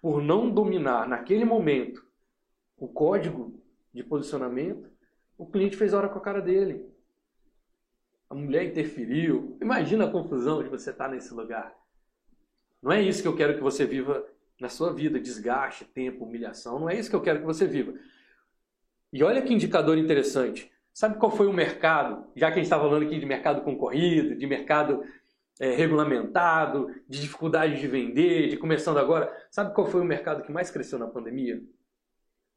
por 0.00 0.22
não 0.22 0.48
dominar 0.48 1.06
naquele 1.06 1.44
momento 1.44 2.07
o 2.78 2.86
código 2.86 3.60
de 3.92 4.02
posicionamento, 4.02 4.90
o 5.36 5.46
cliente 5.46 5.76
fez 5.76 5.92
hora 5.92 6.08
com 6.08 6.18
a 6.18 6.22
cara 6.22 6.40
dele. 6.40 6.86
A 8.30 8.34
mulher 8.34 8.64
interferiu. 8.64 9.56
Imagina 9.60 10.04
a 10.04 10.10
confusão 10.10 10.62
de 10.62 10.68
você 10.68 10.90
estar 10.90 11.08
nesse 11.08 11.32
lugar. 11.32 11.74
Não 12.82 12.92
é 12.92 13.02
isso 13.02 13.22
que 13.22 13.28
eu 13.28 13.36
quero 13.36 13.54
que 13.54 13.62
você 13.62 13.84
viva 13.84 14.24
na 14.60 14.68
sua 14.68 14.92
vida, 14.92 15.20
desgaste, 15.20 15.84
tempo, 15.84 16.24
humilhação. 16.24 16.78
Não 16.78 16.90
é 16.90 16.98
isso 16.98 17.10
que 17.10 17.16
eu 17.16 17.22
quero 17.22 17.40
que 17.40 17.46
você 17.46 17.66
viva. 17.66 17.94
E 19.12 19.22
olha 19.22 19.42
que 19.42 19.54
indicador 19.54 19.96
interessante. 19.96 20.70
Sabe 20.92 21.18
qual 21.18 21.30
foi 21.30 21.46
o 21.46 21.52
mercado? 21.52 22.26
Já 22.34 22.48
que 22.48 22.54
a 22.54 22.56
gente 22.56 22.64
estava 22.64 22.84
falando 22.84 23.04
aqui 23.04 23.18
de 23.18 23.26
mercado 23.26 23.62
concorrido, 23.62 24.34
de 24.36 24.46
mercado 24.46 25.02
é, 25.60 25.70
regulamentado, 25.74 26.92
de 27.08 27.20
dificuldade 27.20 27.80
de 27.80 27.86
vender, 27.86 28.48
de 28.48 28.56
começando 28.56 28.98
agora. 28.98 29.32
Sabe 29.50 29.74
qual 29.74 29.86
foi 29.86 30.00
o 30.00 30.04
mercado 30.04 30.42
que 30.42 30.52
mais 30.52 30.70
cresceu 30.70 30.98
na 30.98 31.06
pandemia? 31.06 31.62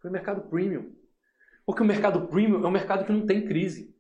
Foi 0.02 0.10
o 0.10 0.14
mercado 0.14 0.42
premium. 0.50 0.92
Porque 1.66 1.84
o 1.84 1.86
mercado 1.86 2.28
premium 2.28 2.64
é 2.64 2.68
um 2.68 2.72
mercado 2.72 3.06
que 3.06 3.12
não 3.14 3.26
tem 3.26 3.46
crise. 3.46 3.96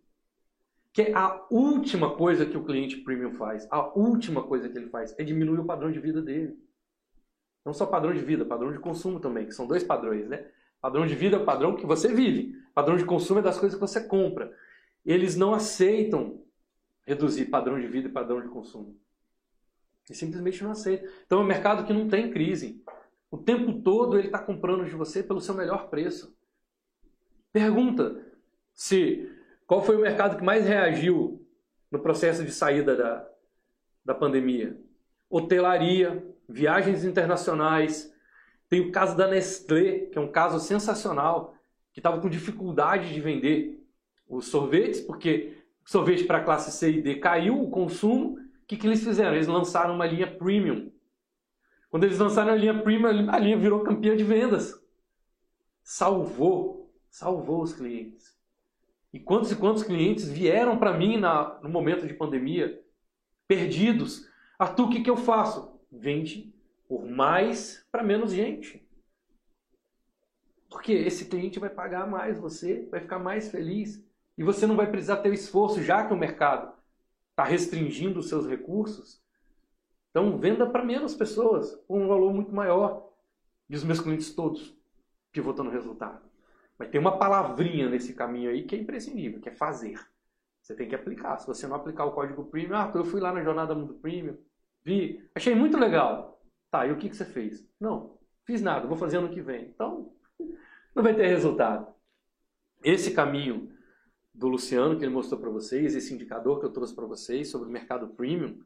Que 0.91 1.03
é 1.03 1.13
a 1.13 1.45
última 1.49 2.15
coisa 2.15 2.45
que 2.45 2.57
o 2.57 2.65
cliente 2.65 2.97
premium 2.97 3.33
faz, 3.35 3.65
a 3.71 3.87
última 3.97 4.43
coisa 4.43 4.67
que 4.67 4.77
ele 4.77 4.89
faz 4.89 5.15
é 5.17 5.23
diminuir 5.23 5.59
o 5.59 5.65
padrão 5.65 5.89
de 5.89 5.99
vida 5.99 6.21
dele. 6.21 6.59
Não 7.63 7.73
só 7.73 7.85
padrão 7.85 8.13
de 8.13 8.19
vida, 8.19 8.43
padrão 8.43 8.73
de 8.73 8.79
consumo 8.79 9.19
também, 9.19 9.45
que 9.45 9.53
são 9.53 9.67
dois 9.67 9.83
padrões, 9.83 10.27
né? 10.27 10.49
Padrão 10.81 11.05
de 11.05 11.15
vida 11.15 11.37
é 11.37 11.39
o 11.39 11.45
padrão 11.45 11.75
que 11.75 11.85
você 11.85 12.11
vive. 12.11 12.59
Padrão 12.73 12.97
de 12.97 13.05
consumo 13.05 13.39
é 13.39 13.43
das 13.43 13.59
coisas 13.59 13.77
que 13.77 13.87
você 13.87 14.01
compra. 14.01 14.51
Eles 15.05 15.35
não 15.35 15.53
aceitam 15.53 16.43
reduzir 17.05 17.45
padrão 17.45 17.79
de 17.79 17.87
vida 17.87 18.07
e 18.07 18.11
padrão 18.11 18.41
de 18.41 18.47
consumo. 18.47 18.99
Eles 20.09 20.17
simplesmente 20.17 20.63
não 20.63 20.71
aceitam. 20.71 21.07
Então 21.25 21.39
é 21.39 21.43
um 21.43 21.47
mercado 21.47 21.85
que 21.85 21.93
não 21.93 22.09
tem 22.09 22.31
crise. 22.31 22.83
O 23.31 23.37
tempo 23.37 23.81
todo 23.81 24.19
ele 24.19 24.27
está 24.27 24.37
comprando 24.37 24.83
de 24.83 24.91
você 24.91 25.23
pelo 25.23 25.39
seu 25.39 25.55
melhor 25.55 25.89
preço. 25.89 26.35
Pergunta 27.53 28.21
se 28.73 29.31
qual 29.65 29.81
foi 29.81 29.95
o 29.95 30.01
mercado 30.01 30.37
que 30.37 30.43
mais 30.43 30.65
reagiu 30.65 31.41
no 31.89 31.99
processo 31.99 32.43
de 32.43 32.51
saída 32.51 32.93
da, 32.93 33.27
da 34.03 34.13
pandemia? 34.13 34.77
Hotelaria, 35.29 36.27
viagens 36.47 37.05
internacionais. 37.05 38.13
Tem 38.67 38.81
o 38.81 38.91
caso 38.91 39.15
da 39.15 39.27
Nestlé, 39.27 40.07
que 40.11 40.17
é 40.17 40.21
um 40.21 40.31
caso 40.31 40.59
sensacional, 40.59 41.55
que 41.93 42.01
estava 42.01 42.19
com 42.19 42.29
dificuldade 42.29 43.13
de 43.13 43.21
vender 43.21 43.81
os 44.27 44.47
sorvetes, 44.47 44.99
porque 44.99 45.57
sorvete 45.85 46.25
para 46.25 46.43
classe 46.43 46.71
C 46.71 46.91
e 46.91 47.01
D 47.01 47.15
caiu 47.15 47.61
o 47.61 47.69
consumo. 47.69 48.37
O 48.37 48.65
que, 48.67 48.75
que 48.75 48.87
eles 48.87 49.03
fizeram? 49.03 49.35
Eles 49.35 49.47
lançaram 49.47 49.95
uma 49.95 50.05
linha 50.05 50.27
premium. 50.27 50.91
Quando 51.91 52.05
eles 52.05 52.19
lançaram 52.19 52.53
a 52.53 52.55
linha 52.55 52.81
premium, 52.81 53.29
a 53.29 53.37
linha 53.37 53.57
virou 53.57 53.83
campeã 53.83 54.15
de 54.15 54.23
vendas. 54.23 54.81
Salvou, 55.83 56.89
salvou 57.09 57.61
os 57.61 57.73
clientes. 57.73 58.33
E 59.11 59.19
quantos 59.19 59.51
e 59.51 59.57
quantos 59.57 59.83
clientes 59.83 60.27
vieram 60.27 60.79
para 60.79 60.97
mim 60.97 61.17
na, 61.17 61.59
no 61.61 61.67
momento 61.67 62.07
de 62.07 62.13
pandemia, 62.13 62.81
perdidos. 63.45 64.25
Arthur, 64.57 64.85
o 64.85 64.89
que, 64.89 65.03
que 65.03 65.09
eu 65.09 65.17
faço? 65.17 65.81
Vende 65.91 66.55
por 66.87 67.05
mais 67.05 67.85
para 67.91 68.03
menos 68.03 68.31
gente. 68.31 68.87
Porque 70.69 70.93
esse 70.93 71.25
cliente 71.25 71.59
vai 71.59 71.69
pagar 71.69 72.07
mais 72.07 72.39
você, 72.39 72.87
vai 72.89 73.01
ficar 73.01 73.19
mais 73.19 73.51
feliz. 73.51 74.01
E 74.37 74.43
você 74.43 74.65
não 74.65 74.77
vai 74.77 74.89
precisar 74.89 75.17
ter 75.17 75.33
esforço, 75.33 75.83
já 75.83 76.07
que 76.07 76.13
o 76.13 76.17
mercado 76.17 76.73
está 77.31 77.43
restringindo 77.43 78.19
os 78.19 78.29
seus 78.29 78.47
recursos. 78.47 79.20
Então, 80.11 80.37
venda 80.37 80.69
para 80.69 80.83
menos 80.83 81.15
pessoas, 81.15 81.75
com 81.87 82.03
um 82.03 82.07
valor 82.07 82.33
muito 82.33 82.53
maior. 82.53 83.09
E 83.69 83.75
os 83.75 83.83
meus 83.83 83.99
clientes 83.99 84.35
todos 84.35 84.77
pivotam 85.31 85.65
no 85.65 85.71
resultado. 85.71 86.21
Mas 86.77 86.89
tem 86.89 86.99
uma 86.99 87.17
palavrinha 87.17 87.89
nesse 87.89 88.13
caminho 88.13 88.49
aí 88.49 88.63
que 88.63 88.75
é 88.75 88.79
imprescindível, 88.79 89.39
que 89.39 89.49
é 89.49 89.53
fazer. 89.53 89.99
Você 90.61 90.75
tem 90.75 90.87
que 90.87 90.95
aplicar. 90.95 91.37
Se 91.37 91.47
você 91.47 91.65
não 91.65 91.75
aplicar 91.75 92.05
o 92.05 92.11
código 92.11 92.45
premium, 92.45 92.75
ah, 92.75 92.91
eu 92.93 93.05
fui 93.05 93.21
lá 93.21 93.31
na 93.31 93.43
jornada 93.43 93.73
Mundo 93.73 93.93
Premium, 93.95 94.37
vi, 94.83 95.27
achei 95.33 95.55
muito 95.55 95.77
legal. 95.77 96.41
Tá, 96.69 96.85
e 96.85 96.91
o 96.91 96.97
que, 96.97 97.09
que 97.09 97.15
você 97.15 97.25
fez? 97.25 97.67
Não, 97.79 98.17
fiz 98.45 98.61
nada, 98.61 98.87
vou 98.87 98.97
fazer 98.97 99.17
ano 99.17 99.29
que 99.29 99.41
vem. 99.41 99.65
Então, 99.65 100.13
não 100.93 101.03
vai 101.03 101.15
ter 101.15 101.27
resultado. 101.27 101.93
Esse 102.83 103.11
caminho 103.13 103.71
do 104.33 104.47
Luciano 104.47 104.97
que 104.97 105.03
ele 105.03 105.13
mostrou 105.13 105.39
para 105.39 105.49
vocês, 105.49 105.95
esse 105.95 106.13
indicador 106.13 106.59
que 106.59 106.65
eu 106.65 106.71
trouxe 106.71 106.95
para 106.95 107.05
vocês 107.05 107.49
sobre 107.49 107.67
o 107.67 107.71
mercado 107.71 108.07
premium, 108.07 108.59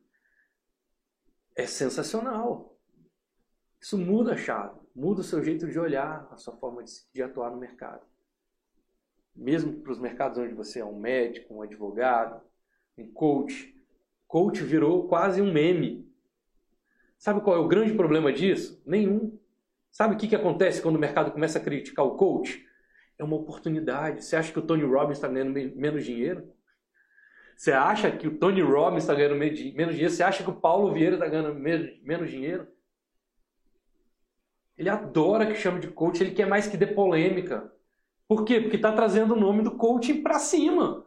é 1.55 1.65
sensacional. 1.65 2.77
Isso 3.79 3.97
muda 3.97 4.33
a 4.33 4.37
chave, 4.37 4.79
muda 4.95 5.21
o 5.21 5.23
seu 5.23 5.43
jeito 5.43 5.67
de 5.67 5.79
olhar, 5.79 6.27
a 6.31 6.37
sua 6.37 6.55
forma 6.57 6.83
de, 6.83 6.91
de 7.13 7.23
atuar 7.23 7.51
no 7.51 7.57
mercado. 7.57 8.01
Mesmo 9.35 9.73
para 9.81 9.91
os 9.91 9.99
mercados 9.99 10.37
onde 10.37 10.53
você 10.53 10.79
é 10.79 10.85
um 10.85 10.99
médico, 10.99 11.53
um 11.53 11.61
advogado, 11.61 12.41
um 12.97 13.11
coach. 13.11 13.75
Coach 14.27 14.63
virou 14.63 15.07
quase 15.07 15.41
um 15.41 15.51
meme. 15.51 16.11
Sabe 17.17 17.41
qual 17.41 17.55
é 17.55 17.59
o 17.59 17.67
grande 17.67 17.93
problema 17.93 18.31
disso? 18.31 18.81
Nenhum. 18.85 19.37
Sabe 19.91 20.15
o 20.15 20.17
que, 20.17 20.27
que 20.27 20.35
acontece 20.35 20.81
quando 20.81 20.95
o 20.95 20.99
mercado 20.99 21.31
começa 21.31 21.57
a 21.57 21.61
criticar 21.61 22.05
o 22.05 22.17
coach? 22.17 22.65
É 23.17 23.23
uma 23.23 23.37
oportunidade. 23.37 24.25
Você 24.25 24.35
acha 24.35 24.51
que 24.51 24.59
o 24.59 24.61
Tony 24.61 24.83
Robbins 24.83 25.17
está 25.17 25.27
ganhando 25.27 25.53
menos 25.53 26.03
dinheiro? 26.03 26.51
Você 27.55 27.71
acha 27.71 28.11
que 28.11 28.27
o 28.27 28.37
Tony 28.37 28.61
Robbins 28.61 29.03
está 29.03 29.13
ganhando 29.13 29.37
menos 29.37 29.55
dinheiro? 29.57 30.09
Você 30.09 30.23
acha 30.23 30.43
que 30.43 30.49
o 30.49 30.55
Paulo 30.55 30.93
Vieira 30.93 31.15
está 31.15 31.27
ganhando 31.27 31.55
menos 31.55 32.29
dinheiro? 32.29 32.67
Ele 34.77 34.89
adora 34.89 35.45
que 35.45 35.55
chame 35.55 35.79
de 35.79 35.87
coach, 35.87 36.21
ele 36.21 36.35
quer 36.35 36.45
mais 36.45 36.67
que 36.67 36.75
dê 36.75 36.85
polêmica. 36.85 37.71
Por 38.27 38.43
quê? 38.43 38.59
Porque 38.59 38.75
está 38.75 38.91
trazendo 38.91 39.33
o 39.33 39.39
nome 39.39 39.63
do 39.63 39.71
coaching 39.71 40.21
para 40.21 40.37
cima. 40.37 41.05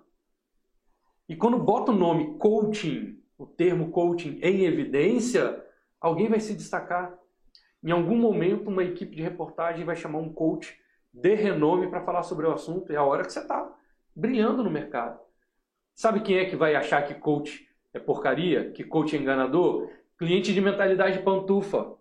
E 1.28 1.36
quando 1.36 1.58
bota 1.58 1.92
o 1.92 1.94
nome 1.94 2.38
coaching, 2.38 3.22
o 3.36 3.44
termo 3.44 3.90
coaching 3.90 4.38
em 4.42 4.64
evidência, 4.64 5.62
alguém 6.00 6.28
vai 6.28 6.40
se 6.40 6.54
destacar. 6.54 7.14
Em 7.84 7.90
algum 7.90 8.16
momento, 8.16 8.68
uma 8.68 8.82
equipe 8.82 9.14
de 9.14 9.22
reportagem 9.22 9.84
vai 9.84 9.96
chamar 9.96 10.18
um 10.18 10.32
coach 10.32 10.80
de 11.12 11.34
renome 11.34 11.88
para 11.88 12.04
falar 12.04 12.22
sobre 12.22 12.46
o 12.46 12.52
assunto. 12.52 12.90
É 12.90 12.96
a 12.96 13.04
hora 13.04 13.24
que 13.24 13.32
você 13.32 13.40
está 13.40 13.70
brilhando 14.16 14.64
no 14.64 14.70
mercado. 14.70 15.27
Sabe 15.98 16.20
quem 16.20 16.38
é 16.38 16.44
que 16.44 16.54
vai 16.54 16.76
achar 16.76 17.02
que 17.02 17.12
coach 17.12 17.68
é 17.92 17.98
porcaria? 17.98 18.70
Que 18.70 18.84
coach 18.84 19.16
é 19.16 19.18
enganador? 19.18 19.90
Cliente 20.16 20.54
de 20.54 20.60
mentalidade 20.60 21.18
pantufa 21.24 21.96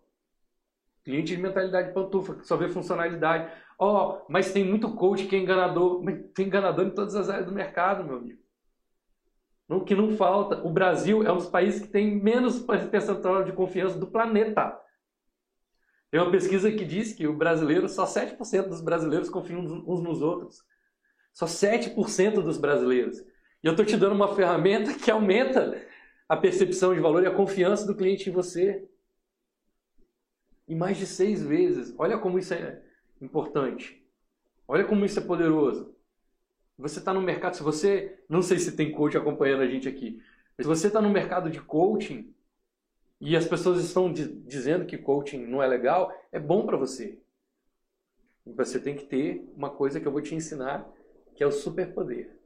Cliente 1.04 1.36
de 1.36 1.42
mentalidade 1.42 1.92
pantufa, 1.96 2.36
que 2.36 2.46
só 2.46 2.56
vê 2.56 2.70
funcionalidade. 2.70 3.52
Ó, 3.80 4.20
oh, 4.20 4.26
mas 4.30 4.52
tem 4.54 4.64
muito 4.64 4.94
coach 4.94 5.26
que 5.26 5.36
é 5.36 5.40
enganador. 5.40 6.04
Mas 6.04 6.20
tem 6.36 6.46
enganador 6.46 6.86
em 6.86 6.92
todas 6.92 7.16
as 7.16 7.28
áreas 7.28 7.48
do 7.48 7.52
mercado, 7.52 8.04
meu 8.04 8.18
amigo. 8.18 8.40
O 9.68 9.82
que 9.82 9.96
não 9.96 10.16
falta. 10.16 10.64
O 10.64 10.70
Brasil 10.70 11.24
é 11.24 11.32
um 11.32 11.38
dos 11.38 11.50
países 11.50 11.82
que 11.82 11.88
tem 11.88 12.22
menos 12.22 12.60
percentual 12.60 13.44
de 13.44 13.52
confiança 13.52 13.98
do 13.98 14.06
planeta. 14.06 14.80
Tem 16.12 16.22
uma 16.22 16.30
pesquisa 16.30 16.72
que 16.72 16.86
diz 16.86 17.14
que 17.14 17.26
o 17.26 17.36
brasileiro, 17.36 17.90
só 17.90 18.06
7% 18.06 18.68
dos 18.68 18.82
brasileiros 18.82 19.28
confiam 19.28 19.62
uns 19.62 20.04
nos 20.04 20.22
outros. 20.22 20.62
Só 21.34 21.48
7% 21.48 22.44
dos 22.44 22.60
brasileiros. 22.60 23.26
E 23.64 23.68
eu 23.68 23.72
estou 23.72 23.86
te 23.86 23.98
dando 23.98 24.16
uma 24.16 24.36
ferramenta 24.36 24.94
que 24.94 25.10
aumenta 25.10 25.82
a 26.30 26.36
percepção 26.38 26.94
de 26.94 27.00
valor 27.00 27.24
e 27.24 27.28
a 27.28 27.34
confiança 27.34 27.86
do 27.86 27.96
cliente 27.96 28.30
em 28.30 28.34
você. 28.34 28.88
E 30.68 30.76
mais 30.76 30.98
de 30.98 31.06
seis 31.06 31.42
vezes. 31.42 31.94
Olha 31.98 32.18
como 32.18 32.38
isso 32.38 32.54
é 32.54 32.82
importante. 33.22 34.04
Olha 34.68 34.84
como 34.84 35.06
isso 35.06 35.20
é 35.20 35.24
poderoso. 35.24 35.96
Você 36.78 37.00
está 37.00 37.14
no 37.14 37.22
mercado, 37.22 37.56
se 37.56 37.64
você, 37.64 38.20
não 38.30 38.42
sei 38.42 38.60
se 38.60 38.76
tem 38.76 38.92
coach 38.92 39.18
acompanhando 39.18 39.62
a 39.62 39.68
gente 39.68 39.90
aqui, 39.90 40.22
se 40.60 40.68
você 40.68 40.88
está 40.88 41.02
no 41.02 41.10
mercado 41.10 41.50
de 41.50 41.60
coaching 41.60 42.34
e 43.20 43.36
as 43.36 43.48
pessoas 43.48 43.84
estão 43.84 44.14
dizendo 44.14 44.86
que 44.86 44.98
coaching 44.98 45.46
não 45.48 45.64
é 45.64 45.68
legal, 45.68 46.14
é 46.32 46.40
bom 46.40 46.66
para 46.66 46.78
você. 46.78 47.18
Você 48.46 48.80
tem 48.80 48.96
que 48.96 49.06
ter 49.06 49.44
uma 49.56 49.72
coisa 49.72 50.00
que 50.00 50.08
eu 50.08 50.12
vou 50.12 50.22
te 50.22 50.36
ensinar, 50.36 50.88
que 51.36 51.44
é 51.44 51.48
o 51.48 51.52
superpoder. 51.52 52.37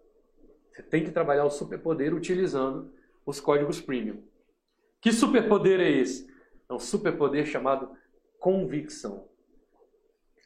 Você 0.71 0.83
tem 0.83 1.03
que 1.03 1.11
trabalhar 1.11 1.45
o 1.45 1.49
superpoder 1.49 2.13
utilizando 2.13 2.93
os 3.25 3.39
códigos 3.39 3.81
premium. 3.81 4.23
Que 5.01 5.11
superpoder 5.11 5.79
é 5.79 5.89
esse? 5.89 6.31
É 6.69 6.73
um 6.73 6.79
superpoder 6.79 7.45
chamado 7.45 7.95
convicção. 8.39 9.27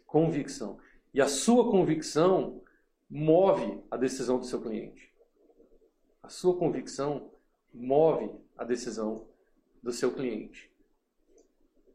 Convicção. 0.06 0.80
E 1.14 1.22
a 1.22 1.28
sua 1.28 1.70
convicção 1.70 2.62
move 3.10 3.84
a 3.92 3.98
decisão 3.98 4.40
do 4.40 4.46
seu 4.46 4.62
cliente. 4.62 5.14
A 6.24 6.30
sua 6.30 6.58
convicção 6.58 7.32
move 7.74 8.32
a 8.58 8.64
decisão 8.64 9.28
do 9.84 9.92
seu 9.92 10.12
cliente. 10.12 10.72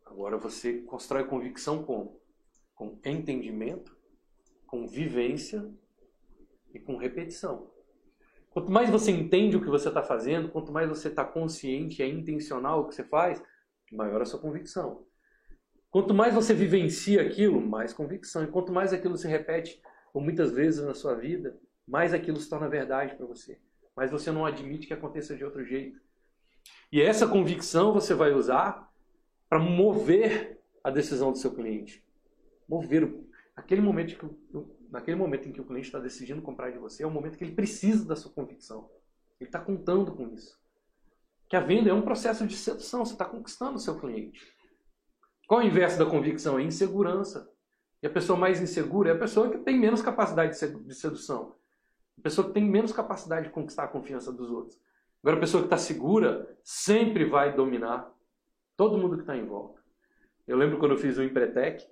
Agora 0.07 0.37
você 0.37 0.83
constrói 0.83 1.25
convicção 1.25 1.83
como? 1.83 2.21
Com 2.75 2.99
entendimento, 3.05 3.97
com 4.67 4.87
vivência 4.87 5.69
e 6.73 6.79
com 6.79 6.97
repetição. 6.97 7.71
Quanto 8.51 8.71
mais 8.71 8.91
você 8.91 9.13
entende 9.13 9.57
o 9.57 9.61
que 9.61 9.69
você 9.69 9.89
está 9.89 10.03
fazendo, 10.03 10.49
quanto 10.49 10.73
mais 10.73 10.89
você 10.89 11.09
está 11.09 11.25
consciente, 11.25 12.03
é 12.03 12.09
intencional 12.09 12.81
o 12.81 12.89
que 12.89 12.95
você 12.95 13.05
faz, 13.05 13.41
maior 13.93 14.21
a 14.21 14.25
sua 14.25 14.41
convicção. 14.41 15.07
Quanto 15.91 16.13
mais 16.13 16.35
você 16.35 16.53
vivencia 16.53 17.23
aquilo, 17.23 17.61
mais 17.61 17.93
convicção. 17.93 18.45
E 18.45 18.49
quanto 18.49 18.73
mais 18.73 18.93
aquilo 18.93 19.17
se 19.17 19.27
repete 19.27 19.81
por 20.13 20.23
muitas 20.23 20.53
vezes 20.53 20.85
na 20.85 20.95
sua 20.95 21.15
vida, 21.15 21.57
mais 21.87 22.13
aquilo 22.13 22.39
se 22.39 22.49
torna 22.49 22.69
verdade 22.69 23.15
para 23.17 23.27
você. 23.27 23.59
Mas 23.97 24.11
você 24.11 24.31
não 24.31 24.45
admite 24.47 24.87
que 24.87 24.95
aconteça 24.95 25.37
de 25.37 25.45
outro 25.45 25.65
jeito. 25.65 26.01
E 26.93 27.01
essa 27.01 27.27
convicção 27.27 27.93
você 27.93 28.15
vai 28.15 28.33
usar 28.33 28.89
para 29.49 29.59
mover 29.59 30.61
a 30.83 30.91
decisão 30.91 31.33
do 31.33 31.39
seu 31.39 31.53
cliente. 31.53 32.05
Mover. 32.69 33.13
Aquele 33.57 33.81
momento 33.81 34.17
que, 34.17 34.27
naquele 34.91 35.17
momento 35.17 35.49
em 35.49 35.53
que 35.53 35.61
o 35.61 35.65
cliente 35.65 35.87
está 35.87 35.99
decidindo 35.99 36.43
comprar 36.43 36.71
de 36.71 36.79
você, 36.79 37.03
é 37.03 37.07
o 37.07 37.11
momento 37.11 37.39
que 37.39 37.45
ele 37.45 37.55
precisa 37.55 38.05
da 38.07 38.17
sua 38.17 38.33
convicção. 38.33 38.91
Ele 39.41 39.49
está 39.49 39.61
contando 39.61 40.13
com 40.13 40.29
isso. 40.29 40.59
Que 41.49 41.57
a 41.57 41.61
venda 41.61 41.91
é 41.91 41.95
um 41.95 42.03
processo 42.03 42.47
de 42.47 42.57
sedução, 42.57 43.05
você 43.05 43.13
está 43.13 43.25
conquistando 43.25 43.77
o 43.77 43.81
seu 43.81 43.99
cliente. 43.99 44.41
Qual 45.47 45.61
é 45.61 45.65
o 45.65 45.67
inverso 45.67 45.99
da 45.99 46.07
convicção? 46.07 46.59
É 46.59 46.63
insegurança. 46.63 47.51
E 48.03 48.07
a 48.07 48.11
pessoa 48.11 48.39
mais 48.39 48.61
insegura 48.61 49.11
é 49.11 49.13
a 49.13 49.19
pessoa 49.19 49.51
que 49.51 49.59
tem 49.59 49.79
menos 49.79 50.01
capacidade 50.01 50.59
de 50.59 50.95
sedução. 50.95 51.57
A 52.19 52.23
pessoa 52.23 52.47
que 52.47 52.55
tem 52.55 52.65
menos 52.65 52.93
capacidade 52.93 53.49
de 53.49 53.53
conquistar 53.53 53.85
a 53.85 53.89
confiança 53.89 54.33
dos 54.33 54.51
outros. 54.51 54.79
Agora, 55.23 55.37
a 55.37 55.41
pessoa 55.41 55.63
que 55.63 55.67
está 55.67 55.77
segura 55.77 56.57
sempre 56.63 57.25
vai 57.25 57.55
dominar 57.55 58.11
todo 58.77 58.97
mundo 58.97 59.17
que 59.17 59.23
está 59.23 59.37
em 59.37 59.45
volta. 59.45 59.83
Eu 60.47 60.57
lembro 60.57 60.79
quando 60.79 60.93
eu 60.93 60.99
fiz 60.99 61.19
o 61.19 61.23
Empretec, 61.23 61.87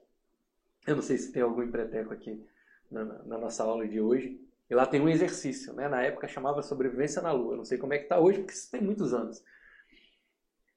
eu 0.87 0.97
não 0.97 1.03
sei 1.03 1.19
se 1.19 1.31
tem 1.33 1.43
algum 1.43 1.63
Empreteco 1.63 2.13
aqui 2.13 2.43
na, 2.91 3.05
na, 3.05 3.39
nossa 3.39 3.65
aula 3.65 3.87
de 3.87 4.01
hoje, 4.01 4.41
e 4.69 4.75
lá 4.75 4.87
tem 4.87 5.01
um 5.01 5.09
exercício, 5.09 5.73
né? 5.73 5.89
na 5.89 6.03
época 6.03 6.29
chamava 6.29 6.63
Sobrevivência 6.63 7.23
na 7.23 7.33
Lua, 7.33 7.57
não 7.57 7.65
sei 7.65 7.79
como 7.79 7.95
é 7.95 7.99
que 7.99 8.05
está 8.05 8.19
hoje, 8.19 8.39
porque 8.39 8.53
isso 8.53 8.71
tem 8.71 8.81
muitos 8.81 9.15
anos. 9.15 9.43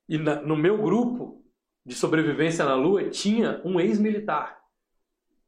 E 0.07 0.17
na, 0.17 0.41
no 0.41 0.55
meu 0.55 0.77
grupo 0.81 1.43
de 1.85 1.95
sobrevivência 1.95 2.65
na 2.65 2.75
Lua 2.75 3.09
tinha 3.09 3.61
um 3.65 3.79
ex-militar. 3.79 4.61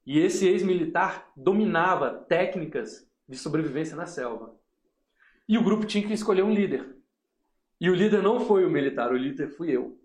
E 0.06 0.20
esse 0.20 0.48
ex-militar 0.48 1.32
dominava 1.36 2.26
técnicas 2.28 3.08
de 3.28 3.38
sobrevivência 3.38 3.96
na 3.96 4.06
selva. 4.06 4.56
E 5.48 5.58
o 5.58 5.64
grupo 5.64 5.86
tinha 5.86 6.06
que 6.06 6.14
escolher 6.14 6.44
um 6.44 6.54
líder. 6.54 6.96
E 7.80 7.90
o 7.90 7.96
líder 7.96 8.22
não 8.22 8.40
foi 8.40 8.66
o 8.66 8.70
militar, 8.70 9.12
o 9.12 9.18
líder 9.18 9.50
fui 9.50 9.72
eu. 9.72 10.00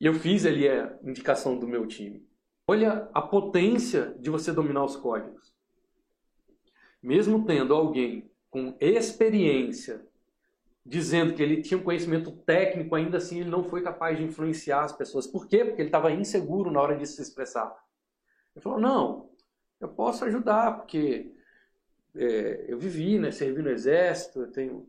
E 0.00 0.06
eu 0.06 0.14
fiz 0.14 0.46
ali 0.46 0.68
a 0.68 0.98
indicação 1.02 1.58
do 1.58 1.66
meu 1.66 1.86
time. 1.86 2.26
Olha 2.66 3.08
a 3.12 3.20
potência 3.20 4.16
de 4.18 4.30
você 4.30 4.52
dominar 4.52 4.84
os 4.84 4.96
códigos. 4.96 5.52
Mesmo 7.02 7.44
tendo 7.44 7.74
alguém 7.74 8.30
com 8.50 8.76
experiência 8.80 10.04
dizendo 10.84 11.34
que 11.34 11.42
ele 11.42 11.62
tinha 11.62 11.78
um 11.78 11.82
conhecimento 11.82 12.32
técnico, 12.32 12.94
ainda 12.94 13.18
assim 13.18 13.40
ele 13.40 13.50
não 13.50 13.62
foi 13.62 13.82
capaz 13.82 14.18
de 14.18 14.24
influenciar 14.24 14.82
as 14.82 14.92
pessoas. 14.92 15.26
Por 15.26 15.46
quê? 15.46 15.64
Porque 15.64 15.82
ele 15.82 15.88
estava 15.88 16.10
inseguro 16.10 16.70
na 16.70 16.80
hora 16.80 16.96
de 16.96 17.06
se 17.06 17.20
expressar. 17.20 17.74
Ele 18.54 18.62
falou: 18.62 18.80
não, 18.80 19.30
eu 19.80 19.88
posso 19.88 20.24
ajudar, 20.24 20.78
porque 20.78 21.32
é, 22.14 22.64
eu 22.68 22.78
vivi, 22.78 23.18
né, 23.18 23.30
servi 23.30 23.62
no 23.62 23.70
exército, 23.70 24.40
eu 24.40 24.50
tenho 24.50 24.88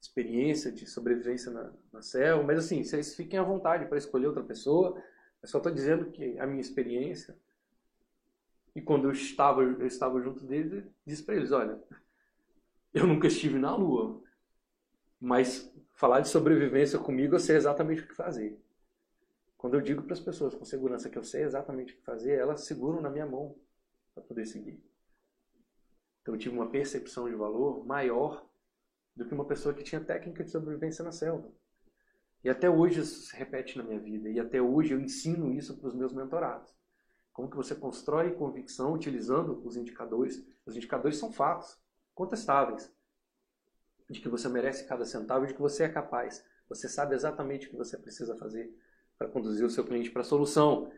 experiência 0.00 0.70
de 0.70 0.86
sobrevivência 0.86 1.50
na, 1.52 1.72
na 1.92 2.02
selva, 2.02 2.42
mas 2.42 2.58
assim, 2.58 2.82
vocês 2.82 3.14
fiquem 3.14 3.38
à 3.38 3.42
vontade 3.42 3.86
para 3.86 3.98
escolher 3.98 4.26
outra 4.26 4.42
pessoa. 4.42 5.00
Eu 5.40 5.48
só 5.48 5.58
estou 5.58 5.72
dizendo 5.72 6.10
que 6.10 6.38
a 6.38 6.46
minha 6.46 6.60
experiência. 6.60 7.36
E 8.74 8.80
quando 8.80 9.04
eu 9.04 9.12
estava, 9.12 9.62
eu 9.62 9.86
estava 9.86 10.20
junto 10.20 10.44
deles, 10.44 10.72
eu 10.72 10.92
disse 11.06 11.22
para 11.22 11.36
eles: 11.36 11.52
olha, 11.52 11.82
eu 12.94 13.06
nunca 13.06 13.26
estive 13.26 13.58
na 13.58 13.74
Lua, 13.74 14.22
mas 15.20 15.72
falar 15.92 16.20
de 16.20 16.28
sobrevivência 16.28 16.98
comigo 16.98 17.34
eu 17.34 17.40
sei 17.40 17.56
exatamente 17.56 18.02
o 18.02 18.08
que 18.08 18.14
fazer. 18.14 18.58
Quando 19.56 19.74
eu 19.74 19.80
digo 19.80 20.02
para 20.02 20.14
as 20.14 20.20
pessoas 20.20 20.54
com 20.54 20.64
segurança 20.64 21.08
que 21.08 21.16
eu 21.16 21.22
sei 21.22 21.44
exatamente 21.44 21.92
o 21.92 21.96
que 21.96 22.02
fazer, 22.02 22.32
elas 22.32 22.62
seguram 22.62 23.00
na 23.00 23.08
minha 23.08 23.26
mão 23.26 23.54
para 24.14 24.22
poder 24.24 24.46
seguir. 24.46 24.82
Então 26.20 26.34
eu 26.34 26.38
tive 26.38 26.54
uma 26.54 26.68
percepção 26.68 27.28
de 27.28 27.34
valor 27.34 27.84
maior 27.86 28.44
do 29.14 29.24
que 29.24 29.34
uma 29.34 29.44
pessoa 29.44 29.74
que 29.74 29.84
tinha 29.84 30.00
técnica 30.00 30.42
de 30.42 30.50
sobrevivência 30.50 31.04
na 31.04 31.12
selva. 31.12 31.48
E 32.42 32.50
até 32.50 32.68
hoje 32.68 33.00
isso 33.00 33.22
se 33.22 33.36
repete 33.36 33.78
na 33.78 33.84
minha 33.84 34.00
vida. 34.00 34.28
E 34.28 34.40
até 34.40 34.60
hoje 34.60 34.94
eu 34.94 35.00
ensino 35.00 35.52
isso 35.52 35.78
para 35.78 35.88
os 35.88 35.94
meus 35.94 36.12
mentorados. 36.12 36.74
Como 37.32 37.50
que 37.50 37.56
você 37.56 37.74
constrói 37.74 38.32
convicção 38.32 38.92
utilizando 38.92 39.66
os 39.66 39.76
indicadores. 39.76 40.44
Os 40.66 40.76
indicadores 40.76 41.18
são 41.18 41.32
fatos, 41.32 41.78
contestáveis. 42.14 42.92
De 44.08 44.20
que 44.20 44.28
você 44.28 44.48
merece 44.48 44.86
cada 44.86 45.04
centavo 45.04 45.46
de 45.46 45.54
que 45.54 45.60
você 45.60 45.84
é 45.84 45.88
capaz. 45.88 46.44
Você 46.68 46.88
sabe 46.88 47.14
exatamente 47.14 47.66
o 47.66 47.70
que 47.70 47.76
você 47.76 47.96
precisa 47.96 48.36
fazer 48.36 48.74
para 49.18 49.28
conduzir 49.28 49.64
o 49.64 49.70
seu 49.70 49.84
cliente 49.84 50.10
para 50.10 50.22
a 50.22 50.24
solução. 50.24 50.92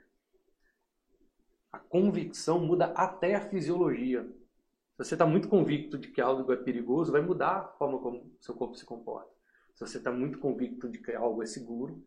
A 1.70 1.78
convicção 1.78 2.59
muda 2.59 2.86
até 2.86 3.35
a 3.35 3.48
fisiologia. 3.48 4.24
Se 4.24 4.98
você 4.98 5.15
está 5.15 5.27
muito 5.27 5.48
convicto 5.48 5.98
de 5.98 6.09
que 6.09 6.20
algo 6.20 6.52
é 6.52 6.56
perigoso, 6.56 7.12
vai 7.12 7.20
mudar 7.20 7.56
a 7.56 7.69
forma 7.69 7.98
como 7.98 8.32
seu 8.40 8.55
corpo 8.55 8.77
se 8.77 8.85
comporta. 8.85 9.32
Se 9.74 9.81
você 9.81 9.98
está 9.98 10.12
muito 10.12 10.39
convicto 10.39 10.89
de 10.89 10.98
que 10.98 11.12
algo 11.12 11.43
é 11.43 11.47
seguro, 11.47 12.01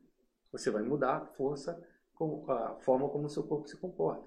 você 0.51 0.71
vai 0.71 0.83
mudar 0.83 1.17
a 1.17 1.25
força, 1.25 1.77
a 2.49 2.75
forma 2.79 3.07
como 3.09 3.25
o 3.25 3.29
seu 3.29 3.43
corpo 3.43 3.67
se 3.67 3.77
comporta. 3.77 4.25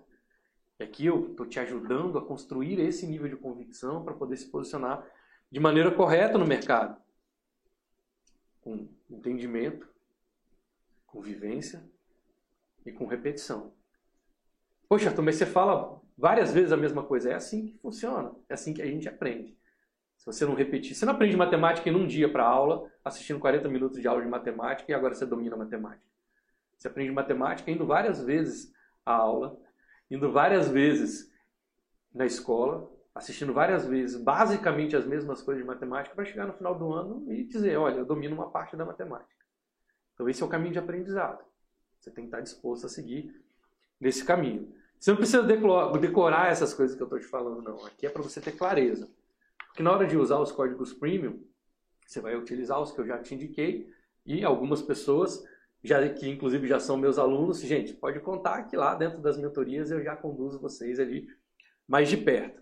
E 0.79 0.85
aqui 0.85 1.07
eu 1.07 1.31
estou 1.31 1.47
te 1.47 1.61
ajudando 1.61 2.19
a 2.19 2.25
construir 2.25 2.81
esse 2.81 3.07
nível 3.07 3.29
de 3.29 3.37
convicção 3.37 4.03
para 4.05 4.15
poder 4.15 4.37
se 4.37 4.47
posicionar 4.47 5.07
de 5.51 5.61
maneira 5.61 5.91
correta 5.91 6.39
no 6.39 6.47
mercado. 6.47 7.01
Com 8.61 8.89
entendimento, 9.11 9.89
com 11.07 11.21
vivência 11.21 11.85
e 12.87 12.93
com 12.93 13.07
repetição. 13.07 13.73
Poxa, 14.89 15.11
Arthur, 15.11 15.25
você 15.25 15.47
fala 15.47 16.01
várias 16.17 16.53
vezes 16.53 16.73
a 16.73 16.77
mesma 16.77 17.03
coisa. 17.03 17.31
É 17.31 17.35
assim 17.35 17.67
que 17.67 17.79
funciona, 17.79 18.33
é 18.49 18.55
assim 18.55 18.73
que 18.73 18.83
a 18.83 18.87
gente 18.87 19.09
aprende. 19.09 19.59
Se 20.17 20.27
você 20.27 20.45
não 20.45 20.55
repetir, 20.55 20.95
você 20.95 21.07
não 21.07 21.15
aprende 21.15 21.37
matemática 21.37 21.89
em 21.89 21.95
um 21.95 22.07
dia 22.07 22.31
para 22.31 22.45
aula, 22.45 22.91
assistindo 23.05 23.41
40 23.41 23.69
minutos 23.69 24.01
de 24.01 24.07
aula 24.07 24.23
de 24.23 24.29
matemática 24.29 24.91
e 24.91 24.95
agora 24.95 25.15
você 25.15 25.25
domina 25.25 25.57
matemática. 25.57 26.05
Você 26.81 26.89
aprende 26.89 27.13
matemática 27.13 27.71
indo 27.71 27.85
várias 27.85 28.23
vezes 28.23 28.73
à 29.05 29.13
aula, 29.13 29.61
indo 30.11 30.33
várias 30.33 30.67
vezes 30.67 31.31
na 32.11 32.25
escola, 32.25 32.91
assistindo 33.15 33.53
várias 33.53 33.85
vezes 33.85 34.19
basicamente 34.19 34.97
as 34.97 35.05
mesmas 35.05 35.43
coisas 35.43 35.63
de 35.63 35.69
matemática 35.69 36.15
para 36.15 36.25
chegar 36.25 36.47
no 36.47 36.55
final 36.55 36.75
do 36.75 36.91
ano 36.91 37.31
e 37.31 37.45
dizer, 37.45 37.77
olha, 37.77 37.99
eu 37.99 38.07
domino 38.07 38.35
uma 38.35 38.51
parte 38.51 38.77
da 38.77 38.85
matemática. 38.87 39.45
Então 40.15 40.27
esse 40.27 40.43
é 40.43 40.47
o 40.47 40.49
caminho 40.49 40.73
de 40.73 40.79
aprendizado. 40.79 41.45
Você 41.99 42.11
tem 42.11 42.25
que 42.25 42.29
estar 42.29 42.41
disposto 42.41 42.87
a 42.87 42.89
seguir 42.89 43.39
nesse 44.01 44.25
caminho. 44.25 44.73
Você 44.99 45.11
não 45.11 45.19
precisa 45.19 45.43
decorar 45.43 46.51
essas 46.51 46.73
coisas 46.73 46.97
que 46.97 47.03
eu 47.03 47.07
estou 47.07 47.21
te 47.21 47.27
falando, 47.27 47.61
não. 47.61 47.85
Aqui 47.85 48.07
é 48.07 48.11
para 48.11 48.23
você 48.23 48.41
ter 48.41 48.53
clareza. 48.53 49.07
Porque 49.67 49.83
na 49.83 49.93
hora 49.93 50.07
de 50.07 50.17
usar 50.17 50.39
os 50.39 50.51
códigos 50.51 50.95
premium, 50.95 51.45
você 52.07 52.21
vai 52.21 52.37
utilizar 52.37 52.81
os 52.81 52.91
que 52.91 53.03
eu 53.03 53.07
já 53.07 53.19
te 53.19 53.35
indiquei 53.35 53.93
e 54.25 54.43
algumas 54.43 54.81
pessoas, 54.81 55.45
já, 55.83 56.07
que 56.09 56.29
inclusive 56.29 56.67
já 56.67 56.79
são 56.79 56.97
meus 56.97 57.19
alunos, 57.19 57.61
gente, 57.61 57.95
pode 57.95 58.21
contar 58.21 58.65
que 58.65 58.77
lá 58.77 58.95
dentro 58.95 59.21
das 59.21 59.39
mentorias 59.39 59.91
eu 59.91 60.03
já 60.03 60.15
conduzo 60.15 60.61
vocês 60.61 61.01
ali 61.01 61.29
mais 61.89 62.09
de 62.09 62.17
perto. 62.17 62.61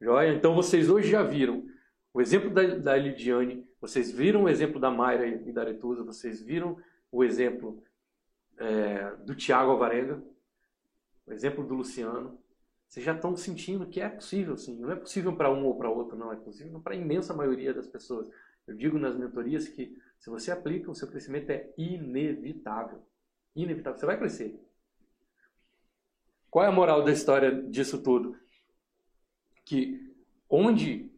Joia? 0.00 0.32
Então 0.32 0.54
vocês 0.54 0.88
hoje 0.88 1.10
já 1.10 1.22
viram 1.22 1.64
o 2.12 2.20
exemplo 2.20 2.50
da, 2.50 2.62
da 2.62 2.96
Lidiane, 2.96 3.66
vocês 3.80 4.10
viram 4.10 4.44
o 4.44 4.48
exemplo 4.48 4.80
da 4.80 4.90
Mayra 4.90 5.26
e 5.26 5.52
da 5.52 5.62
Aretusa, 5.62 6.02
vocês 6.02 6.42
viram 6.42 6.76
o 7.10 7.24
exemplo 7.24 7.82
é, 8.58 9.16
do 9.24 9.34
Tiago 9.34 9.70
Alvarenga, 9.70 10.22
o 11.26 11.32
exemplo 11.32 11.64
do 11.64 11.74
Luciano. 11.74 12.38
Vocês 12.86 13.06
já 13.06 13.14
estão 13.14 13.36
sentindo 13.36 13.86
que 13.86 14.00
é 14.00 14.08
possível, 14.08 14.56
sim. 14.56 14.76
Não 14.80 14.90
é 14.90 14.96
possível 14.96 15.34
para 15.36 15.50
um 15.50 15.64
ou 15.64 15.76
para 15.76 15.88
outro, 15.88 16.16
não. 16.16 16.32
É 16.32 16.36
possível 16.36 16.80
para 16.80 16.94
a 16.94 16.96
imensa 16.96 17.32
maioria 17.32 17.72
das 17.72 17.86
pessoas. 17.86 18.28
Eu 18.66 18.74
digo 18.74 18.98
nas 18.98 19.16
mentorias 19.16 19.68
que 19.68 19.96
se 20.18 20.28
você 20.30 20.50
aplica, 20.50 20.90
o 20.90 20.94
seu 20.94 21.08
crescimento 21.08 21.50
é 21.50 21.72
inevitável. 21.76 23.02
Inevitável. 23.54 23.98
Você 23.98 24.06
vai 24.06 24.18
crescer. 24.18 24.60
Qual 26.50 26.64
é 26.64 26.68
a 26.68 26.72
moral 26.72 27.02
da 27.02 27.12
história 27.12 27.62
disso 27.62 28.02
tudo? 28.02 28.36
Que 29.64 30.12
onde 30.48 31.10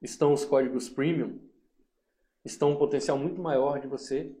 estão 0.00 0.32
os 0.32 0.44
códigos 0.44 0.88
premium, 0.88 1.38
estão 2.44 2.72
um 2.72 2.76
potencial 2.76 3.18
muito 3.18 3.40
maior 3.40 3.80
de 3.80 3.86
você 3.86 4.34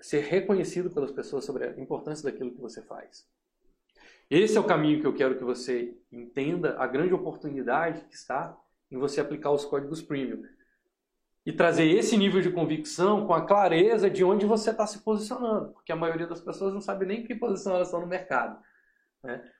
ser 0.00 0.20
reconhecido 0.20 0.90
pelas 0.90 1.10
pessoas 1.10 1.44
sobre 1.44 1.64
a 1.64 1.80
importância 1.80 2.30
daquilo 2.30 2.52
que 2.52 2.60
você 2.60 2.80
faz. 2.82 3.26
Esse 4.30 4.56
é 4.56 4.60
o 4.60 4.66
caminho 4.66 5.00
que 5.00 5.06
eu 5.06 5.14
quero 5.14 5.36
que 5.36 5.44
você 5.44 5.96
entenda, 6.12 6.78
a 6.78 6.86
grande 6.86 7.14
oportunidade 7.14 8.04
que 8.04 8.14
está 8.14 8.56
em 8.90 8.98
você 8.98 9.20
aplicar 9.20 9.50
os 9.50 9.64
códigos 9.64 10.02
premium. 10.02 10.44
E 11.48 11.52
trazer 11.54 11.86
esse 11.86 12.14
nível 12.14 12.42
de 12.42 12.52
convicção 12.52 13.26
com 13.26 13.32
a 13.32 13.46
clareza 13.46 14.10
de 14.10 14.22
onde 14.22 14.44
você 14.44 14.68
está 14.68 14.86
se 14.86 14.98
posicionando. 14.98 15.72
Porque 15.72 15.90
a 15.90 15.96
maioria 15.96 16.26
das 16.26 16.42
pessoas 16.42 16.74
não 16.74 16.80
sabe 16.82 17.06
nem 17.06 17.20
em 17.20 17.24
que 17.24 17.34
posição 17.34 17.74
elas 17.74 17.88
estão 17.88 18.02
no 18.02 18.06
mercado. 18.06 18.62
Né? 19.22 19.50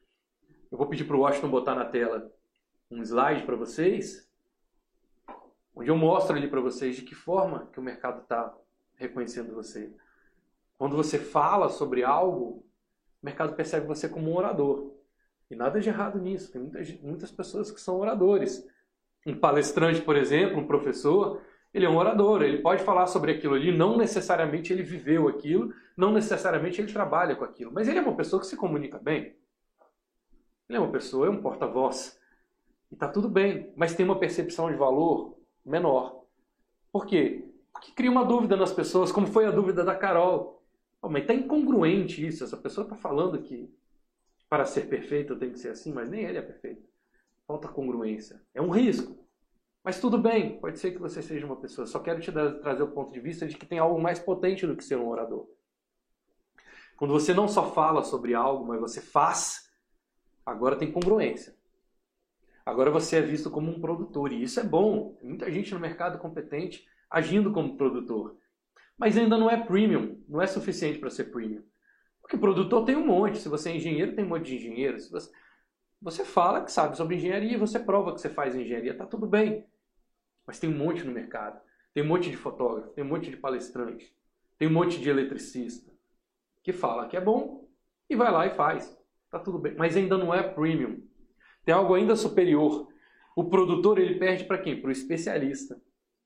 Eu 0.70 0.76
vou 0.76 0.86
pedir 0.86 1.04
para 1.04 1.16
o 1.16 1.20
Washington 1.20 1.48
botar 1.48 1.74
na 1.74 1.86
tela 1.86 2.30
um 2.90 3.00
slide 3.00 3.46
para 3.46 3.56
vocês, 3.56 4.30
onde 5.74 5.88
eu 5.88 5.96
mostro 5.96 6.36
ali 6.36 6.46
para 6.46 6.60
vocês 6.60 6.94
de 6.94 7.00
que 7.00 7.14
forma 7.14 7.70
que 7.72 7.80
o 7.80 7.82
mercado 7.82 8.20
está 8.20 8.54
reconhecendo 8.96 9.54
você. 9.54 9.90
Quando 10.76 10.94
você 10.94 11.18
fala 11.18 11.70
sobre 11.70 12.04
algo, 12.04 12.66
o 13.22 13.24
mercado 13.24 13.54
percebe 13.54 13.86
você 13.86 14.10
como 14.10 14.30
um 14.30 14.36
orador. 14.36 14.92
E 15.50 15.56
nada 15.56 15.80
de 15.80 15.88
errado 15.88 16.18
nisso. 16.18 16.52
Tem 16.52 16.60
muitas, 16.60 17.00
muitas 17.00 17.30
pessoas 17.30 17.70
que 17.70 17.80
são 17.80 17.98
oradores. 17.98 18.62
Um 19.26 19.40
palestrante, 19.40 20.02
por 20.02 20.16
exemplo, 20.16 20.58
um 20.58 20.66
professor, 20.66 21.40
ele 21.72 21.84
é 21.84 21.88
um 21.88 21.96
orador. 21.96 22.42
Ele 22.42 22.58
pode 22.58 22.82
falar 22.82 23.06
sobre 23.06 23.32
aquilo 23.32 23.54
ali. 23.54 23.76
Não 23.76 23.96
necessariamente 23.96 24.72
ele 24.72 24.82
viveu 24.82 25.28
aquilo, 25.28 25.72
não 25.96 26.12
necessariamente 26.12 26.80
ele 26.80 26.92
trabalha 26.92 27.36
com 27.36 27.44
aquilo. 27.44 27.72
Mas 27.72 27.88
ele 27.88 27.98
é 27.98 28.02
uma 28.02 28.16
pessoa 28.16 28.40
que 28.40 28.46
se 28.46 28.56
comunica 28.56 28.98
bem. 28.98 29.36
Ele 30.68 30.78
é 30.78 30.80
uma 30.80 30.90
pessoa, 30.90 31.26
é 31.26 31.30
um 31.30 31.40
porta-voz. 31.40 32.18
E 32.90 32.94
está 32.94 33.08
tudo 33.08 33.28
bem. 33.28 33.72
Mas 33.76 33.94
tem 33.94 34.04
uma 34.04 34.18
percepção 34.18 34.70
de 34.70 34.76
valor 34.76 35.38
menor. 35.64 36.24
Por 36.90 37.06
quê? 37.06 37.48
Porque 37.72 37.92
cria 37.92 38.10
uma 38.10 38.24
dúvida 38.24 38.56
nas 38.56 38.72
pessoas, 38.72 39.12
como 39.12 39.26
foi 39.26 39.46
a 39.46 39.50
dúvida 39.50 39.84
da 39.84 39.94
Carol. 39.94 40.62
Oh, 41.00 41.08
mas 41.08 41.22
está 41.22 41.34
incongruente 41.34 42.26
isso. 42.26 42.42
Essa 42.42 42.56
pessoa 42.56 42.84
está 42.84 42.96
falando 42.96 43.40
que 43.40 43.72
para 44.48 44.64
ser 44.64 44.88
perfeito 44.88 45.34
eu 45.34 45.38
tenho 45.38 45.52
que 45.52 45.58
ser 45.58 45.68
assim, 45.68 45.92
mas 45.92 46.08
nem 46.08 46.24
ele 46.24 46.38
é 46.38 46.42
perfeito. 46.42 46.88
Falta 47.46 47.68
congruência. 47.68 48.42
É 48.54 48.60
um 48.60 48.70
risco. 48.70 49.17
Mas 49.84 50.00
tudo 50.00 50.18
bem, 50.18 50.58
pode 50.58 50.78
ser 50.78 50.92
que 50.92 50.98
você 50.98 51.22
seja 51.22 51.46
uma 51.46 51.56
pessoa. 51.56 51.86
Só 51.86 51.98
quero 52.00 52.20
te 52.20 52.30
dar, 52.30 52.58
trazer 52.60 52.82
o 52.82 52.90
ponto 52.90 53.12
de 53.12 53.20
vista 53.20 53.46
de 53.46 53.56
que 53.56 53.66
tem 53.66 53.78
algo 53.78 54.00
mais 54.00 54.18
potente 54.18 54.66
do 54.66 54.76
que 54.76 54.84
ser 54.84 54.96
um 54.96 55.08
orador. 55.08 55.46
Quando 56.96 57.12
você 57.12 57.32
não 57.32 57.46
só 57.46 57.72
fala 57.72 58.02
sobre 58.02 58.34
algo, 58.34 58.66
mas 58.66 58.80
você 58.80 59.00
faz, 59.00 59.70
agora 60.44 60.76
tem 60.76 60.90
congruência. 60.90 61.56
Agora 62.66 62.90
você 62.90 63.16
é 63.16 63.22
visto 63.22 63.50
como 63.50 63.70
um 63.70 63.80
produtor. 63.80 64.32
E 64.32 64.42
isso 64.42 64.60
é 64.60 64.64
bom. 64.64 65.14
Tem 65.14 65.28
muita 65.28 65.50
gente 65.50 65.72
no 65.72 65.80
mercado 65.80 66.18
competente 66.18 66.86
agindo 67.08 67.52
como 67.52 67.78
produtor. 67.78 68.36
Mas 68.98 69.16
ainda 69.16 69.38
não 69.38 69.48
é 69.48 69.56
premium, 69.56 70.20
não 70.28 70.42
é 70.42 70.46
suficiente 70.46 70.98
para 70.98 71.08
ser 71.08 71.30
premium. 71.30 71.62
Porque 72.20 72.36
produtor 72.36 72.84
tem 72.84 72.94
um 72.94 73.06
monte. 73.06 73.38
Se 73.38 73.48
você 73.48 73.70
é 73.70 73.76
engenheiro, 73.76 74.14
tem 74.14 74.24
um 74.24 74.28
monte 74.28 74.46
de 74.46 74.56
engenheiro. 74.56 74.98
Se 75.00 75.10
você, 75.10 75.30
você 76.00 76.24
fala 76.24 76.64
que 76.64 76.70
sabe 76.70 76.96
sobre 76.96 77.16
engenharia, 77.16 77.58
você 77.58 77.78
prova 77.78 78.14
que 78.14 78.20
você 78.20 78.28
faz 78.28 78.54
engenharia, 78.54 78.96
tá 78.96 79.06
tudo 79.06 79.26
bem. 79.26 79.66
Mas 80.46 80.58
tem 80.58 80.70
um 80.70 80.76
monte 80.76 81.04
no 81.04 81.12
mercado. 81.12 81.60
Tem 81.92 82.02
um 82.02 82.06
monte 82.06 82.30
de 82.30 82.36
fotógrafo, 82.36 82.90
tem 82.90 83.02
um 83.02 83.08
monte 83.08 83.30
de 83.30 83.36
palestrante, 83.36 84.14
tem 84.56 84.68
um 84.68 84.72
monte 84.72 85.00
de 85.00 85.10
eletricista 85.10 85.92
que 86.62 86.72
fala 86.72 87.08
que 87.08 87.16
é 87.16 87.20
bom 87.20 87.68
e 88.08 88.14
vai 88.14 88.30
lá 88.30 88.46
e 88.46 88.50
faz. 88.50 88.96
Tá 89.30 89.38
tudo 89.38 89.58
bem. 89.58 89.74
Mas 89.74 89.96
ainda 89.96 90.16
não 90.16 90.32
é 90.32 90.42
premium. 90.42 91.02
Tem 91.64 91.74
algo 91.74 91.94
ainda 91.94 92.14
superior. 92.14 92.88
O 93.34 93.44
produtor 93.44 93.98
ele 93.98 94.18
perde 94.18 94.44
para 94.44 94.58
quem? 94.58 94.80
Para 94.80 94.88
o 94.88 94.92
especialista. 94.92 95.80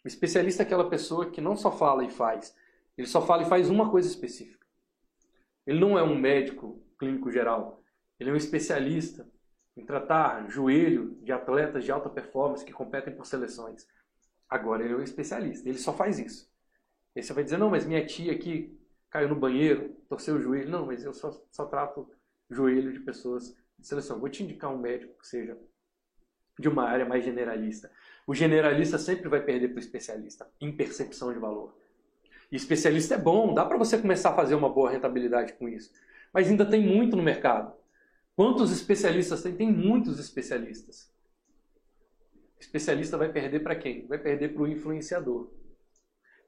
O 0.04 0.08
especialista 0.08 0.62
é 0.62 0.66
aquela 0.66 0.88
pessoa 0.88 1.30
que 1.30 1.40
não 1.40 1.56
só 1.56 1.70
fala 1.70 2.04
e 2.04 2.10
faz, 2.10 2.54
ele 2.98 3.06
só 3.06 3.24
fala 3.24 3.42
e 3.42 3.48
faz 3.48 3.70
uma 3.70 3.90
coisa 3.90 4.08
específica. 4.08 4.66
Ele 5.66 5.78
não 5.78 5.98
é 5.98 6.02
um 6.02 6.18
médico 6.18 6.84
clínico 6.98 7.30
geral. 7.30 7.82
Ele 8.18 8.30
é 8.30 8.32
um 8.32 8.36
especialista 8.36 9.26
em 9.76 9.84
tratar 9.84 10.48
joelho 10.48 11.16
de 11.22 11.32
atletas 11.32 11.84
de 11.84 11.90
alta 11.90 12.08
performance 12.08 12.64
que 12.64 12.72
competem 12.72 13.14
por 13.14 13.26
seleções. 13.26 13.86
Agora 14.48 14.84
ele 14.84 14.94
é 14.94 14.96
um 14.96 15.02
especialista. 15.02 15.68
Ele 15.68 15.78
só 15.78 15.92
faz 15.92 16.18
isso. 16.18 16.50
Aí 17.16 17.22
você 17.22 17.32
vai 17.32 17.44
dizer, 17.44 17.58
não, 17.58 17.70
mas 17.70 17.86
minha 17.86 18.04
tia 18.04 18.32
aqui 18.32 18.78
caiu 19.10 19.28
no 19.28 19.36
banheiro, 19.36 19.94
torceu 20.08 20.36
o 20.36 20.40
joelho. 20.40 20.70
Não, 20.70 20.86
mas 20.86 21.04
eu 21.04 21.12
só, 21.14 21.30
só 21.50 21.66
trato 21.66 22.08
joelho 22.50 22.92
de 22.92 23.00
pessoas 23.00 23.56
de 23.78 23.86
seleção. 23.86 24.20
Vou 24.20 24.28
te 24.28 24.42
indicar 24.42 24.72
um 24.72 24.78
médico 24.78 25.18
que 25.18 25.26
seja 25.26 25.58
de 26.58 26.68
uma 26.68 26.84
área 26.84 27.06
mais 27.06 27.24
generalista. 27.24 27.90
O 28.26 28.34
generalista 28.34 28.98
sempre 28.98 29.28
vai 29.28 29.42
perder 29.42 29.68
para 29.68 29.76
o 29.76 29.80
especialista 29.80 30.48
em 30.60 30.74
percepção 30.74 31.32
de 31.32 31.38
valor. 31.38 31.74
E 32.50 32.56
especialista 32.56 33.14
é 33.14 33.18
bom, 33.18 33.54
dá 33.54 33.64
para 33.64 33.78
você 33.78 33.96
começar 33.96 34.30
a 34.30 34.36
fazer 34.36 34.54
uma 34.54 34.68
boa 34.68 34.90
rentabilidade 34.90 35.54
com 35.54 35.68
isso. 35.68 35.90
Mas 36.32 36.48
ainda 36.48 36.66
tem 36.66 36.86
muito 36.86 37.16
no 37.16 37.22
mercado. 37.22 37.74
Quantos 38.34 38.72
especialistas 38.72 39.42
tem? 39.42 39.54
Tem 39.54 39.70
muitos 39.70 40.18
especialistas. 40.18 41.12
Especialista 42.58 43.18
vai 43.18 43.30
perder 43.30 43.60
para 43.60 43.76
quem? 43.76 44.06
Vai 44.06 44.18
perder 44.18 44.54
para 44.54 44.62
o 44.62 44.68
influenciador. 44.68 45.50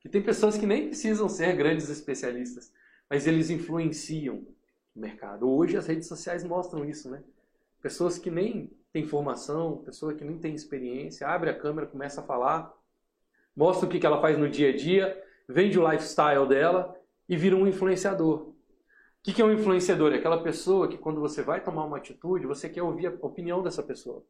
Que 0.01 0.09
tem 0.09 0.23
pessoas 0.23 0.56
que 0.56 0.66
nem 0.66 0.89
precisam 0.89 1.28
ser 1.28 1.55
grandes 1.56 1.89
especialistas, 1.89 2.73
mas 3.11 3.27
eles 3.27 3.51
influenciam 3.51 4.47
o 4.94 5.01
mercado. 5.01 5.51
Hoje 5.51 5.77
as 5.77 5.86
redes 5.86 6.06
sociais 6.06 6.44
mostram 6.44 6.85
isso, 6.85 7.11
né? 7.11 7.23
Pessoas 7.82 8.16
que 8.16 8.31
nem 8.31 8.70
têm 8.93 9.05
formação, 9.05 9.78
pessoa 9.78 10.15
que 10.15 10.24
nem 10.24 10.39
tem 10.39 10.55
experiência, 10.55 11.27
abre 11.27 11.51
a 11.51 11.59
câmera, 11.59 11.86
começa 11.86 12.20
a 12.20 12.24
falar, 12.24 12.73
mostra 13.55 13.86
o 13.86 13.90
que 13.90 14.06
ela 14.06 14.20
faz 14.20 14.39
no 14.39 14.48
dia 14.48 14.70
a 14.70 14.77
dia, 14.77 15.23
vende 15.48 15.78
o 15.78 15.90
lifestyle 15.90 16.48
dela 16.48 16.98
e 17.28 17.36
vira 17.36 17.56
um 17.56 17.66
influenciador. 17.66 18.53
O 19.26 19.32
que 19.32 19.40
é 19.40 19.44
um 19.44 19.52
influenciador? 19.52 20.12
É 20.12 20.16
aquela 20.16 20.42
pessoa 20.42 20.86
que 20.86 20.98
quando 20.98 21.18
você 21.18 21.42
vai 21.42 21.64
tomar 21.64 21.84
uma 21.86 21.96
atitude, 21.96 22.46
você 22.46 22.68
quer 22.68 22.82
ouvir 22.82 23.06
a 23.06 23.26
opinião 23.26 23.62
dessa 23.62 23.82
pessoa. 23.82 24.22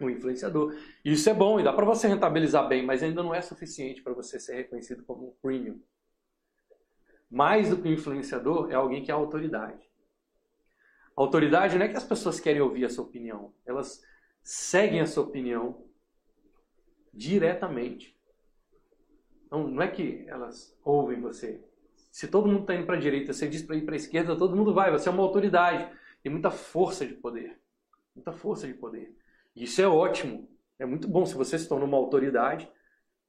Um 0.00 0.10
influenciador. 0.10 0.76
Isso 1.02 1.28
é 1.30 1.32
bom 1.32 1.58
e 1.58 1.64
dá 1.64 1.72
para 1.72 1.86
você 1.86 2.06
rentabilizar 2.06 2.68
bem, 2.68 2.84
mas 2.84 3.02
ainda 3.02 3.22
não 3.22 3.34
é 3.34 3.40
suficiente 3.40 4.02
para 4.02 4.12
você 4.12 4.38
ser 4.38 4.56
reconhecido 4.56 5.02
como 5.04 5.28
um 5.28 5.34
premium. 5.40 5.80
Mais 7.30 7.70
do 7.70 7.78
que 7.78 7.88
um 7.88 7.92
influenciador 7.92 8.70
é 8.70 8.74
alguém 8.74 9.02
que 9.02 9.10
é 9.10 9.14
autoridade. 9.14 9.88
Autoridade 11.16 11.76
não 11.78 11.86
é 11.86 11.88
que 11.88 11.96
as 11.96 12.04
pessoas 12.04 12.38
querem 12.38 12.60
ouvir 12.60 12.84
a 12.84 12.90
sua 12.90 13.04
opinião, 13.04 13.52
elas 13.66 14.04
seguem 14.42 15.00
a 15.00 15.06
sua 15.06 15.24
opinião 15.24 15.82
diretamente. 17.12 18.16
Não, 19.50 19.66
não 19.66 19.82
é 19.82 19.88
que 19.88 20.24
elas 20.28 20.78
ouvem 20.84 21.20
você. 21.20 21.67
Se 22.18 22.26
todo 22.26 22.48
mundo 22.48 22.62
está 22.62 22.74
indo 22.74 22.84
para 22.84 22.96
a 22.96 22.98
direita, 22.98 23.32
você 23.32 23.46
diz 23.46 23.62
para 23.62 23.76
ir 23.76 23.82
para 23.82 23.94
a 23.94 23.96
esquerda, 23.96 24.34
todo 24.34 24.56
mundo 24.56 24.74
vai. 24.74 24.90
Você 24.90 25.08
é 25.08 25.12
uma 25.12 25.22
autoridade. 25.22 25.88
Tem 26.20 26.32
muita 26.32 26.50
força 26.50 27.06
de 27.06 27.14
poder. 27.14 27.56
Muita 28.12 28.32
força 28.32 28.66
de 28.66 28.74
poder. 28.74 29.16
E 29.54 29.62
isso 29.62 29.80
é 29.80 29.86
ótimo. 29.86 30.50
É 30.80 30.84
muito 30.84 31.06
bom 31.06 31.24
se 31.24 31.36
você 31.36 31.56
se 31.56 31.68
torna 31.68 31.84
uma 31.84 31.96
autoridade. 31.96 32.68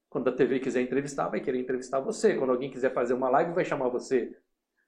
Quando 0.09 0.27
a 0.27 0.31
TV 0.31 0.59
quiser 0.59 0.81
entrevistar, 0.81 1.29
vai 1.29 1.39
querer 1.39 1.59
entrevistar 1.59 1.99
você. 1.99 2.33
Quando 2.33 2.49
alguém 2.49 2.71
quiser 2.71 2.91
fazer 2.91 3.13
uma 3.13 3.29
live, 3.29 3.53
vai 3.53 3.63
chamar 3.63 3.89
você. 3.89 4.35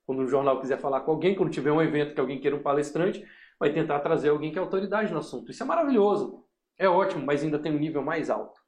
Quando 0.04 0.24
um 0.24 0.28
jornal 0.28 0.60
quiser 0.60 0.80
falar 0.80 1.02
com 1.02 1.12
alguém, 1.12 1.36
quando 1.36 1.52
tiver 1.52 1.72
um 1.72 1.80
evento 1.80 2.16
que 2.16 2.20
alguém 2.20 2.42
queira 2.42 2.56
um 2.56 2.64
palestrante, 2.64 3.24
vai 3.60 3.72
tentar 3.72 4.00
trazer 4.00 4.30
alguém 4.30 4.52
que 4.52 4.58
é 4.58 4.62
autoridade 4.62 5.14
no 5.14 5.20
assunto. 5.20 5.52
Isso 5.52 5.62
é 5.62 5.66
maravilhoso. 5.68 6.44
É 6.76 6.90
ótimo, 6.90 7.24
mas 7.24 7.44
ainda 7.44 7.60
tem 7.60 7.72
um 7.72 7.78
nível 7.78 8.02
mais 8.02 8.32
alto 8.32 8.60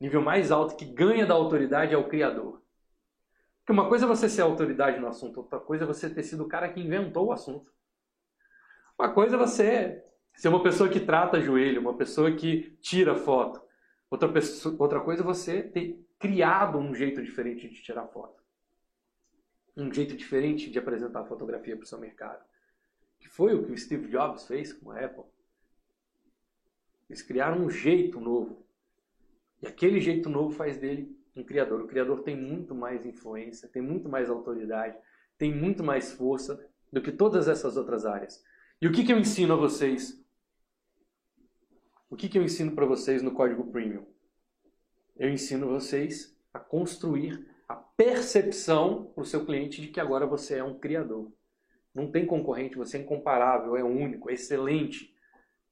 nível 0.00 0.22
mais 0.22 0.50
alto 0.50 0.76
que 0.76 0.86
ganha 0.86 1.26
da 1.26 1.34
autoridade 1.34 1.92
é 1.92 1.98
o 1.98 2.08
criador. 2.08 2.59
Uma 3.70 3.88
coisa 3.88 4.04
é 4.04 4.08
você 4.08 4.28
ser 4.28 4.42
autoridade 4.42 4.98
no 4.98 5.06
assunto, 5.06 5.38
outra 5.38 5.60
coisa 5.60 5.84
é 5.84 5.86
você 5.86 6.10
ter 6.10 6.24
sido 6.24 6.42
o 6.42 6.48
cara 6.48 6.68
que 6.68 6.80
inventou 6.80 7.28
o 7.28 7.32
assunto. 7.32 7.72
Uma 8.98 9.12
coisa 9.12 9.36
é 9.36 9.38
você 9.38 10.04
ser 10.34 10.48
uma 10.48 10.60
pessoa 10.62 10.88
que 10.88 10.98
trata 10.98 11.40
joelho, 11.40 11.80
uma 11.80 11.96
pessoa 11.96 12.32
que 12.32 12.76
tira 12.80 13.14
foto. 13.14 13.62
Outra, 14.10 14.28
pessoa, 14.28 14.74
outra 14.76 14.98
coisa 15.00 15.22
é 15.22 15.24
você 15.24 15.62
ter 15.62 16.04
criado 16.18 16.78
um 16.78 16.92
jeito 16.92 17.22
diferente 17.22 17.68
de 17.68 17.80
tirar 17.80 18.08
foto. 18.08 18.42
Um 19.76 19.92
jeito 19.92 20.16
diferente 20.16 20.68
de 20.68 20.78
apresentar 20.78 21.20
a 21.20 21.26
fotografia 21.26 21.76
para 21.76 21.84
o 21.84 21.86
seu 21.86 21.98
mercado. 22.00 22.44
Que 23.20 23.28
foi 23.28 23.54
o 23.54 23.64
que 23.64 23.70
o 23.70 23.78
Steve 23.78 24.08
Jobs 24.08 24.48
fez 24.48 24.72
com 24.72 24.90
a 24.90 24.98
Apple. 24.98 25.24
Eles 27.08 27.22
criaram 27.22 27.64
um 27.64 27.70
jeito 27.70 28.20
novo. 28.20 28.66
E 29.62 29.68
aquele 29.68 30.00
jeito 30.00 30.28
novo 30.28 30.50
faz 30.50 30.76
dele 30.76 31.19
um 31.40 31.44
criador. 31.44 31.80
O 31.80 31.86
criador 31.86 32.22
tem 32.22 32.36
muito 32.36 32.74
mais 32.74 33.04
influência, 33.04 33.68
tem 33.68 33.82
muito 33.82 34.08
mais 34.08 34.30
autoridade, 34.30 34.96
tem 35.36 35.54
muito 35.54 35.82
mais 35.82 36.12
força 36.12 36.64
do 36.92 37.02
que 37.02 37.10
todas 37.10 37.48
essas 37.48 37.76
outras 37.76 38.04
áreas. 38.04 38.42
E 38.80 38.86
o 38.86 38.92
que, 38.92 39.04
que 39.04 39.12
eu 39.12 39.18
ensino 39.18 39.54
a 39.54 39.56
vocês? 39.56 40.22
O 42.08 42.16
que, 42.16 42.28
que 42.28 42.38
eu 42.38 42.42
ensino 42.42 42.72
para 42.72 42.86
vocês 42.86 43.22
no 43.22 43.32
Código 43.32 43.70
Premium? 43.70 44.06
Eu 45.16 45.30
ensino 45.30 45.68
vocês 45.68 46.36
a 46.52 46.58
construir 46.58 47.46
a 47.68 47.76
percepção 47.76 49.12
para 49.14 49.22
o 49.22 49.26
seu 49.26 49.44
cliente 49.44 49.80
de 49.80 49.88
que 49.88 50.00
agora 50.00 50.26
você 50.26 50.56
é 50.56 50.64
um 50.64 50.78
criador. 50.78 51.32
Não 51.94 52.10
tem 52.10 52.26
concorrente, 52.26 52.76
você 52.76 52.96
é 52.96 53.00
incomparável, 53.00 53.76
é 53.76 53.84
único, 53.84 54.30
é 54.30 54.34
excelente. 54.34 55.14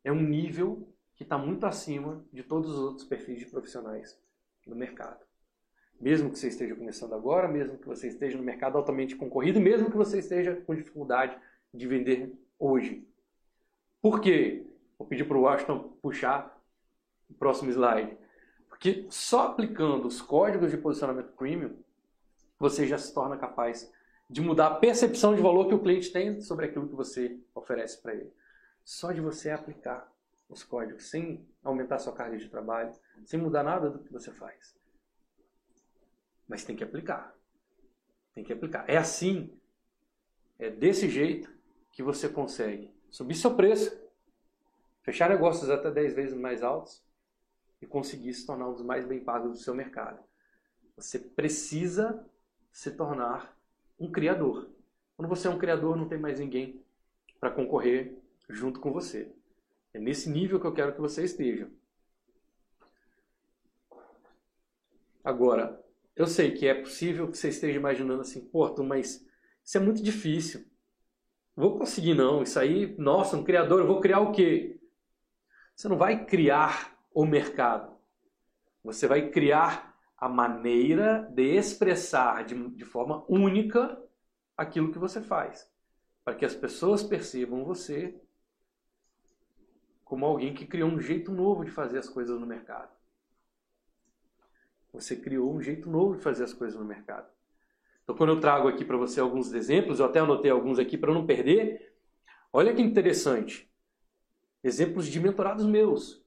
É 0.05 0.12
um 0.12 0.23
nível 0.23 0.95
que 1.16 1.24
está 1.24 1.36
muito 1.36 1.66
acima 1.66 2.24
de 2.32 2.43
todos 2.45 2.70
os 2.70 2.78
outros 2.78 3.07
perfis 3.07 3.40
de 3.40 3.47
profissionais 3.47 4.16
do 4.66 4.77
mercado. 4.77 5.27
Mesmo 6.00 6.30
que 6.30 6.38
você 6.38 6.48
esteja 6.48 6.76
começando 6.76 7.14
agora, 7.14 7.48
mesmo 7.48 7.76
que 7.76 7.86
você 7.86 8.08
esteja 8.08 8.38
no 8.38 8.44
mercado 8.44 8.78
altamente 8.78 9.16
concorrido, 9.16 9.60
mesmo 9.60 9.90
que 9.90 9.96
você 9.96 10.18
esteja 10.18 10.54
com 10.66 10.74
dificuldade 10.74 11.36
de 11.74 11.86
vender 11.86 12.32
hoje. 12.58 13.06
Por 14.00 14.20
quê? 14.20 14.64
Vou 14.96 15.06
pedir 15.06 15.24
para 15.24 15.36
o 15.36 15.42
Washington 15.42 15.96
puxar 16.00 16.56
o 17.28 17.34
próximo 17.34 17.70
slide. 17.70 18.16
Porque 18.68 19.06
só 19.10 19.48
aplicando 19.48 20.06
os 20.06 20.22
códigos 20.22 20.70
de 20.70 20.76
posicionamento 20.76 21.32
premium, 21.32 21.76
você 22.58 22.86
já 22.86 22.96
se 22.96 23.12
torna 23.12 23.36
capaz 23.36 23.90
de 24.30 24.40
mudar 24.40 24.68
a 24.68 24.74
percepção 24.76 25.34
de 25.34 25.42
valor 25.42 25.66
que 25.66 25.74
o 25.74 25.80
cliente 25.80 26.12
tem 26.12 26.40
sobre 26.40 26.66
aquilo 26.66 26.88
que 26.88 26.94
você 26.94 27.38
oferece 27.54 28.00
para 28.00 28.14
ele. 28.14 28.32
Só 28.84 29.10
de 29.10 29.20
você 29.20 29.50
aplicar 29.50 30.10
os 30.48 30.62
códigos 30.62 31.10
sem 31.10 31.44
aumentar 31.62 31.98
sua 31.98 32.12
carga 32.12 32.36
de 32.36 32.48
trabalho, 32.48 32.92
sem 33.24 33.40
mudar 33.40 33.62
nada 33.62 33.90
do 33.90 33.98
que 33.98 34.12
você 34.12 34.30
faz. 34.30 34.77
Mas 36.48 36.64
tem 36.64 36.74
que 36.74 36.82
aplicar. 36.82 37.34
Tem 38.34 38.42
que 38.42 38.52
aplicar. 38.52 38.88
É 38.88 38.96
assim, 38.96 39.52
é 40.58 40.70
desse 40.70 41.08
jeito 41.08 41.52
que 41.92 42.02
você 42.02 42.28
consegue 42.28 42.92
subir 43.10 43.34
seu 43.34 43.54
preço, 43.54 43.96
fechar 45.02 45.28
negócios 45.28 45.70
até 45.70 45.90
10 45.90 46.14
vezes 46.14 46.36
mais 46.36 46.62
altos 46.62 47.02
e 47.80 47.86
conseguir 47.86 48.32
se 48.32 48.46
tornar 48.46 48.68
um 48.68 48.72
dos 48.72 48.82
mais 48.82 49.04
bem 49.04 49.20
pagos 49.20 49.52
do 49.52 49.58
seu 49.58 49.74
mercado. 49.74 50.22
Você 50.96 51.18
precisa 51.18 52.26
se 52.72 52.90
tornar 52.90 53.56
um 53.98 54.10
criador. 54.10 54.68
Quando 55.16 55.28
você 55.28 55.48
é 55.48 55.50
um 55.50 55.58
criador, 55.58 55.96
não 55.96 56.08
tem 56.08 56.18
mais 56.18 56.38
ninguém 56.38 56.82
para 57.40 57.50
concorrer 57.50 58.16
junto 58.48 58.80
com 58.80 58.92
você. 58.92 59.32
É 59.92 59.98
nesse 59.98 60.28
nível 60.30 60.60
que 60.60 60.66
eu 60.66 60.74
quero 60.74 60.94
que 60.94 61.00
você 61.00 61.24
esteja. 61.24 61.68
Agora, 65.24 65.84
eu 66.19 66.27
sei 66.27 66.51
que 66.51 66.66
é 66.66 66.74
possível 66.74 67.31
que 67.31 67.39
você 67.39 67.49
esteja 67.49 67.78
imaginando 67.78 68.23
assim, 68.23 68.40
pô, 68.40 68.74
mas 68.82 69.24
isso 69.65 69.78
é 69.78 69.81
muito 69.81 70.03
difícil. 70.03 70.66
Vou 71.55 71.78
conseguir 71.78 72.15
não, 72.15 72.43
isso 72.43 72.59
aí, 72.59 72.97
nossa, 72.99 73.36
um 73.36 73.45
criador, 73.45 73.81
eu 73.81 73.86
vou 73.86 74.01
criar 74.01 74.19
o 74.19 74.32
quê? 74.32 74.81
Você 75.77 75.89
não 75.89 75.97
vai 75.97 76.24
criar 76.24 76.99
o 77.15 77.24
mercado. 77.24 77.97
Você 78.82 79.07
vai 79.07 79.31
criar 79.31 79.97
a 80.16 80.28
maneira 80.28 81.23
de 81.32 81.55
expressar 81.55 82.45
de, 82.45 82.69
de 82.70 82.85
forma 82.85 83.24
única 83.28 83.97
aquilo 84.57 84.90
que 84.90 84.99
você 84.99 85.20
faz. 85.20 85.70
Para 86.24 86.35
que 86.35 86.45
as 86.45 86.55
pessoas 86.55 87.01
percebam 87.01 87.65
você 87.65 88.20
como 90.05 90.27
alguém 90.27 90.53
que 90.53 90.66
criou 90.66 90.90
um 90.90 91.01
jeito 91.01 91.31
novo 91.31 91.65
de 91.65 91.70
fazer 91.70 91.99
as 91.99 92.09
coisas 92.09 92.40
no 92.40 92.47
mercado. 92.47 92.97
Você 94.93 95.16
criou 95.16 95.55
um 95.55 95.60
jeito 95.60 95.89
novo 95.89 96.16
de 96.16 96.23
fazer 96.23 96.44
as 96.44 96.52
coisas 96.52 96.78
no 96.78 96.85
mercado. 96.85 97.28
Então, 98.02 98.16
quando 98.16 98.31
eu 98.31 98.40
trago 98.40 98.69
aqui 98.69 98.85
para 98.85 98.97
você 98.97 99.20
alguns 99.20 99.52
exemplos, 99.52 100.01
eu 100.01 100.06
até 100.06 100.20
anotei 100.20 100.51
alguns 100.51 100.78
aqui 100.78 100.97
para 100.97 101.12
não 101.12 101.27
perder. 101.27 101.94
Olha 102.52 102.74
que 102.74 102.81
interessante. 102.81 103.70
Exemplos 104.65 105.06
de 105.06 105.20
mentorados 105.20 105.66
meus. 105.66 106.24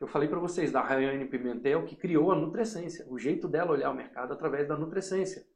Eu 0.00 0.08
falei 0.08 0.28
para 0.28 0.40
vocês 0.40 0.72
da 0.72 0.80
Rayane 0.80 1.26
Pimentel, 1.26 1.84
que 1.84 1.94
criou 1.94 2.32
a 2.32 2.34
Nutrescência, 2.34 3.06
o 3.08 3.18
jeito 3.18 3.46
dela 3.46 3.72
olhar 3.72 3.90
o 3.90 3.94
mercado 3.94 4.32
através 4.32 4.66
da 4.66 4.76
Nutrescência. 4.76 5.46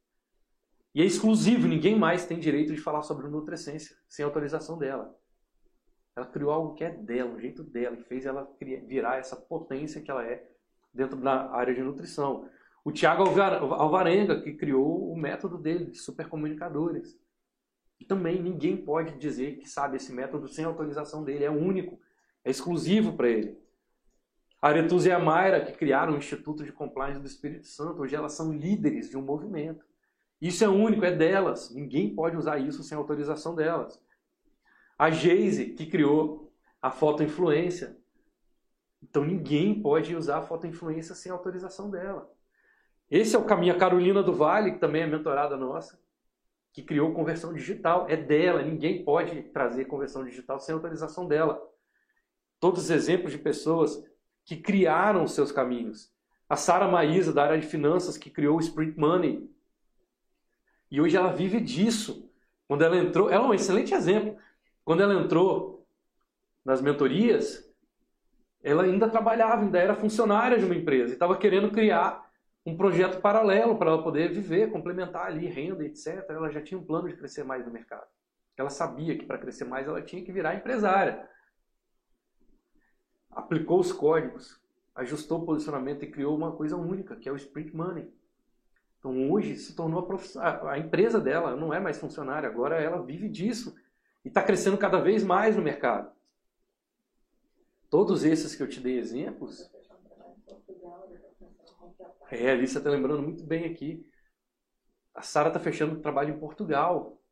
E 0.95 1.03
é 1.03 1.05
exclusivo, 1.05 1.67
ninguém 1.67 1.99
mais 1.99 2.25
tem 2.25 2.39
direito 2.39 2.73
de 2.73 2.81
falar 2.81 3.03
sobre 3.03 3.27
Nutrescência 3.27 3.97
sem 4.09 4.25
autorização 4.25 4.79
dela. 4.79 5.19
Ela 6.15 6.27
criou 6.27 6.53
algo 6.53 6.75
que 6.75 6.85
é 6.85 6.91
dela, 6.91 7.31
um 7.31 7.41
jeito 7.41 7.65
dela, 7.65 7.97
que 7.97 8.05
fez 8.05 8.27
ela 8.27 8.49
virar 8.87 9.17
essa 9.17 9.35
potência 9.35 10.01
que 10.01 10.11
ela 10.11 10.25
é 10.25 10.54
dentro 10.95 11.17
da 11.17 11.51
área 11.51 11.75
de 11.75 11.83
nutrição. 11.83 12.49
O 12.85 12.93
Tiago 12.93 13.25
Alvarenga, 13.25 14.41
que 14.41 14.55
criou 14.55 15.11
o 15.11 15.17
método 15.17 15.59
dele 15.59 15.87
de 15.87 15.99
supercomunicadores. 15.99 17.19
Também 18.07 18.43
ninguém 18.43 18.77
pode 18.77 19.17
dizer 19.19 19.57
que 19.57 19.69
sabe 19.69 19.97
esse 19.97 20.13
método 20.13 20.47
sem 20.47 20.65
autorização 20.65 21.25
dele, 21.25 21.45
é 21.45 21.51
único, 21.51 21.99
é 22.45 22.51
exclusivo 22.51 23.15
para 23.15 23.29
ele. 23.29 23.59
A 24.61 24.69
Aretusa 24.69 25.09
e 25.09 25.13
a 25.13 25.19
Mayra, 25.19 25.65
que 25.65 25.73
criaram 25.73 26.15
o 26.15 26.19
Instituto 26.19 26.65
de 26.65 26.73
Compliance 26.73 27.21
do 27.21 27.27
Espírito 27.27 27.67
Santo, 27.67 28.03
hoje 28.03 28.15
elas 28.15 28.33
são 28.33 28.53
líderes 28.53 29.11
de 29.11 29.17
um 29.17 29.23
movimento. 29.23 29.85
Isso 30.41 30.65
é 30.65 30.69
único, 30.69 31.05
é 31.05 31.13
delas. 31.13 31.71
Ninguém 31.71 32.15
pode 32.15 32.37
usar 32.37 32.59
isso 32.59 32.83
sem 32.83 32.97
autorização 32.97 33.55
delas. 33.55 34.01
A 34.99 35.11
Geise, 35.11 35.67
que 35.67 35.87
criou 35.87 36.53
a 36.81 36.91
fotoinfluência. 36.91 37.97
Então 39.05 39.23
ninguém 39.23 39.81
pode 39.81 40.17
usar 40.17 40.39
a 40.39 40.43
fotoinfluência 40.43 41.15
sem 41.15 41.31
autorização 41.31 41.91
dela. 41.91 42.31
Esse 43.11 43.37
é 43.37 43.39
o 43.39 43.45
caminho. 43.45 43.75
A 43.75 43.79
Carolina 43.79 44.23
do 44.23 44.33
Vale, 44.33 44.73
que 44.73 44.79
também 44.79 45.03
é 45.03 45.07
mentorada 45.07 45.57
nossa, 45.57 46.01
que 46.73 46.83
criou 46.83 47.13
conversão 47.13 47.53
digital. 47.53 48.07
É 48.09 48.17
dela, 48.17 48.63
ninguém 48.63 49.05
pode 49.05 49.43
trazer 49.43 49.85
conversão 49.85 50.25
digital 50.25 50.59
sem 50.59 50.75
autorização 50.75 51.29
dela. 51.29 51.61
Todos 52.59 52.85
os 52.85 52.91
exemplos 52.91 53.31
de 53.31 53.39
pessoas 53.39 54.03
que 54.45 54.57
criaram 54.57 55.27
seus 55.27 55.53
caminhos. 55.53 56.11
A 56.49 56.57
Sara 56.57 56.89
Maísa, 56.89 57.33
da 57.33 57.45
área 57.45 57.59
de 57.59 57.67
finanças, 57.67 58.17
que 58.17 58.31
criou 58.31 58.57
o 58.57 58.61
Sprint 58.61 58.99
Money. 58.99 59.51
E 60.91 61.01
hoje 61.01 61.17
ela 61.17 61.33
vive 61.33 61.61
disso. 61.61 62.31
Quando 62.67 62.83
ela 62.83 62.97
entrou, 62.97 63.29
ela 63.29 63.45
é 63.45 63.49
um 63.49 63.55
excelente 63.55 63.93
exemplo. 63.93 64.37
Quando 64.83 65.03
ela 65.03 65.15
entrou 65.15 65.87
nas 66.65 66.81
mentorias, 66.81 67.65
ela 68.65 68.85
ainda 68.85 69.09
trabalhava, 69.09 69.61
ainda 69.61 69.79
era 69.79 69.95
funcionária 69.95 70.59
de 70.59 70.65
uma 70.65 70.75
empresa 70.75 71.11
e 71.11 71.13
estava 71.13 71.37
querendo 71.37 71.71
criar 71.71 72.25
um 72.65 72.75
projeto 72.75 73.21
paralelo 73.21 73.77
para 73.77 73.91
ela 73.91 74.03
poder 74.03 74.33
viver, 74.33 74.73
complementar 74.73 75.27
ali 75.27 75.47
renda, 75.47 75.85
etc. 75.85 76.25
Ela 76.31 76.51
já 76.51 76.63
tinha 76.63 76.81
um 76.81 76.85
plano 76.85 77.07
de 77.07 77.15
crescer 77.15 77.45
mais 77.45 77.65
no 77.67 77.71
mercado. 77.71 78.07
Ela 78.57 78.71
sabia 78.71 79.19
que 79.19 79.27
para 79.27 79.37
crescer 79.37 79.67
mais 79.67 79.87
ela 79.87 80.01
tinha 80.01 80.25
que 80.25 80.33
virar 80.33 80.55
empresária. 80.55 81.29
Aplicou 83.31 83.81
os 83.81 83.93
códigos, 83.93 84.59
ajustou 84.95 85.43
o 85.43 85.45
posicionamento 85.45 86.03
e 86.03 86.11
criou 86.11 86.35
uma 86.35 86.53
coisa 86.53 86.75
única, 86.75 87.17
que 87.17 87.29
é 87.29 87.33
o 87.33 87.37
Sprint 87.37 87.77
Money. 87.77 88.11
Então 88.99 89.31
hoje 89.31 89.57
se 89.57 89.77
tornou 89.77 90.09
a, 90.39 90.71
a 90.71 90.79
empresa 90.79 91.21
dela, 91.21 91.55
não 91.55 91.75
é 91.75 91.79
mais 91.79 91.99
funcionária, 91.99 92.49
agora 92.49 92.81
ela 92.81 93.03
vive 93.03 93.29
disso 93.29 93.77
e 94.25 94.29
está 94.29 94.43
crescendo 94.43 94.79
cada 94.79 94.99
vez 95.01 95.23
mais 95.23 95.55
no 95.55 95.63
mercado. 95.63 96.14
Todos 97.95 98.25
esses 98.25 98.57
que 98.57 98.61
eu 98.65 98.69
te 98.69 98.81
dei 98.81 98.99
exemplos 98.99 99.71
é, 102.29 102.51
a 102.51 102.53
Alicia 102.53 102.79
está 102.79 102.91
lembrando 102.91 103.23
muito 103.23 103.45
bem 103.45 103.67
aqui. 103.67 104.05
A 105.15 105.23
Sara 105.23 105.47
está 105.47 105.61
fechando 105.61 105.95
o 105.95 106.01
trabalho 106.01 106.35
em 106.35 106.39
Portugal. 106.41 107.23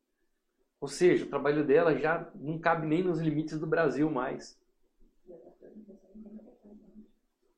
Ou 0.79 0.87
seja, 0.87 1.25
o 1.25 1.27
trabalho 1.27 1.67
dela 1.67 1.97
já 1.97 2.31
não 2.33 2.57
cabe 2.57 2.87
nem 2.87 3.03
nos 3.03 3.19
limites 3.19 3.59
do 3.59 3.67
Brasil 3.67 4.09
mais. 4.09 4.57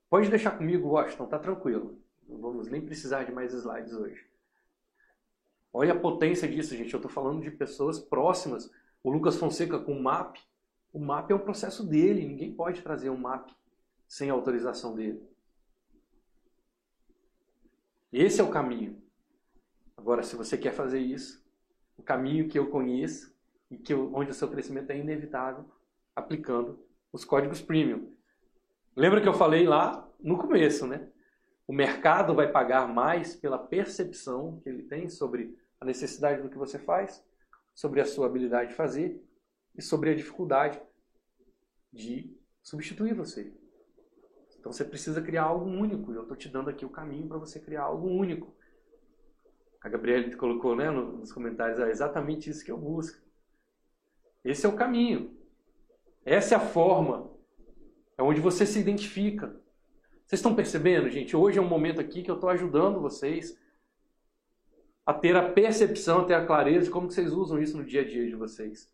Pode 0.09 0.27
deixar 0.27 0.57
comigo, 0.57 0.89
Washington, 0.89 1.27
tá 1.27 1.37
tranquilo. 1.37 2.01
Não 2.27 2.41
vamos 2.41 2.67
nem 2.71 2.83
precisar 2.83 3.23
de 3.23 3.31
mais 3.31 3.53
slides 3.53 3.93
hoje. 3.93 4.27
Olha 5.71 5.93
a 5.93 5.99
potência 5.99 6.47
disso, 6.47 6.75
gente. 6.75 6.91
Eu 6.91 6.97
estou 6.97 7.11
falando 7.11 7.43
de 7.43 7.51
pessoas 7.51 7.99
próximas. 7.99 8.67
O 9.03 9.11
Lucas 9.11 9.35
Fonseca 9.35 9.77
com 9.77 9.93
o 9.93 10.01
MAP. 10.01 10.39
O 10.95 10.99
MAP 10.99 11.29
é 11.29 11.35
um 11.35 11.39
processo 11.39 11.85
dele. 11.85 12.25
Ninguém 12.25 12.53
pode 12.53 12.81
trazer 12.81 13.09
um 13.09 13.17
MAP 13.17 13.51
sem 14.07 14.29
autorização 14.29 14.95
dele. 14.95 15.21
Esse 18.13 18.39
é 18.39 18.43
o 18.45 18.49
caminho. 18.49 19.03
Agora, 19.97 20.23
se 20.23 20.37
você 20.37 20.57
quer 20.57 20.71
fazer 20.71 20.99
isso, 20.99 21.45
o 21.97 22.01
caminho 22.01 22.47
que 22.47 22.57
eu 22.57 22.69
conheço 22.69 23.35
e 23.69 23.77
que 23.77 23.91
eu, 23.91 24.09
onde 24.15 24.31
o 24.31 24.33
seu 24.33 24.47
crescimento 24.47 24.89
é 24.89 24.97
inevitável 24.97 25.65
aplicando 26.15 26.79
os 27.11 27.25
códigos 27.25 27.61
premium. 27.61 28.15
Lembra 28.95 29.19
que 29.19 29.27
eu 29.27 29.33
falei 29.33 29.67
lá 29.67 30.09
no 30.17 30.37
começo, 30.37 30.87
né? 30.87 31.09
O 31.67 31.73
mercado 31.73 32.33
vai 32.33 32.49
pagar 32.49 32.87
mais 32.87 33.35
pela 33.35 33.57
percepção 33.57 34.61
que 34.61 34.69
ele 34.69 34.83
tem 34.83 35.09
sobre 35.09 35.59
a 35.77 35.83
necessidade 35.83 36.41
do 36.41 36.47
que 36.47 36.57
você 36.57 36.79
faz, 36.79 37.21
sobre 37.73 37.99
a 37.99 38.05
sua 38.05 38.27
habilidade 38.27 38.69
de 38.69 38.77
fazer 38.77 39.21
e 39.77 39.81
sobre 39.81 40.09
a 40.09 40.15
dificuldade 40.15 40.81
de 41.91 42.35
substituir 42.61 43.13
você. 43.13 43.53
Então 44.59 44.71
você 44.71 44.83
precisa 44.83 45.21
criar 45.21 45.43
algo 45.43 45.65
único. 45.65 46.11
E 46.11 46.15
eu 46.15 46.23
estou 46.23 46.35
te 46.35 46.49
dando 46.49 46.69
aqui 46.69 46.85
o 46.85 46.89
caminho 46.89 47.27
para 47.27 47.37
você 47.37 47.59
criar 47.59 47.83
algo 47.83 48.07
único. 48.07 48.55
A 49.79 49.87
Gabriela 49.87 50.35
colocou 50.37 50.75
né, 50.75 50.89
nos 50.89 51.31
comentários, 51.31 51.79
é 51.79 51.91
exatamente 51.91 52.49
isso 52.49 52.65
que 52.65 52.71
eu 52.71 52.77
busco. 52.77 53.21
Esse 54.43 54.65
é 54.65 54.69
o 54.69 54.75
caminho. 54.75 55.37
Essa 56.25 56.55
é 56.55 56.57
a 56.57 56.59
forma. 56.61 57.31
É 58.17 58.23
onde 58.23 58.41
você 58.41 58.65
se 58.65 58.79
identifica. 58.79 59.47
Vocês 60.25 60.39
estão 60.39 60.55
percebendo, 60.55 61.09
gente? 61.09 61.35
Hoje 61.35 61.59
é 61.59 61.61
um 61.61 61.67
momento 61.67 62.01
aqui 62.01 62.23
que 62.23 62.31
eu 62.31 62.35
estou 62.35 62.49
ajudando 62.49 62.99
vocês 62.99 63.55
a 65.05 65.13
ter 65.13 65.35
a 65.35 65.51
percepção, 65.51 66.21
a 66.21 66.25
ter 66.25 66.33
a 66.33 66.45
clareza 66.45 66.85
de 66.85 66.91
como 66.91 67.11
vocês 67.11 67.31
usam 67.31 67.61
isso 67.61 67.77
no 67.77 67.85
dia 67.85 68.01
a 68.01 68.07
dia 68.07 68.25
de 68.25 68.35
vocês. 68.35 68.91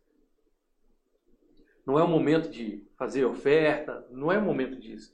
Não 1.86 2.00
é 2.00 2.04
o 2.04 2.08
momento 2.08 2.50
de 2.50 2.88
fazer 2.98 3.26
oferta, 3.26 4.06
não 4.12 4.32
é 4.32 4.38
o 4.38 4.42
momento 4.42 4.80
disso 4.80 5.12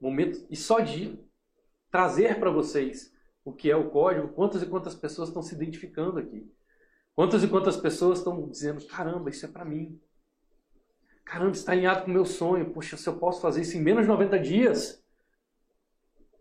momento 0.00 0.44
e 0.50 0.56
só 0.56 0.80
de 0.80 1.18
trazer 1.90 2.38
para 2.38 2.50
vocês 2.50 3.12
o 3.44 3.52
que 3.52 3.70
é 3.70 3.76
o 3.76 3.90
código, 3.90 4.28
quantas 4.28 4.62
e 4.62 4.66
quantas 4.66 4.94
pessoas 4.94 5.28
estão 5.28 5.42
se 5.42 5.54
identificando 5.54 6.18
aqui. 6.18 6.50
Quantas 7.14 7.42
e 7.42 7.48
quantas 7.48 7.76
pessoas 7.76 8.18
estão 8.18 8.48
dizendo: 8.48 8.84
caramba, 8.86 9.28
isso 9.28 9.44
é 9.44 9.48
para 9.48 9.64
mim. 9.64 10.00
Caramba, 11.24 11.52
está 11.52 11.72
alinhado 11.72 12.04
com 12.04 12.10
o 12.10 12.14
meu 12.14 12.24
sonho. 12.24 12.70
Poxa, 12.70 12.96
se 12.96 13.08
eu 13.08 13.18
posso 13.18 13.40
fazer 13.40 13.60
isso 13.60 13.76
em 13.76 13.80
menos 13.80 14.02
de 14.02 14.08
90 14.08 14.38
dias. 14.38 15.00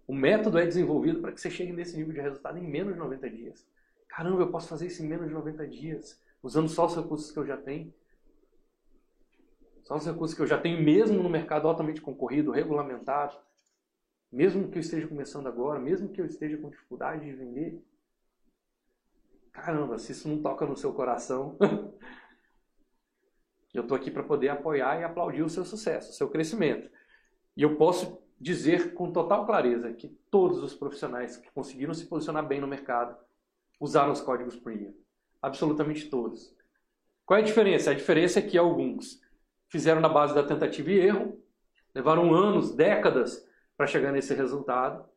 O 0.07 0.13
método 0.13 0.57
é 0.57 0.65
desenvolvido 0.65 1.21
para 1.21 1.31
que 1.31 1.39
você 1.39 1.51
chegue 1.51 1.71
nesse 1.71 1.95
nível 1.95 2.13
de 2.13 2.19
resultado 2.19 2.57
em 2.57 2.67
menos 2.67 2.93
de 2.93 2.99
90 2.99 3.29
dias. 3.29 3.67
Caramba, 4.07 4.41
eu 4.41 4.49
posso 4.49 4.67
fazer 4.67 4.87
isso 4.87 5.03
em 5.03 5.07
menos 5.07 5.27
de 5.27 5.33
90 5.33 5.67
dias, 5.67 6.19
usando 6.41 6.67
só 6.67 6.87
os 6.87 6.95
recursos 6.95 7.31
que 7.31 7.37
eu 7.37 7.45
já 7.45 7.57
tenho. 7.57 7.93
Só 9.89 9.95
os 9.95 10.05
recursos 10.05 10.35
que 10.35 10.41
eu 10.43 10.45
já 10.45 10.55
tenho, 10.55 10.79
mesmo 10.79 11.23
no 11.23 11.27
mercado 11.27 11.67
altamente 11.67 11.99
concorrido, 11.99 12.51
regulamentado. 12.51 13.35
Mesmo 14.31 14.69
que 14.69 14.77
eu 14.77 14.81
esteja 14.81 15.07
começando 15.07 15.47
agora, 15.47 15.79
mesmo 15.79 16.09
que 16.09 16.21
eu 16.21 16.27
esteja 16.27 16.57
com 16.57 16.69
dificuldade 16.69 17.25
de 17.25 17.33
vender, 17.33 17.83
caramba, 19.51 19.97
se 19.97 20.11
isso 20.11 20.29
não 20.29 20.43
toca 20.43 20.63
no 20.67 20.77
seu 20.77 20.93
coração, 20.93 21.57
eu 23.73 23.81
estou 23.81 23.97
aqui 23.97 24.11
para 24.11 24.21
poder 24.21 24.49
apoiar 24.49 25.01
e 25.01 25.03
aplaudir 25.03 25.41
o 25.41 25.49
seu 25.49 25.65
sucesso, 25.65 26.11
o 26.11 26.13
seu 26.13 26.29
crescimento. 26.29 26.87
E 27.57 27.63
eu 27.63 27.75
posso 27.75 28.21
dizer 28.39 28.93
com 28.93 29.11
total 29.11 29.47
clareza 29.47 29.91
que 29.91 30.09
todos 30.29 30.61
os 30.61 30.75
profissionais 30.75 31.35
que 31.35 31.49
conseguiram 31.49 31.95
se 31.95 32.05
posicionar 32.05 32.47
bem 32.47 32.61
no 32.61 32.67
mercado 32.67 33.17
usaram 33.79 34.11
os 34.11 34.21
códigos 34.21 34.55
premium. 34.55 34.93
Absolutamente 35.41 36.11
todos. 36.11 36.55
Qual 37.25 37.39
é 37.39 37.41
a 37.41 37.45
diferença? 37.45 37.89
A 37.89 37.95
diferença 37.95 38.37
é 38.37 38.43
que 38.43 38.55
alguns 38.55 39.27
fizeram 39.69 40.01
na 40.01 40.09
base 40.09 40.35
da 40.35 40.43
tentativa 40.43 40.91
e 40.91 40.99
erro, 40.99 41.41
levaram 41.95 42.33
anos, 42.33 42.75
décadas 42.75 43.47
para 43.77 43.87
chegar 43.87 44.11
nesse 44.11 44.33
resultado. 44.33 45.07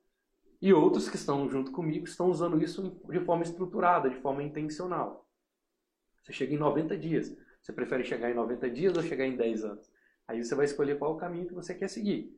E 0.61 0.73
outros 0.73 1.09
que 1.09 1.17
estão 1.17 1.49
junto 1.51 1.73
comigo 1.73 2.05
estão 2.05 2.31
usando 2.31 2.63
isso 2.63 2.97
de 3.11 3.19
forma 3.21 3.43
estruturada, 3.43 4.09
de 4.09 4.17
forma 4.17 4.45
intencional. 4.45 5.27
Você 6.23 6.33
chega 6.33 6.55
em 6.55 6.59
90 6.59 6.97
dias. 6.97 7.37
Você 7.61 7.73
prefere 7.73 8.05
chegar 8.05 8.31
em 8.31 8.35
90 8.35 8.71
dias 8.71 8.97
ou 8.97 9.03
chegar 9.03 9.27
em 9.27 9.37
10 9.37 9.65
anos? 9.65 9.91
Aí 10.29 10.43
você 10.43 10.55
vai 10.55 10.65
escolher 10.65 10.99
qual 10.99 11.15
o 11.15 11.17
caminho 11.17 11.47
que 11.47 11.55
você 11.55 11.75
quer 11.75 11.89
seguir. 11.89 12.33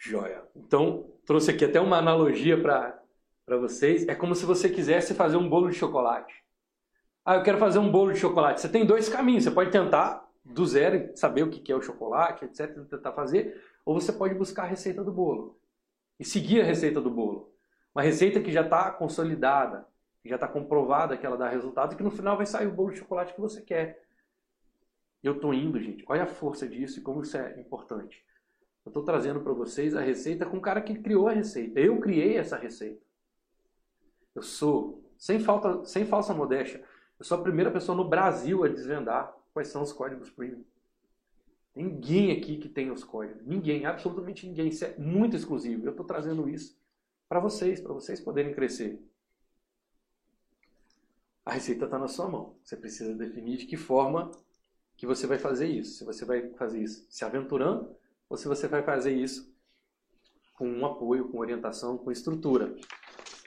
Joia. 0.00 0.42
Então, 0.56 1.12
trouxe 1.24 1.50
aqui 1.50 1.64
até 1.64 1.80
uma 1.80 1.98
analogia 1.98 2.60
para 2.60 3.56
vocês. 3.58 4.06
É 4.08 4.14
como 4.14 4.34
se 4.34 4.44
você 4.44 4.68
quisesse 4.68 5.14
fazer 5.14 5.36
um 5.36 5.48
bolo 5.48 5.70
de 5.70 5.76
chocolate. 5.76 6.34
Ah, 7.28 7.34
eu 7.34 7.42
quero 7.42 7.58
fazer 7.58 7.78
um 7.78 7.92
bolo 7.92 8.10
de 8.10 8.18
chocolate. 8.18 8.58
Você 8.58 8.70
tem 8.70 8.86
dois 8.86 9.06
caminhos. 9.06 9.44
Você 9.44 9.50
pode 9.50 9.70
tentar 9.70 10.26
do 10.42 10.64
zero, 10.64 11.14
saber 11.14 11.42
o 11.42 11.50
que 11.50 11.70
é 11.70 11.76
o 11.76 11.82
chocolate, 11.82 12.46
etc, 12.46 12.74
tentar 12.88 13.12
fazer, 13.12 13.62
ou 13.84 14.00
você 14.00 14.10
pode 14.10 14.34
buscar 14.34 14.62
a 14.62 14.66
receita 14.66 15.04
do 15.04 15.12
bolo 15.12 15.60
e 16.18 16.24
seguir 16.24 16.62
a 16.62 16.64
receita 16.64 17.02
do 17.02 17.10
bolo. 17.10 17.52
Uma 17.94 18.00
receita 18.00 18.40
que 18.40 18.50
já 18.50 18.62
está 18.62 18.90
consolidada, 18.92 19.86
já 20.24 20.36
está 20.36 20.48
comprovada 20.48 21.18
que 21.18 21.26
ela 21.26 21.36
dá 21.36 21.50
resultado 21.50 21.92
e 21.92 21.96
que 21.98 22.02
no 22.02 22.10
final 22.10 22.34
vai 22.34 22.46
sair 22.46 22.66
o 22.66 22.72
bolo 22.72 22.92
de 22.92 22.98
chocolate 23.00 23.34
que 23.34 23.40
você 23.42 23.60
quer. 23.60 24.02
Eu 25.22 25.34
estou 25.34 25.52
indo, 25.52 25.78
gente. 25.78 26.02
Olha 26.08 26.22
a 26.22 26.26
força 26.26 26.66
disso 26.66 26.98
e 26.98 27.02
como 27.02 27.20
isso 27.20 27.36
é 27.36 27.60
importante. 27.60 28.24
Eu 28.86 28.88
estou 28.88 29.04
trazendo 29.04 29.40
para 29.40 29.52
vocês 29.52 29.94
a 29.94 30.00
receita 30.00 30.46
com 30.46 30.56
o 30.56 30.62
cara 30.62 30.80
que 30.80 30.94
criou 30.94 31.28
a 31.28 31.32
receita. 31.32 31.78
Eu 31.78 32.00
criei 32.00 32.38
essa 32.38 32.56
receita. 32.56 33.02
Eu 34.34 34.40
sou, 34.40 35.04
sem, 35.18 35.38
falta, 35.38 35.84
sem 35.84 36.06
falsa 36.06 36.32
modéstia, 36.32 36.82
eu 37.18 37.24
sou 37.24 37.38
a 37.38 37.42
primeira 37.42 37.70
pessoa 37.70 37.96
no 37.96 38.08
Brasil 38.08 38.64
a 38.64 38.68
desvendar 38.68 39.34
quais 39.52 39.68
são 39.68 39.82
os 39.82 39.92
códigos 39.92 40.30
premium. 40.30 40.64
Ninguém 41.74 42.32
aqui 42.32 42.56
que 42.56 42.68
tem 42.68 42.90
os 42.90 43.04
códigos. 43.04 43.44
Ninguém, 43.44 43.86
absolutamente 43.86 44.46
ninguém. 44.46 44.68
Isso 44.68 44.84
é 44.84 44.96
muito 44.98 45.36
exclusivo. 45.36 45.86
Eu 45.86 45.90
estou 45.90 46.06
trazendo 46.06 46.48
isso 46.48 46.76
para 47.28 47.40
vocês, 47.40 47.80
para 47.80 47.92
vocês 47.92 48.20
poderem 48.20 48.54
crescer. 48.54 49.00
A 51.44 51.52
receita 51.52 51.84
está 51.84 51.98
na 51.98 52.08
sua 52.08 52.28
mão. 52.28 52.56
Você 52.64 52.76
precisa 52.76 53.14
definir 53.14 53.58
de 53.58 53.66
que 53.66 53.76
forma 53.76 54.30
que 54.96 55.06
você 55.06 55.26
vai 55.26 55.38
fazer 55.38 55.66
isso. 55.66 55.98
Se 55.98 56.04
você 56.04 56.24
vai 56.24 56.50
fazer 56.54 56.82
isso 56.82 57.06
se 57.08 57.24
aventurando 57.24 57.94
ou 58.28 58.36
se 58.36 58.46
você 58.46 58.66
vai 58.68 58.82
fazer 58.82 59.12
isso 59.12 59.52
com 60.54 60.68
um 60.68 60.84
apoio, 60.84 61.28
com 61.28 61.38
orientação, 61.38 61.96
com 61.96 62.10
estrutura. 62.10 62.74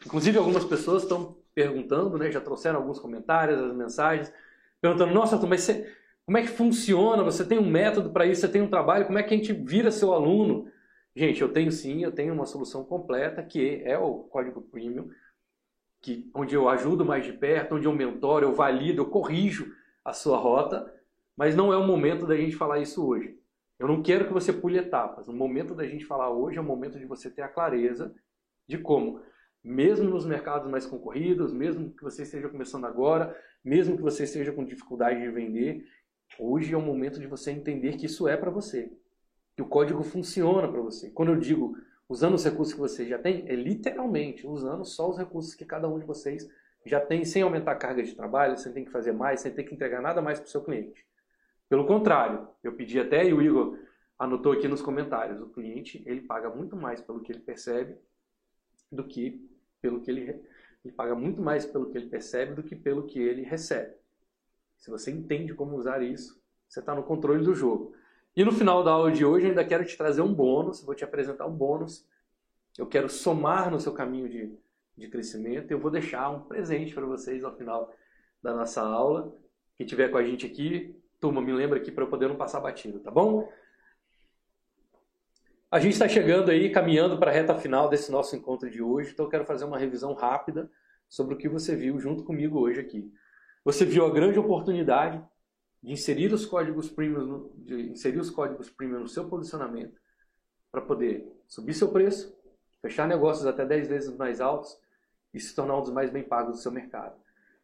Inclusive, 0.06 0.38
algumas 0.38 0.64
pessoas 0.64 1.04
estão 1.04 1.38
perguntando, 1.54 2.18
né, 2.18 2.32
já 2.32 2.42
trouxeram 2.42 2.80
alguns 2.80 3.00
comentários, 3.00 3.60
as 3.60 3.74
mensagens, 3.74 4.34
perguntando: 4.82 5.14
Nossa, 5.14 5.38
mas 5.46 5.62
você, 5.62 5.96
como 6.26 6.38
é 6.38 6.42
que 6.42 6.48
funciona? 6.48 7.24
Você 7.24 7.46
tem 7.46 7.60
um 7.60 7.70
método 7.70 8.12
para 8.12 8.26
isso? 8.26 8.42
Você 8.42 8.48
tem 8.48 8.62
um 8.62 8.70
trabalho? 8.70 9.06
Como 9.06 9.18
é 9.18 9.24
que 9.24 9.34
a 9.34 9.38
gente 9.38 9.54
vira 9.54 9.92
seu 9.92 10.14
aluno? 10.14 10.72
Gente, 11.16 11.42
eu 11.42 11.52
tenho 11.52 11.72
sim, 11.72 12.04
eu 12.04 12.12
tenho 12.12 12.34
uma 12.34 12.46
solução 12.46 12.86
completa 12.86 13.44
que 13.44 13.82
é 13.84 13.98
o 13.98 14.20
código 14.20 14.62
premium, 14.62 15.10
que, 16.02 16.30
onde 16.34 16.56
eu 16.56 16.70
ajudo 16.70 17.04
mais 17.04 17.26
de 17.26 17.34
perto, 17.34 17.76
onde 17.76 17.86
eu 17.86 17.94
mentoro, 17.94 18.46
eu 18.46 18.54
valido, 18.54 19.02
eu 19.02 19.10
corrijo 19.10 19.74
a 20.06 20.14
sua 20.14 20.38
rota, 20.38 20.92
mas 21.36 21.56
não 21.56 21.74
é 21.74 21.78
o 21.78 21.86
momento 21.86 22.26
da 22.26 22.36
gente 22.36 22.56
falar 22.56 22.80
isso 22.80 23.06
hoje. 23.06 23.38
Eu 23.78 23.88
não 23.88 24.02
quero 24.02 24.26
que 24.26 24.34
você 24.34 24.54
pule 24.54 24.78
etapas. 24.78 25.28
O 25.28 25.34
momento 25.34 25.74
da 25.74 25.86
gente 25.86 26.06
falar 26.06 26.30
hoje 26.30 26.58
é 26.58 26.62
o 26.62 26.64
momento 26.64 27.00
de 27.00 27.06
você 27.06 27.30
ter 27.30 27.42
a 27.42 27.48
clareza 27.48 28.14
de 28.68 28.78
como, 28.78 29.22
mesmo 29.64 30.10
nos 30.10 30.26
mercados 30.26 30.70
mais 30.70 30.86
concorridos, 30.86 31.54
mesmo 31.54 31.92
que 31.92 32.04
você 32.04 32.24
esteja 32.24 32.50
começando 32.50 32.86
agora, 32.86 33.36
mesmo 33.64 33.96
que 33.96 34.02
você 34.02 34.24
esteja 34.24 34.52
com 34.52 34.66
dificuldade 34.66 35.22
de 35.22 35.30
vender, 35.30 35.86
Hoje 36.40 36.74
é 36.74 36.78
o 36.78 36.82
momento 36.82 37.20
de 37.20 37.28
você 37.28 37.52
entender 37.52 37.98
que 37.98 38.06
isso 38.06 38.28
é 38.28 38.38
para 38.38 38.50
você, 38.50 38.92
que 39.56 39.62
o 39.62 39.68
código 39.68 40.02
funciona 40.04 40.68
para 40.68 40.82
você. 40.82 41.10
Quando 41.10 41.30
eu 41.30 41.40
digo 41.40 41.78
usando 42.08 42.36
os 42.36 42.44
recursos 42.44 42.74
que 42.74 42.80
você 42.80 43.06
já 43.06 43.18
tem, 43.18 43.48
é 43.48 43.56
literalmente 43.56 44.48
usando 44.48 44.86
só 44.86 45.10
os 45.10 45.18
recursos 45.18 45.54
que 45.54 45.66
cada 45.66 45.88
um 45.88 46.00
de 46.00 46.06
vocês 46.06 46.50
já 46.86 47.00
tem, 47.00 47.24
sem 47.24 47.42
aumentar 47.42 47.74
a 47.74 47.76
carga 47.76 48.02
de 48.02 48.16
trabalho, 48.16 48.58
sem 48.58 48.74
ter 48.74 48.84
que 48.84 48.92
fazer 48.92 49.12
mais, 49.12 49.42
sem 49.42 49.54
ter 49.54 49.64
que 49.64 49.74
entregar 49.74 50.02
nada 50.02 50.22
mais 50.22 50.40
para 50.40 50.48
o 50.48 50.50
seu 50.50 50.64
cliente. 50.64 51.06
Pelo 51.70 51.86
contrário, 51.86 52.48
eu 52.64 52.74
pedi 52.74 53.00
até 53.00 53.26
e 53.26 53.34
o 53.34 53.42
Igor 53.42 53.78
anotou 54.18 54.52
aqui 54.52 54.68
nos 54.68 54.82
comentários, 54.82 55.40
o 55.42 55.50
cliente 55.50 56.04
ele 56.06 56.22
paga 56.22 56.50
muito 56.50 56.76
mais 56.76 57.02
pelo 57.02 57.22
que 57.22 57.32
ele 57.32 57.40
percebe 57.40 57.98
do 58.92 59.04
que 59.04 59.50
pelo 59.82 60.02
que 60.02 60.12
ele 60.12 60.42
ele 60.84 60.94
paga 60.94 61.14
muito 61.14 61.42
mais 61.42 61.66
pelo 61.66 61.92
que 61.92 61.98
ele 61.98 62.08
percebe 62.08 62.56
do 62.56 62.64
que 62.64 62.76
pelo 62.76 63.06
que 63.06 63.20
ele 63.20 63.44
recebe. 63.44 63.94
Se 64.78 64.90
você 64.90 65.12
entende 65.12 65.54
como 65.54 65.78
usar 65.78 66.02
isso, 66.02 66.42
você 66.68 66.80
está 66.80 66.96
no 66.96 67.04
controle 67.04 67.44
do 67.44 67.54
jogo. 67.54 67.94
E 68.36 68.44
no 68.44 68.52
final 68.52 68.84
da 68.84 68.92
aula 68.92 69.12
de 69.12 69.24
hoje, 69.24 69.48
ainda 69.48 69.64
quero 69.64 69.86
te 69.86 69.96
trazer 69.96 70.22
um 70.22 70.34
bônus, 70.34 70.82
vou 70.84 70.96
te 70.96 71.04
apresentar 71.04 71.46
um 71.46 71.56
bônus. 71.56 72.08
Eu 72.78 72.88
quero 72.88 73.10
somar 73.10 73.70
no 73.70 73.80
seu 73.80 73.94
caminho 73.94 74.28
de, 74.28 74.58
de 74.98 75.08
crescimento. 75.08 75.70
Eu 75.70 75.80
vou 75.80 75.92
deixar 75.92 76.30
um 76.30 76.40
presente 76.42 76.94
para 76.94 77.06
vocês 77.06 77.44
ao 77.44 77.56
final 77.56 77.94
da 78.42 78.56
nossa 78.56 78.82
aula. 78.82 79.36
Quem 79.78 79.86
tiver 79.86 80.10
com 80.10 80.18
a 80.18 80.24
gente 80.24 80.46
aqui, 80.46 80.96
turma, 81.20 81.42
me 81.42 81.52
lembra 81.54 81.78
aqui 81.78 81.92
para 81.92 82.06
eu 82.06 82.10
poder 82.10 82.28
não 82.28 82.38
passar 82.38 82.60
batido, 82.60 83.00
tá 83.00 83.12
bom? 83.12 83.48
A 85.72 85.80
gente 85.80 85.94
está 85.94 86.06
chegando 86.06 86.52
aí, 86.52 86.70
caminhando 86.70 87.18
para 87.18 87.32
a 87.32 87.34
reta 87.34 87.58
final 87.58 87.88
desse 87.88 88.12
nosso 88.12 88.36
encontro 88.36 88.70
de 88.70 88.82
hoje, 88.82 89.12
então 89.14 89.26
eu 89.26 89.30
quero 89.30 89.46
fazer 89.46 89.64
uma 89.64 89.78
revisão 89.78 90.14
rápida 90.14 90.70
sobre 91.08 91.34
o 91.34 91.38
que 91.38 91.48
você 91.48 91.74
viu 91.78 91.98
junto 91.98 92.26
comigo 92.26 92.60
hoje 92.60 92.82
aqui. 92.82 93.10
Você 93.64 93.86
viu 93.86 94.06
a 94.06 94.12
grande 94.12 94.38
oportunidade 94.38 95.24
de 95.82 95.94
inserir 95.94 96.34
os 96.34 96.46
códigos 96.46 96.90
premium 96.90 97.26
no, 97.26 97.54
de 97.56 97.90
inserir 97.90 98.20
os 98.20 98.30
códigos 98.30 98.70
premium 98.70 99.00
no 99.00 99.08
seu 99.08 99.30
posicionamento 99.30 99.98
para 100.70 100.82
poder 100.82 101.26
subir 101.48 101.74
seu 101.74 101.88
preço, 101.88 102.38
fechar 102.82 103.08
negócios 103.08 103.48
até 103.48 103.66
10 103.66 103.88
vezes 103.88 104.18
mais 104.18 104.42
altos 104.42 104.78
e 105.34 105.40
se 105.40 105.56
tornar 105.56 105.78
um 105.78 105.82
dos 105.84 105.94
mais 105.94 106.10
bem 106.10 106.22
pagos 106.22 106.58
do 106.58 106.62
seu 106.62 106.72
mercado. 106.74 107.16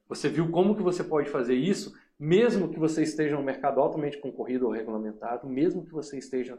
Você 0.08 0.30
viu 0.30 0.50
como 0.50 0.78
que 0.78 0.82
você 0.82 1.04
pode 1.04 1.30
fazer 1.30 1.56
isso 1.56 1.94
mesmo 2.20 2.70
que 2.70 2.80
você 2.80 3.04
esteja 3.04 3.36
no 3.36 3.44
mercado 3.44 3.80
altamente 3.80 4.18
concorrido 4.18 4.66
ou 4.66 4.72
regulamentado, 4.72 5.48
mesmo 5.48 5.86
que 5.86 5.92
você 5.92 6.18
esteja 6.18 6.58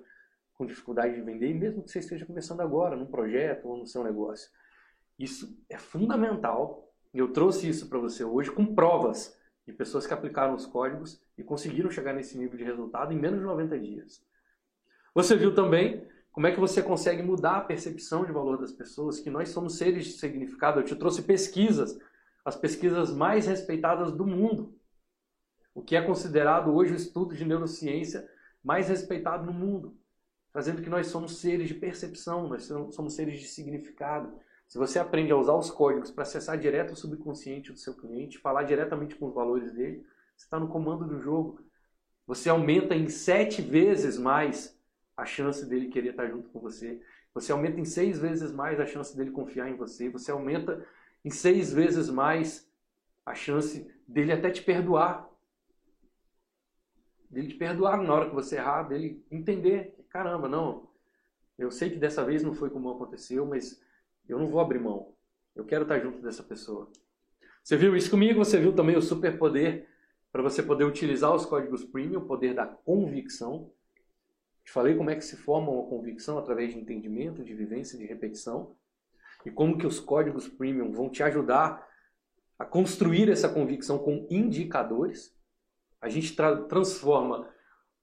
com 0.59 0.67
dificuldade 0.67 1.15
de 1.15 1.23
vender, 1.23 1.55
mesmo 1.55 1.85
que 1.85 1.91
você 1.91 2.01
esteja 2.01 2.27
começando 2.27 2.61
agora 2.61 2.97
num 2.97 3.07
projeto 3.07 3.69
ou 3.69 3.77
no 3.77 3.87
seu 3.87 4.03
negócio. 4.03 4.51
Isso 5.17 5.57
é 5.71 5.79
fundamental. 5.79 6.93
Eu 7.15 7.33
trouxe 7.33 7.69
isso 7.69 7.89
para 7.89 8.01
você 8.01 8.25
hoje 8.25 8.51
com 8.51 8.75
provas 8.75 9.39
de 9.65 9.73
pessoas 9.73 10.07
que 10.07 10.13
aplicaram 10.13 10.55
os 10.55 10.67
códigos 10.67 11.23
e 11.37 11.45
conseguiram 11.45 11.91
chegar 11.91 12.13
nesse 12.13 12.37
nível 12.37 12.59
de 12.59 12.65
resultado 12.65 13.13
em 13.13 13.19
menos 13.19 13.39
de 13.39 13.45
90 13.45 13.79
dias. 13.79 14.21
Você 15.15 15.37
viu 15.37 15.55
também 15.55 16.05
como 16.33 16.47
é 16.47 16.53
que 16.53 16.61
você 16.61 16.83
consegue 16.83 17.23
mudar 17.23 17.59
a 17.59 17.61
percepção 17.61 18.25
de 18.25 18.33
valor 18.33 18.59
das 18.59 18.73
pessoas, 18.73 19.21
que 19.21 19.31
nós 19.31 19.51
somos 19.51 19.77
seres 19.77 20.07
de 20.07 20.13
significado. 20.13 20.81
Eu 20.81 20.85
te 20.85 20.97
trouxe 20.97 21.23
pesquisas, 21.23 21.99
as 22.45 22.57
pesquisas 22.57 23.13
mais 23.13 23.47
respeitadas 23.47 24.13
do 24.13 24.27
mundo. 24.27 24.75
O 25.75 25.83
que 25.83 25.95
é 25.95 26.03
considerado 26.03 26.75
hoje 26.75 26.93
o 26.93 26.97
estudo 26.97 27.35
de 27.35 27.45
neurociência 27.45 28.29
mais 28.63 28.89
respeitado 28.89 29.47
no 29.47 29.53
mundo, 29.53 29.98
trazendo 30.59 30.83
que 30.83 30.91
nós 30.91 31.07
somos 31.07 31.39
seres 31.39 31.69
de 31.69 31.75
percepção, 31.75 32.49
nós 32.49 32.65
somos 32.91 33.15
seres 33.15 33.39
de 33.39 33.47
significado. 33.47 34.33
Se 34.67 34.77
você 34.77 34.99
aprende 34.99 35.31
a 35.31 35.37
usar 35.37 35.55
os 35.55 35.71
códigos 35.71 36.11
para 36.11 36.25
acessar 36.25 36.59
direto 36.59 36.95
o 36.95 36.97
subconsciente 36.97 37.71
do 37.71 37.79
seu 37.79 37.95
cliente, 37.95 38.39
falar 38.39 38.65
diretamente 38.65 39.15
com 39.15 39.29
os 39.29 39.35
valores 39.35 39.73
dele, 39.73 40.05
você 40.37 40.47
está 40.47 40.59
no 40.59 40.67
comando 40.67 41.07
do 41.07 41.21
jogo. 41.21 41.61
Você 42.27 42.49
aumenta 42.49 42.97
em 42.97 43.09
sete 43.09 43.63
vezes 43.63 44.19
mais 44.19 44.77
a 45.17 45.25
chance 45.25 45.65
dele 45.65 45.91
querer 45.91 46.11
estar 46.11 46.27
junto 46.27 46.49
com 46.49 46.59
você. 46.59 47.01
Você 47.33 47.53
aumenta 47.53 47.79
em 47.79 47.85
seis 47.85 48.19
vezes 48.19 48.51
mais 48.51 48.81
a 48.81 48.85
chance 48.85 49.17
dele 49.17 49.31
confiar 49.31 49.71
em 49.71 49.77
você. 49.77 50.11
Você 50.11 50.33
aumenta 50.33 50.85
em 51.25 51.31
seis 51.31 51.73
vezes 51.73 52.11
mais 52.11 52.69
a 53.25 53.33
chance 53.33 53.89
dele 54.09 54.33
até 54.33 54.51
te 54.51 54.63
perdoar. 54.63 55.31
Dele 57.31 57.47
te 57.47 57.55
perdoar 57.55 58.03
na 58.03 58.13
hora 58.13 58.29
que 58.29 58.35
você 58.35 58.57
errar, 58.57 58.83
dele 58.83 59.25
entender 59.31 59.98
caramba, 60.11 60.49
não, 60.49 60.89
eu 61.59 61.71
sei 61.71 61.91
que 61.91 61.97
dessa 61.97 62.25
vez 62.25 62.43
não 62.43 62.55
foi 62.55 62.71
como 62.71 62.91
aconteceu, 62.91 63.45
mas 63.45 63.83
eu 64.29 64.39
não 64.39 64.49
vou 64.49 64.61
abrir 64.61 64.79
mão. 64.79 65.15
Eu 65.57 65.65
quero 65.65 65.83
estar 65.83 65.99
junto 65.99 66.23
dessa 66.23 66.43
pessoa. 66.43 66.91
Você 67.65 67.77
viu 67.77 67.97
isso 67.97 68.11
comigo? 68.11 68.45
Você 68.45 68.59
viu 68.59 68.73
também 68.73 68.97
o 68.97 69.03
superpoder 69.03 69.89
para 70.31 70.43
você 70.43 70.63
poder 70.63 70.85
utilizar 70.85 71.35
os 71.35 71.45
códigos 71.45 71.85
premium, 71.85 72.21
o 72.21 72.27
poder 72.27 72.55
da 72.55 72.65
convicção. 72.65 73.73
Te 74.65 74.71
falei 74.71 74.95
como 74.95 75.11
é 75.11 75.17
que 75.17 75.25
se 75.25 75.37
forma 75.37 75.71
uma 75.71 75.89
convicção 75.89 76.39
através 76.39 76.73
de 76.73 76.79
entendimento, 76.79 77.43
de 77.43 77.55
vivência, 77.55 77.99
de 77.99 78.07
repetição. 78.07 78.77
E 79.45 79.51
como 79.51 79.79
que 79.79 79.87
os 79.87 79.99
códigos 79.99 80.47
premium 80.47 80.93
vão 80.93 81.11
te 81.11 81.23
ajudar 81.23 81.87
a 82.59 82.65
construir 82.65 83.31
essa 83.31 83.49
convicção 83.49 83.99
com 83.99 84.27
indicadores. 84.31 85.37
A 86.01 86.09
gente 86.09 86.35
tra 86.35 86.57
transforma 86.65 87.49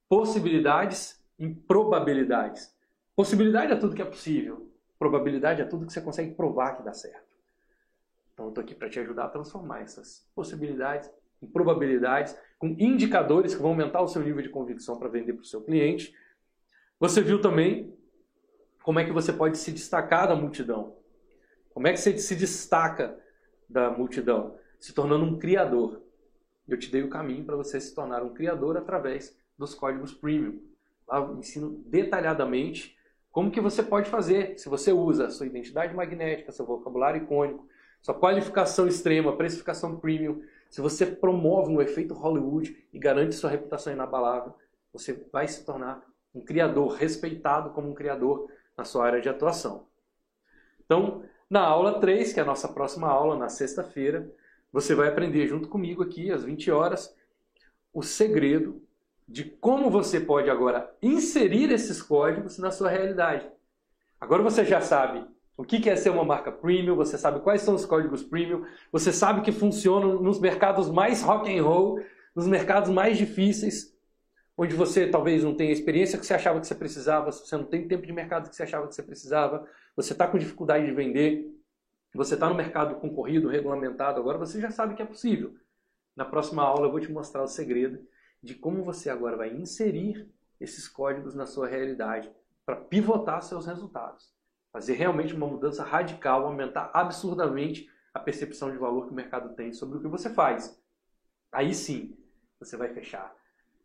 possibilidades 0.09 1.23
em 1.37 1.53
probabilidades. 1.53 2.73
Possibilidade 3.15 3.71
é 3.71 3.75
tudo 3.75 3.95
que 3.95 4.01
é 4.01 4.05
possível. 4.05 4.71
Probabilidade 4.97 5.61
é 5.61 5.65
tudo 5.65 5.85
que 5.85 5.93
você 5.93 6.01
consegue 6.01 6.33
provar 6.33 6.75
que 6.75 6.83
dá 6.83 6.93
certo. 6.93 7.25
Então 8.33 8.45
eu 8.45 8.49
estou 8.49 8.63
aqui 8.63 8.75
para 8.75 8.89
te 8.89 8.99
ajudar 8.99 9.25
a 9.25 9.29
transformar 9.29 9.81
essas 9.81 10.27
possibilidades 10.35 11.09
em 11.41 11.47
probabilidades, 11.47 12.37
com 12.57 12.67
indicadores 12.79 13.53
que 13.53 13.61
vão 13.61 13.71
aumentar 13.71 14.01
o 14.01 14.07
seu 14.07 14.21
nível 14.21 14.41
de 14.41 14.49
convicção 14.49 14.97
para 14.97 15.09
vender 15.09 15.33
para 15.33 15.41
o 15.41 15.45
seu 15.45 15.61
cliente. 15.61 16.13
Você 16.99 17.21
viu 17.21 17.41
também 17.41 17.93
como 18.83 18.99
é 18.99 19.05
que 19.05 19.11
você 19.11 19.33
pode 19.33 19.57
se 19.57 19.71
destacar 19.71 20.27
da 20.27 20.35
multidão. 20.35 20.95
Como 21.73 21.87
é 21.87 21.91
que 21.91 21.97
você 21.97 22.17
se 22.17 22.35
destaca 22.35 23.17
da 23.69 23.89
multidão? 23.89 24.57
Se 24.79 24.93
tornando 24.93 25.25
um 25.25 25.37
criador. 25.37 26.01
Eu 26.67 26.77
te 26.77 26.89
dei 26.89 27.03
o 27.03 27.09
caminho 27.09 27.45
para 27.45 27.55
você 27.55 27.79
se 27.79 27.93
tornar 27.93 28.23
um 28.23 28.33
criador 28.33 28.77
através 28.77 29.37
dos 29.57 29.73
códigos 29.73 30.13
premium. 30.13 30.61
Ensino 31.37 31.83
detalhadamente 31.85 32.95
como 33.31 33.51
que 33.51 33.59
você 33.59 33.83
pode 33.83 34.09
fazer 34.09 34.57
se 34.57 34.69
você 34.69 34.93
usa 34.93 35.27
a 35.27 35.29
sua 35.29 35.45
identidade 35.45 35.93
magnética, 35.93 36.51
seu 36.51 36.65
vocabulário 36.65 37.23
icônico, 37.23 37.67
sua 38.01 38.13
qualificação 38.13 38.87
extrema, 38.87 39.35
precificação 39.35 39.97
premium, 39.97 40.41
se 40.69 40.79
você 40.79 41.05
promove 41.05 41.71
um 41.71 41.81
efeito 41.81 42.13
Hollywood 42.13 42.87
e 42.93 42.99
garante 42.99 43.35
sua 43.35 43.49
reputação 43.49 43.91
inabalável, 43.91 44.53
você 44.93 45.13
vai 45.31 45.47
se 45.47 45.65
tornar 45.65 46.01
um 46.33 46.41
criador 46.41 46.93
respeitado 46.93 47.71
como 47.71 47.89
um 47.89 47.93
criador 47.93 48.49
na 48.77 48.83
sua 48.83 49.05
área 49.05 49.21
de 49.21 49.27
atuação. 49.27 49.87
Então, 50.85 51.23
na 51.49 51.61
aula 51.61 51.99
3, 51.99 52.33
que 52.33 52.39
é 52.39 52.43
a 52.43 52.45
nossa 52.45 52.67
próxima 52.67 53.07
aula, 53.07 53.37
na 53.37 53.49
sexta-feira, 53.49 54.31
você 54.71 54.93
vai 54.93 55.07
aprender 55.07 55.47
junto 55.47 55.67
comigo 55.67 56.03
aqui, 56.03 56.31
às 56.31 56.43
20 56.43 56.71
horas, 56.71 57.15
o 57.93 58.01
segredo 58.01 58.84
de 59.27 59.43
como 59.43 59.89
você 59.89 60.19
pode 60.19 60.49
agora 60.49 60.95
inserir 61.01 61.71
esses 61.71 62.01
códigos 62.01 62.57
na 62.57 62.71
sua 62.71 62.89
realidade. 62.89 63.49
Agora 64.19 64.43
você 64.43 64.63
já 64.63 64.81
sabe 64.81 65.25
o 65.57 65.63
que 65.63 65.89
é 65.89 65.95
ser 65.95 66.09
uma 66.09 66.23
marca 66.23 66.51
premium, 66.51 66.95
você 66.95 67.17
sabe 67.17 67.39
quais 67.39 67.61
são 67.61 67.75
os 67.75 67.85
códigos 67.85 68.23
premium, 68.23 68.65
você 68.91 69.11
sabe 69.11 69.41
que 69.41 69.51
funcionam 69.51 70.21
nos 70.21 70.39
mercados 70.39 70.89
mais 70.89 71.21
rock 71.21 71.57
and 71.57 71.63
roll, 71.63 71.99
nos 72.35 72.47
mercados 72.47 72.89
mais 72.89 73.17
difíceis, 73.17 73.95
onde 74.57 74.75
você 74.75 75.07
talvez 75.07 75.43
não 75.43 75.55
tenha 75.55 75.69
a 75.69 75.73
experiência 75.73 76.19
que 76.19 76.25
você 76.25 76.33
achava 76.33 76.59
que 76.59 76.67
você 76.67 76.75
precisava, 76.75 77.31
você 77.31 77.55
não 77.57 77.63
tem 77.63 77.87
tempo 77.87 78.05
de 78.05 78.11
mercado 78.11 78.49
que 78.49 78.55
você 78.55 78.63
achava 78.63 78.87
que 78.87 78.95
você 78.95 79.03
precisava, 79.03 79.65
você 79.95 80.13
está 80.13 80.27
com 80.27 80.37
dificuldade 80.37 80.85
de 80.85 80.91
vender, 80.91 81.49
você 82.13 82.33
está 82.33 82.49
no 82.49 82.55
mercado 82.55 82.95
concorrido, 82.95 83.47
regulamentado, 83.47 84.19
agora 84.19 84.37
você 84.37 84.59
já 84.59 84.71
sabe 84.71 84.93
que 84.93 85.01
é 85.01 85.05
possível. 85.05 85.55
Na 86.15 86.25
próxima 86.25 86.63
aula 86.63 86.87
eu 86.87 86.91
vou 86.91 86.99
te 86.99 87.11
mostrar 87.11 87.43
o 87.43 87.47
segredo 87.47 87.99
de 88.45 88.53
como 88.55 88.83
você 88.83 89.09
agora 89.09 89.35
vai 89.35 89.53
inserir 89.53 90.31
esses 90.59 90.87
códigos 90.87 91.33
na 91.33 91.45
sua 91.45 91.67
realidade 91.67 92.31
para 92.65 92.75
pivotar 92.75 93.41
seus 93.41 93.65
resultados. 93.65 94.33
Fazer 94.71 94.93
realmente 94.93 95.33
uma 95.33 95.47
mudança 95.47 95.83
radical, 95.83 96.45
aumentar 96.45 96.91
absurdamente 96.93 97.89
a 98.13 98.19
percepção 98.19 98.71
de 98.71 98.77
valor 98.77 99.07
que 99.07 99.11
o 99.11 99.15
mercado 99.15 99.55
tem 99.55 99.73
sobre 99.73 99.97
o 99.97 100.01
que 100.01 100.07
você 100.07 100.29
faz. 100.29 100.79
Aí 101.51 101.73
sim, 101.73 102.15
você 102.59 102.77
vai 102.77 102.93
fechar 102.93 103.35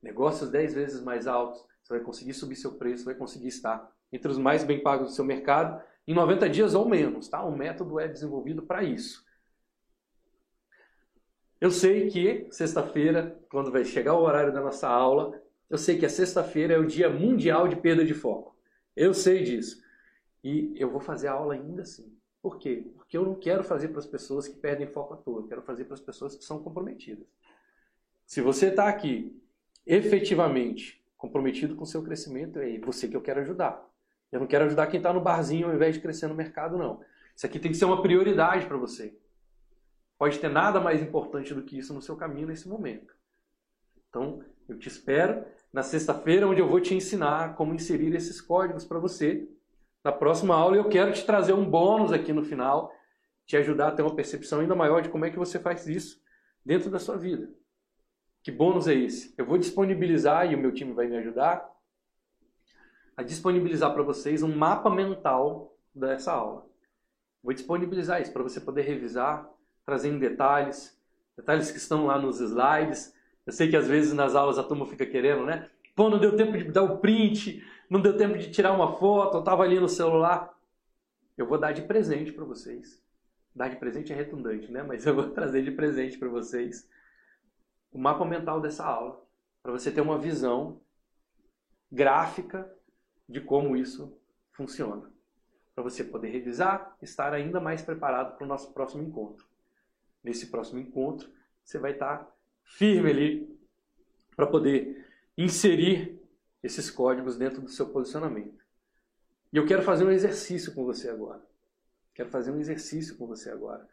negócios 0.03 0.51
10 0.51 0.75
vezes 0.75 1.03
mais 1.03 1.27
altos, 1.27 1.65
você 1.83 1.95
vai 1.95 2.03
conseguir 2.03 2.35
subir 2.35 2.57
seu 2.57 2.73
preço, 2.73 3.05
vai 3.05 3.15
conseguir 3.15 3.49
estar 3.49 3.91
entre 4.13 4.31
os 4.31 4.39
mais 4.39 4.65
bem 4.65 4.83
pagos 4.83 5.09
do 5.09 5.15
seu 5.15 5.25
mercado 5.25 5.83
em 6.07 6.15
90 6.15 6.49
dias 6.49 6.75
ou 6.75 6.89
menos. 6.89 7.29
Tá? 7.29 7.43
O 7.43 7.57
método 7.57 7.99
é 7.99 8.09
desenvolvido 8.09 8.63
para 8.63 8.83
isso. 8.83 9.25
Eu 11.61 11.71
sei 11.71 12.09
que 12.09 12.47
sexta-feira, 12.51 13.39
quando 13.51 13.71
vai 13.71 13.85
chegar 13.85 14.15
o 14.15 14.23
horário 14.23 14.53
da 14.53 14.63
nossa 14.63 14.89
aula, 14.89 15.41
eu 15.69 15.77
sei 15.77 15.99
que 15.99 16.07
a 16.07 16.11
sexta-feira 16.11 16.75
é 16.75 16.79
o 16.79 16.87
dia 16.87 17.11
mundial 17.11 17.69
de 17.69 17.77
perda 17.77 18.05
de 18.05 18.15
foco. 18.15 18.57
Eu 18.97 19.13
sei 19.13 19.43
disso. 19.43 19.83
E 20.43 20.73
eu 20.77 20.91
vou 20.91 21.01
fazer 21.01 21.29
a 21.29 21.33
aula 21.33 21.55
ainda 21.55 21.83
assim. 21.83 22.17
Por 22.41 22.59
quê? 22.59 22.91
Porque 22.97 23.17
eu 23.17 23.25
não 23.25 23.35
quero 23.35 23.63
fazer 23.63 23.89
para 23.89 23.99
as 23.99 24.07
pessoas 24.07 24.49
que 24.49 24.57
perdem 24.57 24.87
foco 24.87 25.13
à 25.13 25.17
toa. 25.19 25.41
Eu 25.41 25.47
quero 25.47 25.63
fazer 25.63 25.85
para 25.85 25.95
as 25.95 26.01
pessoas 26.01 26.35
que 26.35 26.43
são 26.43 26.63
comprometidas. 26.63 27.27
Se 28.25 28.41
você 28.41 28.69
está 28.69 28.89
aqui 28.89 29.39
efetivamente 29.87 31.05
comprometido 31.19 31.77
com 31.77 31.83
o 31.83 31.87
seu 31.87 32.03
crescimento, 32.03 32.59
é 32.59 32.79
você 32.79 33.07
que 33.07 33.17
eu 33.17 33.21
quero 33.21 33.41
ajudar. 33.41 33.87
Eu 34.33 34.41
não 34.41 34.47
quero 34.47 34.65
ajudar 34.65 34.87
quem 34.87 34.97
está 34.97 35.13
no 35.13 35.21
barzinho 35.21 35.69
ao 35.69 35.75
invés 35.75 35.97
de 35.97 36.01
crescer 36.01 36.27
no 36.27 36.35
mercado, 36.35 36.79
não. 36.79 37.03
Isso 37.37 37.45
aqui 37.45 37.59
tem 37.59 37.71
que 37.71 37.77
ser 37.77 37.85
uma 37.85 38.01
prioridade 38.01 38.67
para 38.67 38.79
você. 38.79 39.15
Pode 40.21 40.39
ter 40.39 40.51
nada 40.51 40.79
mais 40.79 41.01
importante 41.01 41.55
do 41.55 41.63
que 41.63 41.79
isso 41.79 41.95
no 41.95 42.03
seu 42.03 42.15
caminho 42.15 42.49
nesse 42.49 42.69
momento. 42.69 43.17
Então, 44.07 44.45
eu 44.69 44.79
te 44.79 44.87
espero 44.87 45.47
na 45.73 45.83
sexta-feira, 45.83 46.47
onde 46.47 46.61
eu 46.61 46.69
vou 46.69 46.79
te 46.79 46.95
ensinar 46.95 47.55
como 47.55 47.73
inserir 47.73 48.15
esses 48.15 48.39
códigos 48.39 48.85
para 48.85 48.99
você. 48.99 49.49
Na 50.05 50.13
próxima 50.13 50.55
aula, 50.55 50.77
eu 50.77 50.91
quero 50.91 51.11
te 51.11 51.25
trazer 51.25 51.55
um 51.55 51.65
bônus 51.65 52.13
aqui 52.13 52.35
no 52.35 52.45
final, 52.45 52.93
te 53.47 53.57
ajudar 53.57 53.89
a 53.89 53.93
ter 53.93 54.03
uma 54.03 54.15
percepção 54.15 54.61
ainda 54.61 54.75
maior 54.75 55.01
de 55.01 55.09
como 55.09 55.25
é 55.25 55.31
que 55.31 55.39
você 55.39 55.59
faz 55.59 55.87
isso 55.87 56.23
dentro 56.63 56.91
da 56.91 56.99
sua 56.99 57.17
vida. 57.17 57.49
Que 58.43 58.53
bônus 58.53 58.89
é 58.89 58.95
esse? 58.95 59.35
Eu 59.39 59.47
vou 59.47 59.57
disponibilizar, 59.57 60.53
e 60.53 60.55
o 60.55 60.59
meu 60.59 60.75
time 60.75 60.93
vai 60.93 61.07
me 61.07 61.17
ajudar, 61.17 61.67
a 63.17 63.23
disponibilizar 63.23 63.95
para 63.95 64.03
vocês 64.03 64.43
um 64.43 64.55
mapa 64.55 64.91
mental 64.91 65.75
dessa 65.95 66.31
aula. 66.31 66.69
Vou 67.43 67.55
disponibilizar 67.55 68.21
isso 68.21 68.35
para 68.35 68.43
você 68.43 68.61
poder 68.61 68.83
revisar, 68.83 69.49
trazendo 69.91 70.21
detalhes, 70.21 70.97
detalhes 71.37 71.73
que 71.73 71.79
estão 71.79 72.07
lá 72.07 72.17
nos 72.17 72.41
slides. 72.41 73.13
Eu 73.45 73.53
sei 73.53 73.69
que 73.69 73.77
às 73.77 73.89
vezes 73.89 74.13
nas 74.13 74.37
aulas 74.37 74.57
a 74.57 74.63
turma 74.63 74.87
fica 74.87 75.05
querendo, 75.05 75.45
né? 75.45 75.69
Pô, 75.97 76.09
não 76.09 76.21
deu 76.21 76.37
tempo 76.37 76.57
de 76.57 76.71
dar 76.71 76.85
o 76.85 76.99
print, 76.99 77.61
não 77.91 78.01
deu 78.01 78.17
tempo 78.17 78.39
de 78.39 78.53
tirar 78.53 78.73
uma 78.73 78.97
foto, 78.97 79.39
eu 79.39 79.41
estava 79.41 79.65
ali 79.65 79.81
no 79.81 79.89
celular. 79.89 80.57
Eu 81.37 81.45
vou 81.45 81.59
dar 81.59 81.73
de 81.73 81.83
presente 81.83 82.33
para 82.33 82.45
vocês. 82.45 83.03
Dar 83.53 83.69
de 83.69 83.77
presente 83.77 84.13
é 84.13 84.17
redundante, 84.17 84.71
né? 84.71 84.85
Mas 84.85 85.05
eu 85.05 85.13
vou 85.15 85.29
trazer 85.35 85.65
de 85.65 85.73
presente 85.73 86.17
para 86.17 86.29
vocês 86.29 86.89
o 87.91 87.99
mapa 87.99 88.25
mental 88.25 88.61
dessa 88.61 88.85
aula, 88.85 89.21
para 89.61 89.73
você 89.73 89.91
ter 89.91 90.01
uma 90.01 90.19
visão 90.19 90.81
gráfica 91.91 92.73
de 93.29 93.41
como 93.41 93.77
isso 93.77 94.17
funciona. 94.53 95.11
Para 95.75 95.83
você 95.83 96.05
poder 96.05 96.29
revisar, 96.29 96.97
estar 97.03 97.35
ainda 97.35 97.59
mais 97.59 97.83
preparado 97.83 98.37
para 98.37 98.45
o 98.45 98.49
nosso 98.49 98.73
próximo 98.73 99.03
encontro 99.03 99.50
nesse 100.23 100.47
próximo 100.47 100.81
encontro, 100.81 101.31
você 101.65 101.79
vai 101.79 101.93
estar 101.93 102.31
firme 102.63 103.11
ali 103.11 103.59
para 104.37 104.47
poder 104.47 105.07
inserir 105.37 106.21
esses 106.63 106.91
códigos 106.91 107.37
dentro 107.37 107.61
do 107.63 107.69
seu 107.69 107.89
posicionamento. 107.89 108.65
E 109.53 109.57
eu 109.57 109.67
quero 109.67 109.83
fazer 109.83 110.05
um 110.05 110.11
exercício 110.11 110.75
com 110.75 110.85
você 110.85 111.09
agora. 111.09 111.43
Quero 112.15 112.29
fazer 112.29 112.51
um 112.51 112.61
exercício 112.61 113.17
com 113.17 113.27
você 113.27 113.51
agora. 113.51 113.89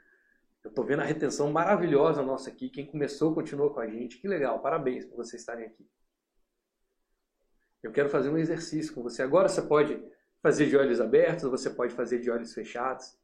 Eu 0.63 0.69
estou 0.69 0.83
vendo 0.83 1.01
a 1.01 1.05
retenção 1.05 1.51
maravilhosa 1.51 2.21
nossa 2.21 2.49
aqui. 2.49 2.69
Quem 2.69 2.85
começou 2.85 3.33
continuou 3.33 3.73
com 3.73 3.79
a 3.79 3.87
gente. 3.87 4.17
Que 4.17 4.27
legal, 4.27 4.59
parabéns 4.59 5.05
por 5.05 5.15
vocês 5.15 5.41
estarem 5.41 5.65
aqui. 5.65 5.87
Eu 7.81 7.91
quero 7.91 8.09
fazer 8.09 8.29
um 8.29 8.37
exercício 8.37 8.93
com 8.93 9.01
você. 9.01 9.21
Agora 9.23 9.47
você 9.47 9.61
pode 9.61 10.03
fazer 10.41 10.67
de 10.67 10.75
olhos 10.75 10.99
abertos, 10.99 11.49
você 11.49 11.69
pode 11.69 11.93
fazer 11.93 12.19
de 12.19 12.29
olhos 12.29 12.53
fechados. 12.53 13.17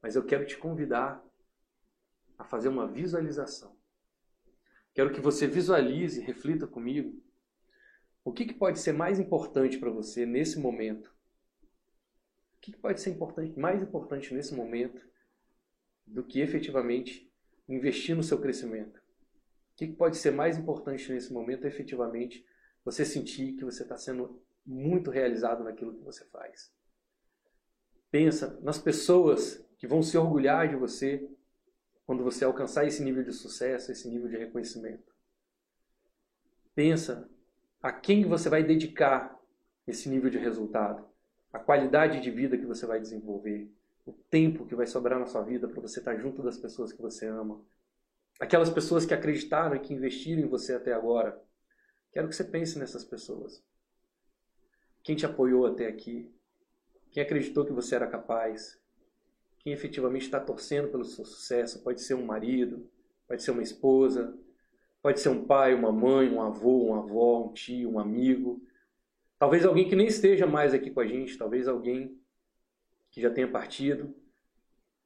Mas 0.00 0.16
eu 0.16 0.24
quero 0.24 0.46
te 0.46 0.56
convidar 0.56 1.22
a 2.38 2.44
fazer 2.44 2.68
uma 2.68 2.86
visualização. 2.86 3.76
Quero 4.94 5.12
que 5.12 5.20
você 5.20 5.46
visualize, 5.46 6.20
reflita 6.20 6.66
comigo. 6.66 7.22
O 8.24 8.32
que, 8.32 8.46
que 8.46 8.54
pode 8.54 8.78
ser 8.78 8.92
mais 8.92 9.18
importante 9.20 9.78
para 9.78 9.90
você 9.90 10.24
nesse 10.24 10.58
momento? 10.58 11.14
O 12.56 12.60
que, 12.60 12.72
que 12.72 12.78
pode 12.78 13.00
ser 13.00 13.10
importante, 13.10 13.58
mais 13.58 13.82
importante 13.82 14.34
nesse 14.34 14.54
momento 14.54 15.06
do 16.06 16.24
que 16.24 16.40
efetivamente 16.40 17.30
investir 17.68 18.16
no 18.16 18.22
seu 18.22 18.40
crescimento? 18.40 18.96
O 18.96 19.76
que, 19.76 19.88
que 19.88 19.92
pode 19.92 20.16
ser 20.16 20.30
mais 20.30 20.56
importante 20.56 21.12
nesse 21.12 21.32
momento 21.32 21.66
efetivamente 21.66 22.44
você 22.84 23.04
sentir 23.04 23.52
que 23.52 23.64
você 23.64 23.82
está 23.82 23.96
sendo 23.96 24.42
muito 24.64 25.10
realizado 25.10 25.62
naquilo 25.62 25.94
que 25.94 26.02
você 26.02 26.24
faz? 26.24 26.72
Pensa 28.10 28.58
nas 28.62 28.78
pessoas 28.78 29.62
que 29.76 29.86
vão 29.86 30.02
se 30.02 30.16
orgulhar 30.16 30.68
de 30.68 30.76
você 30.76 31.28
quando 32.06 32.22
você 32.22 32.44
alcançar 32.44 32.86
esse 32.86 33.02
nível 33.02 33.24
de 33.24 33.32
sucesso, 33.32 33.90
esse 33.90 34.08
nível 34.08 34.28
de 34.28 34.36
reconhecimento. 34.36 35.12
Pensa 36.74 37.28
a 37.82 37.92
quem 37.92 38.24
você 38.24 38.48
vai 38.48 38.62
dedicar 38.62 39.36
esse 39.86 40.08
nível 40.08 40.30
de 40.30 40.38
resultado, 40.38 41.04
a 41.52 41.58
qualidade 41.58 42.20
de 42.20 42.30
vida 42.30 42.56
que 42.56 42.64
você 42.64 42.86
vai 42.86 43.00
desenvolver, 43.00 43.70
o 44.04 44.12
tempo 44.12 44.66
que 44.66 44.74
vai 44.76 44.86
sobrar 44.86 45.18
na 45.18 45.26
sua 45.26 45.42
vida 45.42 45.66
para 45.66 45.80
você 45.80 45.98
estar 45.98 46.16
junto 46.16 46.42
das 46.42 46.56
pessoas 46.56 46.92
que 46.92 47.02
você 47.02 47.26
ama, 47.26 47.64
aquelas 48.38 48.70
pessoas 48.70 49.04
que 49.04 49.14
acreditaram 49.14 49.74
e 49.74 49.80
que 49.80 49.92
investiram 49.92 50.42
em 50.42 50.48
você 50.48 50.74
até 50.74 50.92
agora. 50.92 51.42
Quero 52.12 52.28
que 52.28 52.36
você 52.36 52.44
pense 52.44 52.78
nessas 52.78 53.04
pessoas. 53.04 53.64
Quem 55.02 55.16
te 55.16 55.26
apoiou 55.26 55.66
até 55.66 55.86
aqui? 55.86 56.32
Quem 57.10 57.22
acreditou 57.22 57.64
que 57.64 57.72
você 57.72 57.96
era 57.96 58.06
capaz? 58.06 58.78
Quem 59.66 59.72
efetivamente 59.72 60.22
está 60.22 60.38
torcendo 60.38 60.92
pelo 60.92 61.04
seu 61.04 61.24
sucesso. 61.24 61.82
Pode 61.82 62.00
ser 62.00 62.14
um 62.14 62.24
marido, 62.24 62.88
pode 63.26 63.42
ser 63.42 63.50
uma 63.50 63.64
esposa, 63.64 64.32
pode 65.02 65.18
ser 65.18 65.28
um 65.28 65.44
pai, 65.44 65.74
uma 65.74 65.90
mãe, 65.90 66.30
um 66.30 66.40
avô, 66.40 66.84
uma 66.84 67.00
avó, 67.00 67.48
um 67.48 67.52
tio, 67.52 67.90
um 67.90 67.98
amigo. 67.98 68.62
Talvez 69.40 69.64
alguém 69.64 69.88
que 69.88 69.96
nem 69.96 70.06
esteja 70.06 70.46
mais 70.46 70.72
aqui 70.72 70.88
com 70.88 71.00
a 71.00 71.06
gente, 71.06 71.36
talvez 71.36 71.66
alguém 71.66 72.16
que 73.10 73.20
já 73.20 73.28
tenha 73.28 73.50
partido, 73.50 74.14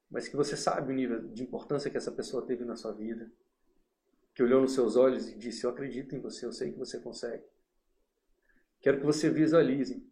mas 0.07 0.27
que 0.27 0.35
você 0.35 0.55
sabe 0.55 0.91
o 0.91 0.95
nível 0.95 1.27
de 1.29 1.41
importância 1.41 1.89
que 1.89 1.97
essa 1.97 2.11
pessoa 2.11 2.45
teve 2.45 2.63
na 2.63 2.75
sua 2.75 2.91
vida, 2.91 3.31
que 4.35 4.43
olhou 4.43 4.61
nos 4.61 4.75
seus 4.75 4.95
olhos 4.95 5.27
e 5.27 5.35
disse: 5.39 5.63
Eu 5.65 5.71
acredito 5.71 6.15
em 6.15 6.19
você, 6.19 6.45
eu 6.45 6.53
sei 6.53 6.71
que 6.71 6.77
você 6.77 6.99
consegue. 6.99 7.43
Quero 8.79 8.99
que 8.99 9.05
você 9.07 9.27
visualize 9.27 10.07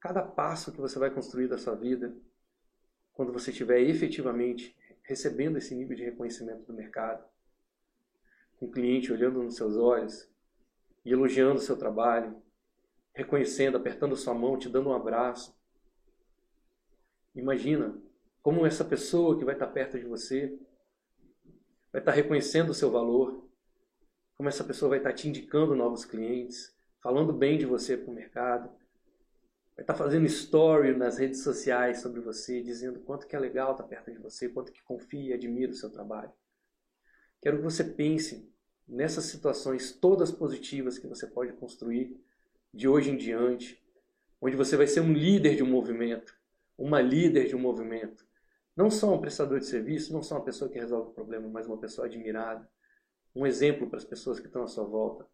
cada 0.00 0.20
passo 0.20 0.72
que 0.72 0.80
você 0.80 0.98
vai 0.98 1.12
construir 1.12 1.46
da 1.46 1.56
sua 1.56 1.76
vida 1.76 2.12
quando 3.14 3.32
você 3.32 3.50
estiver 3.50 3.80
efetivamente 3.80 4.76
recebendo 5.02 5.56
esse 5.56 5.74
nível 5.74 5.96
de 5.96 6.04
reconhecimento 6.04 6.64
do 6.64 6.72
mercado, 6.72 7.24
com 8.56 8.66
o 8.66 8.70
cliente 8.70 9.12
olhando 9.12 9.42
nos 9.42 9.56
seus 9.56 9.76
olhos 9.76 10.28
e 11.04 11.12
elogiando 11.12 11.56
o 11.56 11.62
seu 11.62 11.76
trabalho, 11.76 12.42
reconhecendo, 13.12 13.76
apertando 13.76 14.16
sua 14.16 14.34
mão, 14.34 14.58
te 14.58 14.68
dando 14.68 14.90
um 14.90 14.94
abraço. 14.94 15.56
Imagina 17.34 17.96
como 18.42 18.66
essa 18.66 18.84
pessoa 18.84 19.38
que 19.38 19.44
vai 19.44 19.54
estar 19.54 19.68
perto 19.68 19.98
de 19.98 20.04
você 20.04 20.58
vai 21.92 22.00
estar 22.00 22.10
reconhecendo 22.10 22.70
o 22.70 22.74
seu 22.74 22.90
valor, 22.90 23.48
como 24.36 24.48
essa 24.48 24.64
pessoa 24.64 24.88
vai 24.88 24.98
estar 24.98 25.12
te 25.12 25.28
indicando 25.28 25.76
novos 25.76 26.04
clientes, 26.04 26.76
falando 27.00 27.32
bem 27.32 27.56
de 27.56 27.66
você 27.66 27.96
para 27.96 28.10
o 28.10 28.14
mercado, 28.14 28.68
vai 29.76 29.82
estar 29.82 29.94
fazendo 29.94 30.26
story 30.26 30.96
nas 30.96 31.18
redes 31.18 31.42
sociais 31.42 32.00
sobre 32.00 32.20
você, 32.20 32.62
dizendo 32.62 33.00
quanto 33.00 33.26
que 33.26 33.34
é 33.34 33.38
legal 33.38 33.72
estar 33.72 33.84
perto 33.84 34.12
de 34.12 34.18
você, 34.18 34.48
quanto 34.48 34.72
que 34.72 34.82
confia 34.82 35.30
e 35.30 35.32
admira 35.32 35.72
o 35.72 35.74
seu 35.74 35.90
trabalho. 35.90 36.32
Quero 37.42 37.58
que 37.58 37.64
você 37.64 37.82
pense 37.82 38.50
nessas 38.86 39.24
situações 39.24 39.92
todas 39.92 40.30
positivas 40.30 40.98
que 40.98 41.08
você 41.08 41.26
pode 41.26 41.52
construir 41.54 42.20
de 42.72 42.86
hoje 42.86 43.10
em 43.10 43.16
diante, 43.16 43.82
onde 44.40 44.56
você 44.56 44.76
vai 44.76 44.86
ser 44.86 45.00
um 45.00 45.12
líder 45.12 45.56
de 45.56 45.62
um 45.62 45.68
movimento, 45.68 46.34
uma 46.78 47.00
líder 47.00 47.48
de 47.48 47.56
um 47.56 47.60
movimento. 47.60 48.26
Não 48.76 48.90
só 48.90 49.12
um 49.14 49.20
prestador 49.20 49.58
de 49.58 49.66
serviço, 49.66 50.12
não 50.12 50.22
só 50.22 50.36
uma 50.36 50.44
pessoa 50.44 50.70
que 50.70 50.78
resolve 50.78 51.10
o 51.10 51.14
problema, 51.14 51.48
mas 51.48 51.66
uma 51.66 51.78
pessoa 51.78 52.06
admirada, 52.06 52.68
um 53.34 53.46
exemplo 53.46 53.88
para 53.88 53.98
as 53.98 54.04
pessoas 54.04 54.38
que 54.38 54.46
estão 54.46 54.62
à 54.62 54.68
sua 54.68 54.84
volta. 54.84 55.26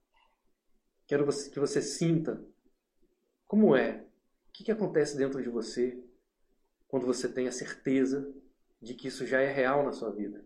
Quero 1.06 1.26
que 1.26 1.58
você 1.58 1.82
sinta 1.82 2.44
como 3.46 3.74
é 3.74 4.06
o 4.50 4.52
que, 4.52 4.64
que 4.64 4.72
acontece 4.72 5.16
dentro 5.16 5.40
de 5.40 5.48
você 5.48 5.96
quando 6.88 7.06
você 7.06 7.28
tem 7.28 7.46
a 7.46 7.52
certeza 7.52 8.28
de 8.82 8.94
que 8.94 9.06
isso 9.06 9.24
já 9.24 9.40
é 9.40 9.50
real 9.50 9.84
na 9.84 9.92
sua 9.92 10.10
vida? 10.10 10.44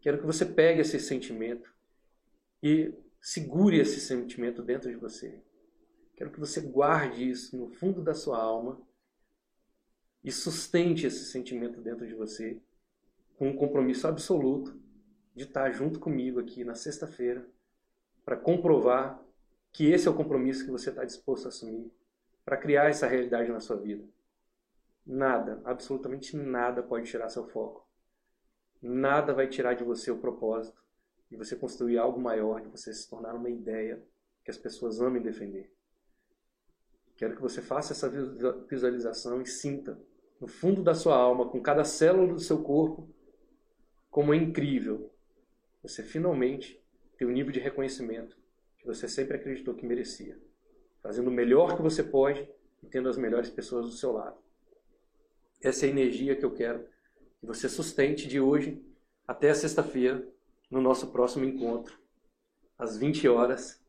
Quero 0.00 0.18
que 0.18 0.26
você 0.26 0.46
pegue 0.46 0.80
esse 0.80 1.00
sentimento 1.00 1.74
e 2.62 2.94
segure 3.20 3.80
esse 3.80 3.98
sentimento 3.98 4.62
dentro 4.62 4.88
de 4.88 4.96
você. 4.96 5.42
Quero 6.14 6.30
que 6.30 6.38
você 6.38 6.60
guarde 6.60 7.28
isso 7.28 7.56
no 7.56 7.68
fundo 7.68 8.00
da 8.00 8.14
sua 8.14 8.38
alma 8.38 8.80
e 10.22 10.30
sustente 10.30 11.04
esse 11.04 11.24
sentimento 11.24 11.80
dentro 11.80 12.06
de 12.06 12.14
você 12.14 12.60
com 13.36 13.48
um 13.48 13.56
compromisso 13.56 14.06
absoluto 14.06 14.80
de 15.34 15.42
estar 15.42 15.72
junto 15.72 15.98
comigo 15.98 16.38
aqui 16.38 16.62
na 16.62 16.76
sexta-feira 16.76 17.44
para 18.24 18.36
comprovar 18.36 19.20
que 19.72 19.90
esse 19.90 20.06
é 20.06 20.10
o 20.10 20.14
compromisso 20.14 20.64
que 20.64 20.70
você 20.70 20.90
está 20.90 21.04
disposto 21.04 21.46
a 21.46 21.48
assumir 21.48 21.90
para 22.44 22.56
criar 22.56 22.88
essa 22.88 23.06
realidade 23.06 23.50
na 23.50 23.60
sua 23.60 23.76
vida. 23.76 24.04
Nada, 25.06 25.60
absolutamente 25.64 26.36
nada 26.36 26.82
pode 26.82 27.10
tirar 27.10 27.28
seu 27.28 27.46
foco. 27.46 27.86
Nada 28.80 29.32
vai 29.32 29.48
tirar 29.48 29.74
de 29.74 29.84
você 29.84 30.10
o 30.10 30.18
propósito 30.18 30.84
de 31.34 31.36
você 31.36 31.56
construir 31.56 31.98
algo 31.98 32.20
maior, 32.20 32.60
de 32.60 32.68
você 32.68 32.92
se 32.94 33.08
tornar 33.08 33.34
uma 33.34 33.50
ideia 33.50 34.00
que 34.44 34.50
as 34.50 34.56
pessoas 34.56 35.00
amem 35.00 35.20
defender. 35.20 35.72
Quero 37.16 37.34
que 37.34 37.42
você 37.42 37.60
faça 37.60 37.92
essa 37.92 38.08
visualização 38.68 39.42
e 39.42 39.46
sinta 39.46 40.00
no 40.40 40.46
fundo 40.46 40.82
da 40.82 40.94
sua 40.94 41.16
alma, 41.16 41.48
com 41.48 41.60
cada 41.60 41.84
célula 41.84 42.34
do 42.34 42.40
seu 42.40 42.62
corpo, 42.62 43.08
como 44.10 44.32
é 44.32 44.36
incrível 44.36 45.10
você 45.82 46.02
finalmente 46.02 46.80
ter 47.16 47.24
o 47.24 47.30
nível 47.30 47.52
de 47.52 47.60
reconhecimento 47.60 48.36
que 48.78 48.86
você 48.86 49.08
sempre 49.08 49.36
acreditou 49.36 49.74
que 49.74 49.86
merecia 49.86 50.40
fazendo 51.04 51.28
o 51.28 51.30
melhor 51.30 51.76
que 51.76 51.82
você 51.82 52.02
pode 52.02 52.48
e 52.82 52.86
tendo 52.86 53.10
as 53.10 53.18
melhores 53.18 53.50
pessoas 53.50 53.84
do 53.84 53.92
seu 53.92 54.10
lado. 54.10 54.38
Essa 55.62 55.84
é 55.84 55.88
a 55.90 55.92
energia 55.92 56.34
que 56.34 56.46
eu 56.46 56.50
quero 56.50 56.88
que 57.38 57.44
você 57.44 57.68
sustente 57.68 58.26
de 58.26 58.40
hoje 58.40 58.82
até 59.28 59.52
sexta-feira, 59.52 60.26
no 60.70 60.80
nosso 60.80 61.08
próximo 61.12 61.44
encontro, 61.44 61.98
às 62.78 62.96
20 62.96 63.28
horas. 63.28 63.84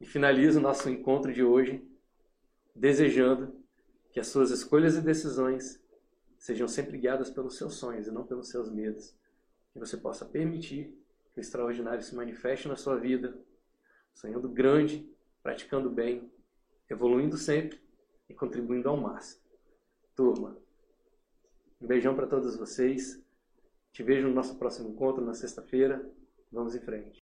E 0.00 0.04
finalizo 0.04 0.58
o 0.58 0.62
nosso 0.62 0.90
encontro 0.90 1.32
de 1.32 1.44
hoje 1.44 1.80
desejando 2.74 3.54
que 4.10 4.18
as 4.18 4.26
suas 4.26 4.50
escolhas 4.50 4.96
e 4.96 5.00
decisões 5.00 5.80
sejam 6.36 6.66
sempre 6.66 6.98
guiadas 6.98 7.30
pelos 7.30 7.56
seus 7.56 7.74
sonhos 7.74 8.08
e 8.08 8.10
não 8.10 8.26
pelos 8.26 8.48
seus 8.48 8.68
medos. 8.68 9.14
Que 9.72 9.78
você 9.78 9.96
possa 9.96 10.24
permitir 10.24 10.92
que 11.32 11.38
o 11.38 11.40
extraordinário 11.40 12.02
se 12.02 12.16
manifeste 12.16 12.66
na 12.66 12.74
sua 12.74 12.96
vida, 12.96 13.38
sonhando 14.12 14.48
grande 14.48 15.08
praticando 15.42 15.90
bem, 15.90 16.30
evoluindo 16.92 17.36
sempre 17.36 17.80
e 18.28 18.34
contribuindo 18.34 18.88
ao 18.88 18.96
máximo. 18.96 19.42
Turma, 20.14 20.56
um 21.80 21.86
beijão 21.86 22.14
para 22.14 22.26
todos 22.26 22.56
vocês. 22.56 23.20
Te 23.92 24.02
vejo 24.02 24.28
no 24.28 24.34
nosso 24.34 24.56
próximo 24.58 24.90
encontro 24.90 25.24
na 25.24 25.34
sexta-feira. 25.34 26.08
Vamos 26.50 26.74
em 26.74 26.80
frente. 26.80 27.20